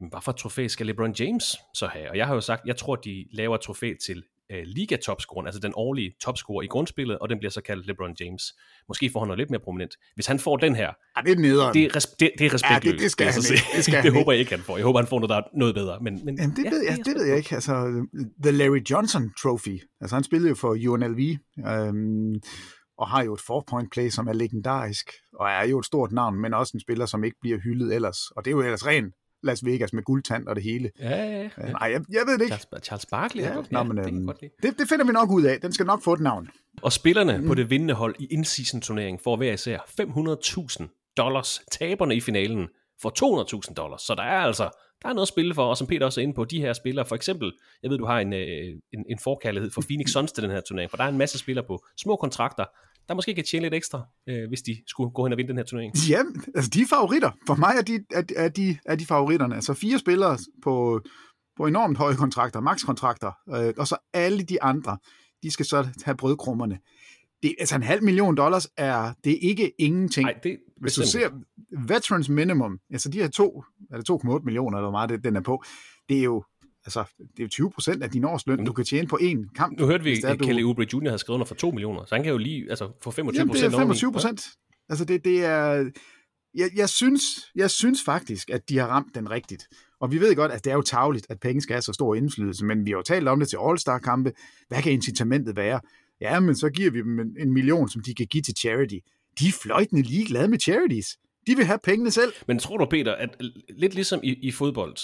jamen, 0.00 0.10
hvad 0.10 0.20
for 0.22 0.32
trofæ 0.32 0.66
skal 0.68 0.86
LeBron 0.86 1.14
James 1.20 1.56
så 1.74 1.86
have? 1.86 2.10
Og 2.10 2.16
jeg 2.16 2.26
har 2.26 2.34
jo 2.34 2.40
sagt, 2.40 2.66
jeg 2.66 2.76
tror, 2.76 2.96
de 2.96 3.26
laver 3.32 3.54
et 3.54 3.60
trofæ 3.60 3.92
til 4.06 4.22
uh, 4.52 4.58
liga-topscoren, 4.64 5.46
altså 5.46 5.60
den 5.60 5.72
årlige 5.76 6.14
topscorer 6.20 6.62
i 6.62 6.66
grundspillet, 6.66 7.18
og 7.18 7.28
den 7.28 7.38
bliver 7.38 7.50
så 7.50 7.60
kaldt 7.60 7.86
LeBron 7.86 8.14
James. 8.20 8.42
Måske 8.88 9.10
får 9.12 9.20
han 9.20 9.26
noget 9.26 9.38
lidt 9.38 9.50
mere 9.50 9.60
prominent. 9.60 9.94
Hvis 10.14 10.26
han 10.26 10.38
får 10.38 10.56
den 10.56 10.74
her, 10.76 10.90
Ej, 11.16 11.22
det 11.22 11.32
er 11.32 11.36
nederen. 11.36 11.74
det 11.74 11.84
er, 11.84 11.96
res- 11.96 12.16
det, 12.20 12.30
det 12.38 12.46
er 12.46 12.54
respektløst. 12.54 13.02
det 13.02 13.10
skal 13.10 13.26
vil 13.26 13.32
jeg 13.34 13.34
han 13.34 13.54
ikke. 13.54 13.76
Det 13.76 13.84
skal 13.84 13.94
det 14.02 14.02
han 14.02 14.12
håber 14.12 14.32
jeg 14.32 14.40
ikke, 14.40 14.50
han 14.50 14.60
får. 14.60 14.76
Jeg 14.76 14.84
håber, 14.84 14.98
han 15.00 15.06
får 15.08 15.18
noget, 15.18 15.30
der 15.30 15.36
er 15.36 15.42
noget 15.54 15.74
bedre. 15.74 15.98
Men, 16.00 16.24
men, 16.24 16.38
Jamen, 16.40 16.56
det, 16.56 16.64
ja, 16.64 16.70
ved 16.70 16.82
jeg, 16.82 16.96
det 16.96 17.04
spændt 17.06 17.18
ved 17.20 17.26
jeg 17.26 17.36
ikke. 17.36 17.54
Altså, 17.54 18.06
The 18.42 18.52
Larry 18.52 18.82
Johnson 18.90 19.32
Trophy. 19.42 19.78
Altså, 20.00 20.16
han 20.16 20.24
spillede 20.24 20.48
jo 20.48 20.54
for 20.54 20.68
UNLV, 20.88 21.20
øhm, 21.66 22.34
og 22.98 23.08
har 23.08 23.24
jo 23.24 23.34
et 23.34 23.40
four-point 23.40 23.92
play, 23.92 24.08
som 24.08 24.26
er 24.26 24.32
legendarisk, 24.32 25.12
og 25.32 25.48
er 25.48 25.64
jo 25.64 25.78
et 25.78 25.86
stort 25.86 26.12
navn, 26.12 26.40
men 26.40 26.54
også 26.54 26.70
en 26.74 26.80
spiller, 26.80 27.06
som 27.06 27.24
ikke 27.24 27.36
bliver 27.40 27.58
hyldet 27.58 27.94
ellers. 27.94 28.18
Og 28.30 28.44
det 28.44 28.50
er 28.50 28.52
jo 28.52 28.62
ellers 28.62 28.86
ren 28.86 29.12
Las 29.42 29.64
Vegas 29.64 29.92
med 29.92 30.02
guldtand 30.02 30.46
og 30.46 30.56
det 30.56 30.64
hele. 30.64 30.90
Ja, 31.00 31.16
ja, 31.16 31.38
ja. 31.38 31.44
Øh, 31.44 31.70
Nej, 31.70 31.90
jeg, 31.92 32.00
jeg 32.10 32.22
ved 32.26 32.38
det 32.38 32.44
ikke. 32.44 32.56
Charles, 32.56 32.86
Charles 32.86 33.06
Barkley. 33.06 33.42
Ja, 33.42 33.48
Ja, 33.48 33.54
godt, 33.54 33.72
nå, 33.72 33.78
ja, 33.78 33.84
men, 33.84 33.96
det 33.96 34.06
øhm, 34.06 34.26
godt 34.26 34.40
lide. 34.40 34.52
Det, 34.62 34.78
det 34.78 34.88
finder 34.88 35.04
vi 35.04 35.12
nok 35.12 35.30
ud 35.30 35.42
af. 35.42 35.60
Den 35.60 35.72
skal 35.72 35.86
nok 35.86 36.02
få 36.02 36.12
et 36.12 36.20
navn. 36.20 36.48
Og 36.82 36.92
spillerne 36.92 37.38
mm. 37.38 37.46
på 37.46 37.54
det 37.54 37.70
vindende 37.70 37.94
hold 37.94 38.14
i 38.18 38.26
in-season 38.26 38.80
turneringen 38.80 39.20
får 39.24 39.36
hver 39.36 39.52
især 39.52 39.78
500.000 39.78 41.12
dollars. 41.16 41.60
Taberne 41.72 42.16
i 42.16 42.20
finalen 42.20 42.68
får 43.02 43.64
200.000 43.68 43.74
dollars. 43.74 44.02
Så 44.02 44.14
der 44.14 44.22
er 44.22 44.40
altså 44.40 44.70
der 45.02 45.08
er 45.08 45.12
noget 45.12 45.24
at 45.24 45.28
spille 45.28 45.54
for, 45.54 45.64
og 45.64 45.76
som 45.76 45.86
Peter 45.86 46.06
også 46.06 46.20
er 46.20 46.22
inde 46.22 46.34
på, 46.34 46.44
de 46.44 46.60
her 46.60 46.72
spillere, 46.72 47.06
for 47.06 47.14
eksempel, 47.14 47.52
jeg 47.82 47.90
ved, 47.90 47.98
du 47.98 48.06
har 48.06 48.20
en, 48.20 48.32
øh, 48.32 48.68
en, 48.92 49.04
en 49.08 49.18
forkærlighed 49.18 49.70
for 49.70 49.82
Phoenix 49.88 50.10
Suns 50.10 50.32
til 50.32 50.42
den 50.42 50.50
her 50.50 50.60
turnering, 50.60 50.90
for 50.90 50.96
der 50.96 51.04
er 51.04 51.08
en 51.08 51.18
masse 51.18 51.38
spillere 51.38 51.64
på 51.66 51.84
små 51.96 52.16
kontrakter, 52.16 52.64
der 53.08 53.14
måske 53.14 53.34
kan 53.34 53.44
tjene 53.44 53.64
lidt 53.64 53.74
ekstra, 53.74 54.06
øh, 54.28 54.48
hvis 54.48 54.62
de 54.62 54.76
skulle 54.86 55.10
gå 55.10 55.24
hen 55.24 55.32
og 55.32 55.36
vinde 55.36 55.48
den 55.48 55.56
her 55.56 55.64
turnering. 55.64 55.94
Ja, 56.10 56.22
altså 56.54 56.70
de 56.70 56.80
er 56.82 56.86
favoritter. 56.86 57.30
For 57.46 57.54
mig 57.54 57.74
er 57.78 57.82
de, 57.82 58.04
er, 58.14 58.22
er 58.36 58.48
de, 58.48 58.78
er 58.84 58.96
de 58.96 59.06
favoritterne. 59.06 59.54
Altså 59.54 59.74
fire 59.74 59.98
spillere 59.98 60.38
på, 60.62 61.00
på 61.56 61.66
enormt 61.66 61.98
høje 61.98 62.14
kontrakter, 62.14 62.60
makskontrakter, 62.60 63.32
øh, 63.54 63.74
og 63.78 63.86
så 63.86 63.96
alle 64.12 64.42
de 64.42 64.62
andre, 64.62 64.98
de 65.42 65.50
skal 65.50 65.66
så 65.66 65.88
have 66.04 66.16
brødkrummerne. 66.16 66.78
Det, 67.42 67.54
altså 67.58 67.74
en 67.76 67.82
halv 67.82 68.02
million 68.02 68.36
dollars 68.36 68.68
er, 68.76 69.12
det 69.24 69.32
er 69.32 69.38
ikke 69.48 69.72
ingenting. 69.78 70.24
Nej, 70.24 70.34
det 70.42 70.58
Hvis 70.76 70.94
du 70.94 71.02
ser 71.06 71.30
veterans 71.88 72.28
minimum, 72.28 72.78
altså 72.92 73.08
de 73.08 73.18
her 73.18 73.28
to, 73.28 73.64
eller 73.92 74.38
2,8 74.38 74.44
millioner, 74.44 74.78
eller 74.78 74.90
hvor 74.90 74.98
meget 74.98 75.10
det, 75.10 75.24
den 75.24 75.36
er 75.36 75.40
på, 75.40 75.62
det 76.08 76.18
er 76.18 76.22
jo, 76.22 76.44
altså, 76.88 77.04
det 77.18 77.38
er 77.38 77.42
jo 77.42 77.48
20 77.48 77.70
procent 77.70 78.02
af 78.02 78.10
din 78.10 78.24
årsløn, 78.24 78.64
du 78.64 78.72
kan 78.72 78.84
tjene 78.84 79.08
på 79.08 79.18
én 79.22 79.52
kamp. 79.54 79.78
Nu 79.78 79.86
hørte 79.86 80.04
vi, 80.04 80.22
at 80.24 80.38
Kelly 80.38 80.62
Oubre 80.62 80.86
Jr. 80.92 81.04
havde 81.04 81.18
skrevet 81.18 81.36
under 81.36 81.46
for 81.46 81.54
2 81.54 81.70
millioner, 81.70 82.04
så 82.04 82.14
han 82.14 82.24
kan 82.24 82.32
jo 82.32 82.38
lige 82.38 82.70
altså, 82.70 82.90
få 83.02 83.10
25 83.10 83.40
Jamen, 83.40 83.48
det 83.48 83.54
procent 83.54 83.74
er 83.74 83.78
25 83.78 84.12
procent. 84.12 84.48
Altså, 84.88 85.04
det, 85.04 85.24
det 85.24 85.44
er... 85.44 85.90
Jeg, 86.54 86.70
jeg, 86.76 86.88
synes, 86.88 87.22
jeg 87.54 87.70
synes 87.70 88.02
faktisk, 88.04 88.50
at 88.50 88.68
de 88.68 88.78
har 88.78 88.86
ramt 88.86 89.14
den 89.14 89.30
rigtigt. 89.30 89.68
Og 90.00 90.12
vi 90.12 90.20
ved 90.20 90.34
godt, 90.34 90.52
at 90.52 90.64
det 90.64 90.70
er 90.70 90.74
jo 90.74 90.82
tageligt, 90.82 91.26
at 91.30 91.40
penge 91.40 91.60
skal 91.60 91.74
have 91.74 91.82
så 91.82 91.92
stor 91.92 92.14
indflydelse, 92.14 92.64
men 92.64 92.86
vi 92.86 92.90
har 92.90 92.96
jo 92.96 93.02
talt 93.02 93.28
om 93.28 93.40
det 93.40 93.48
til 93.48 93.58
All-Star-kampe. 93.60 94.32
Hvad 94.68 94.82
kan 94.82 94.92
incitamentet 94.92 95.56
være? 95.56 95.80
Ja, 96.20 96.40
men 96.40 96.56
så 96.56 96.70
giver 96.70 96.90
vi 96.90 96.98
dem 96.98 97.20
en, 97.20 97.36
en 97.40 97.52
million, 97.52 97.88
som 97.88 98.02
de 98.02 98.14
kan 98.14 98.26
give 98.26 98.42
til 98.42 98.54
charity. 98.58 98.98
De 99.40 99.48
er 99.48 99.52
fløjtende 99.62 100.02
ligeglade 100.02 100.48
med 100.48 100.58
charities. 100.58 101.06
De 101.46 101.56
vil 101.56 101.64
have 101.64 101.78
pengene 101.84 102.10
selv. 102.10 102.32
Men 102.46 102.58
tror 102.58 102.76
du, 102.76 102.86
Peter, 102.90 103.14
at 103.14 103.36
lidt 103.68 103.94
ligesom 103.94 104.20
i, 104.22 104.34
i 104.34 104.50
fodbold, 104.52 104.96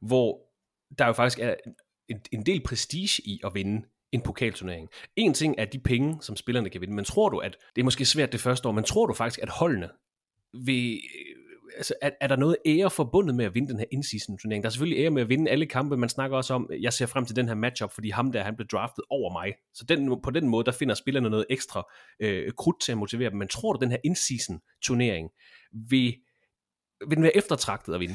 hvor 0.00 0.38
der 0.98 1.06
jo 1.06 1.12
faktisk 1.12 1.38
er 1.38 1.54
en, 2.08 2.20
en 2.32 2.46
del 2.46 2.62
prestige 2.62 3.22
i 3.24 3.40
at 3.44 3.54
vinde 3.54 3.86
en 4.12 4.20
pokalturnering. 4.20 4.88
En 5.16 5.34
ting 5.34 5.54
er 5.58 5.64
de 5.64 5.78
penge, 5.78 6.22
som 6.22 6.36
spillerne 6.36 6.70
kan 6.70 6.80
vinde, 6.80 6.94
men 6.94 7.04
tror 7.04 7.28
du, 7.28 7.38
at 7.38 7.56
det 7.76 7.82
er 7.82 7.84
måske 7.84 8.04
svært 8.04 8.32
det 8.32 8.40
første 8.40 8.68
år, 8.68 8.72
men 8.72 8.84
tror 8.84 9.06
du 9.06 9.14
faktisk, 9.14 9.40
at 9.42 9.48
holdene 9.48 9.88
vil, 10.66 10.92
øh, 10.94 11.76
altså, 11.76 11.94
er, 12.02 12.10
er 12.20 12.26
der 12.26 12.36
noget 12.36 12.56
ære 12.66 12.90
forbundet 12.90 13.34
med 13.34 13.44
at 13.44 13.54
vinde 13.54 13.68
den 13.68 13.78
her 13.78 13.86
in-season 13.92 14.38
turnering? 14.38 14.62
Der 14.62 14.68
er 14.68 14.70
selvfølgelig 14.70 15.02
ære 15.02 15.10
med 15.10 15.22
at 15.22 15.28
vinde 15.28 15.50
alle 15.50 15.66
kampe, 15.66 15.96
man 15.96 16.08
snakker 16.08 16.36
også 16.36 16.54
om, 16.54 16.70
jeg 16.80 16.92
ser 16.92 17.06
frem 17.06 17.26
til 17.26 17.36
den 17.36 17.48
her 17.48 17.54
matchup, 17.54 17.92
fordi 17.92 18.10
ham 18.10 18.32
der, 18.32 18.42
han 18.42 18.56
blev 18.56 18.68
draftet 18.68 19.04
over 19.10 19.32
mig. 19.32 19.54
Så 19.74 19.84
den, 19.84 20.22
på 20.22 20.30
den 20.30 20.48
måde, 20.48 20.64
der 20.64 20.72
finder 20.72 20.94
spillerne 20.94 21.30
noget 21.30 21.46
ekstra 21.50 21.92
øh, 22.20 22.52
krudt 22.58 22.80
til 22.80 22.92
at 22.92 22.98
motivere 22.98 23.30
dem. 23.30 23.38
Men 23.38 23.48
tror 23.48 23.72
du, 23.72 23.78
den 23.84 23.90
her 23.90 23.98
in-season 24.04 24.60
turnering 24.82 25.30
vil, 25.90 26.16
vil 27.08 27.16
den 27.16 27.22
være 27.22 27.36
eftertragtet 27.36 27.94
at 27.94 28.00
vinde? 28.00 28.14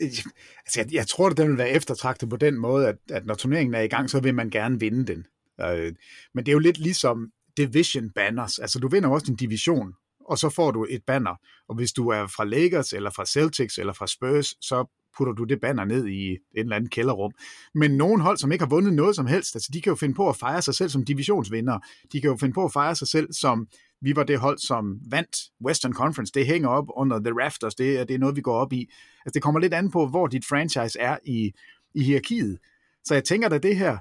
Altså, 0.66 0.80
jeg, 0.80 0.92
jeg 0.92 1.06
tror, 1.06 1.26
at 1.30 1.36
den 1.36 1.48
vil 1.48 1.58
være 1.58 1.70
eftertragtet 1.70 2.30
på 2.30 2.36
den 2.36 2.58
måde, 2.58 2.88
at, 2.88 2.96
at 3.10 3.26
når 3.26 3.34
turneringen 3.34 3.74
er 3.74 3.80
i 3.80 3.88
gang, 3.88 4.10
så 4.10 4.20
vil 4.20 4.34
man 4.34 4.50
gerne 4.50 4.80
vinde 4.80 5.06
den. 5.06 5.26
Øh, 5.60 5.92
men 6.34 6.46
det 6.46 6.48
er 6.48 6.52
jo 6.52 6.58
lidt 6.58 6.78
ligesom 6.78 7.32
division 7.56 8.10
banners. 8.10 8.58
Altså, 8.58 8.78
du 8.78 8.88
vinder 8.88 9.08
også 9.08 9.26
din 9.26 9.36
division, 9.36 9.92
og 10.28 10.38
så 10.38 10.48
får 10.48 10.70
du 10.70 10.86
et 10.90 11.02
banner. 11.06 11.34
Og 11.68 11.74
hvis 11.74 11.92
du 11.92 12.08
er 12.08 12.26
fra 12.26 12.44
Lakers, 12.44 12.92
eller 12.92 13.10
fra 13.10 13.26
Celtics, 13.26 13.78
eller 13.78 13.92
fra 13.92 14.06
Spurs, 14.06 14.46
så 14.60 14.84
putter 15.18 15.32
du 15.32 15.44
det 15.44 15.60
banner 15.60 15.84
ned 15.84 16.06
i 16.06 16.30
et 16.32 16.38
eller 16.54 16.76
andet 16.76 16.90
kælderrum. 16.90 17.32
Men 17.74 17.90
nogle 17.90 18.22
hold, 18.22 18.38
som 18.38 18.52
ikke 18.52 18.64
har 18.64 18.68
vundet 18.68 18.92
noget 18.92 19.16
som 19.16 19.26
helst, 19.26 19.56
altså 19.56 19.70
de 19.72 19.80
kan 19.80 19.90
jo 19.90 19.94
finde 19.94 20.14
på 20.14 20.28
at 20.28 20.36
fejre 20.36 20.62
sig 20.62 20.74
selv 20.74 20.88
som 20.88 21.04
divisionsvinder. 21.04 21.78
De 22.12 22.20
kan 22.20 22.30
jo 22.30 22.36
finde 22.36 22.54
på 22.54 22.64
at 22.64 22.72
fejre 22.72 22.94
sig 22.94 23.08
selv 23.08 23.32
som, 23.32 23.66
vi 24.00 24.16
var 24.16 24.22
det 24.22 24.38
hold, 24.38 24.58
som 24.58 25.00
vandt 25.10 25.36
Western 25.64 25.92
Conference. 25.92 26.32
Det 26.32 26.46
hænger 26.46 26.68
op 26.68 26.84
under 26.96 27.18
The 27.18 27.32
Rafters. 27.44 27.74
Det 27.74 27.98
er, 27.98 28.04
det 28.04 28.14
er 28.14 28.18
noget, 28.18 28.36
vi 28.36 28.40
går 28.40 28.54
op 28.54 28.72
i. 28.72 28.90
Altså 29.26 29.34
det 29.34 29.42
kommer 29.42 29.60
lidt 29.60 29.74
an 29.74 29.90
på, 29.90 30.06
hvor 30.06 30.26
dit 30.26 30.44
franchise 30.44 30.98
er 31.00 31.16
i, 31.24 31.52
i 31.94 32.02
hierarkiet. 32.02 32.58
Så 33.04 33.14
jeg 33.14 33.24
tænker 33.24 33.48
da 33.48 33.58
det 33.58 33.76
her, 33.76 33.98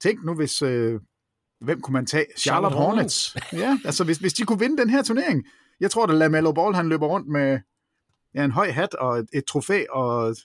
tænk 0.00 0.24
nu 0.24 0.34
hvis, 0.34 0.62
øh, 0.62 1.00
hvem 1.60 1.80
kunne 1.80 1.92
man 1.92 2.06
tage? 2.06 2.24
Charlotte, 2.36 2.74
Charlotte 2.74 2.76
Hornets. 2.76 3.36
ja, 3.52 3.78
altså 3.84 4.04
hvis, 4.04 4.18
hvis 4.18 4.34
de 4.34 4.44
kunne 4.44 4.58
vinde 4.58 4.78
den 4.78 4.90
her 4.90 5.02
turnering. 5.02 5.46
Jeg 5.80 5.90
tror, 5.90 6.06
at 6.06 6.14
LaMelo 6.14 6.52
Ball, 6.52 6.74
han 6.74 6.88
løber 6.88 7.06
rundt 7.06 7.28
med 7.28 7.58
ja, 8.34 8.44
en 8.44 8.50
høj 8.50 8.70
hat 8.70 8.94
og 8.94 9.18
et, 9.18 9.28
et 9.32 9.44
trofæ, 9.44 9.84
og 9.90 10.36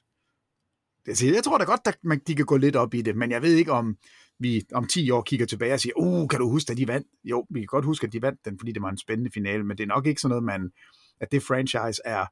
altså, 1.07 1.25
jeg 1.25 1.43
tror 1.43 1.57
da 1.57 1.63
godt, 1.63 1.81
at 1.85 1.97
man, 2.03 2.21
de 2.27 2.35
kan 2.35 2.45
gå 2.45 2.57
lidt 2.57 2.75
op 2.75 2.93
i 2.93 3.01
det, 3.01 3.15
men 3.15 3.31
jeg 3.31 3.41
ved 3.41 3.55
ikke, 3.55 3.71
om 3.71 3.97
vi 4.39 4.65
om 4.73 4.87
10 4.87 5.11
år 5.11 5.21
kigger 5.21 5.45
tilbage 5.45 5.73
og 5.73 5.79
siger, 5.79 5.93
uh, 5.97 6.27
kan 6.27 6.39
du 6.39 6.49
huske, 6.49 6.71
at 6.71 6.77
de 6.77 6.87
vandt? 6.87 7.07
Jo, 7.23 7.45
vi 7.49 7.59
kan 7.59 7.67
godt 7.67 7.85
huske, 7.85 8.07
at 8.07 8.13
de 8.13 8.21
vandt 8.21 8.45
den, 8.45 8.59
fordi 8.59 8.71
det 8.71 8.81
var 8.81 8.89
en 8.89 8.97
spændende 8.97 9.31
finale, 9.33 9.63
men 9.63 9.77
det 9.77 9.83
er 9.83 9.87
nok 9.87 10.05
ikke 10.05 10.21
sådan 10.21 10.29
noget, 10.29 10.43
man, 10.43 10.71
at 11.21 11.31
det 11.31 11.43
franchise 11.43 12.01
er, 12.05 12.25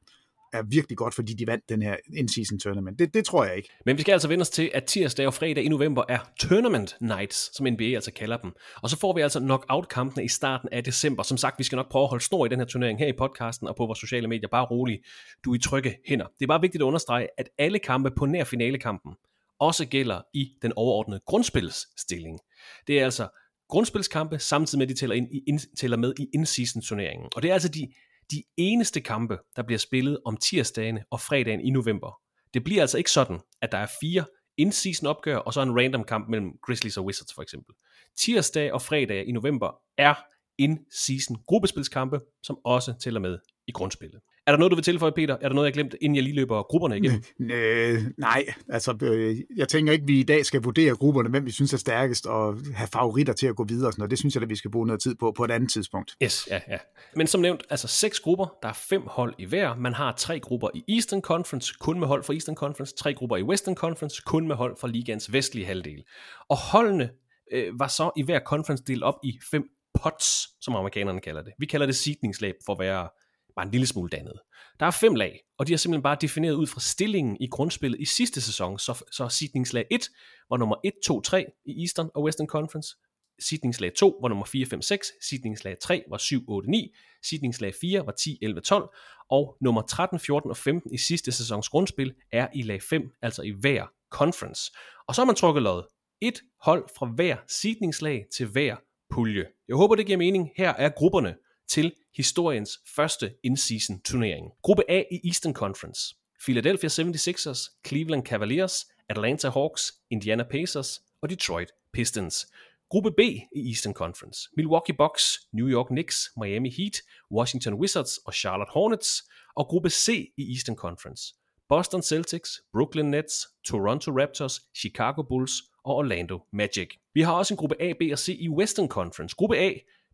er 0.52 0.62
virkelig 0.62 0.98
godt, 0.98 1.14
fordi 1.14 1.32
de 1.32 1.46
vandt 1.46 1.68
den 1.68 1.82
her 1.82 1.96
in-season 2.16 2.58
tournament. 2.58 2.98
Det, 2.98 3.14
det 3.14 3.24
tror 3.24 3.44
jeg 3.44 3.56
ikke. 3.56 3.68
Men 3.86 3.96
vi 3.96 4.02
skal 4.02 4.12
altså 4.12 4.28
vende 4.28 4.42
os 4.42 4.50
til, 4.50 4.70
at 4.74 4.84
tirsdag 4.84 5.26
og 5.26 5.34
fredag 5.34 5.64
i 5.64 5.68
november 5.68 6.04
er 6.08 6.18
Tournament 6.40 6.96
Nights, 7.00 7.56
som 7.56 7.66
NBA 7.66 7.84
altså 7.84 8.12
kalder 8.12 8.36
dem. 8.36 8.52
Og 8.82 8.90
så 8.90 8.98
får 8.98 9.14
vi 9.14 9.20
altså 9.20 9.40
knockout-kampene 9.40 10.24
i 10.24 10.28
starten 10.28 10.68
af 10.72 10.84
december. 10.84 11.22
Som 11.22 11.36
sagt, 11.36 11.58
vi 11.58 11.64
skal 11.64 11.76
nok 11.76 11.90
prøve 11.90 12.02
at 12.02 12.08
holde 12.08 12.24
snor 12.24 12.46
i 12.46 12.48
den 12.48 12.58
her 12.58 12.66
turnering 12.66 12.98
her 12.98 13.06
i 13.06 13.12
podcasten 13.18 13.68
og 13.68 13.76
på 13.76 13.86
vores 13.86 13.98
sociale 13.98 14.28
medier. 14.28 14.48
Bare 14.48 14.64
rolig, 14.64 14.98
du 15.44 15.50
er 15.50 15.54
i 15.54 15.58
trygge 15.58 15.96
hænder. 16.08 16.26
Det 16.38 16.44
er 16.44 16.46
bare 16.46 16.60
vigtigt 16.60 16.82
at 16.82 16.86
understrege, 16.86 17.28
at 17.38 17.48
alle 17.58 17.78
kampe 17.78 18.10
på 18.10 18.26
nær 18.26 18.44
finalekampen 18.44 19.12
også 19.60 19.86
gælder 19.86 20.20
i 20.34 20.48
den 20.62 20.72
overordnede 20.76 21.20
grundspilsstilling. 21.26 22.38
Det 22.86 23.00
er 23.00 23.04
altså 23.04 23.28
grundspilskampe, 23.68 24.38
samtidig 24.38 24.78
med, 24.78 24.86
at 24.86 24.88
de 24.88 25.00
tæller, 25.00 25.16
ind 25.16 25.28
i, 25.32 25.42
ind, 25.46 25.76
tæller 25.76 25.96
med 25.96 26.14
i 26.18 26.28
in-season 26.34 26.82
turneringen. 26.82 27.28
Og 27.36 27.42
det 27.42 27.48
er 27.48 27.52
altså 27.52 27.68
de, 27.68 27.88
de 28.30 28.42
eneste 28.56 29.00
kampe, 29.00 29.38
der 29.56 29.62
bliver 29.62 29.78
spillet 29.78 30.18
om 30.24 30.36
tirsdagene 30.36 31.04
og 31.10 31.20
fredagen 31.20 31.60
i 31.60 31.70
november. 31.70 32.20
Det 32.54 32.64
bliver 32.64 32.80
altså 32.80 32.98
ikke 32.98 33.10
sådan, 33.10 33.40
at 33.62 33.72
der 33.72 33.78
er 33.78 33.86
fire 34.00 34.24
in-season 34.58 35.06
opgør, 35.06 35.36
og 35.36 35.54
så 35.54 35.62
en 35.62 35.80
random 35.80 36.04
kamp 36.04 36.28
mellem 36.28 36.52
Grizzlies 36.66 36.96
og 36.96 37.04
Wizards 37.04 37.34
for 37.34 37.42
eksempel. 37.42 37.74
Tirsdag 38.18 38.72
og 38.72 38.82
fredag 38.82 39.26
i 39.28 39.32
november 39.32 39.80
er 39.98 40.14
in-season 40.58 41.36
gruppespilskampe, 41.46 42.20
som 42.42 42.58
også 42.64 42.94
tæller 43.02 43.20
med 43.20 43.38
i 43.66 43.72
grundspillet. 43.72 44.20
Er 44.50 44.52
der 44.52 44.58
noget, 44.58 44.70
du 44.70 44.76
vil 44.76 44.84
tilføje, 44.84 45.12
Peter? 45.12 45.36
Er 45.40 45.48
der 45.48 45.54
noget, 45.54 45.66
jeg 45.66 45.72
glemt, 45.72 45.94
inden 46.00 46.16
jeg 46.16 46.24
lige 46.24 46.34
løber 46.34 46.62
grupperne 46.62 46.96
igennem? 46.98 47.22
Øh, 47.50 48.02
nej, 48.18 48.44
altså 48.68 48.96
øh, 49.02 49.36
jeg 49.56 49.68
tænker 49.68 49.92
ikke, 49.92 50.06
vi 50.06 50.20
i 50.20 50.22
dag 50.22 50.46
skal 50.46 50.62
vurdere 50.62 50.96
grupperne, 50.96 51.28
hvem 51.28 51.46
vi 51.46 51.50
synes 51.50 51.72
er 51.72 51.76
stærkest, 51.76 52.26
og 52.26 52.58
have 52.74 52.88
favoritter 52.92 53.32
til 53.32 53.46
at 53.46 53.56
gå 53.56 53.64
videre 53.64 53.88
og 53.88 53.92
sådan 53.92 54.00
noget. 54.00 54.10
Det 54.10 54.18
synes 54.18 54.34
jeg, 54.34 54.42
at 54.42 54.48
vi 54.48 54.56
skal 54.56 54.70
bruge 54.70 54.86
noget 54.86 55.02
tid 55.02 55.14
på 55.14 55.32
på 55.36 55.44
et 55.44 55.50
andet 55.50 55.70
tidspunkt. 55.70 56.16
Yes, 56.22 56.48
ja, 56.50 56.60
ja. 56.68 56.78
Men 57.16 57.26
som 57.26 57.40
nævnt, 57.40 57.62
altså 57.70 57.88
seks 57.88 58.20
grupper, 58.20 58.56
der 58.62 58.68
er 58.68 58.72
fem 58.72 59.02
hold 59.06 59.34
i 59.38 59.44
hver. 59.44 59.76
Man 59.76 59.94
har 59.94 60.12
tre 60.12 60.40
grupper 60.40 60.68
i 60.74 60.94
Eastern 60.94 61.20
Conference, 61.20 61.74
kun 61.80 61.98
med 61.98 62.06
hold 62.06 62.24
fra 62.24 62.32
Eastern 62.32 62.54
Conference, 62.54 62.94
tre 62.96 63.14
grupper 63.14 63.36
i 63.36 63.42
Western 63.42 63.74
Conference, 63.74 64.22
kun 64.26 64.48
med 64.48 64.56
hold 64.56 64.76
fra 64.80 64.88
ligaens 64.88 65.32
vestlige 65.32 65.66
halvdel. 65.66 66.04
Og 66.48 66.56
holdene 66.56 67.10
øh, 67.52 67.78
var 67.78 67.88
så 67.88 68.10
i 68.16 68.22
hver 68.22 68.40
conference 68.46 68.84
delt 68.86 69.02
op 69.02 69.16
i 69.24 69.38
fem 69.50 69.62
pots, 70.02 70.48
som 70.60 70.76
amerikanerne 70.76 71.20
kalder 71.20 71.42
det. 71.42 71.52
Vi 71.58 71.66
kalder 71.66 71.86
det 71.86 71.96
seedningslag 71.96 72.54
for 72.66 72.72
at 72.72 72.78
være 72.78 73.08
bare 73.56 73.66
en 73.66 73.72
lille 73.72 73.86
smule 73.86 74.10
dannet. 74.10 74.40
Der 74.80 74.86
er 74.86 74.90
fem 74.90 75.14
lag, 75.14 75.40
og 75.58 75.66
de 75.66 75.72
er 75.72 75.76
simpelthen 75.76 76.02
bare 76.02 76.16
defineret 76.20 76.54
ud 76.54 76.66
fra 76.66 76.80
stillingen 76.80 77.36
i 77.40 77.46
grundspillet 77.46 78.00
i 78.00 78.04
sidste 78.04 78.40
sæson. 78.40 78.78
Så, 78.78 79.04
så 79.12 79.28
sidningslag 79.28 79.86
1 79.90 80.08
var 80.50 80.56
nummer 80.56 80.76
1, 80.84 80.92
2, 81.06 81.20
3 81.20 81.46
i 81.64 81.82
Eastern 81.82 82.10
og 82.14 82.22
Western 82.22 82.46
Conference. 82.46 82.96
Sidningslag 83.40 83.92
2 83.96 84.18
var 84.22 84.28
nummer 84.28 84.44
4, 84.44 84.66
5, 84.66 84.82
6. 84.82 85.12
Sidningslag 85.28 85.78
3 85.78 86.04
var 86.10 86.18
7, 86.18 86.44
8, 86.48 86.70
9. 86.70 86.94
Sidningslag 87.22 87.74
4 87.80 88.06
var 88.06 88.12
10, 88.12 88.38
11, 88.42 88.60
12. 88.60 88.88
Og 89.30 89.56
nummer 89.60 89.82
13, 89.82 90.18
14 90.18 90.50
og 90.50 90.56
15 90.56 90.94
i 90.94 90.98
sidste 90.98 91.32
sæsons 91.32 91.68
grundspil 91.68 92.14
er 92.32 92.48
i 92.54 92.62
lag 92.62 92.82
5, 92.82 93.02
altså 93.22 93.42
i 93.42 93.50
hver 93.50 93.86
conference. 94.10 94.72
Og 95.08 95.14
så 95.14 95.20
har 95.20 95.26
man 95.26 95.34
trukket 95.34 95.62
lod. 95.62 95.82
Et 96.20 96.42
hold 96.62 96.88
fra 96.98 97.06
hver 97.06 97.36
sidningslag 97.48 98.26
til 98.36 98.46
hver 98.46 98.76
pulje. 99.10 99.46
Jeg 99.68 99.76
håber, 99.76 99.94
det 99.94 100.06
giver 100.06 100.18
mening. 100.18 100.50
Her 100.56 100.70
er 100.70 100.88
grupperne 100.88 101.34
til 101.70 101.92
historiens 102.16 102.78
første 102.96 103.34
in-season 103.44 104.02
turnering. 104.02 104.46
Gruppe 104.62 104.82
A 104.88 105.04
i 105.10 105.20
Eastern 105.24 105.54
Conference. 105.54 106.14
Philadelphia 106.44 106.88
76ers, 106.88 107.80
Cleveland 107.86 108.26
Cavaliers, 108.26 108.86
Atlanta 109.08 109.48
Hawks, 109.48 109.92
Indiana 110.10 110.42
Pacers 110.50 111.00
og 111.22 111.30
Detroit 111.30 111.72
Pistons. 111.92 112.46
Gruppe 112.90 113.10
B 113.10 113.20
i 113.56 113.68
Eastern 113.68 113.94
Conference. 113.94 114.48
Milwaukee 114.56 114.96
Bucks, 114.96 115.38
New 115.52 115.68
York 115.68 115.86
Knicks, 115.86 116.30
Miami 116.36 116.70
Heat, 116.70 117.02
Washington 117.30 117.74
Wizards 117.74 118.18
og 118.18 118.34
Charlotte 118.34 118.70
Hornets. 118.72 119.22
Og 119.56 119.66
gruppe 119.66 119.90
C 119.90 120.32
i 120.36 120.52
Eastern 120.52 120.76
Conference. 120.76 121.34
Boston 121.68 122.02
Celtics, 122.02 122.50
Brooklyn 122.72 123.10
Nets, 123.10 123.48
Toronto 123.64 124.10
Raptors, 124.10 124.60
Chicago 124.76 125.22
Bulls 125.22 125.52
og 125.84 125.96
Orlando 125.96 126.40
Magic. 126.52 126.88
Vi 127.14 127.20
har 127.20 127.32
også 127.32 127.54
en 127.54 127.58
gruppe 127.58 127.82
A, 127.82 127.92
B 127.92 128.02
og 128.12 128.18
C 128.18 128.36
i 128.40 128.48
Western 128.48 128.88
Conference. 128.88 129.36
Gruppe 129.36 129.58
A, 129.58 129.72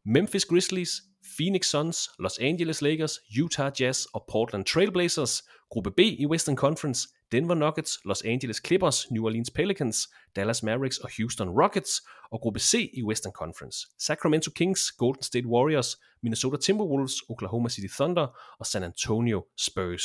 Memphis 0.09 0.45
Grizzlies, 0.45 1.03
Phoenix 1.37 1.67
Suns, 1.71 2.11
Los 2.19 2.39
Angeles 2.39 2.83
Lakers, 2.83 3.19
Utah 3.43 3.71
Jazz 3.81 4.07
og 4.15 4.25
Portland 4.29 4.65
Trailblazers. 4.65 5.43
Gruppe 5.71 5.91
B 5.91 6.01
i 6.01 6.27
Western 6.27 6.57
Conference, 6.57 7.09
Denver 7.33 7.55
Nuggets, 7.55 7.99
Los 8.05 8.23
Angeles 8.23 8.57
Clippers, 8.67 9.11
New 9.11 9.25
Orleans 9.25 9.51
Pelicans, 9.51 10.09
Dallas 10.37 10.63
Mavericks 10.63 10.99
og 10.99 11.11
Houston 11.17 11.49
Rockets, 11.49 12.03
og 12.31 12.41
gruppe 12.41 12.61
C 12.61 12.91
i 12.95 13.03
Western 13.03 13.33
Conference. 13.33 13.79
Sacramento 13.99 14.51
Kings, 14.51 14.93
Golden 14.93 15.23
State 15.23 15.47
Warriors, 15.47 15.97
Minnesota 16.23 16.57
Timberwolves, 16.57 17.13
Oklahoma 17.29 17.69
City 17.69 17.95
Thunder 18.01 18.27
og 18.59 18.67
San 18.67 18.83
Antonio 18.83 19.45
Spurs. 19.59 20.05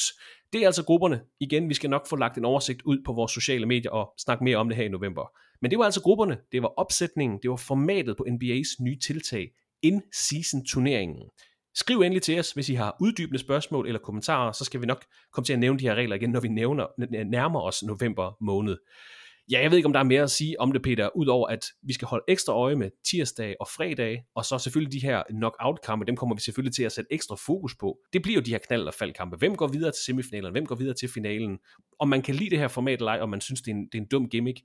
Det 0.54 0.62
er 0.62 0.66
altså 0.66 0.84
grupperne. 0.84 1.22
Igen, 1.40 1.70
vi 1.70 1.74
skal 1.74 1.90
nok 1.90 2.08
få 2.08 2.16
lagt 2.16 2.38
en 2.38 2.46
oversigt 2.46 2.82
ud 2.82 3.04
på 3.06 3.14
vores 3.14 3.32
sociale 3.32 3.66
medier 3.66 3.92
og 3.92 4.14
snakke 4.18 4.44
mere 4.44 4.58
om 4.58 4.70
det 4.70 4.78
her 4.78 4.86
i 4.86 4.90
november. 4.90 5.32
Men 5.62 5.72
det 5.72 5.80
var 5.80 5.86
altså 5.86 6.02
grupperne, 6.02 6.38
det 6.52 6.62
var 6.62 6.74
opsætningen, 6.78 7.40
det 7.42 7.50
var 7.50 7.56
formatet 7.56 8.18
på 8.18 8.26
NBA's 8.30 8.84
nye 8.84 9.00
tiltag, 9.00 9.52
in-season 9.84 10.66
turneringen. 10.66 11.30
Skriv 11.76 12.02
endelig 12.02 12.22
til 12.22 12.40
os, 12.40 12.52
hvis 12.52 12.70
I 12.70 12.74
har 12.74 12.98
uddybende 13.02 13.40
spørgsmål 13.40 13.88
eller 13.88 14.00
kommentarer, 14.00 14.52
så 14.52 14.66
skal 14.66 14.82
vi 14.82 14.86
nok 14.86 15.06
komme 15.34 15.46
til 15.46 15.54
at 15.54 15.60
nævne 15.60 15.80
de 15.80 15.84
her 15.84 15.96
regler 15.96 16.16
igen, 16.16 16.30
når 16.30 16.40
vi 16.40 16.48
nævner, 16.48 16.86
nærmer 17.24 17.62
os 17.62 17.84
november 17.84 18.38
måned. 18.42 18.78
Ja, 19.52 19.62
jeg 19.62 19.72
ved 19.72 19.78
ikke, 19.78 19.86
om 19.86 19.94
der 19.94 20.00
er 20.00 20.04
mere 20.04 20.24
at 20.24 20.32
sige 20.32 20.60
om 20.60 20.72
det, 20.72 20.82
Peter, 20.82 21.10
udover 21.16 21.48
at 21.48 21.66
vi 21.84 21.94
skal 21.94 22.08
holde 22.08 22.24
ekstra 22.28 22.54
øje 22.54 22.76
med 22.76 22.90
tirsdag 23.12 23.56
og 23.60 23.68
fredag, 23.68 24.24
og 24.36 24.46
så 24.46 24.58
selvfølgelig 24.58 25.02
de 25.02 25.08
her 25.08 25.24
knockout-kampe, 25.30 26.06
dem 26.06 26.16
kommer 26.16 26.36
vi 26.36 26.42
selvfølgelig 26.42 26.76
til 26.76 26.84
at 26.84 26.92
sætte 26.92 27.14
ekstra 27.14 27.36
fokus 27.36 27.76
på. 27.76 28.00
Det 28.14 28.22
bliver 28.22 28.36
jo 28.36 28.42
de 28.42 28.52
her 28.52 28.60
knald- 28.60 28.88
og 28.88 28.94
faldkampe. 28.94 29.38
Hvem 29.38 29.56
går 29.56 29.68
videre 29.68 29.92
til 29.92 30.04
semifinalen? 30.06 30.52
Hvem 30.52 30.66
går 30.66 30.76
videre 30.76 30.96
til 30.96 31.10
finalen? 31.10 31.60
Om 32.00 32.10
man 32.10 32.22
kan 32.22 32.36
lide 32.36 32.50
det 32.50 32.60
her 32.60 32.68
format 32.68 33.00
eller 33.00 33.12
ej, 33.12 33.20
om 33.20 33.30
man 33.30 33.42
synes, 33.42 33.62
det 33.62 33.72
er 33.72 33.76
en, 33.76 33.86
det 33.86 33.98
er 33.98 34.02
en 34.02 34.08
dum 34.08 34.30
gimmick. 34.30 34.60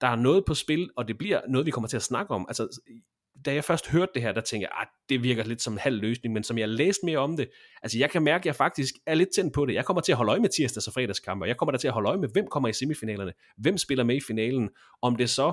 Der 0.00 0.06
er 0.06 0.16
noget 0.16 0.44
på 0.46 0.54
spil, 0.54 0.90
og 0.96 1.08
det 1.08 1.18
bliver 1.18 1.40
noget, 1.48 1.66
vi 1.66 1.70
kommer 1.70 1.88
til 1.88 1.96
at 1.96 2.02
snakke 2.02 2.34
om. 2.34 2.44
Altså, 2.48 2.80
da 3.44 3.54
jeg 3.54 3.64
først 3.64 3.88
hørte 3.88 4.12
det 4.14 4.22
her, 4.22 4.32
der 4.32 4.40
tænkte 4.40 4.68
jeg, 4.70 4.80
at 4.80 4.88
det 5.08 5.22
virker 5.22 5.44
lidt 5.44 5.62
som 5.62 5.72
en 5.72 5.78
halv 5.78 6.00
løsning, 6.00 6.34
men 6.34 6.44
som 6.44 6.58
jeg 6.58 6.68
læste 6.68 7.06
mere 7.06 7.18
om 7.18 7.36
det, 7.36 7.50
altså 7.82 7.98
jeg 7.98 8.10
kan 8.10 8.22
mærke, 8.22 8.42
at 8.42 8.46
jeg 8.46 8.56
faktisk 8.56 8.94
er 9.06 9.14
lidt 9.14 9.28
tændt 9.34 9.54
på 9.54 9.66
det. 9.66 9.74
Jeg 9.74 9.84
kommer 9.84 10.00
til 10.00 10.12
at 10.12 10.16
holde 10.16 10.30
øje 10.30 10.40
med 10.40 10.48
tirsdags 10.48 10.86
og 10.86 10.92
fredagskampe, 10.92 11.46
jeg 11.46 11.56
kommer 11.56 11.70
der 11.70 11.78
til 11.78 11.88
at 11.88 11.94
holde 11.94 12.08
øje 12.08 12.18
med, 12.18 12.28
hvem 12.32 12.46
kommer 12.46 12.68
i 12.68 12.72
semifinalerne, 12.72 13.32
hvem 13.56 13.78
spiller 13.78 14.04
med 14.04 14.16
i 14.16 14.20
finalen, 14.20 14.70
om 15.02 15.16
det 15.16 15.30
så 15.30 15.52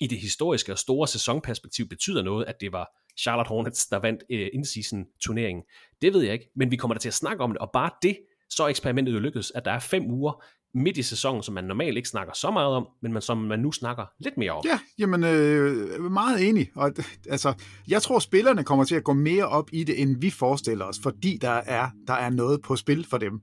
i 0.00 0.06
det 0.06 0.18
historiske 0.18 0.72
og 0.72 0.78
store 0.78 1.08
sæsonperspektiv 1.08 1.88
betyder 1.88 2.22
noget, 2.22 2.44
at 2.44 2.60
det 2.60 2.72
var 2.72 2.90
Charlotte 3.18 3.48
Hornets, 3.48 3.86
der 3.86 3.98
vandt 3.98 4.22
uh, 4.32 4.46
in-season 4.52 5.06
turneringen. 5.20 5.64
Det 6.02 6.14
ved 6.14 6.22
jeg 6.22 6.32
ikke, 6.32 6.50
men 6.56 6.70
vi 6.70 6.76
kommer 6.76 6.94
der 6.94 7.00
til 7.00 7.08
at 7.08 7.14
snakke 7.14 7.44
om 7.44 7.50
det, 7.50 7.58
og 7.58 7.70
bare 7.72 7.90
det, 8.02 8.18
så 8.50 8.64
er 8.64 8.68
eksperimentet 8.68 9.12
jo 9.12 9.18
lykkedes, 9.18 9.52
at 9.54 9.64
der 9.64 9.70
er 9.70 9.78
fem 9.78 10.10
uger 10.10 10.44
midt 10.76 10.98
i 10.98 11.02
sæsonen, 11.02 11.42
som 11.42 11.54
man 11.54 11.64
normalt 11.64 11.96
ikke 11.96 12.08
snakker 12.08 12.32
så 12.34 12.50
meget 12.50 12.68
om, 12.68 12.86
men 13.02 13.12
man, 13.12 13.22
som 13.22 13.38
man 13.38 13.58
nu 13.58 13.72
snakker 13.72 14.04
lidt 14.20 14.36
mere 14.36 14.50
om. 14.50 14.64
Ja, 14.64 14.78
jamen 14.98 15.24
øh, 15.24 16.00
meget 16.12 16.48
enig. 16.48 16.70
Og, 16.74 16.92
altså, 17.30 17.54
jeg 17.88 18.02
tror, 18.02 18.18
spillerne 18.18 18.64
kommer 18.64 18.84
til 18.84 18.94
at 18.94 19.04
gå 19.04 19.12
mere 19.12 19.48
op 19.48 19.68
i 19.72 19.84
det, 19.84 20.02
end 20.02 20.20
vi 20.20 20.30
forestiller 20.30 20.84
os, 20.84 20.98
fordi 21.02 21.38
der 21.40 21.50
er, 21.50 21.90
der 22.06 22.14
er 22.14 22.30
noget 22.30 22.62
på 22.62 22.76
spil 22.76 23.06
for 23.10 23.18
dem. 23.18 23.40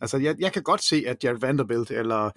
Altså, 0.00 0.18
jeg, 0.18 0.36
jeg 0.38 0.52
kan 0.52 0.62
godt 0.62 0.84
se, 0.84 1.04
at 1.06 1.24
Jared 1.24 1.40
Vanderbilt 1.40 1.90
eller 1.90 2.30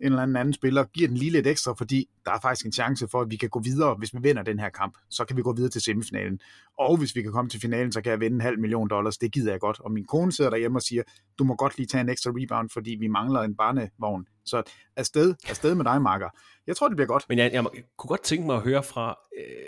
en 0.00 0.06
eller 0.06 0.22
anden 0.22 0.36
anden 0.36 0.52
spiller, 0.52 0.84
giver 0.84 1.08
den 1.08 1.16
lige 1.16 1.30
lidt 1.30 1.46
ekstra, 1.46 1.72
fordi 1.72 2.08
der 2.24 2.32
er 2.32 2.40
faktisk 2.40 2.66
en 2.66 2.72
chance 2.72 3.08
for, 3.08 3.20
at 3.20 3.30
vi 3.30 3.36
kan 3.36 3.48
gå 3.48 3.60
videre, 3.60 3.94
hvis 3.94 4.14
vi 4.14 4.18
vinder 4.22 4.42
den 4.42 4.58
her 4.58 4.68
kamp. 4.68 4.98
Så 5.10 5.24
kan 5.24 5.36
vi 5.36 5.42
gå 5.42 5.52
videre 5.52 5.70
til 5.70 5.80
semifinalen. 5.80 6.40
Og 6.78 6.96
hvis 6.96 7.16
vi 7.16 7.22
kan 7.22 7.32
komme 7.32 7.50
til 7.50 7.60
finalen, 7.60 7.92
så 7.92 8.00
kan 8.02 8.10
jeg 8.10 8.20
vinde 8.20 8.34
en 8.34 8.40
halv 8.40 8.58
million 8.58 8.88
dollars. 8.88 9.18
Det 9.18 9.32
gider 9.32 9.50
jeg 9.50 9.60
godt. 9.60 9.80
Og 9.80 9.92
min 9.92 10.04
kone 10.04 10.32
sidder 10.32 10.50
derhjemme 10.50 10.78
og 10.78 10.82
siger, 10.82 11.02
du 11.38 11.44
må 11.44 11.54
godt 11.54 11.76
lige 11.76 11.86
tage 11.86 12.00
en 12.00 12.08
ekstra 12.08 12.30
rebound, 12.34 12.70
fordi 12.70 12.96
vi 13.00 13.06
mangler 13.06 13.40
en 13.40 13.54
barnevogn. 13.54 14.26
Så 14.44 14.62
afsted, 14.96 15.34
afsted 15.48 15.74
med 15.74 15.84
dig, 15.84 16.02
Marker. 16.02 16.28
Jeg 16.66 16.76
tror, 16.76 16.88
det 16.88 16.96
bliver 16.96 17.08
godt. 17.08 17.24
Men 17.28 17.38
jeg, 17.38 17.52
jeg 17.52 17.64
kunne 17.98 18.08
godt 18.08 18.22
tænke 18.22 18.46
mig 18.46 18.56
at 18.56 18.62
høre 18.62 18.82
fra 18.82 19.18
øh, 19.38 19.66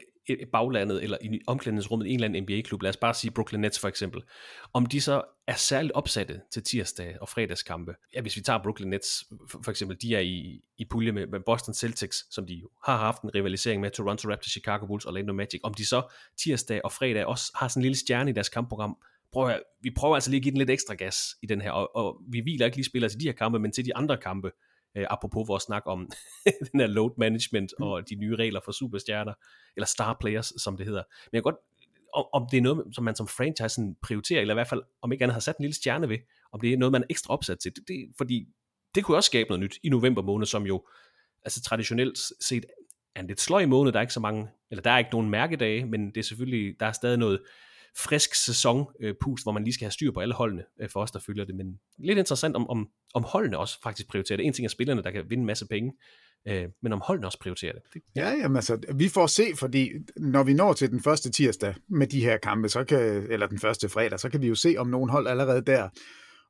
baglandet 0.52 1.02
eller 1.02 1.18
i 1.22 1.40
omklædningsrummet 1.46 2.06
i 2.06 2.08
en 2.08 2.14
eller 2.14 2.28
anden 2.28 2.42
NBA-klub, 2.42 2.82
lad 2.82 2.90
os 2.90 2.96
bare 2.96 3.14
sige 3.14 3.30
Brooklyn 3.30 3.60
Nets 3.60 3.78
for 3.78 3.88
eksempel, 3.88 4.22
om 4.72 4.86
de 4.86 5.00
så 5.00 5.22
er 5.46 5.54
særligt 5.54 5.92
opsatte 5.92 6.40
til 6.52 6.62
tirsdag 6.62 7.16
og 7.20 7.28
fredagskampe. 7.28 7.94
Ja, 8.14 8.20
hvis 8.20 8.36
vi 8.36 8.40
tager 8.40 8.62
Brooklyn 8.62 8.88
Nets 8.88 9.24
for, 9.48 9.70
eksempel, 9.70 9.96
de 10.02 10.14
er 10.14 10.20
i, 10.20 10.60
i 10.78 10.84
pulje 10.90 11.12
med, 11.12 11.26
med 11.26 11.40
Boston 11.46 11.74
Celtics, 11.74 12.34
som 12.34 12.46
de 12.46 12.54
jo 12.54 12.70
har 12.84 12.96
haft 12.96 13.22
en 13.22 13.34
rivalisering 13.34 13.80
med 13.80 13.90
Toronto 13.90 14.30
Raptors, 14.30 14.50
Chicago 14.50 14.86
Bulls 14.86 15.04
og 15.04 15.12
Orlando 15.12 15.32
Magic. 15.32 15.60
Om 15.62 15.74
de 15.74 15.86
så 15.86 16.12
tirsdag 16.42 16.80
og 16.84 16.92
fredag 16.92 17.26
også 17.26 17.52
har 17.54 17.68
sådan 17.68 17.80
en 17.80 17.82
lille 17.82 17.98
stjerne 17.98 18.30
i 18.30 18.34
deres 18.34 18.48
kampprogram, 18.48 18.96
prøver, 19.32 19.58
vi 19.82 19.90
prøver 19.96 20.14
altså 20.14 20.30
lige 20.30 20.38
at 20.38 20.42
give 20.42 20.50
den 20.50 20.58
lidt 20.58 20.70
ekstra 20.70 20.94
gas 20.94 21.16
i 21.42 21.46
den 21.46 21.60
her, 21.60 21.70
og, 21.70 21.96
og 21.96 22.20
vi 22.32 22.40
hviler 22.40 22.66
ikke 22.66 22.76
lige 22.76 22.86
spillere 22.86 23.10
til 23.10 23.20
de 23.20 23.24
her 23.24 23.32
kampe, 23.32 23.58
men 23.58 23.72
til 23.72 23.84
de 23.84 23.96
andre 23.96 24.16
kampe, 24.16 24.50
øh, 24.96 25.06
apropos 25.10 25.48
vores 25.48 25.62
snak 25.62 25.82
om 25.86 26.10
den 26.72 26.80
her 26.80 26.86
load 26.86 27.10
management 27.18 27.74
mm. 27.78 27.84
og 27.84 28.10
de 28.10 28.14
nye 28.14 28.36
regler 28.36 28.60
for 28.64 28.72
superstjerner, 28.72 29.32
eller 29.76 29.86
star 29.86 30.16
players, 30.20 30.52
som 30.56 30.76
det 30.76 30.86
hedder. 30.86 31.02
Men 31.02 31.32
jeg 31.32 31.38
kan 31.38 31.52
godt, 31.52 31.56
om, 32.14 32.24
om 32.32 32.48
det 32.50 32.58
er 32.58 32.62
noget, 32.62 32.94
som 32.94 33.04
man 33.04 33.16
som 33.16 33.28
franchise 33.28 33.82
prioriterer, 34.02 34.40
eller 34.40 34.54
i 34.54 34.56
hvert 34.56 34.68
fald, 34.68 34.82
om 35.02 35.12
ikke 35.12 35.22
andet 35.22 35.34
har 35.34 35.40
sat 35.40 35.56
en 35.56 35.62
lille 35.62 35.74
stjerne 35.74 36.08
ved, 36.08 36.18
om 36.52 36.60
det 36.60 36.72
er 36.72 36.76
noget, 36.76 36.92
man 36.92 37.02
er 37.02 37.06
ekstra 37.10 37.32
opsat 37.32 37.58
til. 37.58 37.72
Det, 37.76 37.88
det, 37.88 38.12
fordi 38.18 38.48
det 38.94 39.04
kunne 39.04 39.16
også 39.16 39.26
skabe 39.26 39.48
noget 39.48 39.60
nyt 39.60 39.78
i 39.82 39.88
november 39.88 40.22
måned, 40.22 40.46
som 40.46 40.66
jo 40.66 40.86
altså 41.44 41.62
traditionelt 41.62 42.18
set 42.40 42.64
er 43.14 43.20
en 43.20 43.26
lidt 43.26 43.40
sløj 43.40 43.66
måned, 43.66 43.92
der 43.92 43.98
er 43.98 44.02
ikke 44.02 44.12
så 44.12 44.20
mange, 44.20 44.48
eller 44.70 44.82
der 44.82 44.90
er 44.90 44.98
ikke 44.98 45.10
nogen 45.12 45.30
mærkedage, 45.30 45.84
men 45.84 46.06
det 46.06 46.16
er 46.16 46.22
selvfølgelig, 46.22 46.80
der 46.80 46.86
er 46.86 46.92
stadig 46.92 47.18
noget, 47.18 47.40
frisk 47.96 48.34
sæsonpust, 48.34 49.42
øh, 49.42 49.44
hvor 49.44 49.52
man 49.52 49.64
lige 49.64 49.74
skal 49.74 49.84
have 49.84 49.92
styr 49.92 50.12
på 50.12 50.20
alle 50.20 50.34
holdene 50.34 50.62
øh, 50.80 50.88
for 50.90 51.00
os, 51.00 51.10
der 51.10 51.18
følger 51.26 51.44
det. 51.44 51.54
Men 51.54 51.80
lidt 51.98 52.18
interessant, 52.18 52.56
om, 52.56 52.70
om, 52.70 52.88
om 53.14 53.24
holdene 53.24 53.58
også 53.58 53.78
faktisk 53.82 54.08
prioriterer 54.08 54.36
det. 54.36 54.46
En 54.46 54.52
ting 54.52 54.64
er 54.64 54.68
spillerne, 54.68 55.02
der 55.02 55.10
kan 55.10 55.24
vinde 55.30 55.40
en 55.40 55.46
masse 55.46 55.66
penge, 55.66 55.92
øh, 56.48 56.68
men 56.82 56.92
om 56.92 57.02
holdene 57.04 57.26
også 57.26 57.38
prioriterer 57.38 57.72
det. 57.72 57.82
det 57.94 58.02
ja, 58.16 58.28
jamen 58.28 58.56
altså, 58.56 58.78
vi 58.94 59.08
får 59.08 59.26
se, 59.26 59.44
fordi 59.56 59.90
når 60.16 60.42
vi 60.42 60.54
når 60.54 60.72
til 60.72 60.90
den 60.90 61.02
første 61.02 61.30
tirsdag 61.30 61.74
med 61.88 62.06
de 62.06 62.20
her 62.20 62.36
kampe, 62.36 62.68
så 62.68 62.84
kan, 62.84 62.98
eller 63.30 63.46
den 63.46 63.58
første 63.58 63.88
fredag, 63.88 64.20
så 64.20 64.28
kan 64.28 64.42
vi 64.42 64.48
jo 64.48 64.54
se, 64.54 64.74
om 64.78 64.86
nogen 64.86 65.10
hold 65.10 65.26
allerede 65.26 65.62
der 65.62 65.88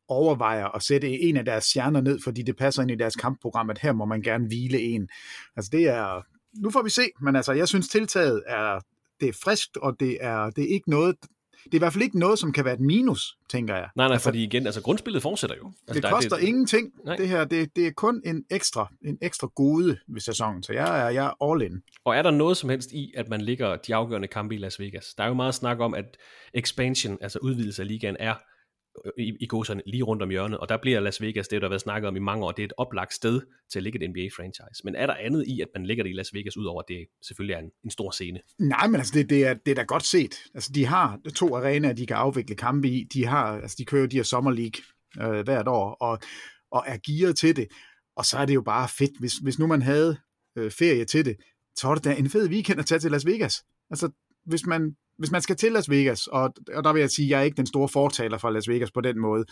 overvejer 0.09 0.66
at 0.66 0.82
sætte 0.82 1.09
en 1.09 1.36
af 1.36 1.45
deres 1.45 1.64
stjerner 1.64 2.01
ned, 2.01 2.18
fordi 2.24 2.43
det 2.43 2.57
passer 2.57 2.82
ind 2.82 2.91
i 2.91 2.95
deres 2.95 3.16
kampprogram, 3.16 3.70
at 3.70 3.78
her 3.78 3.93
må 3.93 4.05
man 4.05 4.22
gerne 4.22 4.47
hvile 4.47 4.80
en. 4.80 5.09
Altså 5.57 5.70
det 5.72 5.88
er, 5.88 6.22
nu 6.62 6.70
får 6.70 6.82
vi 6.82 6.91
se, 6.91 7.03
men 7.20 7.36
altså 7.36 7.53
jeg 7.53 7.68
synes 7.68 7.88
tiltaget 7.88 8.43
er 8.47 8.80
det 9.20 9.28
er 9.28 9.32
friskt, 9.44 9.76
og 9.76 9.96
det 10.00 10.18
er, 10.20 10.50
det 10.50 10.64
er 10.64 10.68
ikke 10.68 10.90
noget, 10.90 11.16
det 11.64 11.74
er 11.74 11.78
i 11.78 11.78
hvert 11.78 11.92
fald 11.92 12.02
ikke 12.02 12.18
noget, 12.18 12.38
som 12.38 12.52
kan 12.52 12.64
være 12.64 12.74
et 12.74 12.80
minus, 12.80 13.36
tænker 13.50 13.74
jeg. 13.74 13.88
Nej, 13.96 14.06
nej, 14.06 14.12
altså, 14.12 14.24
fordi 14.24 14.44
igen, 14.44 14.66
altså 14.66 14.82
grundspillet 14.82 15.22
fortsætter 15.22 15.56
jo. 15.56 15.72
Altså, 15.88 16.00
det 16.00 16.10
koster 16.10 16.36
det, 16.36 16.44
ingenting, 16.44 16.92
nej. 17.04 17.16
det 17.16 17.28
her. 17.28 17.44
Det, 17.44 17.76
det 17.76 17.86
er 17.86 17.90
kun 17.90 18.22
en 18.24 18.44
ekstra, 18.50 18.92
en 19.04 19.18
ekstra 19.22 19.46
gode 19.54 19.98
ved 20.08 20.20
sæsonen, 20.20 20.62
så 20.62 20.72
jeg 20.72 21.06
er, 21.06 21.08
jeg 21.08 21.26
er 21.26 21.50
all 21.50 21.62
in. 21.62 21.82
Og 22.04 22.16
er 22.16 22.22
der 22.22 22.30
noget 22.30 22.56
som 22.56 22.70
helst 22.70 22.92
i, 22.92 23.12
at 23.16 23.28
man 23.28 23.40
ligger 23.40 23.76
de 23.76 23.94
afgørende 23.94 24.28
kampe 24.28 24.54
i 24.54 24.58
Las 24.58 24.80
Vegas? 24.80 25.14
Der 25.18 25.24
er 25.24 25.28
jo 25.28 25.34
meget 25.34 25.54
snak 25.54 25.80
om, 25.80 25.94
at 25.94 26.16
expansion, 26.54 27.18
altså 27.20 27.38
udvidelse 27.42 27.82
af 27.82 27.88
ligaen, 27.88 28.16
er 28.18 28.34
i, 29.18 29.36
i 29.40 29.46
godserne 29.46 29.82
lige 29.86 30.03
rundt 30.03 30.22
om 30.22 30.30
hjørnet, 30.30 30.59
og 30.59 30.68
der 30.68 30.76
bliver 30.76 31.01
Las 31.01 31.20
Vegas, 31.20 31.48
det 31.48 31.62
der 31.62 31.66
har 31.66 31.70
været 31.70 31.80
snakket 31.80 32.09
om 32.09 32.16
i 32.16 32.18
mange 32.18 32.44
år, 32.44 32.53
det 32.53 32.62
er 32.62 32.66
et 32.66 32.72
oplagt 32.76 33.14
sted 33.14 33.40
til 33.72 33.78
at 33.78 33.82
ligge 33.82 34.05
et 34.05 34.11
NBA-franchise. 34.11 34.80
Men 34.84 34.94
er 34.94 35.07
der 35.07 35.14
andet 35.14 35.46
i, 35.46 35.61
at 35.61 35.68
man 35.74 35.86
ligger 35.86 36.05
det 36.05 36.11
i 36.11 36.12
Las 36.12 36.34
Vegas, 36.34 36.57
udover 36.57 36.82
at 36.82 36.88
det 36.88 37.07
selvfølgelig 37.22 37.55
er 37.55 37.59
en, 37.59 37.70
en 37.84 37.90
stor 37.90 38.11
scene? 38.11 38.40
Nej, 38.59 38.86
men 38.86 38.96
altså 38.96 39.12
det, 39.14 39.30
det, 39.30 39.46
er, 39.46 39.55
det 39.55 39.70
er 39.70 39.74
da 39.74 39.82
godt 39.82 40.05
set. 40.07 40.34
Altså 40.55 40.72
de 40.74 40.86
har 40.86 41.18
to 41.34 41.57
arenaer, 41.57 41.92
de 41.92 42.07
kan 42.07 42.16
afvikle 42.16 42.57
kampe 42.57 42.88
i. 42.88 43.05
De, 43.12 43.26
har, 43.26 43.44
altså, 43.44 43.76
de 43.78 43.84
kører 43.84 44.07
de 44.07 44.16
her 44.16 44.22
Summer 44.22 44.51
League 44.51 44.82
øh, 45.20 45.44
hvert 45.44 45.68
år, 45.68 45.90
og, 46.01 46.18
og 46.70 46.84
er 46.86 46.98
gearet 47.07 47.36
til 47.36 47.57
det. 47.57 47.68
Og 48.16 48.24
så 48.24 48.38
er 48.38 48.46
det 48.46 48.55
jo 48.55 48.62
bare 48.62 48.88
fedt, 48.88 49.18
hvis, 49.18 49.36
hvis 49.36 49.59
nu 49.59 49.66
man 49.66 49.82
havde 49.82 50.16
øh, 50.57 50.70
ferie 50.70 51.05
til 51.05 51.24
det, 51.24 51.36
så 51.76 51.88
var 51.88 51.94
det 51.94 52.05
da 52.05 52.14
en 52.14 52.30
fed 52.30 52.48
weekend 52.48 52.80
at 52.80 52.86
tage 52.86 52.98
til 52.98 53.11
Las 53.11 53.26
Vegas. 53.26 53.64
Altså, 53.90 54.11
hvis 54.46 54.66
man 54.66 54.96
hvis 55.20 55.30
man 55.30 55.42
skal 55.42 55.56
til 55.56 55.72
Las 55.72 55.90
Vegas, 55.90 56.26
og, 56.26 56.54
og 56.74 56.84
der 56.84 56.92
vil 56.92 57.00
jeg 57.00 57.10
sige, 57.10 57.26
at 57.26 57.30
jeg 57.30 57.40
er 57.40 57.42
ikke 57.42 57.56
den 57.56 57.66
store 57.66 57.88
fortaler 57.88 58.38
for 58.38 58.50
Las 58.50 58.68
Vegas 58.68 58.90
på 58.90 59.00
den 59.00 59.18
måde. 59.18 59.44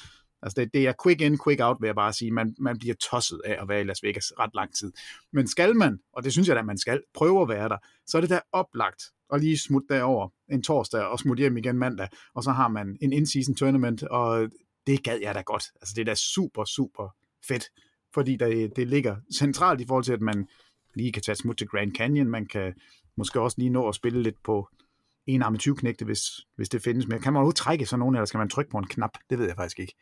Altså 0.42 0.60
det, 0.60 0.74
det 0.74 0.86
er 0.86 0.92
quick 1.02 1.20
in, 1.20 1.38
quick 1.44 1.60
out, 1.60 1.76
vil 1.80 1.88
jeg 1.88 1.94
bare 1.94 2.12
sige. 2.12 2.30
Man, 2.30 2.54
man 2.58 2.78
bliver 2.78 2.94
tosset 2.94 3.40
af 3.44 3.58
at 3.62 3.68
være 3.68 3.80
i 3.80 3.84
Las 3.84 4.02
Vegas 4.02 4.32
ret 4.38 4.50
lang 4.54 4.74
tid. 4.74 4.92
Men 5.32 5.48
skal 5.48 5.76
man, 5.76 5.98
og 6.12 6.24
det 6.24 6.32
synes 6.32 6.48
jeg 6.48 6.56
da, 6.56 6.62
man 6.62 6.78
skal, 6.78 7.02
prøve 7.14 7.42
at 7.42 7.48
være 7.48 7.68
der, 7.68 7.76
så 8.06 8.16
er 8.16 8.20
det 8.20 8.30
da 8.30 8.40
oplagt 8.52 9.02
at 9.32 9.40
lige 9.40 9.58
smutte 9.58 9.94
derover 9.94 10.28
en 10.50 10.62
torsdag 10.62 11.00
og 11.00 11.18
smutte 11.18 11.40
hjem 11.40 11.56
igen 11.56 11.78
mandag, 11.78 12.08
og 12.34 12.42
så 12.42 12.50
har 12.50 12.68
man 12.68 12.98
en 13.00 13.12
in-season 13.12 13.54
tournament, 13.54 14.02
og 14.02 14.48
det 14.86 15.02
gad 15.02 15.18
jeg 15.22 15.34
da 15.34 15.40
godt. 15.40 15.64
Altså 15.80 15.92
det 15.96 16.00
er 16.00 16.04
da 16.04 16.14
super, 16.14 16.64
super 16.64 17.14
fedt, 17.48 17.64
fordi 18.14 18.36
det, 18.36 18.76
det 18.76 18.88
ligger 18.88 19.16
centralt 19.34 19.80
i 19.80 19.86
forhold 19.86 20.04
til, 20.04 20.12
at 20.12 20.20
man 20.20 20.48
lige 20.94 21.12
kan 21.12 21.22
tage 21.22 21.36
smut 21.36 21.56
til 21.56 21.66
Grand 21.68 21.92
Canyon, 21.96 22.28
man 22.28 22.46
kan 22.46 22.74
måske 23.16 23.40
også 23.40 23.54
lige 23.58 23.70
nå 23.70 23.88
at 23.88 23.94
spille 23.94 24.22
lidt 24.22 24.42
på 24.44 24.68
enarmet 25.28 25.60
20 25.60 25.76
knægte, 25.76 26.04
hvis, 26.04 26.22
hvis 26.56 26.68
det 26.68 26.82
findes. 26.82 27.06
Men 27.06 27.20
kan 27.20 27.32
man 27.32 27.38
overhovedet 27.38 27.56
trække 27.56 27.86
sådan 27.86 27.98
nogen, 27.98 28.14
eller 28.14 28.24
skal 28.24 28.38
man 28.38 28.48
trykke 28.48 28.70
på 28.70 28.78
en 28.78 28.86
knap? 28.86 29.10
Det 29.30 29.38
ved 29.38 29.46
jeg 29.46 29.56
faktisk 29.56 29.78
ikke. 29.78 29.94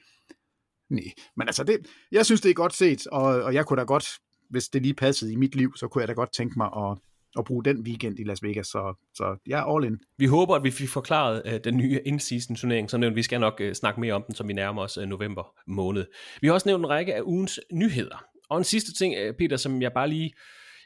Nej, 0.91 1.05
men 1.37 1.49
altså, 1.49 1.65
det, 1.65 1.87
jeg 2.13 2.27
synes, 2.27 2.41
det 2.41 2.51
er 2.51 2.55
godt 2.55 2.75
set, 2.75 3.07
og, 3.07 3.23
og 3.23 3.55
jeg 3.55 3.67
kunne 3.67 3.81
da 3.81 3.85
godt, 3.85 4.09
hvis 4.51 4.69
det 4.69 4.83
lige 4.83 4.95
passede 4.95 5.33
i 5.33 5.37
mit 5.37 5.55
liv, 5.55 5.77
så 5.77 5.89
kunne 5.89 6.03
jeg 6.03 6.09
da 6.09 6.13
godt 6.13 6.33
tænke 6.33 6.55
mig 6.57 6.67
at, 6.77 6.99
at 7.39 7.45
bruge 7.45 7.65
den 7.65 7.81
weekend 7.81 8.19
i 8.19 8.25
Las 8.25 8.43
Vegas, 8.43 8.67
så, 8.67 8.95
så 9.15 9.37
jeg 9.47 9.61
er 9.61 9.77
all 9.77 9.85
in. 9.85 9.99
Vi 10.19 10.27
håber, 10.27 10.55
at 10.55 10.65
vi 10.65 10.71
fik 10.71 10.89
forklaret 10.89 11.43
uh, 11.47 11.53
den 11.65 11.77
nye 11.77 12.01
in-season 12.07 12.57
turnering, 12.57 12.91
så 12.91 13.11
vi 13.15 13.23
skal 13.23 13.41
nok 13.41 13.61
uh, 13.65 13.73
snakke 13.73 14.01
mere 14.01 14.15
om 14.15 14.23
den, 14.27 14.35
som 14.35 14.49
vi 14.49 14.53
nærmer 14.53 14.83
os 14.83 14.99
uh, 14.99 15.05
november 15.05 15.55
måned. 15.67 16.07
Vi 16.41 16.47
har 16.47 16.55
også 16.55 16.69
nævnt 16.69 16.85
en 16.85 16.89
række 16.89 17.15
af 17.15 17.23
ugens 17.23 17.61
nyheder. 17.73 18.25
Og 18.49 18.59
en 18.59 18.65
sidste 18.65 18.95
ting, 18.95 19.15
uh, 19.29 19.37
Peter, 19.39 19.57
som 19.57 19.83
jeg 19.83 19.93
bare 19.93 20.09
lige, 20.09 20.33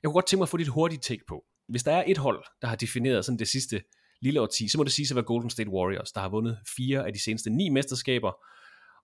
jeg 0.03 0.09
kunne 0.09 0.15
godt 0.15 0.27
tænke 0.27 0.41
mig 0.41 0.45
at 0.45 0.49
få 0.49 0.57
dit 0.57 0.69
hurtige 0.69 1.01
take 1.01 1.23
på. 1.29 1.45
Hvis 1.69 1.83
der 1.83 1.93
er 1.93 2.05
et 2.07 2.19
hold, 2.19 2.45
der 2.63 2.69
har 2.69 2.77
defineret 2.77 3.25
sådan 3.25 3.39
det 3.39 3.49
sidste 3.49 3.81
lille 4.23 4.41
årti, 4.41 4.69
så 4.69 4.79
må 4.79 4.85
det 4.85 4.93
sige 4.93 5.07
at 5.11 5.15
være 5.15 5.25
Golden 5.25 5.51
State 5.51 5.71
Warriors, 5.71 6.13
der 6.13 6.21
har 6.21 6.29
vundet 6.29 6.59
fire 6.77 7.07
af 7.07 7.13
de 7.13 7.23
seneste 7.23 7.51
ni 7.51 7.69
mesterskaber, 7.69 8.33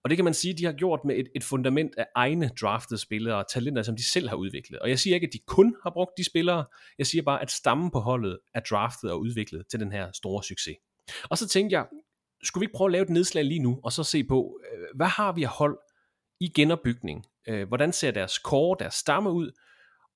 Og 0.05 0.11
det 0.11 0.19
kan 0.19 0.25
man 0.25 0.35
sige, 0.35 0.55
de 0.55 0.65
har 0.65 0.73
gjort 0.73 1.01
med 1.05 1.17
et, 1.17 1.29
et 1.37 1.45
fundament 1.45 1.91
af 1.99 2.07
egne 2.15 2.51
draftede 2.61 3.01
spillere 3.01 3.37
og 3.37 3.45
talenter, 3.53 3.83
som 3.83 3.97
de 3.97 4.05
selv 4.05 4.29
har 4.29 4.37
udviklet. 4.37 4.81
Og 4.81 4.89
jeg 4.89 4.99
siger 4.99 5.15
ikke, 5.15 5.27
at 5.27 5.33
de 5.33 5.39
kun 5.47 5.77
har 5.83 5.91
brugt 5.91 6.11
de 6.19 6.25
spillere. 6.25 6.65
Jeg 6.99 7.07
siger 7.07 7.23
bare, 7.23 7.43
at 7.43 7.51
stammen 7.51 7.91
på 7.91 8.01
holdet 8.01 8.39
er 8.55 8.61
draftet 8.61 9.11
og 9.11 9.21
udviklet 9.21 9.65
til 9.71 9.81
den 9.81 9.93
her 9.93 10.13
store 10.13 10.43
succes. 10.43 10.77
Og 11.31 11.39
så 11.39 11.49
tænkte 11.49 11.75
jeg, 11.75 11.87
skulle 12.43 12.63
vi 12.63 12.65
ikke 12.65 12.77
prøve 12.77 12.89
at 12.89 12.93
lave 12.93 13.03
et 13.03 13.11
nedslag 13.11 13.45
lige 13.45 13.63
nu, 13.63 13.81
og 13.85 13.93
så 13.93 14.05
se 14.05 14.25
på, 14.25 14.61
øh, 14.73 14.97
hvad 14.97 15.07
har 15.07 15.33
vi 15.33 15.43
af 15.43 15.49
hold 15.49 15.79
i 16.41 16.49
genopbygning? 16.49 17.27
Øh, 17.49 17.69
hvordan 17.69 17.93
ser 17.93 18.11
deres 18.11 18.33
core, 18.33 18.77
deres 18.79 18.95
stamme 18.95 19.31
ud? 19.31 19.51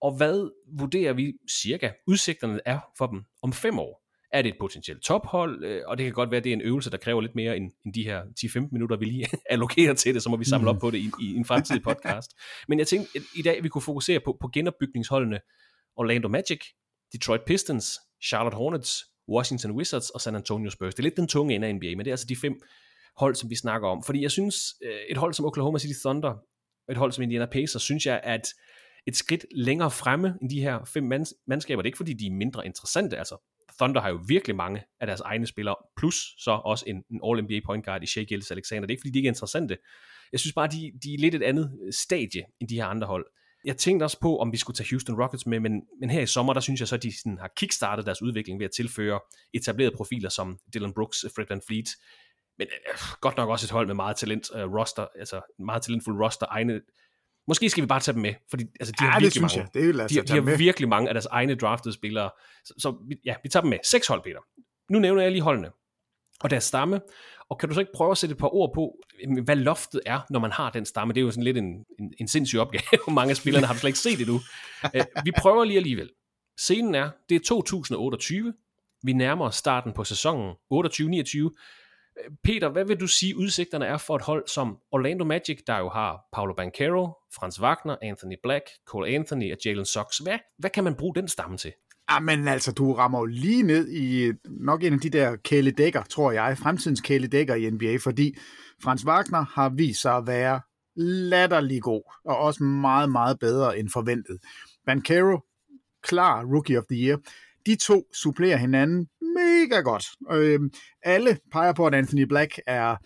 Og 0.03 0.17
hvad 0.17 0.51
vurderer 0.79 1.13
vi 1.13 1.33
cirka 1.63 1.93
udsigterne 2.07 2.61
er 2.65 2.79
for 2.99 3.07
dem 3.07 3.25
om 3.43 3.53
fem 3.53 3.79
år? 3.79 4.00
Er 4.33 4.43
det 4.43 4.49
et 4.49 4.57
potentielt 4.61 5.03
tophold? 5.03 5.65
Øh, 5.65 5.83
og 5.87 5.99
det 5.99 6.05
kan 6.05 6.13
godt 6.13 6.31
være, 6.31 6.39
at 6.39 6.45
det 6.45 6.51
er 6.51 6.57
en 6.57 6.63
øvelse, 6.63 6.91
der 6.91 6.97
kræver 6.97 7.21
lidt 7.21 7.35
mere 7.35 7.57
end, 7.57 7.71
end 7.85 7.95
de 7.95 8.05
her 8.05 8.23
10-15 8.23 8.69
minutter, 8.73 8.97
vi 8.97 9.05
lige 9.05 9.27
allokerer 9.51 9.95
til 9.95 10.15
det, 10.15 10.23
så 10.23 10.31
må 10.31 10.37
vi 10.37 10.45
samle 10.45 10.71
op 10.71 10.81
på 10.81 10.91
det 10.91 10.99
i, 10.99 11.11
i 11.21 11.37
en 11.37 11.45
fremtidig 11.45 11.83
podcast. 11.83 12.31
Men 12.69 12.79
jeg 12.79 12.87
tænkte, 12.87 13.11
at 13.17 13.23
i 13.37 13.43
dag 13.43 13.63
vi 13.63 13.69
kunne 13.69 13.83
fokusere 13.83 14.21
på, 14.21 14.37
på 14.41 14.51
genopbygningsholdene 14.53 15.41
Orlando 15.97 16.29
Magic, 16.29 16.61
Detroit 17.13 17.41
Pistons, 17.47 17.99
Charlotte 18.23 18.57
Hornets, 18.57 19.05
Washington 19.29 19.71
Wizards 19.71 20.11
og 20.11 20.21
San 20.21 20.35
Antonio 20.35 20.71
Spurs. 20.71 20.95
Det 20.95 20.99
er 20.99 21.03
lidt 21.03 21.17
den 21.17 21.29
tunge 21.29 21.55
ende 21.55 21.67
af 21.67 21.75
NBA, 21.75 21.87
men 21.87 21.99
det 21.99 22.07
er 22.07 22.13
altså 22.13 22.27
de 22.27 22.37
fem 22.37 22.61
hold, 23.17 23.35
som 23.35 23.51
vi 23.51 23.57
snakker 23.57 23.89
om. 23.89 24.03
Fordi 24.03 24.23
jeg 24.23 24.31
synes, 24.31 24.57
øh, 24.85 25.01
et 25.11 25.17
hold 25.17 25.35
som 25.35 25.45
Oklahoma 25.45 25.79
City 25.79 26.01
Thunder, 26.05 26.35
et 26.91 26.97
hold 26.97 27.13
som 27.13 27.23
Indiana 27.23 27.47
Pacers, 27.47 27.83
synes 27.83 28.07
jeg, 28.07 28.21
at 28.23 28.49
et 29.07 29.17
skridt 29.17 29.47
længere 29.55 29.91
fremme 29.91 30.35
end 30.43 30.51
de 30.51 30.61
her 30.61 30.85
fem 30.85 31.03
mandskaber. 31.47 31.83
Det 31.83 31.87
er 31.87 31.91
ikke, 31.91 31.97
fordi 31.97 32.13
de 32.13 32.27
er 32.27 32.31
mindre 32.31 32.67
interessante. 32.67 33.17
Altså, 33.17 33.50
Thunder 33.81 34.01
har 34.01 34.09
jo 34.09 34.21
virkelig 34.27 34.57
mange 34.57 34.83
af 35.01 35.07
deres 35.07 35.21
egne 35.21 35.47
spillere, 35.47 35.77
plus 35.97 36.15
så 36.39 36.51
også 36.51 36.85
en, 36.87 36.97
en 37.11 37.21
All-NBA 37.25 37.61
point 37.67 37.85
guard 37.85 38.03
i 38.03 38.07
Shea 38.07 38.25
Gilles 38.25 38.51
Alexander. 38.51 38.87
Det 38.87 38.93
er 38.93 38.97
ikke, 38.97 39.01
fordi 39.01 39.11
de 39.11 39.19
ikke 39.19 39.27
er 39.27 39.31
interessante. 39.31 39.77
Jeg 40.33 40.41
synes 40.41 40.55
bare, 40.55 40.69
de, 40.69 40.93
de 41.03 41.15
er 41.15 41.19
lidt 41.19 41.35
et 41.35 41.43
andet 41.43 41.79
øh, 41.87 41.93
stadie 41.93 42.45
end 42.61 42.69
de 42.69 42.75
her 42.75 42.87
andre 42.87 43.07
hold. 43.07 43.27
Jeg 43.65 43.77
tænkte 43.77 44.05
også 44.05 44.21
på, 44.21 44.39
om 44.39 44.53
vi 44.53 44.57
skulle 44.57 44.77
tage 44.77 44.91
Houston 44.91 45.23
Rockets 45.23 45.47
med, 45.47 45.61
men, 45.61 45.83
men 46.01 46.11
her 46.11 46.21
i 46.21 46.27
sommer, 46.27 46.53
der 46.53 46.61
synes 46.61 46.81
jeg 46.81 46.89
så, 46.89 46.97
at 46.97 47.03
de 47.03 47.19
sådan 47.19 47.39
har 47.39 47.51
kickstartet 47.57 48.07
deres 48.07 48.23
udvikling 48.23 48.59
ved 48.59 48.67
at 48.67 48.73
tilføre 48.77 49.21
etablerede 49.55 49.97
profiler 49.97 50.29
som 50.29 50.59
Dylan 50.75 50.95
Brooks, 50.95 51.25
Fred 51.37 51.47
Van 51.49 51.63
Fleet, 51.67 51.89
men 52.59 52.69
øh, 52.89 52.99
godt 53.21 53.37
nok 53.37 53.49
også 53.49 53.67
et 53.67 53.71
hold 53.71 53.87
med 53.87 53.95
meget 53.95 54.17
talent, 54.17 54.51
øh, 54.55 54.73
roster, 54.73 55.07
altså 55.19 55.41
meget 55.59 55.83
talentfuld 55.83 56.23
roster, 56.25 56.47
egne, 56.51 56.81
Måske 57.49 57.71
skal 57.71 57.83
vi 57.83 57.87
bare 57.87 58.01
tage 58.01 58.13
dem 58.13 58.23
med, 58.23 58.35
fordi 58.51 58.65
altså, 58.81 58.95
de 59.01 59.05
ja, 59.05 59.11
har, 59.11 59.21
virkelig 59.21 59.43
mange, 59.43 59.59
jeg. 59.59 59.69
Det 59.75 59.89
er 59.89 60.07
de, 60.07 60.29
de 60.29 60.33
har 60.33 60.41
med. 60.41 60.57
virkelig 60.57 60.89
mange 60.89 61.09
af 61.09 61.15
deres 61.15 61.27
egne 61.27 61.55
draftede 61.55 61.95
spillere. 61.95 62.31
Så, 62.65 62.75
så 62.79 63.17
ja, 63.25 63.35
vi 63.43 63.49
tager 63.49 63.61
dem 63.61 63.71
med. 63.71 63.79
Seks 63.85 64.07
hold, 64.07 64.23
Peter. 64.23 64.41
Nu 64.93 64.99
nævner 64.99 65.23
jeg 65.23 65.33
lige 65.33 65.43
holdene 65.43 65.71
og 66.41 66.51
deres 66.51 66.65
stamme. 66.65 67.01
Og 67.51 67.59
kan 67.59 67.69
du 67.69 67.75
så 67.75 67.81
ikke 67.81 67.93
prøve 67.95 68.11
at 68.11 68.19
sætte 68.19 68.33
et 68.33 68.39
par 68.39 68.55
ord 68.55 68.75
på, 68.75 68.97
hvad 69.45 69.57
loftet 69.57 70.01
er, 70.07 70.21
når 70.31 70.41
man 70.41 70.53
har 70.53 70.71
den 70.71 70.87
stamme? 70.87 71.15
Det 71.15 71.21
er 71.21 71.25
jo 71.25 71.31
sådan 71.31 71.45
lidt 71.45 71.57
en, 71.57 71.85
en, 71.99 72.15
en 72.21 72.29
sindssyg 72.29 72.59
opgave. 72.59 72.83
Mange 73.15 73.31
af 73.31 73.37
spillerne 73.37 73.67
har 73.67 73.75
slet 73.75 73.89
ikke 73.89 73.99
set 73.99 74.21
endnu. 74.21 74.35
Uh, 74.85 75.25
vi 75.25 75.33
prøver 75.39 75.65
lige 75.65 75.77
alligevel. 75.77 76.11
Scenen 76.59 76.95
er, 76.95 77.11
det 77.29 77.35
er 77.35 77.41
2028. 77.41 78.55
Vi 79.03 79.13
nærmer 79.13 79.45
os 79.45 79.57
starten 79.57 79.93
på 79.93 80.05
sæsonen 80.05 80.55
28-29. 80.75 80.77
Peter, 82.45 82.69
hvad 82.69 82.85
vil 82.85 83.01
du 83.01 83.07
sige 83.07 83.37
udsigterne 83.37 83.87
er 83.87 83.99
for 83.99 84.17
et 84.17 84.23
hold 84.23 84.49
som 84.49 84.79
Orlando 84.93 85.25
Magic, 85.25 85.59
der 85.67 85.79
jo 85.79 85.89
har 85.89 86.21
Paolo 86.33 86.55
Banchero, 86.55 87.13
Franz 87.35 87.61
Wagner, 87.61 87.97
Anthony 88.03 88.37
Black, 88.43 88.65
Cole 88.87 89.09
Anthony 89.09 89.53
og 89.53 89.59
Jalen 89.65 89.85
Sox. 89.85 90.19
Hvad, 90.19 90.39
hvad 90.59 90.71
kan 90.71 90.85
man 90.85 90.95
bruge 90.95 91.15
den 91.15 91.29
stamme 91.29 91.57
til? 91.57 91.73
Jamen 92.11 92.39
men 92.39 92.49
altså, 92.49 92.73
du 92.73 92.93
rammer 92.93 93.19
jo 93.19 93.25
lige 93.25 93.63
ned 93.63 93.89
i 93.93 94.33
nok 94.45 94.85
en 94.85 94.93
af 94.93 95.01
de 95.01 95.11
der 95.11 95.37
kæledækker, 95.37 96.03
tror 96.03 96.33
jeg, 96.33 96.59
fremtidens 96.59 97.01
kæledækker 97.01 97.55
i 97.55 97.71
NBA, 97.71 97.97
fordi 97.97 98.37
Franz 98.83 99.05
Wagner 99.05 99.45
har 99.55 99.69
vist 99.69 100.03
sig 100.03 100.17
at 100.17 100.27
være 100.27 100.61
latterlig 100.97 101.83
god, 101.83 102.13
og 102.25 102.37
også 102.39 102.65
meget, 102.65 103.11
meget 103.13 103.39
bedre 103.39 103.79
end 103.79 103.89
forventet. 103.89 104.39
Banchero, 104.87 105.41
klar 106.03 106.45
Rookie 106.45 106.79
of 106.79 106.85
the 106.91 107.07
Year. 107.07 107.19
De 107.67 107.77
to 107.77 108.05
supplerer 108.15 108.57
hinanden 108.57 109.09
mega 109.21 109.81
godt. 109.81 110.05
Øh, 110.33 110.61
alle 111.03 111.39
peger 111.53 111.73
på, 111.73 111.87
at 111.87 111.95
Anthony 111.95 112.23
Black 112.23 112.61
er, 112.67 112.97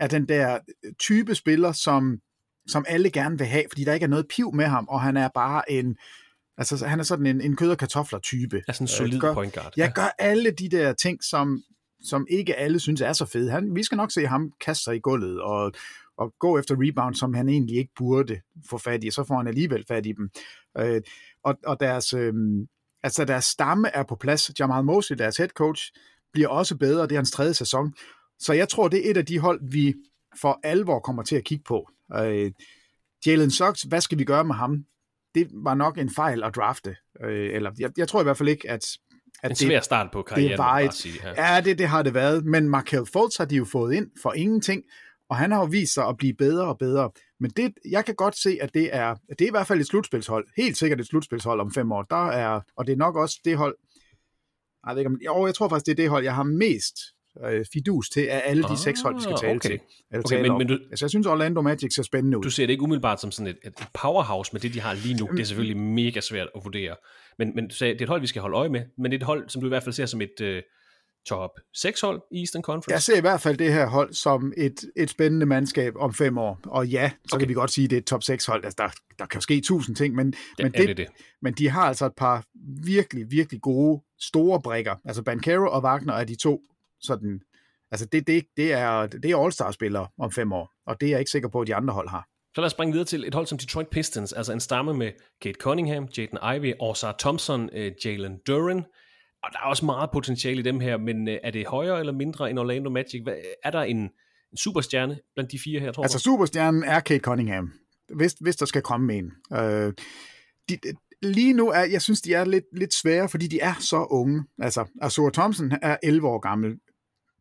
er 0.00 0.06
den 0.06 0.28
der 0.28 0.58
type 0.98 1.34
spiller, 1.34 1.72
som, 1.72 2.18
som 2.66 2.84
alle 2.88 3.10
gerne 3.10 3.38
vil 3.38 3.46
have, 3.46 3.64
fordi 3.68 3.84
der 3.84 3.94
ikke 3.94 4.04
er 4.04 4.08
noget 4.08 4.26
piv 4.28 4.54
med 4.54 4.64
ham, 4.64 4.88
og 4.88 5.00
han 5.00 5.16
er 5.16 5.28
bare 5.34 5.72
en, 5.72 5.96
altså 6.58 6.86
han 6.86 7.00
er 7.00 7.04
sådan 7.04 7.26
en, 7.26 7.40
en 7.40 7.56
kød- 7.56 7.70
og 7.70 7.78
kartofler 7.78 8.18
type. 8.18 8.62
Er 8.68 8.72
sådan 8.72 8.84
en 8.84 8.88
solid 8.88 9.14
øh, 9.14 9.20
gør, 9.20 9.34
point 9.34 9.54
guard. 9.54 9.72
Jeg 9.76 9.92
gør 9.94 10.14
alle 10.18 10.50
de 10.50 10.68
der 10.68 10.92
ting, 10.92 11.24
som, 11.24 11.62
som 12.04 12.26
ikke 12.30 12.56
alle 12.56 12.80
synes 12.80 13.00
er 13.00 13.12
så 13.12 13.26
fede. 13.26 13.50
Han, 13.50 13.74
vi 13.74 13.82
skal 13.82 13.96
nok 13.96 14.10
se 14.12 14.26
ham 14.26 14.52
kaste 14.60 14.84
sig 14.84 14.96
i 14.96 15.00
gulvet 15.00 15.40
og, 15.40 15.72
og 16.18 16.34
gå 16.38 16.58
efter 16.58 16.74
rebound, 16.78 17.14
som 17.14 17.34
han 17.34 17.48
egentlig 17.48 17.76
ikke 17.76 17.92
burde 17.96 18.40
få 18.70 18.78
fat 18.78 19.04
i, 19.04 19.10
så 19.10 19.24
får 19.24 19.36
han 19.36 19.46
alligevel 19.46 19.84
fat 19.88 20.06
i 20.06 20.12
dem. 20.12 20.30
Øh, 20.78 21.02
og, 21.44 21.54
og 21.66 21.80
deres, 21.80 22.12
øh, 22.12 22.34
Altså 23.04 23.24
deres 23.24 23.44
stamme 23.44 23.88
er 23.88 24.02
på 24.02 24.16
plads. 24.16 24.50
Jamal 24.60 24.84
Mosley, 24.84 25.18
deres 25.18 25.36
head 25.36 25.48
coach, 25.48 25.92
bliver 26.32 26.48
også 26.48 26.76
bedre. 26.76 27.02
Det 27.02 27.12
er 27.12 27.16
hans 27.16 27.30
tredje 27.30 27.54
sæson. 27.54 27.94
Så 28.38 28.52
jeg 28.52 28.68
tror, 28.68 28.88
det 28.88 29.06
er 29.06 29.10
et 29.10 29.16
af 29.16 29.26
de 29.26 29.38
hold, 29.38 29.60
vi 29.62 29.94
for 30.40 30.60
alvor 30.62 30.98
kommer 30.98 31.22
til 31.22 31.36
at 31.36 31.44
kigge 31.44 31.64
på. 31.64 31.88
Øh, 32.16 32.52
Jalen 33.26 33.50
Sox, 33.50 33.82
hvad 33.82 34.00
skal 34.00 34.18
vi 34.18 34.24
gøre 34.24 34.44
med 34.44 34.54
ham? 34.54 34.84
Det 35.34 35.48
var 35.52 35.74
nok 35.74 35.98
en 35.98 36.10
fejl 36.14 36.44
at 36.44 36.56
drafte. 36.56 36.96
Øh, 37.24 37.54
eller 37.54 37.70
jeg, 37.78 37.90
jeg 37.96 38.08
tror 38.08 38.20
i 38.20 38.22
hvert 38.22 38.36
fald 38.36 38.48
ikke, 38.48 38.70
at 38.70 38.96
at 39.42 39.50
en 39.50 39.56
svær 39.56 39.80
start 39.80 40.10
på 40.12 40.22
karrieren, 40.22 40.50
det 40.50 40.58
var 40.58 40.78
et, 40.78 40.94
sige, 40.94 41.20
ja. 41.24 41.54
ja, 41.54 41.60
det, 41.60 41.78
det 41.78 41.88
har 41.88 42.02
det 42.02 42.14
været. 42.14 42.44
Men 42.44 42.68
Markel 42.68 43.06
Fultz 43.12 43.36
har 43.36 43.44
de 43.44 43.56
jo 43.56 43.64
fået 43.64 43.94
ind 43.94 44.10
for 44.22 44.32
ingenting, 44.32 44.82
og 45.34 45.38
han 45.38 45.52
har 45.52 45.58
jo 45.58 45.64
vist 45.64 45.94
sig 45.94 46.06
at 46.06 46.16
blive 46.16 46.34
bedre 46.34 46.66
og 46.66 46.78
bedre. 46.78 47.10
Men 47.40 47.50
det, 47.50 47.72
jeg 47.90 48.04
kan 48.04 48.14
godt 48.14 48.36
se, 48.38 48.58
at 48.60 48.74
det 48.74 48.96
er, 48.96 49.14
det 49.28 49.40
er 49.40 49.46
i 49.46 49.50
hvert 49.50 49.66
fald 49.66 49.80
et 49.80 49.86
slutspilshold. 49.86 50.46
Helt 50.56 50.76
sikkert 50.76 51.00
et 51.00 51.06
slutspilshold 51.06 51.60
om 51.60 51.72
fem 51.72 51.92
år. 51.92 52.02
Der 52.02 52.26
er, 52.26 52.60
og 52.76 52.86
det 52.86 52.92
er 52.92 52.96
nok 52.96 53.16
også 53.16 53.40
det 53.44 53.56
hold, 53.56 53.76
jeg, 54.86 54.94
ved 54.94 55.00
ikke, 55.00 55.10
om, 55.10 55.18
jo, 55.24 55.46
jeg 55.46 55.54
tror 55.54 55.68
faktisk, 55.68 55.86
det 55.86 55.92
er 55.92 55.96
det 55.96 56.10
hold, 56.10 56.24
jeg 56.24 56.34
har 56.34 56.42
mest 56.42 56.94
øh, 57.44 57.64
fidus 57.72 58.10
til 58.10 58.20
af 58.20 58.42
alle 58.44 58.62
de 58.62 58.68
ah, 58.68 58.76
seks 58.76 59.00
hold, 59.00 59.14
vi 59.14 59.22
skal 59.22 59.36
tale 59.40 59.56
okay. 59.56 59.68
til. 59.68 59.80
Okay, 60.24 60.42
men, 60.42 60.58
men 60.58 60.66
du, 60.66 60.78
altså, 60.90 61.04
jeg 61.04 61.10
synes, 61.10 61.26
Orlando 61.26 61.62
Magic 61.62 61.94
ser 61.94 62.02
spændende 62.02 62.38
ud. 62.38 62.42
Du 62.42 62.50
ser 62.50 62.66
det 62.66 62.72
ikke 62.72 62.82
umiddelbart 62.82 63.20
som 63.20 63.30
sådan 63.30 63.46
et, 63.46 63.58
et 63.64 63.88
powerhouse 63.94 64.50
med 64.52 64.60
det, 64.60 64.74
de 64.74 64.80
har 64.80 64.94
lige 64.94 65.14
nu. 65.14 65.28
Det 65.32 65.40
er 65.40 65.44
selvfølgelig 65.44 65.76
mega 65.82 66.20
svært 66.20 66.48
at 66.56 66.64
vurdere. 66.64 66.96
Men, 67.38 67.52
men 67.54 67.68
du 67.68 67.74
sagde, 67.74 67.92
det 67.94 68.00
er 68.00 68.04
et 68.04 68.08
hold, 68.08 68.20
vi 68.20 68.26
skal 68.26 68.42
holde 68.42 68.56
øje 68.56 68.68
med, 68.68 68.82
men 68.98 69.10
det 69.10 69.16
er 69.16 69.20
et 69.20 69.26
hold, 69.26 69.48
som 69.48 69.60
du 69.62 69.66
i 69.66 69.68
hvert 69.68 69.82
fald 69.82 69.92
ser 69.92 70.06
som 70.06 70.20
et, 70.20 70.40
øh, 70.40 70.62
top 71.26 71.50
6 71.74 72.00
hold 72.00 72.22
i 72.30 72.40
Eastern 72.40 72.62
Conference? 72.62 72.92
Jeg 72.92 73.02
ser 73.02 73.16
i 73.16 73.20
hvert 73.20 73.40
fald 73.40 73.56
det 73.56 73.72
her 73.72 73.86
hold 73.86 74.12
som 74.12 74.52
et, 74.56 74.84
et 74.96 75.10
spændende 75.10 75.46
mandskab 75.46 75.96
om 75.96 76.14
fem 76.14 76.38
år. 76.38 76.60
Og 76.64 76.86
ja, 76.86 77.10
så 77.10 77.36
okay. 77.36 77.40
kan 77.40 77.48
vi 77.48 77.54
godt 77.54 77.70
sige, 77.70 77.84
at 77.84 77.90
det 77.90 77.96
er 77.96 78.00
et 78.00 78.06
top 78.06 78.22
6 78.22 78.46
hold. 78.46 78.64
Altså, 78.64 78.76
der, 78.78 78.88
der 79.18 79.26
kan 79.26 79.38
jo 79.38 79.40
ske 79.40 79.60
tusind 79.60 79.96
ting, 79.96 80.14
men, 80.14 80.26
det, 80.26 80.38
men, 80.58 80.72
det, 80.72 80.88
det, 80.88 80.96
det. 80.96 81.06
men 81.42 81.52
de 81.52 81.68
har 81.68 81.82
altså 81.82 82.06
et 82.06 82.14
par 82.16 82.44
virkelig, 82.84 83.30
virkelig 83.30 83.60
gode, 83.60 84.02
store 84.20 84.60
brækker. 84.60 84.94
Altså 85.04 85.22
Bancaro 85.22 85.66
og 85.70 85.82
Wagner 85.82 86.14
er 86.14 86.24
de 86.24 86.34
to 86.34 86.60
sådan... 87.00 87.40
Altså 87.90 88.06
det, 88.06 88.26
det, 88.26 88.44
det 88.56 88.72
er, 88.72 89.06
det 89.06 89.30
er 89.30 89.44
All-Star-spillere 89.44 90.06
om 90.18 90.32
fem 90.32 90.52
år, 90.52 90.72
og 90.86 91.00
det 91.00 91.06
er 91.06 91.10
jeg 91.10 91.18
ikke 91.18 91.30
sikker 91.30 91.48
på, 91.48 91.60
at 91.60 91.66
de 91.66 91.74
andre 91.74 91.94
hold 91.94 92.08
har. 92.08 92.28
Så 92.54 92.60
lad 92.60 92.66
os 92.66 92.72
springe 92.72 92.92
videre 92.92 93.06
til 93.06 93.24
et 93.24 93.34
hold 93.34 93.46
som 93.46 93.58
Detroit 93.58 93.88
Pistons, 93.88 94.32
altså 94.32 94.52
en 94.52 94.60
stamme 94.60 94.94
med 94.94 95.12
Kate 95.42 95.58
Cunningham, 95.60 96.08
Jaden 96.18 96.38
Ivey, 96.56 96.72
Orsar 96.80 97.16
Thompson, 97.18 97.70
uh, 97.72 98.06
Jalen 98.06 98.38
Duran, 98.46 98.84
og 99.44 99.52
der 99.52 99.58
er 99.58 99.64
også 99.64 99.84
meget 99.84 100.10
potentiale 100.10 100.60
i 100.60 100.62
dem 100.62 100.80
her, 100.80 100.96
men 100.96 101.28
øh, 101.28 101.38
er 101.42 101.50
det 101.50 101.66
højere 101.66 102.00
eller 102.00 102.12
mindre 102.12 102.50
end 102.50 102.58
Orlando 102.58 102.90
Magic? 102.90 103.22
Hvad, 103.22 103.34
er 103.64 103.70
der 103.70 103.82
en, 103.82 103.98
en 104.52 104.56
superstjerne 104.56 105.18
blandt 105.34 105.52
de 105.52 105.58
fire 105.58 105.80
her, 105.80 105.92
tror 105.92 106.02
Altså 106.02 106.18
superstjernen 106.18 106.84
er 106.84 107.00
Kate 107.00 107.20
Cunningham, 107.20 107.72
hvis, 108.14 108.32
hvis 108.40 108.56
der 108.56 108.66
skal 108.66 108.82
komme 108.82 109.14
en. 109.14 109.32
Øh, 109.52 109.92
de, 110.68 110.78
lige 111.22 111.52
nu 111.52 111.68
er, 111.70 111.84
jeg 111.84 112.02
synes, 112.02 112.20
de 112.20 112.34
er 112.34 112.44
lidt, 112.44 112.64
lidt 112.72 112.94
svære, 112.94 113.28
fordi 113.28 113.46
de 113.46 113.60
er 113.60 113.74
så 113.80 114.06
unge. 114.10 114.44
Altså, 114.58 114.84
Azura 115.00 115.30
Thompson 115.30 115.72
er 115.82 115.96
11 116.02 116.28
år 116.28 116.38
gammel. 116.38 116.78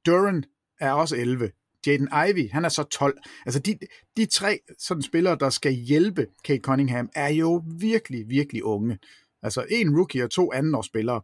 Duran 0.06 0.44
er 0.80 0.92
også 0.92 1.16
11. 1.16 1.52
Jaden 1.88 2.10
Ivey, 2.30 2.52
han 2.52 2.66
er 2.66 2.70
så 2.70 2.84
12. 2.84 3.18
Altså, 3.46 3.60
de, 3.60 3.78
de 4.18 4.26
tre 4.26 4.60
sådan 4.80 5.04
spillere, 5.04 5.38
der 5.40 5.50
skal 5.50 5.74
hjælpe 5.74 6.28
Kate 6.44 6.62
Cunningham, 6.62 7.10
er 7.16 7.30
jo 7.30 7.64
virkelig, 7.80 8.30
virkelig 8.30 8.64
unge. 8.64 8.98
Altså, 9.44 9.66
en 9.70 9.98
rookie 9.98 10.24
og 10.24 10.32
to 10.32 10.54
andenårsspillere. 10.54 11.22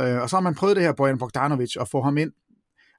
Øh, 0.00 0.22
og 0.22 0.30
så 0.30 0.36
har 0.36 0.40
man 0.40 0.54
prøvet 0.54 0.76
det 0.76 0.84
her, 0.84 0.92
Bojan 0.92 1.18
Bogdanovic, 1.18 1.76
at 1.80 1.88
få 1.88 2.02
ham 2.02 2.18
ind. 2.18 2.32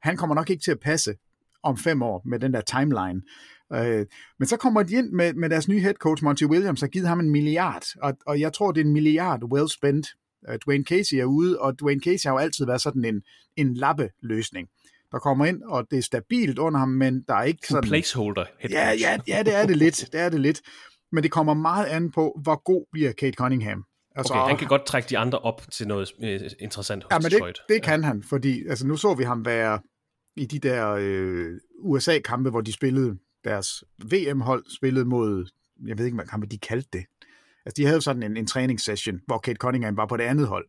Han 0.01 0.17
kommer 0.17 0.35
nok 0.35 0.49
ikke 0.49 0.63
til 0.63 0.71
at 0.71 0.79
passe 0.79 1.15
om 1.63 1.77
fem 1.77 2.01
år 2.01 2.21
med 2.25 2.39
den 2.39 2.53
der 2.53 2.61
timeline. 2.61 3.21
Øh, 3.73 4.05
men 4.39 4.47
så 4.47 4.57
kommer 4.57 4.83
de 4.83 4.95
ind 4.95 5.11
med, 5.11 5.33
med 5.33 5.49
deres 5.49 5.67
nye 5.67 5.79
head 5.79 5.93
coach, 5.93 6.23
Monty 6.23 6.43
Williams, 6.43 6.83
og 6.83 6.89
givet 6.89 7.07
ham 7.07 7.19
en 7.19 7.29
milliard. 7.29 7.83
Og, 8.01 8.13
og 8.25 8.39
jeg 8.39 8.53
tror, 8.53 8.71
det 8.71 8.81
er 8.81 8.85
en 8.85 8.93
milliard 8.93 9.43
well 9.43 9.69
spent. 9.69 10.07
Uh, 10.49 10.55
Dwayne 10.65 10.83
Casey 10.83 11.15
er 11.15 11.25
ude, 11.25 11.59
og 11.59 11.79
Dwayne 11.79 12.01
Casey 12.01 12.27
har 12.27 12.33
jo 12.33 12.37
altid 12.37 12.65
været 12.65 12.81
sådan 12.81 13.05
en, 13.05 13.21
en 13.55 13.73
lappe-løsning 13.73 14.67
der 15.11 15.19
kommer 15.19 15.45
ind, 15.45 15.63
og 15.63 15.87
det 15.91 15.97
er 15.97 16.03
stabilt 16.03 16.59
under 16.59 16.79
ham, 16.79 16.89
men 16.89 17.23
der 17.27 17.33
er 17.33 17.43
ikke 17.43 17.67
sådan... 17.67 17.83
En 17.83 17.89
placeholder. 17.89 18.45
Ja, 18.69 18.91
ja, 18.91 19.17
ja, 19.27 19.43
det 19.43 19.55
er 19.55 19.65
det 19.65 19.77
lidt. 19.77 20.09
Det 20.11 20.21
er 20.21 20.29
det 20.29 20.39
lidt. 20.39 20.61
Men 21.11 21.23
det 21.23 21.31
kommer 21.31 21.53
meget 21.53 21.85
an 21.85 22.11
på, 22.11 22.39
hvor 22.43 22.61
god 22.63 22.85
bliver 22.91 23.11
Kate 23.11 23.35
Cunningham. 23.35 23.83
Altså, 24.18 24.34
okay, 24.34 24.49
han 24.49 24.57
kan 24.57 24.68
godt 24.68 24.86
trække 24.86 25.09
de 25.09 25.18
andre 25.18 25.39
op 25.39 25.61
til 25.72 25.88
noget 25.88 26.11
øh, 26.24 26.41
interessant 26.59 27.03
hos 27.03 27.11
ja, 27.11 27.20
men 27.20 27.32
det, 27.32 27.61
det 27.70 27.84
kan 27.84 28.01
ja. 28.01 28.07
han, 28.07 28.24
fordi 28.24 28.68
altså, 28.68 28.88
nu 28.88 28.97
så 28.97 29.13
vi 29.13 29.24
ham 29.24 29.45
være 29.45 29.80
i 30.36 30.45
de 30.45 30.59
der 30.59 30.97
øh, 30.99 31.59
USA-kampe, 31.80 32.49
hvor 32.49 32.61
de 32.61 32.74
spillede 32.74 33.18
deres 33.43 33.84
VM-hold 34.11 34.65
spillede 34.78 35.05
mod, 35.05 35.49
jeg 35.88 35.97
ved 35.97 36.05
ikke, 36.05 36.15
hvad 36.38 36.47
de 36.47 36.57
kaldte 36.57 36.89
det. 36.93 37.05
Altså, 37.65 37.82
de 37.82 37.86
havde 37.86 38.01
sådan 38.01 38.24
en, 38.24 38.38
en 38.38 38.47
træningssession, 38.47 39.20
hvor 39.26 39.38
Kate 39.38 39.57
Cunningham 39.57 39.97
var 39.97 40.05
på 40.05 40.18
det 40.18 40.24
andet 40.24 40.47
hold. 40.47 40.68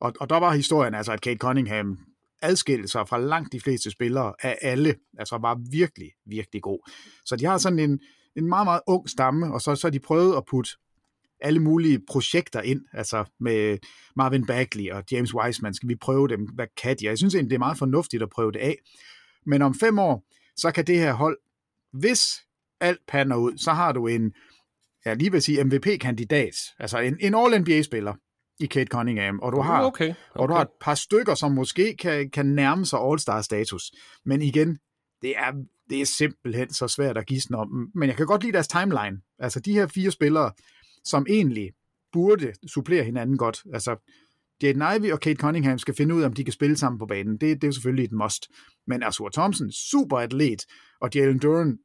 Og, 0.00 0.12
og 0.20 0.30
der 0.30 0.36
var 0.36 0.54
historien 0.54 0.94
altså, 0.94 1.12
at 1.12 1.20
Kate 1.20 1.38
Cunningham 1.38 1.98
adskilte 2.42 2.88
sig 2.88 3.08
fra 3.08 3.18
langt 3.18 3.52
de 3.52 3.60
fleste 3.60 3.90
spillere 3.90 4.34
af 4.42 4.58
alle, 4.62 4.94
altså 5.18 5.38
var 5.38 5.58
virkelig, 5.70 6.10
virkelig 6.26 6.62
god. 6.62 6.90
Så 7.24 7.36
de 7.36 7.44
har 7.44 7.58
sådan 7.58 7.78
en, 7.78 8.00
en 8.36 8.48
meget, 8.48 8.66
meget 8.66 8.80
ung 8.86 9.08
stamme, 9.08 9.54
og 9.54 9.60
så, 9.60 9.74
så 9.74 9.86
har 9.86 9.90
de 9.90 10.00
prøvet 10.00 10.36
at 10.36 10.44
putte 10.50 10.70
alle 11.42 11.60
mulige 11.60 12.00
projekter 12.08 12.60
ind, 12.60 12.80
altså 12.92 13.24
med 13.40 13.78
Marvin 14.16 14.46
Bagley 14.46 14.90
og 14.90 15.04
James 15.12 15.34
Wiseman, 15.34 15.74
skal 15.74 15.88
vi 15.88 15.94
prøve 15.94 16.28
dem, 16.28 16.40
hvad 16.54 16.66
kan 16.76 16.96
de? 16.96 17.06
Jeg 17.06 17.18
synes 17.18 17.34
egentlig, 17.34 17.50
det 17.50 17.54
er 17.56 17.58
meget 17.58 17.78
fornuftigt 17.78 18.22
at 18.22 18.30
prøve 18.30 18.52
det 18.52 18.58
af. 18.58 18.76
Men 19.46 19.62
om 19.62 19.74
fem 19.74 19.98
år, 19.98 20.24
så 20.56 20.70
kan 20.70 20.86
det 20.86 20.98
her 20.98 21.12
hold, 21.12 21.38
hvis 21.92 22.40
alt 22.80 23.00
pander 23.08 23.36
ud, 23.36 23.58
så 23.58 23.72
har 23.72 23.92
du 23.92 24.06
en, 24.06 24.32
ja 25.06 25.14
lige 25.14 25.32
vil 25.32 25.42
sige 25.42 25.64
MVP-kandidat, 25.64 26.54
altså 26.78 26.98
en, 26.98 27.16
en 27.20 27.34
All-NBA-spiller 27.34 28.14
i 28.60 28.66
Kate 28.66 28.88
Cunningham, 28.90 29.38
og 29.40 29.52
du 29.52 29.60
har, 29.60 29.82
okay, 29.84 30.04
okay. 30.04 30.14
Og 30.34 30.48
du 30.48 30.54
har 30.54 30.62
et 30.62 30.68
par 30.80 30.94
stykker, 30.94 31.34
som 31.34 31.52
måske 31.52 31.96
kan, 31.96 32.30
kan 32.30 32.46
nærme 32.46 32.86
sig 32.86 32.98
All-Star-status. 32.98 33.92
Men 34.24 34.42
igen, 34.42 34.78
det 35.22 35.36
er, 35.36 35.52
det 35.90 36.00
er 36.00 36.06
simpelthen 36.06 36.72
så 36.72 36.88
svært 36.88 37.18
at 37.18 37.26
gisne 37.26 37.56
om. 37.56 37.90
Men 37.94 38.08
jeg 38.08 38.16
kan 38.16 38.26
godt 38.26 38.42
lide 38.42 38.52
deres 38.52 38.68
timeline. 38.68 39.20
Altså 39.38 39.60
de 39.60 39.72
her 39.72 39.86
fire 39.86 40.10
spillere, 40.10 40.50
som 41.04 41.26
egentlig 41.28 41.70
burde 42.12 42.52
supplere 42.66 43.04
hinanden 43.04 43.36
godt. 43.36 43.62
Altså, 43.72 43.96
Jaden 44.62 44.82
Ivey 44.96 45.12
og 45.12 45.20
Kate 45.20 45.40
Cunningham 45.40 45.78
skal 45.78 45.94
finde 45.94 46.14
ud 46.14 46.22
af, 46.22 46.26
om 46.26 46.32
de 46.32 46.44
kan 46.44 46.52
spille 46.52 46.76
sammen 46.76 46.98
på 46.98 47.06
banen. 47.06 47.32
Det, 47.32 47.40
det 47.40 47.64
er 47.64 47.68
jo 47.68 47.72
selvfølgelig 47.72 48.04
et 48.04 48.12
must. 48.12 48.48
Men 48.86 49.02
Azur 49.02 49.28
Thompson, 49.28 49.72
super 49.72 50.18
atlet, 50.18 50.64
og 51.00 51.10
Jalen 51.14 51.38
Duran, 51.38 51.78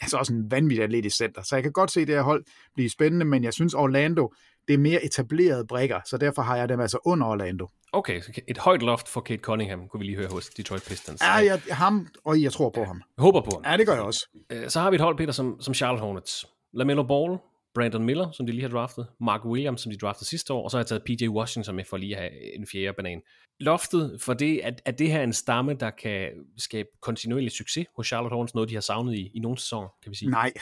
altså 0.00 0.16
også 0.16 0.32
en 0.32 0.50
vanvittig 0.50 0.84
atletisk 0.84 1.16
center. 1.16 1.42
Så 1.42 1.56
jeg 1.56 1.62
kan 1.62 1.72
godt 1.72 1.90
se 1.90 2.00
det 2.00 2.14
her 2.14 2.22
hold 2.22 2.44
blive 2.74 2.90
spændende, 2.90 3.24
men 3.24 3.44
jeg 3.44 3.52
synes 3.52 3.74
Orlando, 3.74 4.32
det 4.68 4.74
er 4.74 4.78
mere 4.78 5.04
etablerede 5.04 5.66
brækker, 5.66 6.00
så 6.06 6.16
derfor 6.16 6.42
har 6.42 6.56
jeg 6.56 6.68
dem 6.68 6.80
altså 6.80 6.98
under 7.04 7.26
Orlando. 7.26 7.68
Okay, 7.92 8.20
så 8.20 8.40
et 8.48 8.58
højt 8.58 8.82
loft 8.82 9.08
for 9.08 9.20
Kate 9.20 9.42
Cunningham, 9.42 9.88
kunne 9.88 10.00
vi 10.00 10.06
lige 10.06 10.16
høre 10.16 10.28
hos 10.28 10.48
Detroit 10.48 10.84
Pistons. 10.88 11.20
Ja, 11.20 11.32
jeg, 11.32 11.60
ham, 11.70 12.08
og 12.24 12.42
jeg 12.42 12.52
tror 12.52 12.70
på 12.70 12.84
ham. 12.84 13.02
Jeg 13.16 13.22
håber 13.22 13.40
på 13.40 13.50
ham. 13.54 13.72
Ja, 13.72 13.76
det 13.76 13.86
gør 13.86 13.92
jeg 13.92 14.02
også. 14.02 14.28
Øh, 14.50 14.68
så 14.68 14.80
har 14.80 14.90
vi 14.90 14.94
et 14.94 15.00
hold, 15.00 15.16
Peter, 15.16 15.32
som, 15.32 15.60
som 15.60 15.74
Charlotte 15.74 16.00
Hornets. 16.00 16.46
LaMelo 16.72 17.02
Ball, 17.02 17.38
Brandon 17.74 18.04
Miller, 18.04 18.30
som 18.30 18.46
de 18.46 18.52
lige 18.52 18.62
har 18.62 18.68
draftet, 18.68 19.06
Mark 19.20 19.44
Williams, 19.44 19.80
som 19.80 19.92
de 19.92 19.98
draftede 19.98 20.28
sidste 20.28 20.52
år, 20.52 20.64
og 20.64 20.70
så 20.70 20.76
har 20.76 20.82
jeg 20.82 20.86
taget 20.86 21.02
PJ 21.04 21.28
Washington 21.28 21.76
med 21.76 21.84
for 21.84 21.96
lige 21.96 22.16
at 22.16 22.22
have 22.22 22.56
en 22.56 22.66
fjerde 22.66 22.92
banan. 22.96 23.20
Loftet 23.60 24.18
for 24.20 24.34
det, 24.34 24.60
at, 24.64 24.82
at 24.84 24.98
det 24.98 25.10
her 25.10 25.18
er 25.18 25.24
en 25.24 25.32
stamme, 25.32 25.74
der 25.74 25.90
kan 25.90 26.28
skabe 26.58 26.88
kontinuerlig 27.00 27.52
succes 27.52 27.86
hos 27.96 28.06
Charlotte 28.06 28.34
Hornets, 28.34 28.54
noget 28.54 28.68
de 28.68 28.74
har 28.74 28.80
savnet 28.80 29.14
i, 29.14 29.30
i 29.34 29.40
nogle 29.40 29.58
sæsoner, 29.58 29.88
kan 30.02 30.10
vi 30.10 30.16
sige. 30.16 30.30
Nej. 30.30 30.52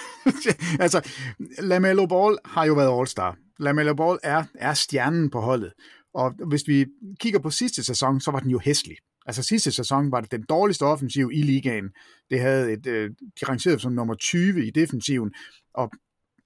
altså, 0.84 1.10
LaMelo 1.58 2.06
Ball 2.06 2.38
har 2.44 2.64
jo 2.64 2.74
været 2.74 3.00
All-Star. 3.00 3.36
LaMelo 3.58 3.94
Ball 3.94 4.18
er, 4.22 4.44
er 4.54 4.74
stjernen 4.74 5.30
på 5.30 5.40
holdet. 5.40 5.72
Og 6.14 6.34
hvis 6.48 6.68
vi 6.68 6.86
kigger 7.20 7.38
på 7.38 7.50
sidste 7.50 7.84
sæson, 7.84 8.20
så 8.20 8.30
var 8.30 8.40
den 8.40 8.50
jo 8.50 8.60
hæslig. 8.64 8.96
Altså 9.26 9.42
sidste 9.42 9.72
sæson 9.72 10.12
var 10.12 10.20
det 10.20 10.30
den 10.30 10.44
dårligste 10.48 10.82
offensiv 10.82 11.30
i 11.34 11.42
ligaen. 11.42 11.84
Det 12.30 12.40
havde 12.40 12.72
et, 12.72 12.86
øh, 12.86 13.10
de 13.40 13.46
rangerede 13.48 13.78
som 13.78 13.92
nummer 13.92 14.14
20 14.14 14.66
i 14.66 14.70
defensiven, 14.70 15.32
og 15.74 15.90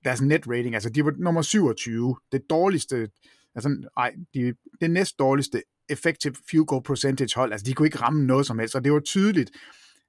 deres 0.04 0.20
net 0.20 0.48
rating, 0.48 0.74
altså 0.74 0.90
de 0.90 1.04
var 1.04 1.12
nummer 1.18 1.42
27, 1.42 2.16
det 2.32 2.42
dårligste, 2.50 3.08
altså 3.54 3.88
nej, 3.96 4.14
de, 4.34 4.54
det 4.80 4.90
næst 4.90 5.18
dårligste 5.18 5.62
effective 5.88 6.34
field 6.50 6.66
goal 6.66 6.82
percentage 6.82 7.34
hold, 7.36 7.52
altså 7.52 7.64
de 7.64 7.74
kunne 7.74 7.86
ikke 7.86 7.98
ramme 7.98 8.26
noget 8.26 8.46
som 8.46 8.58
helst, 8.58 8.74
og 8.74 8.84
det 8.84 8.92
var 8.92 9.00
tydeligt, 9.00 9.50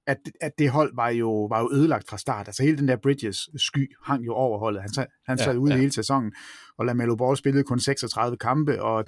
at, 0.08 0.18
at 0.41 0.52
det 0.58 0.70
hold 0.70 0.96
var 0.96 1.10
jo, 1.10 1.46
var 1.46 1.60
jo 1.60 1.70
ødelagt 1.74 2.10
fra 2.10 2.18
start. 2.18 2.48
Altså 2.48 2.64
hele 2.64 2.78
den 2.78 2.88
der 2.88 2.96
Bridges 2.96 3.50
sky 3.58 3.96
hang 4.04 4.26
jo 4.26 4.34
over 4.34 4.60
holdet. 4.60 4.82
Han, 4.82 5.08
han 5.28 5.38
sad 5.38 5.54
ja, 5.54 5.60
ude 5.60 5.74
ja. 5.74 5.80
hele 5.80 5.91
sæsonen, 5.91 6.34
og 6.78 6.86
LaMelo 6.86 7.16
Ball 7.16 7.38
spillede 7.38 7.64
kun 7.64 7.80
36 7.80 8.38
kampe, 8.38 8.82
og 8.82 9.06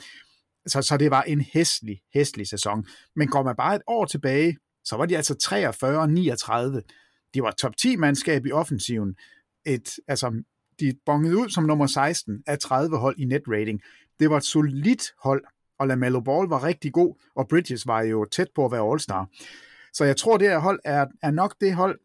så, 0.68 0.82
så 0.82 0.98
det 0.98 1.12
var 1.12 1.24
en 1.24 1.42
hæslig, 1.42 2.02
hæslig 2.14 2.48
sæson. 2.48 2.86
Men 3.16 3.28
går 3.28 3.44
man 3.44 3.56
bare 3.56 3.76
et 3.76 3.82
år 3.88 4.06
tilbage, 4.06 4.58
så 4.86 4.96
var 4.96 5.06
de 5.06 5.18
altså 5.18 5.36
43 5.36 6.00
og 6.00 6.10
39. 6.10 6.82
De 7.34 7.42
var 7.42 7.52
top 7.52 7.78
10 7.78 7.96
mandskab 7.96 8.46
i 8.46 8.52
offensiven. 8.52 9.16
Et, 9.66 9.90
altså, 10.08 10.44
de 10.80 10.94
bongede 11.06 11.38
ud 11.38 11.50
som 11.50 11.64
nummer 11.64 11.88
16 11.88 12.44
af 12.48 12.60
30 12.60 12.98
hold 12.98 13.20
i 13.20 13.26
net 13.26 13.42
rating. 13.48 13.82
Det 14.20 14.30
var 14.30 14.38
et 14.38 14.44
solidt 14.44 15.04
hold, 15.24 15.44
og 15.80 15.88
LaMelo 15.88 16.20
Ball 16.20 16.48
var 16.48 16.64
rigtig 16.64 16.94
god, 16.94 17.22
og 17.36 17.48
Bridges 17.48 17.88
var 17.88 18.02
jo 18.02 18.26
tæt 18.26 18.48
på 18.56 18.66
at 18.66 18.72
være 18.72 18.92
All-Star. 18.94 19.26
Så 19.94 20.06
jeg 20.06 20.18
tror, 20.18 20.38
det 20.38 20.48
her 20.48 20.60
hold 20.60 20.80
er, 20.86 21.06
er 21.24 21.32
nok 21.32 21.56
det 21.62 21.74
hold, 21.74 22.00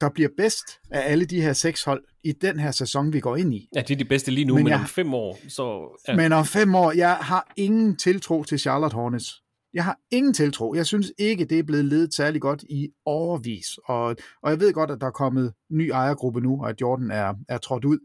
der 0.00 0.08
bliver 0.08 0.28
bedst 0.36 0.64
af 0.90 1.12
alle 1.12 1.24
de 1.24 1.42
her 1.42 1.52
seks 1.52 1.84
hold 1.84 2.04
i 2.24 2.32
den 2.32 2.58
her 2.58 2.70
sæson, 2.70 3.12
vi 3.12 3.20
går 3.20 3.36
ind 3.36 3.54
i. 3.54 3.68
Ja, 3.74 3.80
det 3.80 3.90
er 3.90 3.96
de 3.98 4.04
bedste 4.04 4.30
lige 4.30 4.44
nu, 4.44 4.54
men, 4.54 4.64
men 4.64 4.70
jeg, 4.70 4.80
om 4.80 4.86
fem 4.86 5.14
år, 5.14 5.38
så... 5.48 5.98
Ja. 6.08 6.16
Men 6.16 6.32
om 6.32 6.44
fem 6.44 6.74
år, 6.74 6.92
jeg 6.92 7.14
har 7.14 7.52
ingen 7.56 7.96
tiltro 7.96 8.44
til 8.44 8.58
Charlotte 8.58 8.94
Hornets. 8.94 9.42
Jeg 9.76 9.84
har 9.84 9.98
ingen 10.10 10.34
tiltro. 10.34 10.74
Jeg 10.74 10.86
synes 10.86 11.12
ikke, 11.18 11.44
det 11.44 11.58
er 11.58 11.62
blevet 11.62 11.84
ledet 11.84 12.14
særlig 12.14 12.40
godt 12.40 12.62
i 12.62 12.88
overvis. 13.04 13.66
Og, 13.84 14.16
og 14.42 14.50
jeg 14.50 14.60
ved 14.60 14.72
godt, 14.72 14.90
at 14.90 15.00
der 15.00 15.06
er 15.06 15.10
kommet 15.10 15.52
ny 15.70 15.90
ejergruppe 15.90 16.40
nu, 16.40 16.62
og 16.62 16.68
at 16.68 16.80
Jordan 16.80 17.10
er, 17.10 17.34
er 17.48 17.58
trådt 17.58 17.84
ud. 17.84 17.98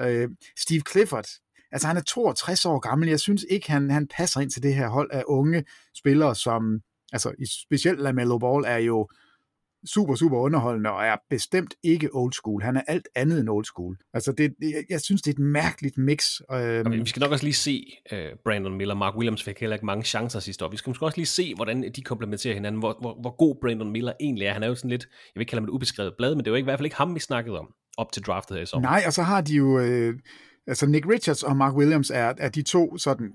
Øh, 0.00 0.28
Steve 0.58 0.82
Clifford, 0.90 1.26
altså 1.72 1.86
han 1.88 1.96
er 1.96 2.00
62 2.00 2.64
år 2.64 2.78
gammel. 2.78 3.08
Jeg 3.08 3.20
synes 3.20 3.44
ikke, 3.50 3.70
han, 3.70 3.90
han 3.90 4.08
passer 4.08 4.40
ind 4.40 4.50
til 4.50 4.62
det 4.62 4.74
her 4.74 4.88
hold 4.88 5.10
af 5.12 5.24
unge 5.26 5.64
spillere, 5.96 6.34
som 6.34 6.80
altså 7.12 7.32
specielt 7.68 8.00
LaMelo 8.00 8.38
Ball 8.38 8.64
er 8.66 8.78
jo 8.78 9.08
super, 9.86 10.14
super 10.14 10.36
underholdende, 10.36 10.90
og 10.90 11.04
er 11.04 11.16
bestemt 11.30 11.74
ikke 11.82 12.08
old 12.12 12.32
school. 12.32 12.62
Han 12.62 12.76
er 12.76 12.80
alt 12.88 13.08
andet 13.14 13.40
end 13.40 13.48
old 13.48 13.64
school. 13.64 13.96
Altså, 14.14 14.32
det, 14.32 14.54
jeg, 14.60 14.84
jeg 14.90 15.00
synes, 15.00 15.22
det 15.22 15.30
er 15.30 15.34
et 15.34 15.38
mærkeligt 15.38 15.98
mix. 15.98 16.24
Øhm. 16.52 16.92
vi 16.92 17.06
skal 17.06 17.20
nok 17.20 17.32
også 17.32 17.44
lige 17.44 17.54
se 17.54 17.84
uh, 18.12 18.18
Brandon 18.44 18.74
Miller. 18.74 18.94
Mark 18.94 19.16
Williams 19.16 19.42
fik 19.42 19.60
heller 19.60 19.76
ikke 19.76 19.86
mange 19.86 20.04
chancer 20.04 20.40
sidste 20.40 20.64
år. 20.64 20.70
Vi 20.70 20.76
skal 20.76 20.90
måske 20.90 21.04
også 21.04 21.18
lige 21.18 21.26
se, 21.26 21.54
hvordan 21.54 21.92
de 21.96 22.02
komplementerer 22.02 22.54
hinanden, 22.54 22.78
hvor, 22.78 22.96
hvor, 23.00 23.20
hvor 23.20 23.36
god 23.36 23.56
Brandon 23.60 23.90
Miller 23.90 24.12
egentlig 24.20 24.46
er. 24.46 24.52
Han 24.52 24.62
er 24.62 24.66
jo 24.66 24.74
sådan 24.74 24.90
lidt, 24.90 25.02
jeg 25.02 25.32
vil 25.34 25.40
ikke 25.40 25.50
kalde 25.50 25.60
ham 25.60 25.68
et 25.68 25.70
ubeskrevet 25.72 26.14
blad, 26.18 26.34
men 26.34 26.38
det 26.38 26.46
er 26.46 26.50
jo 26.50 26.56
ikke, 26.56 26.64
i 26.64 26.70
hvert 26.70 26.78
fald 26.78 26.86
ikke 26.86 26.96
ham, 26.96 27.14
vi 27.14 27.20
snakkede 27.20 27.58
om 27.58 27.68
op 27.98 28.12
til 28.12 28.22
draftet 28.22 28.56
her 28.56 28.62
i 28.62 28.66
sommer. 28.66 28.88
Nej, 28.88 29.02
og 29.06 29.12
så 29.12 29.22
har 29.22 29.40
de 29.40 29.54
jo... 29.54 29.78
Øh, 29.78 30.14
altså 30.66 30.86
Nick 30.86 31.06
Richards 31.08 31.42
og 31.42 31.56
Mark 31.56 31.74
Williams 31.74 32.10
er, 32.10 32.32
er 32.38 32.48
de 32.48 32.62
to 32.62 32.98
sådan 32.98 33.30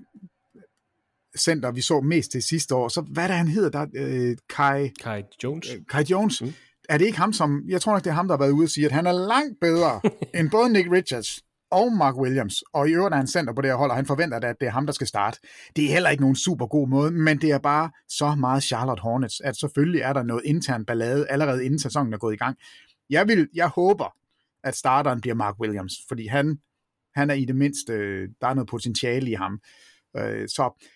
center, 1.38 1.70
vi 1.70 1.80
så 1.80 2.00
mest 2.00 2.30
til 2.30 2.42
sidste 2.42 2.74
år. 2.74 2.88
Så 2.88 3.00
hvad 3.00 3.28
der 3.28 3.34
han 3.34 3.48
hedder 3.48 3.70
der? 3.70 3.86
Øh, 3.96 4.36
Kai, 4.56 4.88
Kai 4.88 5.22
Jones. 5.44 5.74
Øh, 5.74 5.80
Kai 5.90 6.04
Jones. 6.10 6.42
Mm. 6.42 6.52
Er 6.88 6.98
det 6.98 7.06
ikke 7.06 7.18
ham, 7.18 7.32
som... 7.32 7.62
Jeg 7.68 7.80
tror 7.80 7.92
nok, 7.92 8.04
det 8.04 8.10
er 8.10 8.14
ham, 8.14 8.28
der 8.28 8.34
har 8.34 8.38
været 8.38 8.50
ude 8.50 8.64
og 8.64 8.68
sige, 8.68 8.86
at 8.86 8.92
han 8.92 9.06
er 9.06 9.12
langt 9.12 9.60
bedre 9.60 10.00
end 10.38 10.50
både 10.50 10.72
Nick 10.72 10.92
Richards 10.92 11.40
og 11.70 11.92
Mark 11.92 12.16
Williams. 12.16 12.62
Og 12.72 12.88
i 12.88 12.92
øvrigt 12.92 13.12
er 13.12 13.16
han 13.16 13.26
center 13.26 13.52
på 13.52 13.62
det 13.62 13.70
her 13.70 13.76
hold, 13.76 13.90
og 13.90 13.96
han 13.96 14.06
forventer, 14.06 14.40
at 14.40 14.56
det 14.60 14.66
er 14.66 14.70
ham, 14.70 14.86
der 14.86 14.92
skal 14.92 15.06
starte. 15.06 15.38
Det 15.76 15.84
er 15.84 15.88
heller 15.88 16.10
ikke 16.10 16.22
nogen 16.22 16.36
super 16.36 16.66
god 16.66 16.88
måde, 16.88 17.10
men 17.10 17.40
det 17.40 17.50
er 17.50 17.58
bare 17.58 17.90
så 18.08 18.34
meget 18.34 18.62
Charlotte 18.62 19.00
Hornets, 19.00 19.40
at 19.40 19.56
selvfølgelig 19.56 20.00
er 20.00 20.12
der 20.12 20.22
noget 20.22 20.42
intern 20.44 20.84
ballade, 20.84 21.26
allerede 21.28 21.64
inden 21.64 21.78
sæsonen 21.78 22.12
er 22.12 22.18
gået 22.18 22.34
i 22.34 22.36
gang. 22.36 22.56
Jeg, 23.10 23.28
vil, 23.28 23.48
jeg 23.54 23.68
håber, 23.68 24.16
at 24.64 24.76
starteren 24.76 25.20
bliver 25.20 25.34
Mark 25.34 25.60
Williams, 25.60 25.94
fordi 26.08 26.26
han, 26.26 26.58
han 27.14 27.30
er 27.30 27.34
i 27.34 27.44
det 27.44 27.56
mindste, 27.56 27.92
der 28.40 28.46
er 28.46 28.54
noget 28.54 28.68
potentiale 28.68 29.30
i 29.30 29.34
ham. 29.34 29.60
Øh, 30.16 30.48
så 30.48 30.86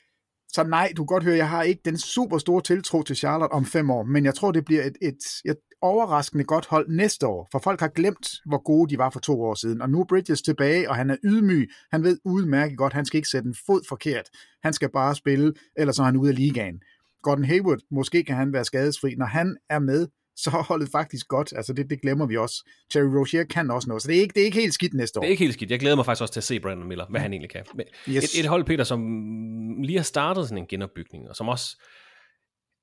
så 0.53 0.65
nej, 0.65 0.93
du 0.97 1.03
kan 1.03 1.07
godt 1.07 1.25
høre, 1.25 1.37
jeg 1.37 1.49
har 1.49 1.63
ikke 1.63 1.81
den 1.85 1.99
super 1.99 2.39
store 2.39 2.63
tiltro 2.63 3.03
til 3.03 3.17
Charlotte 3.17 3.53
om 3.53 3.65
fem 3.65 3.91
år, 3.91 4.03
men 4.03 4.25
jeg 4.25 4.35
tror, 4.35 4.53
det 4.53 4.65
bliver 4.65 4.83
et, 4.83 4.97
et, 5.03 5.19
et 5.45 5.57
overraskende 5.83 6.45
godt 6.45 6.67
hold 6.67 6.89
næste 6.89 7.27
år, 7.27 7.49
for 7.53 7.59
folk 7.59 7.81
har 7.81 7.89
glemt, 7.89 8.29
hvor 8.47 8.63
gode 8.63 8.91
de 8.91 8.99
var 8.99 9.11
for 9.11 9.21
to 9.21 9.43
år 9.43 9.55
siden, 9.55 9.83
og 9.83 9.91
nu 9.91 10.01
er 10.01 10.05
Bridges 10.05 10.43
tilbage, 10.43 10.91
og 10.91 10.97
han 10.97 11.11
er 11.11 11.17
ydmyg, 11.25 11.69
han 11.93 12.03
ved 12.03 12.19
udmærket 12.25 12.79
godt, 12.79 12.93
han 12.93 13.05
skal 13.05 13.19
ikke 13.19 13.29
sætte 13.29 13.47
en 13.47 13.57
fod 13.67 13.81
forkert, 13.89 14.29
han 14.63 14.73
skal 14.73 14.91
bare 14.93 15.15
spille, 15.15 15.55
ellers 15.77 15.97
så 15.97 16.03
er 16.03 16.07
han 16.07 16.17
ude 16.17 16.31
af 16.31 16.37
ligaen. 16.37 16.81
Gordon 17.23 17.45
Hayward, 17.45 17.79
måske 17.91 18.25
kan 18.25 18.37
han 18.37 18.53
være 18.53 18.65
skadesfri, 18.65 19.15
når 19.15 19.27
han 19.27 19.57
er 19.71 19.79
med, 19.79 20.07
så 20.43 20.51
er 20.51 20.63
holdet 20.63 20.89
faktisk 20.93 21.29
godt. 21.29 21.53
Altså 21.57 21.73
det, 21.73 21.91
det 21.91 22.01
glemmer 22.01 22.27
vi 22.27 22.37
også. 22.37 22.69
Terry 22.91 23.05
Rozier 23.05 23.45
kan 23.45 23.71
også 23.71 23.89
noget, 23.89 24.03
så 24.03 24.09
det 24.09 24.17
er, 24.17 24.21
ikke, 24.21 24.35
det 24.35 24.41
er 24.41 24.45
ikke 24.45 24.61
helt 24.61 24.75
skidt 24.75 24.95
næste 24.95 25.19
år. 25.19 25.21
Det 25.21 25.27
er 25.27 25.31
ikke 25.31 25.45
helt 25.45 25.55
skidt. 25.55 25.71
Jeg 25.71 25.81
glæder 25.81 25.97
mig 25.97 26.05
faktisk 26.05 26.23
også 26.23 26.33
til 26.33 26.41
at 26.41 26.45
se 26.45 26.61
Brandon 26.61 26.89
Miller, 26.89 27.07
hvad 27.11 27.21
han 27.21 27.33
egentlig 27.33 27.51
kan. 27.51 27.65
Men 27.75 27.87
yes. 28.09 28.25
et, 28.25 28.41
et 28.41 28.47
hold, 28.47 28.65
Peter, 28.65 28.85
som 28.85 29.83
lige 29.83 29.97
har 29.97 30.05
startet 30.05 30.49
sådan 30.49 30.59
en 30.63 30.67
genopbygning, 30.67 31.29
og 31.29 31.37
som 31.37 31.49
også 31.49 31.83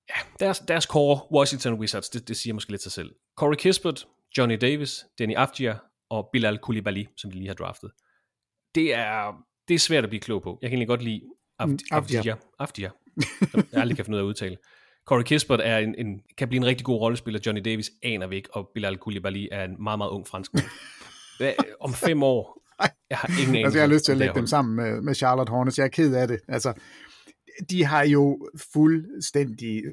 ja, 0.09 0.45
deres, 0.45 0.59
deres 0.59 0.83
core 0.83 1.19
Washington 1.31 1.73
Wizards, 1.79 2.09
det, 2.09 2.27
det 2.27 2.37
siger 2.37 2.53
måske 2.53 2.71
lidt 2.71 2.81
sig 2.81 2.91
selv. 2.91 3.15
Corey 3.37 3.55
Kispert, 3.55 4.07
Johnny 4.37 4.57
Davis, 4.61 5.05
Danny 5.19 5.35
Afdia 5.35 5.77
og 6.09 6.29
Bilal 6.33 6.57
Koulibaly, 6.57 7.05
som 7.17 7.31
de 7.31 7.37
lige 7.37 7.47
har 7.47 7.55
draftet. 7.55 7.91
Det 8.75 8.93
er, 8.93 9.31
det 9.67 9.73
er 9.73 9.79
svært 9.79 10.03
at 10.03 10.09
blive 10.09 10.21
klog 10.21 10.41
på. 10.41 10.59
Jeg 10.61 10.69
kan 10.69 10.77
egentlig 10.77 10.87
godt 10.87 11.03
lide 11.03 11.21
Af, 11.59 11.67
mm, 11.67 11.79
Afdia. 11.91 12.17
Afdia. 12.17 12.35
Afdia. 12.59 12.89
Jeg 13.53 13.81
aldrig 13.81 13.95
kan 13.95 14.05
finde 14.05 14.15
ud 14.15 14.19
af 14.19 14.23
at 14.23 14.27
udtale. 14.27 14.57
Corey 15.05 15.23
Kispert 15.23 15.61
er 15.63 15.77
en, 15.77 15.95
en, 15.97 16.21
kan 16.37 16.47
blive 16.47 16.57
en 16.57 16.65
rigtig 16.65 16.85
god 16.85 16.99
rollespiller. 16.99 17.39
Johnny 17.45 17.61
Davis 17.65 17.91
aner 18.03 18.27
vi 18.27 18.35
ikke, 18.35 18.55
og 18.55 18.69
Bilal 18.73 18.97
Koulibaly 18.97 19.47
er 19.51 19.63
en 19.63 19.83
meget, 19.83 19.99
meget 19.99 20.09
ung 20.09 20.27
fransk 20.27 20.51
om 21.85 21.93
fem 21.93 22.23
år, 22.23 22.65
jeg 23.09 23.17
har 23.17 23.41
ingen 23.41 23.65
altså, 23.65 23.79
jeg 23.79 23.87
har 23.87 23.93
lyst 23.93 24.05
til 24.05 24.11
at 24.11 24.17
lægge 24.17 24.35
dem 24.35 24.47
sammen 24.47 24.75
med, 24.75 25.01
med 25.01 25.15
Charlotte 25.15 25.51
Hornets. 25.51 25.77
Jeg 25.77 25.83
er 25.83 25.89
ked 25.89 26.15
af 26.15 26.27
det. 26.27 26.39
Altså, 26.47 26.73
de 27.69 27.83
har 27.83 28.03
jo 28.05 28.49
fuldstændig... 28.73 29.83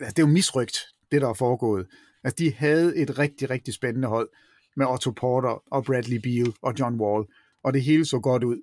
Altså, 0.00 0.14
det 0.14 0.18
er 0.18 0.26
jo 0.26 0.32
misrygt, 0.32 0.78
det 1.12 1.20
der 1.22 1.28
er 1.28 1.34
foregået. 1.34 1.86
Altså, 2.24 2.36
de 2.38 2.54
havde 2.54 2.96
et 2.96 3.18
rigtig, 3.18 3.50
rigtig 3.50 3.74
spændende 3.74 4.08
hold 4.08 4.28
med 4.76 4.86
Otto 4.86 5.10
Porter 5.10 5.62
og 5.70 5.84
Bradley 5.84 6.16
Beal 6.16 6.54
og 6.62 6.74
John 6.78 7.00
Wall, 7.00 7.24
og 7.64 7.72
det 7.72 7.82
hele 7.82 8.04
så 8.04 8.18
godt 8.18 8.44
ud. 8.44 8.62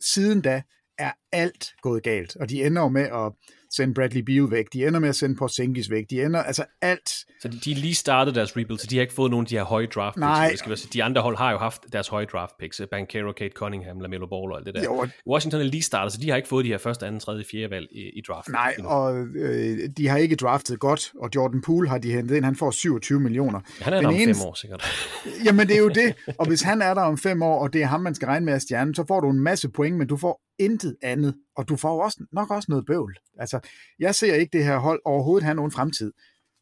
Siden 0.00 0.40
da 0.40 0.62
er 0.98 1.12
alt 1.32 1.74
gået 1.82 2.02
galt, 2.02 2.36
og 2.36 2.50
de 2.50 2.64
ender 2.64 2.82
jo 2.82 2.88
med 2.88 3.02
at 3.02 3.32
sende 3.76 3.94
Bradley 3.94 4.20
Beal 4.20 4.50
væk, 4.50 4.64
de 4.72 4.86
ender 4.86 5.00
med 5.00 5.08
at 5.08 5.16
sende 5.16 5.36
Porzingis 5.36 5.90
væk, 5.90 6.04
de 6.10 6.22
ender, 6.22 6.42
altså 6.42 6.64
alt. 6.82 7.08
Så 7.40 7.48
de, 7.48 7.58
de 7.64 7.74
lige 7.74 7.94
startede 7.94 8.34
deres 8.36 8.56
rebuild, 8.56 8.78
så 8.78 8.86
de 8.90 8.96
har 8.96 9.02
ikke 9.02 9.14
fået 9.14 9.30
nogen 9.30 9.44
af 9.44 9.48
de 9.48 9.54
her 9.56 9.64
høje 9.64 9.86
draft 9.86 10.14
picks. 10.14 10.20
Nej. 10.20 10.48
Det 10.50 10.58
skal 10.58 10.68
være, 10.70 10.78
de 10.92 11.04
andre 11.04 11.22
hold 11.22 11.36
har 11.36 11.52
jo 11.52 11.58
haft 11.58 11.82
deres 11.92 12.08
høje 12.08 12.26
draft 12.32 12.52
picks, 12.60 12.80
Bankero, 12.90 13.32
Kate 13.32 13.52
Cunningham, 13.54 14.00
LaMelo 14.00 14.26
Ball 14.26 14.52
og 14.52 14.56
alt 14.58 14.66
det 14.66 14.74
der. 14.74 14.82
Jo, 14.84 15.06
Washington 15.30 15.60
er 15.60 15.64
lige 15.64 15.82
startet, 15.82 16.12
så 16.12 16.18
de 16.20 16.30
har 16.30 16.36
ikke 16.36 16.48
fået 16.48 16.64
de 16.64 16.70
her 16.70 16.78
første, 16.78 17.06
anden, 17.06 17.20
tredje, 17.20 17.44
fjerde 17.52 17.70
valg 17.70 17.86
i, 17.92 18.00
i 18.00 18.20
draften. 18.28 18.52
Nej, 18.52 18.74
endnu. 18.78 18.90
og 18.92 19.16
øh, 19.36 19.78
de 19.96 20.08
har 20.08 20.16
ikke 20.18 20.36
draftet 20.36 20.78
godt, 20.80 21.12
og 21.20 21.30
Jordan 21.34 21.62
Poole 21.62 21.88
har 21.88 21.98
de 21.98 22.12
hentet 22.12 22.36
ind, 22.36 22.44
han 22.44 22.56
får 22.56 22.70
27 22.70 23.20
millioner. 23.20 23.60
Han 23.80 23.92
er 23.92 23.96
Den 23.96 24.04
der 24.04 24.08
om 24.08 24.14
eneste- 24.14 24.42
fem 24.42 24.48
år 24.48 24.54
sikkert. 24.54 24.84
Jamen, 25.46 25.68
det 25.68 25.76
er 25.76 25.80
jo 25.80 25.88
det. 25.88 26.14
Og 26.38 26.46
hvis 26.48 26.62
han 26.62 26.82
er 26.82 26.94
der 26.94 27.02
om 27.02 27.18
fem 27.18 27.42
år, 27.42 27.58
og 27.62 27.72
det 27.72 27.82
er 27.82 27.86
ham, 27.86 28.00
man 28.00 28.14
skal 28.14 28.26
regne 28.26 28.46
med 28.46 28.54
at 28.54 28.62
stjerne, 28.62 28.94
så 28.94 29.04
får 29.08 29.20
du 29.20 29.30
en 29.30 29.40
masse 29.40 29.68
point, 29.68 29.96
men 29.96 30.06
du 30.06 30.16
får 30.16 30.40
intet 30.58 30.96
andet. 31.02 31.34
Og 31.56 31.68
du 31.68 31.76
får 31.76 32.02
også, 32.02 32.24
nok 32.32 32.50
også 32.50 32.66
noget 32.68 32.86
bøvl. 32.86 33.16
Altså, 33.38 33.60
jeg 33.98 34.14
ser 34.14 34.34
ikke 34.34 34.58
det 34.58 34.64
her 34.64 34.78
hold 34.78 35.00
overhovedet 35.04 35.44
have 35.44 35.54
nogen 35.54 35.70
fremtid. 35.70 36.12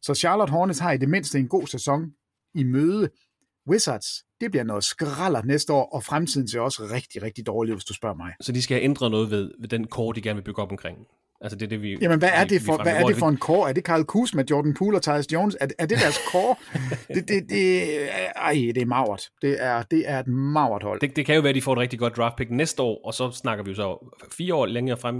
Så 0.01 0.13
Charlotte 0.13 0.51
Hornets 0.51 0.79
har 0.79 0.91
i 0.91 0.97
det 0.97 1.09
mindste 1.09 1.39
en 1.39 1.47
god 1.47 1.67
sæson 1.67 2.11
i 2.53 2.63
møde. 2.63 3.09
Wizards, 3.69 4.07
det 4.41 4.51
bliver 4.51 4.63
noget 4.63 4.83
skralder 4.83 5.41
næste 5.41 5.73
år, 5.73 5.89
og 5.95 6.03
fremtiden 6.03 6.47
ser 6.47 6.59
også 6.59 6.83
rigtig, 6.91 7.21
rigtig 7.21 7.45
dårlig, 7.45 7.73
ud, 7.73 7.77
hvis 7.77 7.85
du 7.85 7.93
spørger 7.93 8.15
mig. 8.15 8.33
Så 8.41 8.51
de 8.51 8.61
skal 8.61 8.75
have 8.75 8.83
ændret 8.83 9.11
noget 9.11 9.31
ved, 9.31 9.51
ved 9.59 9.69
den 9.69 9.87
kort, 9.87 10.15
de 10.15 10.21
gerne 10.21 10.37
vil 10.37 10.43
bygge 10.43 10.61
op 10.61 10.71
omkring. 10.71 10.97
Altså 11.45 11.57
det 11.57 11.65
er 11.65 11.69
det, 11.69 11.81
vi... 11.81 11.97
Jamen, 12.01 12.19
hvad 12.19 12.29
er 12.33 12.45
det 12.45 12.61
for, 12.61 12.83
hvad 12.83 12.95
er 12.95 13.05
det 13.05 13.15
for 13.15 13.29
en 13.29 13.37
core? 13.37 13.69
Er 13.69 13.73
det 13.73 13.83
Carl 13.83 14.03
Kuzma, 14.03 14.43
Jordan 14.49 14.73
Poole 14.73 14.97
og 14.97 15.01
Tyus 15.01 15.33
Jones? 15.33 15.57
Er, 15.59 15.67
er 15.79 15.85
det 15.85 15.97
deres 15.99 16.19
core? 16.31 16.55
det, 17.15 17.27
det, 17.27 17.49
det, 17.49 17.83
ej, 18.35 18.53
det 18.53 18.77
er 18.77 18.85
magert. 18.85 19.29
Det 19.41 19.63
er, 19.63 19.81
det 19.81 20.09
er 20.09 20.19
et 20.19 20.27
magert 20.27 20.83
hold. 20.83 20.99
Det, 20.99 21.15
det 21.15 21.25
kan 21.25 21.35
jo 21.35 21.41
være, 21.41 21.49
at 21.49 21.55
de 21.55 21.61
får 21.61 21.73
et 21.73 21.79
rigtig 21.79 21.99
godt 21.99 22.17
draft 22.17 22.35
pick 22.35 22.51
næste 22.51 22.81
år, 22.81 23.05
og 23.05 23.13
så 23.13 23.31
snakker 23.31 23.63
vi 23.63 23.69
jo 23.69 23.75
så 23.75 24.11
fire 24.37 24.55
år 24.55 24.65
længere 24.65 24.97
frem. 24.97 25.15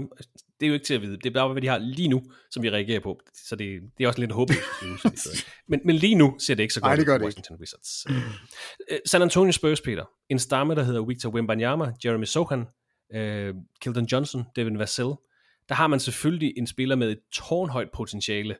Det 0.60 0.66
er 0.66 0.68
jo 0.68 0.74
ikke 0.74 0.86
til 0.86 0.94
at 0.94 1.02
vide. 1.02 1.16
Det 1.16 1.26
er 1.26 1.30
bare, 1.30 1.52
hvad 1.52 1.62
de 1.62 1.68
har 1.68 1.78
lige 1.78 2.08
nu, 2.08 2.22
som 2.50 2.62
vi 2.62 2.70
reagerer 2.70 3.00
på. 3.00 3.20
Så 3.48 3.56
det, 3.56 3.80
det 3.98 4.04
er 4.04 4.08
også 4.08 4.20
lidt 4.20 4.32
håbløst. 4.32 5.46
men, 5.68 5.80
men 5.84 5.96
lige 5.96 6.14
nu 6.14 6.34
ser 6.38 6.54
det 6.54 6.62
ikke 6.62 6.74
så 6.74 6.80
godt 6.80 6.88
Nej, 6.88 6.96
det 6.96 7.02
ud 7.02 7.06
gør 7.06 7.12
for 7.14 7.18
det 7.18 7.24
Washington 7.24 7.56
Wizards. 7.60 8.06
Øh, 8.90 8.98
San 9.06 9.22
Antonio 9.22 9.52
Spurs, 9.52 9.80
Peter. 9.80 10.04
En 10.28 10.38
stamme, 10.38 10.74
der 10.74 10.82
hedder 10.82 11.06
Victor 11.06 11.30
Wembanyama, 11.30 11.92
Jeremy 12.04 12.24
Sohan, 12.24 12.64
øh, 13.14 13.54
Keldon 13.80 14.04
Johnson, 14.04 14.44
Devin 14.56 14.78
Vassell. 14.78 15.10
Der 15.68 15.74
har 15.74 15.86
man 15.86 16.00
selvfølgelig 16.00 16.54
en 16.56 16.66
spiller 16.66 16.96
med 16.96 17.10
et 17.12 17.18
tårnhøjt 17.32 17.88
potentiale, 17.94 18.56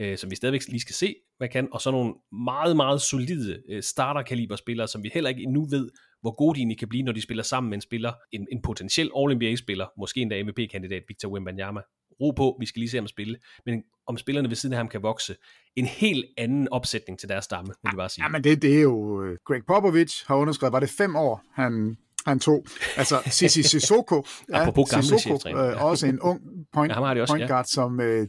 øh, 0.00 0.18
som 0.18 0.30
vi 0.30 0.36
stadigvæk 0.36 0.68
lige 0.68 0.80
skal 0.80 0.94
se, 0.94 1.14
hvad 1.36 1.48
kan, 1.48 1.68
og 1.72 1.80
så 1.80 1.90
nogle 1.90 2.14
meget, 2.44 2.76
meget 2.76 3.00
solide 3.02 3.62
øh, 3.68 3.82
starterkaliberspillere, 3.82 4.88
som 4.88 5.02
vi 5.02 5.10
heller 5.14 5.30
ikke 5.30 5.42
endnu 5.42 5.64
ved, 5.70 5.90
hvor 6.20 6.34
gode 6.36 6.54
de 6.54 6.60
egentlig 6.60 6.78
kan 6.78 6.88
blive, 6.88 7.02
når 7.02 7.12
de 7.12 7.22
spiller 7.22 7.42
sammen 7.42 7.70
med 7.70 7.76
en 7.76 7.82
spiller, 7.82 8.12
en, 8.32 8.46
en 8.52 8.62
potentiel 8.62 9.10
All-NBA-spiller, 9.16 9.86
måske 9.98 10.20
endda 10.20 10.42
MVP-kandidat, 10.42 11.02
Victor 11.08 11.28
Wembanyama. 11.28 11.80
Ro 12.20 12.30
på, 12.30 12.56
vi 12.60 12.66
skal 12.66 12.80
lige 12.80 12.90
se 12.90 12.96
ham 12.96 13.06
spille, 13.06 13.38
men 13.66 13.82
om 14.06 14.16
spillerne 14.16 14.48
ved 14.48 14.56
siden 14.56 14.72
af 14.72 14.76
ham 14.76 14.88
kan 14.88 15.02
vokse. 15.02 15.36
En 15.76 15.86
helt 15.86 16.24
anden 16.38 16.68
opsætning 16.68 17.18
til 17.18 17.28
deres 17.28 17.44
stamme, 17.44 17.74
må 17.84 17.90
vi 17.90 17.96
bare 17.96 18.08
sige. 18.08 18.24
Jamen, 18.24 18.44
det, 18.44 18.62
det 18.62 18.78
er 18.78 18.82
jo... 18.82 19.22
øh, 19.24 19.38
Greg 19.44 19.62
Popovich 19.66 20.24
har 20.26 20.34
underskrevet, 20.34 20.72
var 20.72 20.80
det 20.80 20.90
fem 20.90 21.16
år, 21.16 21.42
han, 21.54 21.96
han 22.28 22.40
tog. 22.40 22.66
Altså, 22.96 23.22
Sissi 23.38 23.62
Sissoko, 23.62 24.24
Apropos 24.52 24.90
gamle 24.90 25.04
Sissoko, 25.04 25.58
øh, 25.58 25.84
også 25.84 26.06
en 26.06 26.20
ung 26.20 26.40
point, 26.72 26.92
Ja, 26.92 27.20
også, 27.20 27.32
point 27.32 27.42
ja. 27.42 27.48
guard, 27.48 27.64
som, 27.64 28.00
øh, 28.00 28.28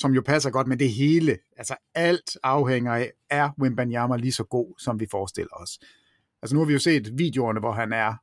som 0.00 0.14
jo 0.14 0.22
passer 0.26 0.50
godt, 0.50 0.66
men 0.66 0.78
det 0.78 0.92
hele, 0.92 1.38
altså 1.56 1.74
alt 1.94 2.36
afhænger 2.42 2.94
af, 2.94 3.10
er 3.30 3.50
Wimbanyama 3.60 4.16
lige 4.16 4.32
så 4.32 4.44
god, 4.44 4.74
som 4.78 5.00
vi 5.00 5.06
forestiller 5.10 5.54
os. 5.62 5.78
Altså, 6.42 6.54
nu 6.54 6.60
har 6.60 6.66
vi 6.66 6.72
jo 6.72 6.78
set 6.78 7.18
videoerne, 7.18 7.60
hvor 7.60 7.72
han 7.72 7.92
er... 7.92 8.14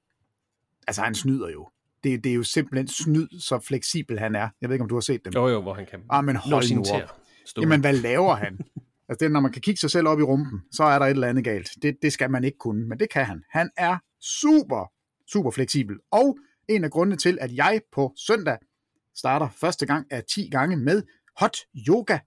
Altså, 0.87 1.01
han 1.01 1.15
snyder 1.15 1.49
jo. 1.49 1.69
Det, 2.03 2.23
det 2.23 2.29
er 2.29 2.33
jo 2.33 2.43
simpelthen 2.43 2.87
snyd, 2.87 3.27
så 3.39 3.59
fleksibel 3.67 4.19
han 4.19 4.35
er. 4.35 4.49
Jeg 4.61 4.69
ved 4.69 4.75
ikke, 4.75 4.83
om 4.83 4.89
du 4.89 4.95
har 4.95 5.01
set 5.01 5.25
dem. 5.25 5.33
Jo, 5.33 5.47
jo, 5.47 5.61
hvor 5.61 5.73
han 5.73 5.85
kan 5.85 5.99
Ah, 6.09 6.25
men 6.25 6.35
hold 6.35 6.75
nu 6.75 6.81
op. 6.81 7.15
Jamen, 7.61 7.81
hvad 7.81 7.93
laver 7.93 8.35
han? 8.35 8.59
altså, 9.09 9.25
det 9.25 9.31
når 9.31 9.39
man 9.39 9.51
kan 9.51 9.61
kigge 9.61 9.79
sig 9.79 9.91
selv 9.91 10.07
op 10.07 10.19
i 10.19 10.23
rumpen, 10.23 10.59
så 10.71 10.83
er 10.83 10.99
der 10.99 11.05
et 11.05 11.09
eller 11.09 11.27
andet 11.27 11.43
galt. 11.43 11.69
Det, 11.81 11.97
det 12.01 12.13
skal 12.13 12.31
man 12.31 12.43
ikke 12.43 12.57
kunne, 12.57 12.87
men 12.87 12.99
det 12.99 13.09
kan 13.09 13.25
han. 13.25 13.43
Han 13.49 13.69
er 13.77 13.97
super, 14.21 14.91
super 15.31 15.51
fleksibel. 15.51 15.95
Og 16.11 16.37
en 16.69 16.83
af 16.83 16.91
grundene 16.91 17.17
til, 17.17 17.37
at 17.41 17.55
jeg 17.55 17.81
på 17.91 18.13
søndag 18.27 18.57
starter 19.15 19.49
første 19.49 19.85
gang 19.85 20.07
af 20.11 20.23
10 20.35 20.49
gange 20.51 20.77
med 20.77 21.03
hot 21.37 21.57
yoga. 21.87 22.19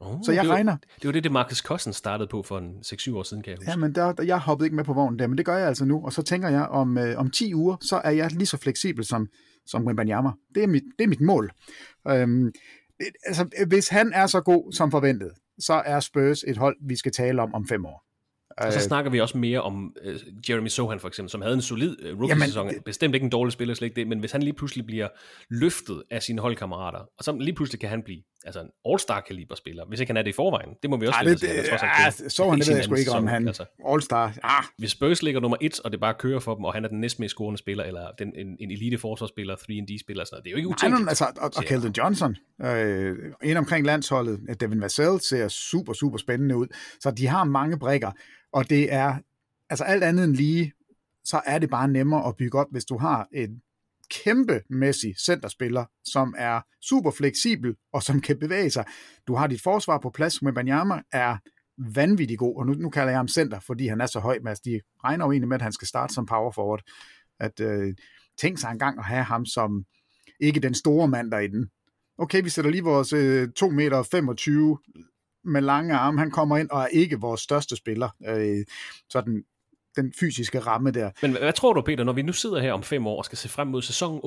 oh, 0.00 0.18
så 0.24 0.32
jeg 0.32 0.42
det 0.42 0.48
var, 0.48 0.54
regner. 0.54 0.76
Det 0.76 1.06
var 1.06 1.12
det, 1.12 1.24
det 1.24 1.32
Marcus 1.32 1.58
Cousins 1.58 1.96
startede 1.96 2.28
på 2.28 2.42
for 2.42 2.58
en 2.58 2.76
6-7 2.86 3.16
år 3.16 3.22
siden, 3.22 3.42
kan 3.42 3.50
jeg 3.50 3.58
huske. 3.58 3.70
Jamen, 3.70 3.94
der, 3.94 4.12
der, 4.12 4.22
jeg 4.22 4.38
hoppede 4.38 4.66
ikke 4.66 4.76
med 4.76 4.84
på 4.84 4.92
vognen 4.92 5.18
der, 5.18 5.26
men 5.26 5.38
det 5.38 5.46
gør 5.46 5.56
jeg 5.56 5.68
altså 5.68 5.84
nu. 5.84 6.04
Og 6.04 6.12
så 6.12 6.22
tænker 6.22 6.48
jeg, 6.48 6.66
om, 6.66 6.98
øh, 6.98 7.18
om 7.18 7.30
10 7.30 7.54
uger, 7.54 7.76
så 7.80 7.96
er 8.04 8.10
jeg 8.10 8.32
lige 8.32 8.46
så 8.46 8.56
fleksibel 8.56 9.04
som, 9.04 9.28
som 9.66 9.86
Wimbanyama. 9.86 10.30
Det 10.54 10.62
er 10.62 10.66
mit, 10.66 10.82
det 10.98 11.04
er 11.04 11.08
mit 11.08 11.20
mål. 11.20 11.50
Øhm, 12.08 12.52
det, 12.98 13.06
altså, 13.26 13.64
hvis 13.68 13.88
han 13.88 14.12
er 14.14 14.26
så 14.26 14.40
god 14.40 14.72
som 14.72 14.90
forventet, 14.90 15.30
så 15.58 15.82
er 15.86 16.00
Spurs 16.00 16.44
et 16.46 16.56
hold, 16.56 16.76
vi 16.88 16.96
skal 16.96 17.12
tale 17.12 17.42
om 17.42 17.54
om 17.54 17.66
fem 17.66 17.84
år. 17.86 18.11
Og 18.58 18.72
så 18.72 18.78
Øh, 18.78 18.82
snakker 18.82 19.10
vi 19.10 19.20
også 19.20 19.38
mere 19.38 19.60
om 19.62 19.96
uh, 20.06 20.14
Jeremy 20.50 20.68
Sohan 20.68 21.00
for 21.00 21.08
eksempel, 21.08 21.30
som 21.30 21.42
havde 21.42 21.54
en 21.54 21.62
solid 21.62 22.12
uh, 22.12 22.20
rookie-sæson. 22.20 22.66
Jamen, 22.66 22.82
Bestemt 22.82 23.14
ikke 23.14 23.24
en 23.24 23.30
dårlig 23.30 23.52
spiller, 23.52 23.74
slet 23.74 23.86
ikke 23.86 23.96
det, 23.96 24.08
men 24.08 24.18
hvis 24.18 24.32
han 24.32 24.42
lige 24.42 24.52
pludselig 24.54 24.86
bliver 24.86 25.08
løftet 25.50 26.02
af 26.10 26.22
sine 26.22 26.40
holdkammerater, 26.40 26.98
og 26.98 27.24
så 27.24 27.36
lige 27.40 27.54
pludselig 27.54 27.80
kan 27.80 27.88
han 27.88 28.02
blive 28.02 28.22
altså 28.44 28.60
en 28.60 28.68
all-star-kaliber-spiller, 28.92 29.84
hvis 29.88 30.00
ikke 30.00 30.10
han 30.10 30.16
er 30.16 30.22
det 30.22 30.30
i 30.30 30.32
forvejen. 30.32 30.68
Det 30.82 30.90
må 30.90 30.96
vi 30.96 31.06
også 31.06 31.18
Ej, 31.18 31.24
det, 31.24 31.34
os 31.34 31.42
i. 31.42 31.46
Han 31.46 31.52
er 31.52 32.10
det, 32.56 32.66
det 32.66 32.68
ved 32.68 32.74
jeg 32.74 32.84
sgu 32.84 32.94
ikke 32.94 33.10
om 33.10 33.26
han. 33.26 33.46
Altså, 33.48 33.64
All-Star, 33.88 34.38
ah, 34.42 34.64
hvis 34.78 34.90
Spurs 34.90 35.22
ligger 35.22 35.40
nummer 35.40 35.56
et, 35.60 35.80
og 35.80 35.92
det 35.92 36.00
bare 36.00 36.14
kører 36.18 36.40
for 36.40 36.54
dem, 36.54 36.64
og 36.64 36.74
han 36.74 36.84
er 36.84 36.88
den 36.88 37.00
næstmest 37.00 37.34
scorende 37.34 37.58
spiller, 37.58 37.84
eller 37.84 38.10
den, 38.18 38.32
en, 38.36 38.56
en 38.60 38.70
elite-forsvarsspiller, 38.70 39.54
3D-spiller, 39.54 40.24
sådan 40.24 40.34
noget, 40.34 40.44
det 40.44 40.48
er 40.48 40.52
jo 40.52 40.56
ikke 40.56 40.68
Nej, 40.68 40.74
utænkeligt. 40.74 41.04
nu, 41.04 41.08
altså, 41.08 41.24
og, 41.36 41.50
og 41.56 41.64
Keldon 41.64 41.92
Johnson, 41.98 42.36
øh, 42.62 43.16
ind 43.42 43.58
omkring 43.58 43.86
landsholdet, 43.86 44.40
Devin 44.60 44.80
Vassell 44.80 45.20
ser 45.20 45.48
super, 45.48 45.92
super 45.92 46.18
spændende 46.18 46.56
ud. 46.56 46.66
Så 47.00 47.10
de 47.10 47.26
har 47.26 47.44
mange 47.44 47.78
brikker, 47.78 48.10
og 48.52 48.70
det 48.70 48.92
er, 48.92 49.18
altså 49.70 49.84
alt 49.84 50.04
andet 50.04 50.24
end 50.24 50.36
lige, 50.36 50.72
så 51.24 51.40
er 51.46 51.58
det 51.58 51.70
bare 51.70 51.88
nemmere 51.88 52.28
at 52.28 52.36
bygge 52.36 52.58
op, 52.58 52.66
hvis 52.70 52.84
du 52.84 52.98
har 52.98 53.28
en 53.32 53.62
kæmpemæssig 54.10 55.14
centerspiller, 55.26 55.84
som 56.04 56.34
er 56.38 56.60
super 56.80 57.10
fleksibel 57.10 57.76
og 57.92 58.02
som 58.02 58.20
kan 58.20 58.38
bevæge 58.38 58.70
sig. 58.70 58.84
Du 59.26 59.34
har 59.34 59.46
dit 59.46 59.62
forsvar 59.62 59.98
på 59.98 60.10
plads, 60.10 60.42
men 60.42 60.54
Banyama 60.54 61.02
er 61.12 61.36
vanvittig 61.94 62.38
god, 62.38 62.56
og 62.56 62.66
nu, 62.66 62.72
nu 62.72 62.90
kalder 62.90 63.08
jeg 63.08 63.18
ham 63.18 63.28
center, 63.28 63.60
fordi 63.60 63.86
han 63.86 64.00
er 64.00 64.06
så 64.06 64.20
høj, 64.20 64.38
men 64.42 64.56
de 64.64 64.80
regner 65.04 65.24
jo 65.24 65.32
egentlig 65.32 65.48
med, 65.48 65.56
at 65.56 65.62
han 65.62 65.72
skal 65.72 65.88
starte 65.88 66.14
som 66.14 66.26
power 66.26 66.52
forward. 66.52 66.82
At 67.40 67.60
øh, 67.60 67.94
tænk 68.40 68.58
sig 68.58 68.70
engang 68.70 68.98
at 68.98 69.04
have 69.04 69.24
ham 69.24 69.46
som 69.46 69.84
ikke 70.40 70.60
den 70.60 70.74
store 70.74 71.08
mand 71.08 71.30
derinde. 71.30 71.68
Okay, 72.18 72.42
vi 72.42 72.48
sætter 72.48 72.70
lige 72.70 72.84
vores 72.84 73.12
øh, 73.12 73.48
2 73.56 73.70
meter 73.70 74.02
25 74.02 74.78
med 75.44 75.60
lange 75.60 75.94
arme. 75.94 76.18
Han 76.18 76.30
kommer 76.30 76.56
ind 76.56 76.70
og 76.70 76.82
er 76.82 76.86
ikke 76.86 77.20
vores 77.20 77.40
største 77.40 77.76
spiller. 77.76 78.08
Øh, 78.28 78.64
sådan 79.10 79.44
den 79.96 80.12
fysiske 80.20 80.58
ramme 80.58 80.90
der. 80.90 81.10
Men 81.22 81.30
hvad, 81.32 81.52
tror 81.52 81.72
du, 81.72 81.82
Peter, 81.82 82.04
når 82.04 82.12
vi 82.12 82.22
nu 82.22 82.32
sidder 82.32 82.60
her 82.60 82.72
om 82.72 82.82
fem 82.82 83.06
år 83.06 83.18
og 83.18 83.24
skal 83.24 83.38
se 83.38 83.48
frem 83.48 83.68
mod 83.68 83.82
sæsonen 83.82 84.20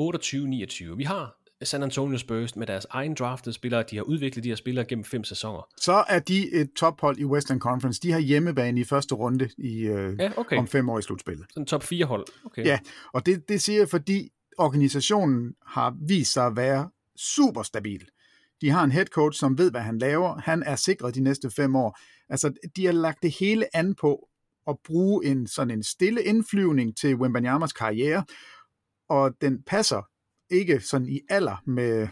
28-29? 0.94 0.96
Vi 0.98 1.04
har 1.04 1.36
San 1.64 1.84
Antonio 1.84 2.18
Spurs 2.18 2.56
med 2.56 2.68
deres 2.68 2.88
egen 2.90 3.14
draftede 3.14 3.56
spillere. 3.56 3.84
De 3.92 3.96
har 3.96 4.04
udviklet 4.04 4.44
de 4.44 4.50
her 4.50 4.56
spillere 4.56 4.86
gennem 4.86 5.06
fem 5.06 5.24
sæsoner. 5.24 5.68
Så 5.78 6.04
er 6.10 6.20
de 6.20 6.52
et 6.54 6.70
tophold 6.76 7.18
i 7.18 7.26
Western 7.26 7.60
Conference. 7.60 8.02
De 8.02 8.12
har 8.12 8.20
hjemmebane 8.20 8.82
i 8.82 8.84
første 8.84 9.16
runde 9.16 9.50
i, 9.58 9.80
øh, 9.80 10.20
Ja, 10.20 10.32
okay. 10.38 10.58
om 10.58 10.68
fem 10.68 10.90
år 10.90 11.00
i 11.00 11.02
slutspillet. 11.02 11.46
Sådan 11.50 11.66
top 11.66 11.84
4 11.84 12.06
hold. 12.06 12.26
Okay. 12.46 12.66
Ja, 12.66 12.80
og 13.14 13.26
det, 13.26 13.50
det 13.50 13.62
siger 13.62 13.80
jeg, 13.80 13.90
fordi 13.90 14.30
organisationen 14.58 15.54
har 15.66 15.96
vist 16.08 16.34
sig 16.34 16.46
at 16.46 16.56
være 16.56 16.90
super 17.18 17.64
stabil. 17.64 18.08
De 18.62 18.70
har 18.70 18.84
en 18.84 18.92
head 18.92 19.06
coach, 19.06 19.40
som 19.40 19.58
ved, 19.58 19.72
hvad 19.72 19.82
han 19.82 19.98
laver. 19.98 20.38
Han 20.38 20.64
er 20.64 20.76
sikret 20.76 21.16
de 21.16 21.20
næste 21.20 21.52
fem 21.52 21.76
år. 21.76 21.98
Altså, 22.30 22.54
de 22.76 22.86
har 22.86 22.94
lagt 22.94 23.24
det 23.24 23.32
hele 23.40 23.76
an 23.76 23.96
på 23.96 24.30
at 24.68 24.78
bruge 24.86 25.26
en 25.26 25.48
sådan 25.48 25.72
en 25.72 25.84
stille 25.84 26.24
indflyvning 26.24 26.98
til 26.98 27.16
Wembanyamas 27.16 27.74
karriere, 27.74 28.24
og 29.10 29.34
den 29.42 29.64
passer 29.64 30.02
ikke 30.50 30.80
sådan 30.80 31.10
i 31.10 31.20
alder 31.30 31.64
med, 31.66 32.08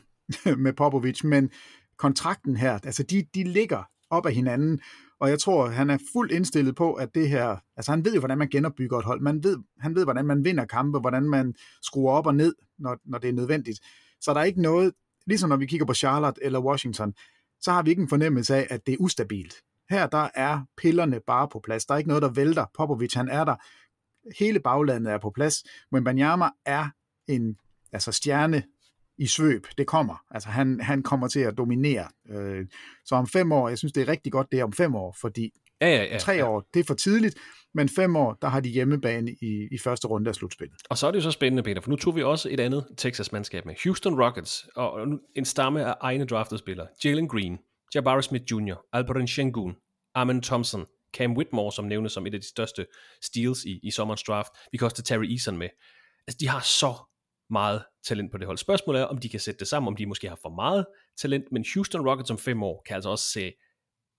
med 0.64 0.74
Popovic, 0.74 1.24
men 1.24 1.50
kontrakten 1.98 2.56
her, 2.58 2.80
altså 2.84 3.04
de, 3.04 3.26
de 3.36 3.44
ligger 3.44 3.84
op 4.10 4.26
af 4.26 4.34
hinanden, 4.34 4.80
og 5.20 5.30
jeg 5.30 5.40
tror, 5.40 5.68
han 5.68 5.90
er 5.90 5.98
fuldt 6.14 6.32
indstillet 6.32 6.76
på, 6.76 6.94
at 6.94 7.16
det 7.16 7.30
her, 7.30 7.58
altså 7.78 7.92
han 7.92 8.06
ved 8.06 8.14
jo, 8.14 8.20
hvordan 8.20 8.38
man 8.38 8.50
genopbygger 8.50 8.98
et 8.98 9.06
hold, 9.06 9.22
man 9.22 9.44
ved, 9.44 9.58
han 9.80 9.96
ved, 9.96 10.04
hvordan 10.04 10.26
man 10.26 10.46
vinder 10.46 10.66
kampe, 10.66 11.00
hvordan 11.00 11.24
man 11.24 11.54
skruer 11.82 12.14
op 12.14 12.28
og 12.28 12.36
ned, 12.36 12.56
når, 12.80 12.98
når 13.06 13.18
det 13.18 13.30
er 13.30 13.34
nødvendigt. 13.34 13.80
Så 14.22 14.34
der 14.34 14.40
er 14.40 14.44
ikke 14.44 14.62
noget, 14.62 14.94
ligesom 15.28 15.50
når 15.50 15.58
vi 15.58 15.66
kigger 15.66 15.86
på 15.86 15.94
Charlotte 15.94 16.44
eller 16.44 16.60
Washington, 16.60 17.14
så 17.62 17.72
har 17.72 17.84
vi 17.84 17.90
ikke 17.90 18.02
en 18.02 18.10
fornemmelse 18.10 18.56
af, 18.56 18.68
at 18.70 18.86
det 18.86 18.94
er 18.94 18.98
ustabilt. 19.00 19.56
Her 19.90 20.08
der 20.08 20.30
er 20.36 20.62
pillerne 20.78 21.20
bare 21.28 21.48
på 21.48 21.60
plads. 21.60 21.86
Der 21.86 21.94
er 21.94 21.98
ikke 21.98 22.08
noget, 22.08 22.24
der 22.24 22.30
vælter. 22.30 22.66
Popovic, 22.78 23.14
han 23.14 23.30
er 23.30 23.44
der. 23.44 23.56
Hele 24.40 24.60
baglandet 24.60 25.14
er 25.14 25.18
på 25.18 25.30
plads. 25.30 25.64
Men 25.92 26.04
Banyama 26.04 26.50
er 26.66 26.90
en 27.28 27.58
altså 27.92 28.12
stjerne 28.12 28.64
i 29.18 29.28
svøb. 29.28 29.68
Det 29.78 29.88
kommer. 29.88 30.26
Altså 30.32 30.50
han, 30.50 30.80
han 30.82 31.04
kommer 31.04 31.28
til 31.28 31.40
at 31.40 31.58
dominere. 31.58 32.08
Øh, 32.30 32.68
så 33.06 33.16
om 33.16 33.28
fem 33.28 33.52
år, 33.52 33.70
jeg 33.70 33.78
synes, 33.78 33.94
det 33.94 34.02
er 34.02 34.08
rigtig 34.08 34.32
godt, 34.32 34.52
det 34.52 34.60
er 34.60 34.64
om 34.64 34.74
fem 34.74 34.96
år, 34.96 35.16
fordi 35.22 35.52
Ja, 35.84 35.96
ja, 35.96 36.04
ja. 36.04 36.18
Tre 36.18 36.32
ja. 36.32 36.50
år, 36.50 36.70
det 36.74 36.80
er 36.80 36.84
for 36.84 36.94
tidligt, 36.94 37.36
men 37.74 37.90
fem 37.90 38.16
år, 38.16 38.38
der 38.42 38.48
har 38.48 38.60
de 38.60 38.70
hjemmebane 38.70 39.32
i, 39.32 39.68
i 39.72 39.78
første 39.78 40.08
runde 40.08 40.30
af 40.30 40.36
slutspillet. 40.36 40.78
Og 40.90 40.98
så 40.98 41.08
er 41.08 41.12
det 41.12 41.18
jo 41.18 41.24
så 41.24 41.32
spændende, 41.32 41.64
Peter, 41.64 41.82
for 41.82 41.90
nu 41.90 41.96
tog 41.96 42.16
vi 42.16 42.24
også 42.24 42.50
et 42.52 42.60
andet 42.60 42.86
Texas-mandskab 42.98 43.66
med. 43.66 43.76
Houston 43.84 44.22
Rockets, 44.24 44.68
og 44.76 45.08
en 45.36 45.46
stamme 45.46 45.86
af 45.86 45.96
egne 46.02 46.26
draftede 46.26 46.60
spillere. 46.60 46.88
Jalen 47.06 47.28
Green, 47.28 47.58
Jabari 47.96 48.24
Smith 48.24 48.44
Jr., 48.52 48.76
Alperen 48.94 49.28
Shengun, 49.28 49.76
Armin 50.16 50.42
Thompson, 50.42 50.86
Cam 51.18 51.38
Whitmore, 51.38 51.72
som 51.72 51.86
nævnes 51.86 52.12
som 52.12 52.28
et 52.28 52.34
af 52.34 52.42
de 52.42 52.48
største 52.48 52.86
steals 53.22 53.66
i, 53.66 53.80
i 53.84 53.92
sommerens 53.92 54.24
draft. 54.24 54.52
Vi 54.72 54.78
kan 54.78 54.86
også 54.86 55.04
tage 55.04 55.18
Terry 55.18 55.32
Eason 55.32 55.58
med. 55.58 55.70
Altså, 56.28 56.38
de 56.40 56.48
har 56.48 56.60
så 56.60 56.94
meget 57.50 57.84
talent 58.08 58.32
på 58.32 58.38
det 58.38 58.46
hold. 58.46 58.58
Spørgsmålet 58.58 59.02
er, 59.02 59.06
om 59.06 59.18
de 59.18 59.30
kan 59.30 59.40
sætte 59.40 59.60
det 59.60 59.68
sammen, 59.68 59.88
om 59.88 59.96
de 59.96 60.06
måske 60.06 60.30
har 60.30 60.40
for 60.42 60.50
meget 60.50 60.86
talent, 61.22 61.46
men 61.52 61.66
Houston 61.74 62.10
Rockets 62.10 62.32
om 62.32 62.38
fem 62.38 62.64
år 62.64 62.84
kan 62.86 62.96
altså 62.96 63.10
også 63.10 63.26
se 63.30 63.52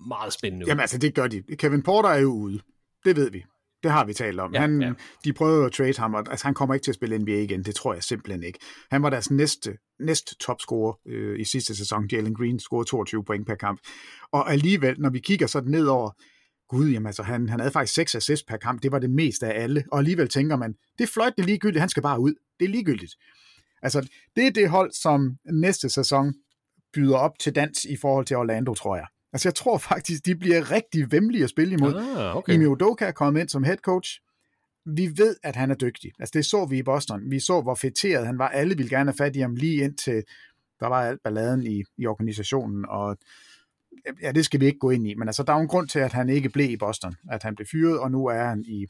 meget 0.08 0.32
spændende 0.32 0.64
ud. 0.64 0.68
Jamen 0.68 0.80
altså, 0.80 0.98
det 0.98 1.14
gør 1.14 1.26
de. 1.26 1.42
Kevin 1.42 1.82
Porter 1.82 2.08
er 2.08 2.18
jo 2.18 2.32
ude. 2.32 2.60
Det 3.04 3.16
ved 3.16 3.30
vi. 3.30 3.44
Det 3.82 3.92
har 3.92 4.04
vi 4.04 4.14
talt 4.14 4.40
om. 4.40 4.54
Ja, 4.54 4.60
han, 4.60 4.82
ja. 4.82 4.92
De 5.24 5.32
prøvede 5.32 5.66
at 5.66 5.72
trade 5.72 5.98
ham, 5.98 6.14
og 6.14 6.24
altså, 6.30 6.46
han 6.46 6.54
kommer 6.54 6.74
ikke 6.74 6.84
til 6.84 6.90
at 6.90 6.94
spille 6.94 7.18
NBA 7.18 7.40
igen. 7.40 7.62
Det 7.62 7.74
tror 7.74 7.94
jeg 7.94 8.02
simpelthen 8.02 8.42
ikke. 8.42 8.58
Han 8.90 9.02
var 9.02 9.10
deres 9.10 9.30
næste, 9.30 9.76
næste 10.00 10.36
topscorer 10.36 10.98
øh, 11.06 11.40
i 11.40 11.44
sidste 11.44 11.76
sæson. 11.76 12.08
Jalen 12.12 12.34
Green 12.34 12.60
scorede 12.60 12.88
22 12.88 13.24
point 13.24 13.46
per 13.46 13.54
kamp. 13.54 13.80
Og 14.32 14.52
alligevel, 14.52 15.00
når 15.00 15.10
vi 15.10 15.18
kigger 15.18 15.46
sådan 15.46 15.70
ned 15.70 15.86
over, 15.86 16.10
gud, 16.68 16.88
jamen 16.88 17.06
altså, 17.06 17.22
han, 17.22 17.48
han 17.48 17.60
havde 17.60 17.72
faktisk 17.72 17.94
6 17.94 18.14
assists 18.14 18.46
per 18.48 18.56
kamp. 18.56 18.82
Det 18.82 18.92
var 18.92 18.98
det 18.98 19.10
meste 19.10 19.46
af 19.46 19.62
alle. 19.62 19.84
Og 19.92 19.98
alligevel 19.98 20.28
tænker 20.28 20.56
man, 20.56 20.74
det 20.98 21.04
er 21.04 21.08
fløjtende 21.08 21.46
ligegyldigt. 21.46 21.80
Han 21.80 21.88
skal 21.88 22.02
bare 22.02 22.20
ud. 22.20 22.34
Det 22.60 22.64
er 22.64 22.70
ligegyldigt. 22.70 23.14
Altså, 23.82 24.08
det 24.36 24.46
er 24.46 24.50
det 24.50 24.68
hold, 24.68 24.92
som 24.92 25.36
næste 25.52 25.88
sæson 25.88 26.34
byder 26.92 27.16
op 27.16 27.38
til 27.38 27.54
dans 27.54 27.84
i 27.84 27.96
forhold 27.96 28.26
til 28.26 28.36
Orlando, 28.36 28.74
tror 28.74 28.96
jeg. 28.96 29.06
Altså, 29.34 29.48
jeg 29.48 29.54
tror 29.54 29.78
faktisk, 29.78 30.26
de 30.26 30.36
bliver 30.36 30.70
rigtig 30.70 31.12
vemmelige 31.12 31.44
at 31.44 31.50
spille 31.50 31.74
imod. 31.74 31.94
Ah, 31.94 32.36
okay. 32.36 32.54
Imi 32.54 32.66
Udoka 32.66 33.04
er 33.04 33.12
kommet 33.12 33.40
ind 33.40 33.48
som 33.48 33.62
head 33.62 33.76
coach. 33.76 34.20
Vi 34.86 35.12
ved, 35.16 35.36
at 35.42 35.56
han 35.56 35.70
er 35.70 35.74
dygtig. 35.74 36.12
Altså, 36.18 36.32
det 36.34 36.46
så 36.46 36.66
vi 36.66 36.78
i 36.78 36.82
Boston. 36.82 37.30
Vi 37.30 37.40
så, 37.40 37.60
hvor 37.60 37.74
fætteret 37.74 38.26
han 38.26 38.38
var. 38.38 38.48
Alle 38.48 38.76
ville 38.76 38.90
gerne 38.90 39.10
have 39.10 39.16
fat 39.16 39.36
i 39.36 39.40
ham 39.40 39.54
lige 39.54 39.84
indtil 39.84 40.24
der 40.80 40.86
var 40.86 41.02
alt 41.02 41.22
balladen 41.22 41.66
i, 41.66 41.84
i 41.98 42.06
organisationen, 42.06 42.84
og 42.88 43.18
ja, 44.22 44.32
det 44.32 44.44
skal 44.44 44.60
vi 44.60 44.66
ikke 44.66 44.78
gå 44.78 44.90
ind 44.90 45.08
i, 45.08 45.14
men 45.14 45.28
altså, 45.28 45.42
der 45.42 45.52
er 45.52 45.56
jo 45.56 45.62
en 45.62 45.68
grund 45.68 45.88
til, 45.88 45.98
at 45.98 46.12
han 46.12 46.28
ikke 46.28 46.48
blev 46.48 46.70
i 46.70 46.76
Boston, 46.76 47.14
at 47.30 47.42
han 47.42 47.54
blev 47.54 47.66
fyret, 47.72 48.00
og 48.00 48.10
nu 48.10 48.26
er 48.26 48.44
han 48.44 48.64
i, 48.66 48.86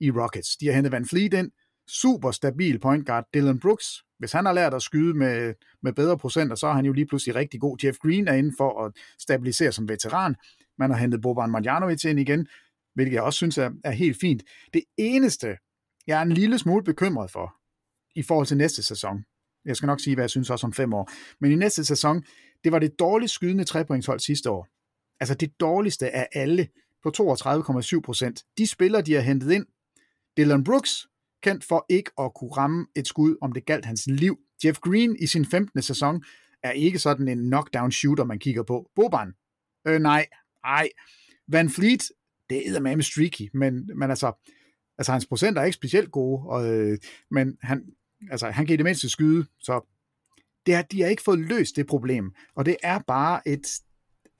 i 0.00 0.10
Rockets. 0.10 0.56
De 0.56 0.66
har 0.66 0.74
hentet 0.74 0.92
Van 0.92 1.06
Fleet 1.06 1.34
ind, 1.34 1.50
super 1.90 2.30
stabil 2.30 2.78
point 2.78 3.06
guard, 3.06 3.24
Dylan 3.34 3.60
Brooks. 3.60 4.04
Hvis 4.18 4.32
han 4.32 4.46
har 4.46 4.52
lært 4.52 4.74
at 4.74 4.82
skyde 4.82 5.14
med, 5.14 5.54
med 5.82 5.92
bedre 5.92 6.18
procenter, 6.18 6.56
så 6.56 6.66
er 6.66 6.72
han 6.72 6.84
jo 6.84 6.92
lige 6.92 7.06
pludselig 7.06 7.34
rigtig 7.34 7.60
god. 7.60 7.84
Jeff 7.84 7.98
Green 7.98 8.28
er 8.28 8.34
inde 8.34 8.54
for 8.58 8.84
at 8.84 8.92
stabilisere 9.18 9.72
som 9.72 9.88
veteran. 9.88 10.36
Man 10.78 10.90
har 10.90 10.98
hentet 10.98 11.20
Boban 11.20 11.50
Marjanovic 11.50 12.04
ind 12.04 12.20
igen, 12.20 12.48
hvilket 12.94 13.14
jeg 13.14 13.22
også 13.22 13.36
synes 13.36 13.58
er, 13.58 13.70
er 13.84 13.90
helt 13.90 14.20
fint. 14.20 14.42
Det 14.74 14.82
eneste, 14.96 15.56
jeg 16.06 16.18
er 16.18 16.22
en 16.22 16.32
lille 16.32 16.58
smule 16.58 16.84
bekymret 16.84 17.30
for, 17.30 17.54
i 18.14 18.22
forhold 18.22 18.46
til 18.46 18.56
næste 18.56 18.82
sæson, 18.82 19.24
jeg 19.64 19.76
skal 19.76 19.86
nok 19.86 20.00
sige, 20.00 20.14
hvad 20.14 20.24
jeg 20.24 20.30
synes 20.30 20.50
også 20.50 20.66
om 20.66 20.72
fem 20.72 20.92
år, 20.92 21.10
men 21.40 21.52
i 21.52 21.54
næste 21.54 21.84
sæson, 21.84 22.24
det 22.64 22.72
var 22.72 22.78
det 22.78 22.98
dårligst 22.98 23.34
skydende 23.34 23.64
trepointshold 23.64 24.20
sidste 24.20 24.50
år. 24.50 24.68
Altså 25.20 25.34
det 25.34 25.60
dårligste 25.60 26.10
af 26.10 26.28
alle 26.32 26.68
på 27.02 27.12
32,7 27.18 28.00
procent. 28.00 28.44
De 28.58 28.66
spillere, 28.66 29.02
de 29.02 29.14
har 29.14 29.20
hentet 29.20 29.52
ind, 29.52 29.66
Dylan 30.36 30.64
Brooks, 30.64 31.06
kendt 31.42 31.64
for 31.64 31.86
ikke 31.88 32.10
at 32.20 32.34
kunne 32.34 32.50
ramme 32.50 32.86
et 32.96 33.06
skud, 33.06 33.36
om 33.40 33.52
det 33.52 33.66
galt 33.66 33.84
hans 33.84 34.06
liv. 34.06 34.38
Jeff 34.64 34.78
Green 34.78 35.16
i 35.20 35.26
sin 35.26 35.46
15. 35.46 35.82
sæson 35.82 36.22
er 36.62 36.70
ikke 36.70 36.98
sådan 36.98 37.28
en 37.28 37.38
knockdown 37.38 37.92
shooter, 37.92 38.24
man 38.24 38.38
kigger 38.38 38.62
på. 38.62 38.90
Boban? 38.96 39.32
Øh, 39.86 40.00
nej, 40.00 40.26
nej. 40.64 40.88
Van 41.48 41.70
Fleet, 41.70 42.02
det 42.50 42.68
er 42.68 42.80
med 42.80 43.02
streaky, 43.02 43.50
men, 43.54 43.90
men 43.96 44.10
altså, 44.10 44.32
altså 44.98 45.12
hans 45.12 45.26
procenter 45.26 45.62
er 45.62 45.66
ikke 45.66 45.74
specielt 45.74 46.10
gode, 46.10 46.42
og, 46.48 46.74
øh, 46.74 46.98
men 47.30 47.56
han, 47.62 47.84
altså, 48.30 48.50
han 48.50 48.66
kan 48.66 48.74
i 48.74 48.76
det 48.76 48.84
mindste 48.84 49.10
skyde, 49.10 49.46
så 49.60 49.86
det 50.66 50.74
er, 50.74 50.82
de 50.82 51.00
har 51.00 51.08
ikke 51.08 51.22
fået 51.22 51.38
løst 51.38 51.76
det 51.76 51.86
problem, 51.86 52.34
og 52.56 52.66
det 52.66 52.76
er 52.82 52.98
bare 53.06 53.48
et, 53.48 53.66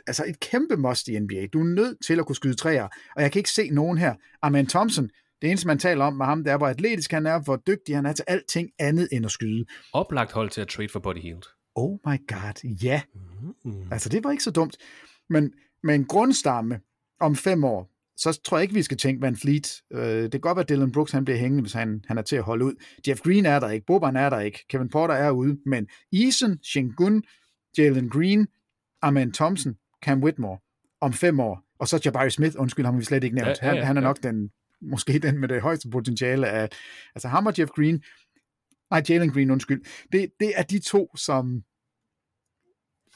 altså 0.07 0.25
et 0.29 0.41
kæmpe 0.41 0.77
must 0.77 1.09
i 1.09 1.19
NBA. 1.19 1.47
Du 1.53 1.61
er 1.61 1.65
nødt 1.65 1.99
til 2.07 2.19
at 2.19 2.27
kunne 2.27 2.37
skyde 2.37 2.55
træer, 2.55 2.89
og 3.17 3.23
jeg 3.23 3.33
kan 3.33 3.41
ikke 3.41 3.51
se 3.51 3.71
nogen 3.71 3.99
her. 3.99 4.15
Armand 4.43 4.67
Thompson, 4.67 5.11
det 5.43 5.49
eneste, 5.49 5.67
man 5.67 5.79
taler 5.79 6.05
om 6.05 6.15
med 6.15 6.27
ham, 6.27 6.45
det 6.45 6.53
er, 6.53 6.57
hvor 6.57 6.67
atletisk 6.67 7.13
han 7.13 7.27
er, 7.27 7.41
hvor 7.41 7.57
dygtig 7.67 7.95
han 7.97 8.07
er 8.07 8.13
til 8.13 8.25
alting 8.29 8.71
andet 8.79 9.09
end 9.13 9.25
at 9.25 9.31
skyde. 9.31 9.65
Oplagt 9.93 10.33
hold 10.33 10.51
til 10.51 10.61
at 10.61 10.69
trade 10.69 10.89
for 10.89 11.01
Buddy 11.01 11.19
Hield. 11.19 11.43
Oh 11.75 11.99
my 12.07 12.17
god, 12.29 12.65
ja. 12.83 13.03
Mm. 13.65 13.93
Altså, 13.93 14.09
det 14.09 14.25
var 14.25 14.31
ikke 14.31 14.45
så 14.45 14.51
dumt. 14.51 14.77
Men 15.29 15.53
med 15.83 15.95
en 15.95 16.05
grundstamme 16.05 16.81
om 17.21 17.37
fem 17.37 17.65
år, 17.65 17.91
så 18.17 18.41
tror 18.45 18.59
jeg 18.59 18.63
ikke, 18.63 18.75
vi 18.75 18.83
skal 18.83 18.97
tænke 18.97 19.23
Van 19.23 19.37
Fleet. 19.37 19.83
Øh, 19.93 20.23
det 20.23 20.33
kan 20.33 20.41
godt 20.41 20.57
være, 20.57 20.63
at 20.63 20.69
Dylan 20.69 20.93
Brooks 20.93 21.13
han 21.13 21.25
bliver 21.25 21.39
hængende, 21.39 21.63
hvis 21.63 21.73
han, 21.73 22.05
han 22.09 22.19
er 22.19 22.23
til 22.23 22.37
at 22.37 22.43
holde 22.43 22.65
ud. 22.65 22.75
Jeff 23.09 23.21
Green 23.21 23.47
er 23.47 23.61
der 23.61 23.71
ikke, 23.71 23.87
Boban 23.87 24.17
er 24.17 24.31
der 24.31 24.41
ikke, 24.41 24.67
Kevin 24.69 24.89
Porter 24.89 25.15
er 25.15 25.31
ude, 25.31 25.59
men 25.67 25.89
Eason, 26.13 26.59
Shingun, 26.63 27.23
Jalen 27.79 28.09
Green, 28.11 28.47
Amen 29.03 29.33
Thompson, 29.33 29.75
Cam 30.05 30.23
Whitmore 30.23 30.59
om 31.01 31.13
fem 31.13 31.41
år, 31.41 31.63
og 31.79 31.89
så 31.89 32.01
Jabari 32.05 32.31
Smith, 32.31 32.57
undskyld, 32.59 32.85
ham 32.85 32.99
vi 32.99 33.05
slet 33.05 33.25
ikke 33.25 33.37
nævnt. 33.37 33.59
Ja, 33.63 33.67
ja, 33.67 33.75
ja, 33.75 33.77
han, 33.77 33.87
han 33.87 33.97
er 33.97 34.01
ja. 34.01 34.09
nok 34.09 34.23
den, 34.23 34.51
måske 34.83 35.19
den 35.19 35.39
med 35.39 35.49
det 35.49 35.63
højeste 35.63 35.89
potentiale 35.91 36.49
af, 36.49 36.69
altså 37.15 37.29
ham 37.29 37.47
og 37.47 37.59
Jeff 37.59 37.71
Green, 37.71 38.03
nej, 38.91 39.03
Jalen 39.09 39.31
Green, 39.31 39.51
undskyld. 39.51 39.85
Det, 40.13 40.31
det 40.41 40.53
er 40.57 40.63
de 40.63 40.79
to, 40.79 41.17
som, 41.17 41.63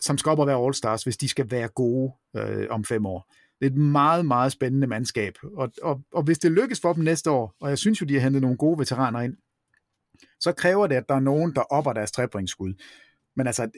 som 0.00 0.18
skal 0.18 0.30
op 0.30 0.38
og 0.38 0.46
være 0.46 0.68
All-Stars, 0.68 1.04
hvis 1.04 1.16
de 1.16 1.28
skal 1.28 1.50
være 1.50 1.68
gode 1.68 2.12
øh, 2.36 2.66
om 2.70 2.84
fem 2.84 3.06
år. 3.06 3.34
Det 3.60 3.66
er 3.66 3.70
et 3.70 3.76
meget, 3.76 4.26
meget 4.26 4.52
spændende 4.52 4.86
mandskab. 4.86 5.34
Og, 5.42 5.72
og, 5.82 6.00
og 6.12 6.22
hvis 6.22 6.38
det 6.38 6.52
lykkes 6.52 6.80
for 6.80 6.92
dem 6.92 7.04
næste 7.04 7.30
år, 7.30 7.54
og 7.60 7.70
jeg 7.70 7.78
synes 7.78 8.00
jo, 8.00 8.06
de 8.06 8.14
har 8.14 8.20
hentet 8.20 8.42
nogle 8.42 8.56
gode 8.56 8.78
veteraner 8.78 9.20
ind, 9.20 9.36
så 10.40 10.52
kræver 10.52 10.86
det, 10.86 10.94
at 10.94 11.08
der 11.08 11.14
er 11.14 11.20
nogen, 11.20 11.54
der 11.54 11.60
opper 11.60 11.92
deres 11.92 12.12
trepointsskud. 12.12 12.74
Men 13.36 13.46
altså, 13.46 13.70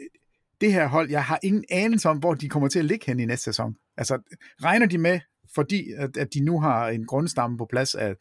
det 0.61 0.73
her 0.73 0.87
hold, 0.87 1.11
jeg 1.11 1.25
har 1.25 1.39
ingen 1.43 1.65
anelse 1.71 2.09
om, 2.09 2.19
hvor 2.19 2.35
de 2.35 2.49
kommer 2.49 2.69
til 2.69 2.79
at 2.79 2.85
ligge 2.85 3.07
hen 3.07 3.21
i 3.21 3.25
næste 3.25 3.45
sæson. 3.45 3.77
Altså, 3.97 4.19
regner 4.63 4.87
de 4.87 4.99
med, 4.99 5.21
fordi 5.55 5.93
at, 5.93 6.17
at 6.17 6.35
de 6.35 6.41
nu 6.41 6.61
har 6.61 6.89
en 6.89 7.07
grundstamme 7.07 7.59
på 7.59 7.67
plads 7.71 7.95
af, 7.95 8.15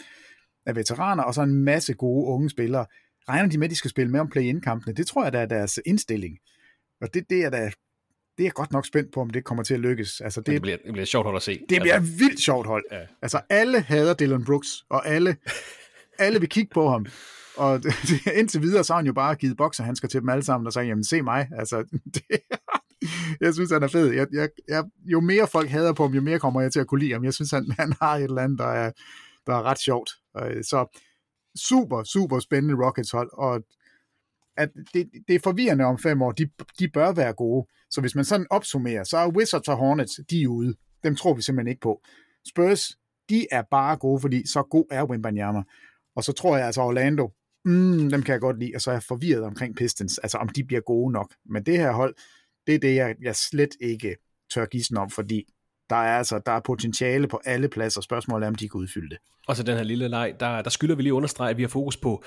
af 0.65 0.75
veteraner, 0.75 1.23
og 1.23 1.33
så 1.33 1.41
en 1.41 1.63
masse 1.63 1.93
gode 1.93 2.25
unge 2.27 2.49
spillere, 2.49 2.85
regner 3.29 3.49
de 3.49 3.57
med, 3.57 3.67
at 3.67 3.71
de 3.71 3.75
skal 3.75 3.91
spille 3.91 4.11
med 4.11 4.19
om 4.19 4.29
play-in-kampene? 4.29 4.95
Det 4.95 5.07
tror 5.07 5.23
jeg, 5.23 5.33
der 5.33 5.39
er 5.39 5.45
deres 5.45 5.79
indstilling. 5.85 6.37
Og 7.01 7.13
det, 7.13 7.29
det 7.29 7.43
er 7.43 7.49
da 7.49 7.71
det 8.37 8.43
er 8.43 8.45
jeg 8.45 8.53
godt 8.53 8.71
nok 8.71 8.85
spændt 8.85 9.13
på, 9.13 9.21
om 9.21 9.29
det 9.29 9.43
kommer 9.43 9.63
til 9.63 9.73
at 9.73 9.79
lykkes. 9.79 10.21
Altså, 10.21 10.39
Det, 10.39 10.45
det, 10.45 10.53
det, 10.53 10.61
bliver, 10.61 10.77
det 10.85 10.93
bliver 10.93 11.05
sjovt 11.05 11.25
hold 11.25 11.35
at 11.35 11.41
se. 11.41 11.59
det 11.69 11.81
bliver 11.81 11.95
altså, 11.95 12.13
et 12.13 12.19
vildt 12.19 12.39
sjovt 12.39 12.67
hold. 12.67 12.83
Ja. 12.91 12.99
Altså, 13.21 13.41
alle 13.49 13.81
hader 13.81 14.13
Dylan 14.13 14.45
Brooks, 14.45 14.85
og 14.89 15.07
alle, 15.07 15.37
alle 16.19 16.39
vil 16.39 16.49
kigge 16.49 16.69
på 16.73 16.89
ham. 16.89 17.05
Og 17.57 17.81
indtil 18.39 18.61
videre, 18.61 18.83
så 18.83 18.93
har 18.93 18.97
han 18.97 19.05
jo 19.05 19.13
bare 19.13 19.35
givet 19.35 19.57
bokserhandsker 19.57 20.07
til 20.07 20.21
dem 20.21 20.29
alle 20.29 20.43
sammen, 20.43 20.67
og 20.67 20.73
sagt, 20.73 20.87
jamen 20.87 21.03
se 21.03 21.21
mig. 21.21 21.49
Altså, 21.57 21.83
det, 22.15 22.23
jeg 23.41 23.53
synes, 23.53 23.71
han 23.71 23.83
er 23.83 23.87
fed. 23.87 24.11
Jeg, 24.11 24.27
jeg, 24.31 24.49
jeg, 24.67 24.83
jo 25.05 25.19
mere 25.19 25.47
folk 25.47 25.69
hader 25.69 25.93
på 25.93 26.03
ham, 26.03 26.13
jo 26.13 26.21
mere 26.21 26.39
kommer 26.39 26.61
jeg 26.61 26.71
til 26.71 26.79
at 26.79 26.87
kunne 26.87 26.99
lide 26.99 27.13
ham. 27.13 27.23
Jeg 27.23 27.33
synes, 27.33 27.51
han, 27.51 27.71
han 27.79 27.93
har 28.01 28.15
et 28.15 28.23
eller 28.23 28.41
andet, 28.41 28.59
der 28.59 28.67
er, 28.67 28.91
der 29.47 29.53
er 29.53 29.63
ret 29.63 29.79
sjovt. 29.79 30.09
Øh, 30.37 30.63
så 30.63 30.99
super, 31.69 32.03
super 32.03 32.39
spændende 32.39 32.85
Rockets 32.85 33.11
hold, 33.11 33.29
og 33.33 33.63
at 34.57 34.69
det, 34.93 35.09
det 35.27 35.35
er 35.35 35.39
forvirrende 35.43 35.85
om 35.85 35.99
fem 35.99 36.21
år. 36.21 36.31
De, 36.31 36.49
de 36.79 36.87
bør 36.87 37.11
være 37.11 37.33
gode. 37.33 37.67
Så 37.89 38.01
hvis 38.01 38.15
man 38.15 38.25
sådan 38.25 38.47
opsummerer, 38.49 39.03
så 39.03 39.17
er 39.17 39.27
Wizards 39.27 39.67
og 39.67 39.77
Hornets, 39.77 40.19
de 40.29 40.43
er 40.43 40.47
ude. 40.47 40.75
Dem 41.03 41.15
tror 41.15 41.33
vi 41.33 41.41
simpelthen 41.41 41.67
ikke 41.67 41.81
på. 41.81 42.01
Spurs, 42.47 42.97
de 43.29 43.47
er 43.51 43.63
bare 43.71 43.97
gode, 43.97 44.21
fordi 44.21 44.47
så 44.47 44.63
god 44.63 44.85
er 44.91 45.05
Wimbanyama. 45.05 45.63
Og 46.15 46.23
så 46.23 46.31
tror 46.33 46.57
jeg 46.57 46.65
altså 46.65 46.81
Orlando, 46.81 47.31
mm, 47.65 48.09
dem 48.09 48.23
kan 48.23 48.33
jeg 48.33 48.41
godt 48.41 48.59
lide, 48.59 48.71
og 48.75 48.81
så 48.81 48.89
er 48.89 48.95
jeg 48.95 49.03
forvirret 49.03 49.43
omkring 49.43 49.75
Pistons, 49.75 50.17
altså 50.17 50.37
om 50.37 50.49
de 50.49 50.63
bliver 50.63 50.81
gode 50.81 51.11
nok. 51.11 51.33
Men 51.45 51.65
det 51.65 51.77
her 51.77 51.91
hold, 51.91 52.15
det 52.67 52.75
er 52.75 52.79
det, 52.79 52.95
jeg, 52.95 53.15
jeg 53.21 53.35
slet 53.35 53.75
ikke 53.81 54.15
tør 54.53 54.65
gissen 54.65 54.97
om, 54.97 55.09
fordi 55.09 55.43
der 55.89 55.95
er 55.95 56.17
altså 56.17 56.41
der 56.45 56.51
er 56.51 56.59
potentiale 56.59 57.27
på 57.27 57.41
alle 57.45 57.67
pladser. 57.67 58.01
Spørgsmålet 58.01 58.45
er, 58.45 58.47
om 58.47 58.55
de 58.55 58.69
kan 58.69 58.77
udfylde 58.77 59.09
det. 59.09 59.17
Og 59.47 59.55
så 59.55 59.63
den 59.63 59.77
her 59.77 59.83
lille 59.83 60.07
leg, 60.07 60.35
der, 60.39 60.61
der 60.61 60.69
skylder 60.69 60.95
vi 60.95 61.01
lige 61.01 61.11
at 61.11 61.15
understrege, 61.15 61.49
at 61.49 61.57
vi 61.57 61.63
har 61.63 61.69
fokus 61.69 61.97
på 61.97 62.23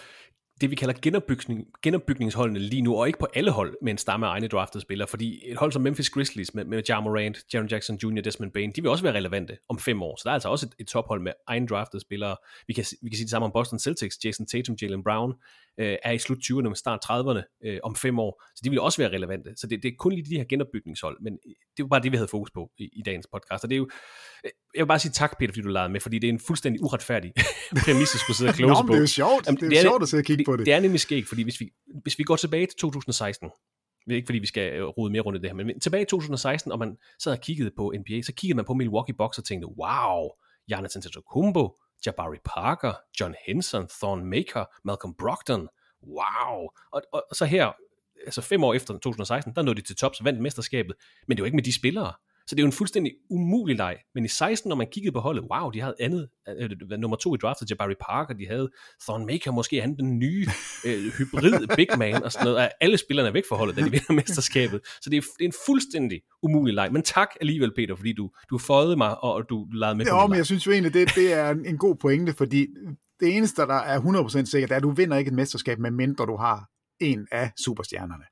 det, 0.60 0.70
vi 0.70 0.74
kalder 0.74 0.94
genopbygning, 1.02 1.66
genopbygningsholdene 1.82 2.58
lige 2.58 2.82
nu, 2.82 2.96
og 2.96 3.06
ikke 3.06 3.18
på 3.18 3.26
alle 3.34 3.50
hold 3.50 3.76
med 3.82 3.92
en 3.92 3.98
stamme 3.98 4.26
af 4.26 4.30
egne 4.30 4.48
draftede 4.48 4.82
spillere, 4.82 5.08
fordi 5.08 5.42
et 5.46 5.56
hold 5.56 5.72
som 5.72 5.82
Memphis 5.82 6.10
Grizzlies 6.10 6.54
med, 6.54 6.64
med 6.64 6.82
Ja 6.88 7.00
Morant, 7.00 7.38
Jaron 7.54 7.68
Jackson 7.68 7.96
Jr., 7.96 8.20
Desmond 8.20 8.52
Bain, 8.52 8.72
de 8.72 8.82
vil 8.82 8.90
også 8.90 9.04
være 9.04 9.14
relevante 9.14 9.56
om 9.68 9.78
fem 9.78 10.02
år, 10.02 10.16
så 10.16 10.22
der 10.24 10.30
er 10.30 10.34
altså 10.34 10.48
også 10.48 10.66
et, 10.66 10.74
et 10.78 10.86
tophold 10.86 11.20
med 11.22 11.32
egen 11.46 11.66
draftede 11.66 12.00
spillere. 12.00 12.36
Vi 12.66 12.72
kan, 12.72 12.84
vi 13.02 13.08
kan 13.08 13.16
sige 13.16 13.24
det 13.24 13.30
samme 13.30 13.46
om 13.46 13.52
Boston 13.52 13.78
Celtics, 13.78 14.24
Jason 14.24 14.46
Tatum, 14.46 14.76
Jalen 14.82 15.02
Brown, 15.02 15.34
øh, 15.78 15.96
er 16.02 16.12
i 16.12 16.18
slut 16.18 16.38
20'erne 16.38 16.68
med 16.68 16.76
start 16.76 17.00
30'erne 17.04 17.58
øh, 17.66 17.78
om 17.82 17.96
fem 17.96 18.18
år, 18.18 18.42
så 18.56 18.60
de 18.64 18.70
vil 18.70 18.80
også 18.80 19.02
være 19.02 19.10
relevante. 19.16 19.50
Så 19.56 19.66
det, 19.66 19.82
det 19.82 19.88
er 19.88 19.92
kun 19.98 20.12
lige 20.12 20.24
de 20.24 20.36
her 20.36 20.44
genopbygningshold, 20.44 21.16
men 21.20 21.38
det 21.76 21.82
var 21.82 21.88
bare 21.88 22.02
det, 22.02 22.12
vi 22.12 22.16
havde 22.16 22.28
fokus 22.28 22.50
på 22.50 22.70
i, 22.78 22.84
i 22.84 23.02
dagens 23.02 23.26
podcast, 23.32 23.64
og 23.64 23.70
det 23.70 23.76
er 23.76 23.78
jo, 23.78 23.88
øh, 24.44 24.50
jeg 24.74 24.82
vil 24.82 24.88
bare 24.88 24.98
sige 24.98 25.12
tak, 25.12 25.38
Peter, 25.38 25.52
fordi 25.52 25.62
du 25.62 25.68
lavede 25.68 25.92
med, 25.92 26.00
fordi 26.00 26.18
det 26.18 26.28
er 26.28 26.32
en 26.32 26.40
fuldstændig 26.40 26.82
uretfærdig 26.82 27.32
præmis, 27.84 28.14
at 28.14 28.20
skulle 28.20 28.36
sidde 28.36 28.50
og 28.50 28.54
Nå, 28.60 28.66
close 28.66 28.82
men 28.82 28.86
på. 28.86 28.92
det 28.92 28.98
er 28.98 29.00
jo 29.00 29.06
sjovt. 29.06 29.46
Jamen, 29.46 29.60
det 29.60 29.72
er 29.72 29.76
jo 29.76 29.82
sjovt 29.82 30.02
at 30.02 30.08
sidde 30.08 30.20
og 30.20 30.24
kigge 30.24 30.44
fordi 30.44 30.44
på 30.44 30.56
det. 30.56 30.66
Det 30.66 30.74
er 30.74 30.80
nemlig 30.80 31.00
skægt, 31.00 31.28
fordi 31.28 31.42
hvis 31.42 31.60
vi, 31.60 31.70
hvis 32.02 32.18
vi 32.18 32.24
går 32.24 32.36
tilbage 32.36 32.66
til 32.66 32.76
2016, 32.76 33.50
ikke 34.10 34.26
fordi 34.26 34.38
vi 34.38 34.46
skal 34.46 34.72
øh, 34.72 34.84
rode 34.84 35.12
mere 35.12 35.22
rundt 35.22 35.38
i 35.38 35.40
det 35.42 35.50
her, 35.50 35.54
men 35.54 35.80
tilbage 35.80 36.02
i 36.02 36.06
2016, 36.06 36.72
og 36.72 36.78
man 36.78 36.96
sad 37.22 37.32
og 37.32 37.40
kiggede 37.40 37.70
på 37.76 37.94
NBA, 37.98 38.22
så 38.22 38.32
kiggede 38.32 38.56
man 38.56 38.64
på 38.64 38.74
Milwaukee 38.74 39.14
Bucks 39.18 39.38
og 39.38 39.44
tænkte, 39.44 39.68
wow, 39.68 40.28
Giannis 40.68 40.96
Antetokounmpo, 40.96 41.76
Jabari 42.06 42.38
Parker, 42.44 42.92
John 43.20 43.34
Henson, 43.46 43.88
Thorne 43.88 44.24
Maker, 44.24 44.64
Malcolm 44.84 45.14
Brogdon, 45.14 45.68
wow. 46.02 46.68
Og, 46.92 47.02
og, 47.12 47.24
og 47.30 47.36
så 47.36 47.44
her, 47.44 47.72
altså 48.26 48.42
fem 48.42 48.64
år 48.64 48.74
efter 48.74 48.94
2016, 48.94 49.54
der 49.54 49.62
nåede 49.62 49.80
de 49.80 49.86
til 49.86 49.96
tops 49.96 50.20
og 50.20 50.24
vandt 50.24 50.40
mesterskabet, 50.40 50.96
men 51.28 51.36
det 51.36 51.42
var 51.42 51.46
ikke 51.46 51.56
med 51.56 51.64
de 51.64 51.74
spillere. 51.74 52.12
Så 52.48 52.54
det 52.54 52.60
er 52.60 52.62
jo 52.62 52.66
en 52.66 52.72
fuldstændig 52.72 53.12
umulig 53.30 53.76
leg. 53.76 53.96
Men 54.14 54.24
i 54.24 54.28
16, 54.28 54.68
når 54.68 54.76
man 54.76 54.86
kiggede 54.92 55.12
på 55.12 55.20
holdet, 55.20 55.44
wow, 55.52 55.70
de 55.70 55.80
havde 55.80 55.94
andet, 56.00 56.28
øh, 56.48 56.70
øh 56.92 56.98
nummer 56.98 57.16
to 57.16 57.34
i 57.34 57.38
draftet, 57.38 57.70
Jabari 57.70 57.94
Parker, 58.00 58.34
de 58.34 58.46
havde 58.46 58.70
Thorne 59.02 59.26
Maker, 59.26 59.50
måske 59.50 59.80
han 59.80 59.96
den 59.96 60.18
nye 60.18 60.46
øh, 60.86 61.12
hybrid 61.18 61.76
big 61.76 61.86
man, 61.98 62.22
og 62.22 62.32
sådan 62.32 62.44
noget. 62.44 62.68
Alle 62.80 62.98
spillerne 62.98 63.28
er 63.28 63.32
væk 63.32 63.44
fra 63.48 63.56
holdet, 63.56 63.76
da 63.76 63.80
de 63.80 63.90
vinder 63.90 64.12
mesterskabet. 64.22 64.80
Så 65.00 65.10
det 65.10 65.16
er, 65.16 65.20
det 65.20 65.44
er 65.44 65.48
en 65.48 65.54
fuldstændig 65.66 66.20
umulig 66.42 66.74
leg. 66.74 66.92
Men 66.92 67.02
tak 67.02 67.28
alligevel, 67.40 67.74
Peter, 67.74 67.96
fordi 67.96 68.12
du, 68.12 68.30
du 68.50 68.58
fåede 68.58 68.96
mig, 68.96 69.24
og 69.24 69.44
du 69.48 69.66
lavede 69.72 69.96
med 69.96 70.06
ja, 70.06 70.26
men 70.26 70.36
jeg 70.36 70.46
synes 70.46 70.66
jo 70.66 70.72
egentlig, 70.72 70.94
det, 70.94 71.14
det 71.14 71.32
er 71.32 71.50
en 71.50 71.78
god 71.78 71.96
pointe, 71.96 72.32
fordi 72.32 72.66
det 73.20 73.36
eneste, 73.36 73.62
der 73.62 73.74
er 73.74 74.00
100% 74.00 74.44
sikkert, 74.44 74.70
er, 74.70 74.76
at 74.76 74.82
du 74.82 74.90
vinder 74.90 75.16
ikke 75.16 75.28
et 75.28 75.34
mesterskab, 75.34 75.78
medmindre 75.78 76.26
du 76.26 76.36
har 76.36 76.68
en 77.00 77.26
af 77.32 77.50
superstjernerne. 77.64 78.24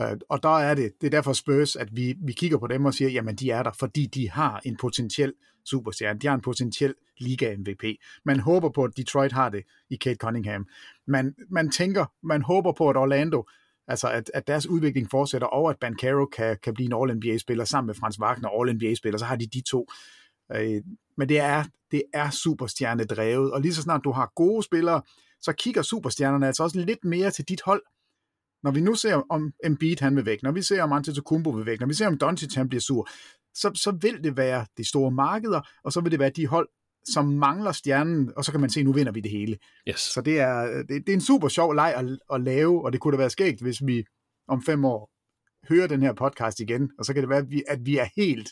Øh, 0.00 0.16
og 0.28 0.42
der 0.42 0.58
er 0.58 0.74
det, 0.74 0.92
det 1.00 1.06
er 1.06 1.10
derfor 1.10 1.32
Spurs, 1.32 1.76
at 1.76 1.96
vi, 1.96 2.14
vi 2.22 2.32
kigger 2.32 2.58
på 2.58 2.66
dem 2.66 2.84
og 2.84 2.94
siger, 2.94 3.10
jamen 3.10 3.36
de 3.36 3.50
er 3.50 3.62
der, 3.62 3.72
fordi 3.78 4.06
de 4.06 4.30
har 4.30 4.60
en 4.64 4.76
potentiel 4.76 5.32
superstjerne, 5.64 6.18
de 6.18 6.26
har 6.26 6.34
en 6.34 6.40
potentiel 6.40 6.94
liga-MVP. 7.18 7.84
Man 8.24 8.40
håber 8.40 8.68
på, 8.68 8.84
at 8.84 8.96
Detroit 8.96 9.32
har 9.32 9.48
det 9.48 9.64
i 9.90 9.96
Kate 9.96 10.16
Cunningham. 10.16 10.66
Man, 11.06 11.34
man 11.50 11.70
tænker, 11.70 12.04
man 12.22 12.42
håber 12.42 12.72
på, 12.72 12.90
at 12.90 12.96
Orlando, 12.96 13.48
altså 13.88 14.08
at, 14.10 14.30
at 14.34 14.46
deres 14.46 14.66
udvikling 14.66 15.10
fortsætter, 15.10 15.48
og 15.48 15.70
at 15.70 15.78
Bancaro 15.78 16.26
kan, 16.26 16.56
kan 16.62 16.74
blive 16.74 16.86
en 16.86 16.92
All-NBA-spiller 16.92 17.64
sammen 17.64 17.86
med 17.86 17.94
Frans 17.94 18.20
Wagner, 18.20 18.48
All-NBA-spiller, 18.48 19.18
så 19.18 19.24
har 19.24 19.36
de 19.36 19.46
de 19.46 19.60
to. 19.60 19.86
Øh, 20.52 20.82
men 21.16 21.28
det 21.28 21.38
er, 21.38 21.64
det 21.90 22.02
er 22.14 22.30
superstjerne 22.30 23.04
drevet, 23.04 23.52
og 23.52 23.60
lige 23.60 23.74
så 23.74 23.82
snart 23.82 24.00
du 24.04 24.12
har 24.12 24.32
gode 24.36 24.62
spillere, 24.62 25.02
så 25.40 25.52
kigger 25.52 25.82
superstjernerne 25.82 26.46
altså 26.46 26.62
også 26.62 26.78
lidt 26.78 27.04
mere 27.04 27.30
til 27.30 27.44
dit 27.44 27.60
hold, 27.64 27.82
når 28.62 28.70
vi 28.70 28.80
nu 28.80 28.94
ser, 28.94 29.14
om 29.30 29.52
Embiid 29.64 29.96
han 30.00 30.16
vil 30.16 30.26
væk, 30.26 30.42
når 30.42 30.52
vi 30.52 30.62
ser, 30.62 30.82
om 30.82 30.92
Antetokounmpo 30.92 31.50
vil 31.50 31.66
væk, 31.66 31.80
når 31.80 31.86
vi 31.86 31.94
ser, 31.94 32.06
om 32.06 32.18
Doncic 32.18 32.54
han 32.54 32.68
bliver 32.68 32.80
sur, 32.80 33.08
så, 33.54 33.70
så 33.74 33.90
vil 33.90 34.24
det 34.24 34.36
være 34.36 34.66
de 34.78 34.88
store 34.88 35.10
markeder, 35.10 35.60
og 35.84 35.92
så 35.92 36.00
vil 36.00 36.12
det 36.12 36.20
være 36.20 36.30
de 36.30 36.46
hold, 36.46 36.68
som 37.12 37.24
mangler 37.24 37.72
stjernen, 37.72 38.32
og 38.36 38.44
så 38.44 38.50
kan 38.52 38.60
man 38.60 38.70
se, 38.70 38.82
nu 38.82 38.92
vinder 38.92 39.12
vi 39.12 39.20
det 39.20 39.30
hele. 39.30 39.58
Yes. 39.88 40.00
Så 40.00 40.20
det 40.20 40.40
er, 40.40 40.82
det, 40.82 40.88
det 40.88 41.08
er 41.08 41.14
en 41.14 41.20
super 41.20 41.48
sjov 41.48 41.72
leg 41.74 41.94
at, 41.96 42.18
at 42.32 42.40
lave, 42.40 42.84
og 42.84 42.92
det 42.92 43.00
kunne 43.00 43.12
da 43.12 43.18
være 43.18 43.30
skægt, 43.30 43.62
hvis 43.62 43.86
vi 43.86 44.04
om 44.48 44.62
fem 44.62 44.84
år 44.84 45.10
hører 45.68 45.86
den 45.86 46.02
her 46.02 46.12
podcast 46.12 46.60
igen, 46.60 46.90
og 46.98 47.04
så 47.04 47.14
kan 47.14 47.22
det 47.22 47.30
være, 47.30 47.38
at 47.38 47.50
vi, 47.50 47.62
at 47.68 47.78
vi 47.86 47.96
er 47.96 48.06
helt 48.16 48.48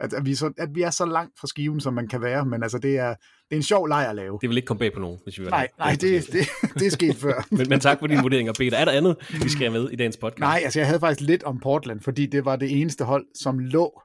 at, 0.00 0.12
at, 0.12 0.26
vi 0.26 0.34
så, 0.34 0.52
at 0.58 0.68
vi 0.74 0.82
er 0.82 0.90
så 0.90 1.06
langt 1.06 1.38
fra 1.40 1.46
skiven, 1.46 1.80
som 1.80 1.94
man 1.94 2.08
kan 2.08 2.22
være, 2.22 2.46
men 2.46 2.62
altså, 2.62 2.78
det 2.78 2.98
er, 2.98 3.08
det 3.08 3.50
er 3.50 3.56
en 3.56 3.62
sjov 3.62 3.86
leg 3.86 4.08
at 4.08 4.16
lave. 4.16 4.38
Det 4.40 4.48
vil 4.48 4.56
ikke 4.56 4.66
komme 4.66 4.78
bag 4.78 4.92
på 4.92 5.00
nogen, 5.00 5.18
hvis 5.24 5.38
vi 5.38 5.42
vil 5.42 5.50
Nej, 5.50 5.68
nej 5.78 5.92
det, 6.00 6.26
det, 6.32 6.48
det 6.74 6.86
er 6.86 6.90
sket 6.90 7.16
før. 7.16 7.46
men, 7.56 7.68
men 7.68 7.80
tak 7.80 7.98
for 7.98 8.06
dine 8.06 8.22
vurderinger, 8.22 8.52
Peter. 8.52 8.76
Er 8.76 8.84
der 8.84 8.92
andet, 8.92 9.16
vi 9.42 9.48
skal 9.48 9.70
have 9.70 9.82
med 9.82 9.90
i 9.90 9.96
dagens 9.96 10.16
podcast? 10.16 10.40
Nej, 10.40 10.60
altså 10.64 10.78
jeg 10.78 10.86
havde 10.86 11.00
faktisk 11.00 11.28
lidt 11.28 11.42
om 11.42 11.60
Portland, 11.60 12.00
fordi 12.00 12.26
det 12.26 12.44
var 12.44 12.56
det 12.56 12.80
eneste 12.80 13.04
hold, 13.04 13.26
som 13.34 13.58
lå 13.58 14.02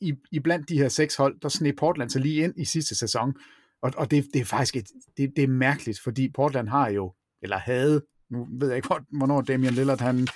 i, 0.00 0.14
i 0.32 0.40
blandt 0.40 0.68
de 0.68 0.78
her 0.78 0.88
seks 0.88 1.16
hold, 1.16 1.40
der 1.40 1.48
sneg 1.48 1.76
Portland 1.76 2.10
så 2.10 2.18
lige 2.18 2.44
ind 2.44 2.54
i 2.56 2.64
sidste 2.64 2.94
sæson. 2.94 3.34
Og, 3.82 3.92
og 3.96 4.10
det, 4.10 4.26
det 4.34 4.40
er 4.40 4.44
faktisk 4.44 4.76
et, 4.76 4.86
det, 5.16 5.32
det 5.36 5.44
er 5.44 5.48
mærkeligt, 5.48 6.00
fordi 6.00 6.30
Portland 6.34 6.68
har 6.68 6.88
jo, 6.88 7.12
eller 7.42 7.58
havde, 7.58 8.02
nu 8.30 8.46
ved 8.60 8.68
jeg 8.68 8.76
ikke, 8.76 8.88
hvornår 9.18 9.40
Damian 9.40 9.74
Lillard 9.74 10.00
han, 10.00 10.28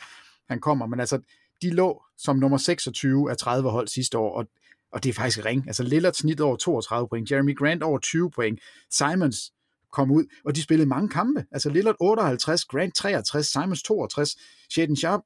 han 0.48 0.60
kommer, 0.60 0.86
men 0.86 1.00
altså, 1.00 1.20
de 1.62 1.70
lå 1.70 2.02
som 2.18 2.36
nummer 2.36 2.58
26 2.58 3.30
af 3.30 3.36
30 3.36 3.70
hold 3.70 3.88
sidste 3.88 4.18
år, 4.18 4.38
og 4.38 4.46
og 4.92 5.04
det 5.04 5.08
er 5.08 5.12
faktisk 5.12 5.44
ring. 5.44 5.64
Altså 5.66 5.82
Lillard 5.82 6.12
snit 6.12 6.40
over 6.40 6.56
32 6.56 7.08
point, 7.08 7.30
Jeremy 7.30 7.56
Grant 7.56 7.82
over 7.82 7.98
20 7.98 8.30
point, 8.30 8.60
Simons 8.90 9.52
kom 9.92 10.10
ud, 10.10 10.24
og 10.44 10.56
de 10.56 10.62
spillede 10.62 10.88
mange 10.88 11.08
kampe. 11.08 11.44
Altså 11.52 11.70
Lillard 11.70 11.96
58, 12.00 12.64
Grant 12.64 12.94
63, 12.94 13.46
Simons 13.46 13.82
62, 13.82 14.36
Shaden 14.70 14.96
Sharp 14.96 15.20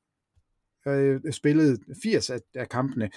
øh, 0.87 1.21
spillede 1.33 1.79
80 2.03 2.31
af, 2.31 2.39
af 2.55 2.69
kampene. 2.69 3.11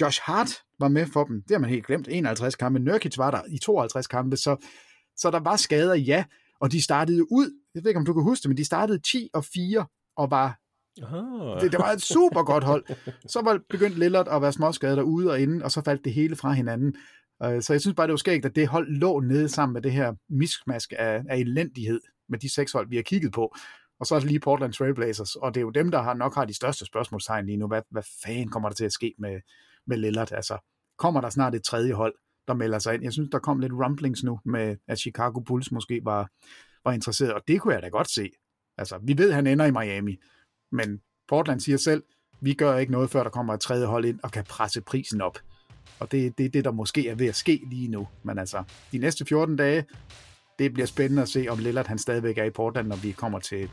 Josh 0.00 0.20
Hart 0.24 0.50
var 0.78 0.88
med 0.88 1.06
for 1.06 1.24
dem, 1.24 1.42
det 1.42 1.50
har 1.50 1.58
man 1.58 1.70
helt 1.70 1.86
glemt, 1.86 2.08
51 2.10 2.56
kampe. 2.56 2.78
Nurkic 2.78 3.18
var 3.18 3.30
der 3.30 3.42
i 3.48 3.58
52 3.58 4.06
kampe, 4.06 4.36
så, 4.36 4.66
så 5.16 5.30
der 5.30 5.40
var 5.40 5.56
skader, 5.56 5.94
ja, 5.94 6.24
og 6.60 6.72
de 6.72 6.82
startede 6.82 7.32
ud, 7.32 7.50
jeg 7.74 7.84
ved 7.84 7.90
ikke 7.90 7.98
om 7.98 8.06
du 8.06 8.12
kan 8.12 8.22
huske 8.22 8.42
det, 8.42 8.48
men 8.48 8.56
de 8.56 8.64
startede 8.64 8.98
10 8.98 9.30
og 9.34 9.44
4 9.44 9.86
og 10.16 10.30
var 10.30 10.59
Ah. 10.98 11.60
det, 11.60 11.72
det 11.72 11.78
var 11.78 11.92
et 11.92 12.02
super 12.02 12.42
godt 12.42 12.64
hold. 12.64 12.84
Så 13.26 13.40
var 13.44 13.60
begyndt 13.68 13.98
Lillard 13.98 14.28
at 14.28 14.42
være 14.42 14.52
småskadet 14.52 14.96
derude 14.96 15.30
og 15.30 15.40
inde, 15.40 15.64
og 15.64 15.70
så 15.70 15.82
faldt 15.82 16.04
det 16.04 16.12
hele 16.12 16.36
fra 16.36 16.52
hinanden. 16.52 16.96
Øh, 17.42 17.62
så 17.62 17.72
jeg 17.72 17.80
synes 17.80 17.94
bare, 17.94 18.06
det 18.06 18.12
var 18.12 18.16
skægt, 18.16 18.46
at 18.46 18.56
det 18.56 18.68
hold 18.68 18.88
lå 18.88 19.20
nede 19.20 19.48
sammen 19.48 19.72
med 19.72 19.82
det 19.82 19.92
her 19.92 20.14
miskmask 20.28 20.92
af, 20.98 21.22
af 21.28 21.36
elendighed 21.36 22.00
med 22.28 22.38
de 22.38 22.52
seks 22.52 22.72
hold, 22.72 22.88
vi 22.88 22.96
har 22.96 23.02
kigget 23.02 23.32
på. 23.32 23.56
Og 24.00 24.06
så 24.06 24.14
er 24.14 24.18
det 24.18 24.28
lige 24.28 24.40
Portland 24.40 24.72
Trailblazers, 24.72 25.36
og 25.36 25.54
det 25.54 25.60
er 25.60 25.62
jo 25.62 25.70
dem, 25.70 25.90
der 25.90 26.02
har 26.02 26.14
nok 26.14 26.34
har 26.34 26.44
de 26.44 26.54
største 26.54 26.86
spørgsmålstegn 26.86 27.46
lige 27.46 27.56
nu. 27.56 27.66
Hvad, 27.66 27.82
hvad 27.90 28.02
fanden 28.24 28.48
kommer 28.48 28.68
der 28.68 28.74
til 28.74 28.84
at 28.84 28.92
ske 28.92 29.14
med, 29.18 29.40
med 29.86 29.96
Lillard? 29.96 30.32
Altså, 30.32 30.58
kommer 30.98 31.20
der 31.20 31.30
snart 31.30 31.54
et 31.54 31.62
tredje 31.64 31.92
hold, 31.92 32.14
der 32.48 32.54
melder 32.54 32.78
sig 32.78 32.94
ind? 32.94 33.04
Jeg 33.04 33.12
synes, 33.12 33.28
der 33.32 33.38
kom 33.38 33.60
lidt 33.60 33.72
rumblings 33.72 34.24
nu 34.24 34.40
med, 34.44 34.76
at 34.88 34.98
Chicago 34.98 35.40
Bulls 35.40 35.72
måske 35.72 36.00
var, 36.04 36.28
var 36.84 36.92
interesseret, 36.92 37.34
og 37.34 37.42
det 37.48 37.60
kunne 37.60 37.74
jeg 37.74 37.82
da 37.82 37.88
godt 37.88 38.10
se. 38.10 38.30
Altså, 38.78 38.98
vi 39.02 39.18
ved, 39.18 39.28
at 39.28 39.34
han 39.34 39.46
ender 39.46 39.64
i 39.64 39.70
Miami, 39.70 40.18
men 40.72 41.00
Portland 41.28 41.60
siger 41.60 41.78
selv, 41.78 42.02
vi 42.40 42.54
gør 42.54 42.76
ikke 42.76 42.92
noget, 42.92 43.10
før 43.10 43.22
der 43.22 43.30
kommer 43.30 43.54
et 43.54 43.60
tredje 43.60 43.86
hold 43.86 44.04
ind 44.04 44.20
og 44.22 44.32
kan 44.32 44.44
presse 44.44 44.80
prisen 44.80 45.20
op. 45.20 45.38
Og 46.00 46.12
det 46.12 46.26
er 46.26 46.30
det, 46.30 46.54
det, 46.54 46.64
der 46.64 46.70
måske 46.70 47.08
er 47.08 47.14
ved 47.14 47.26
at 47.26 47.36
ske 47.36 47.62
lige 47.70 47.88
nu. 47.88 48.08
Men 48.22 48.38
altså, 48.38 48.62
de 48.92 48.98
næste 48.98 49.24
14 49.24 49.56
dage, 49.56 49.84
det 50.58 50.72
bliver 50.72 50.86
spændende 50.86 51.22
at 51.22 51.28
se, 51.28 51.46
om 51.48 51.58
Lillard 51.58 51.86
han 51.86 51.98
stadigvæk 51.98 52.38
er 52.38 52.44
i 52.44 52.50
Portland, 52.50 52.88
når 52.88 52.96
vi 52.96 53.12
kommer 53.12 53.38
til 53.38 53.70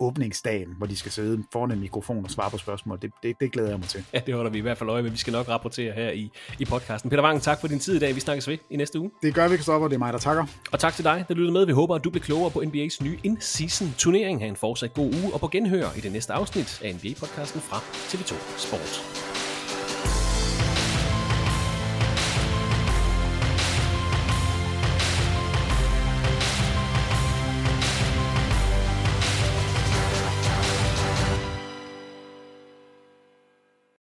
åbningsdagen, 0.00 0.68
hvor 0.78 0.86
de 0.86 0.96
skal 0.96 1.12
sidde 1.12 1.44
foran 1.52 1.70
en 1.70 1.80
mikrofon 1.80 2.24
og 2.24 2.30
svare 2.30 2.50
på 2.50 2.58
spørgsmål. 2.58 2.98
Det, 3.02 3.10
det, 3.22 3.36
det 3.40 3.52
glæder 3.52 3.68
jeg 3.68 3.78
mig 3.78 3.88
til. 3.88 4.04
Ja, 4.12 4.20
det 4.26 4.34
holder 4.34 4.50
vi 4.50 4.58
i 4.58 4.60
hvert 4.60 4.78
fald 4.78 4.90
øje 4.90 5.02
med. 5.02 5.10
Vi 5.10 5.16
skal 5.16 5.32
nok 5.32 5.48
rapportere 5.48 5.92
her 5.92 6.10
i, 6.10 6.30
i 6.58 6.64
podcasten. 6.64 7.10
Peter 7.10 7.22
Wang, 7.22 7.42
tak 7.42 7.60
for 7.60 7.68
din 7.68 7.78
tid 7.78 7.96
i 7.96 7.98
dag. 7.98 8.14
Vi 8.14 8.20
snakkes 8.20 8.48
ved 8.48 8.58
i 8.70 8.76
næste 8.76 9.00
uge. 9.00 9.10
Det 9.22 9.34
gør 9.34 9.48
vi, 9.48 9.56
Kristoffer. 9.56 9.88
Det 9.88 9.94
er 9.94 9.98
mig, 9.98 10.12
der 10.12 10.18
takker. 10.18 10.46
Og 10.72 10.78
tak 10.80 10.94
til 10.94 11.04
dig, 11.04 11.24
der 11.28 11.34
lytter 11.34 11.52
med. 11.52 11.66
Vi 11.66 11.72
håber, 11.72 11.94
at 11.94 12.04
du 12.04 12.10
bliver 12.10 12.24
klogere 12.24 12.50
på 12.50 12.62
NBA's 12.62 13.04
nye 13.04 13.18
in-season 13.24 13.94
turnering. 13.98 14.40
Ha' 14.40 14.48
en 14.48 14.56
fortsat 14.56 14.94
god 14.94 15.14
uge 15.14 15.34
og 15.34 15.40
på 15.40 15.48
genhør 15.48 15.86
i 15.96 16.00
det 16.00 16.12
næste 16.12 16.32
afsnit 16.32 16.80
af 16.84 16.92
NBA-podcasten 16.92 17.60
fra 17.60 17.76
TV2 17.78 18.34
Sport. 18.58 19.25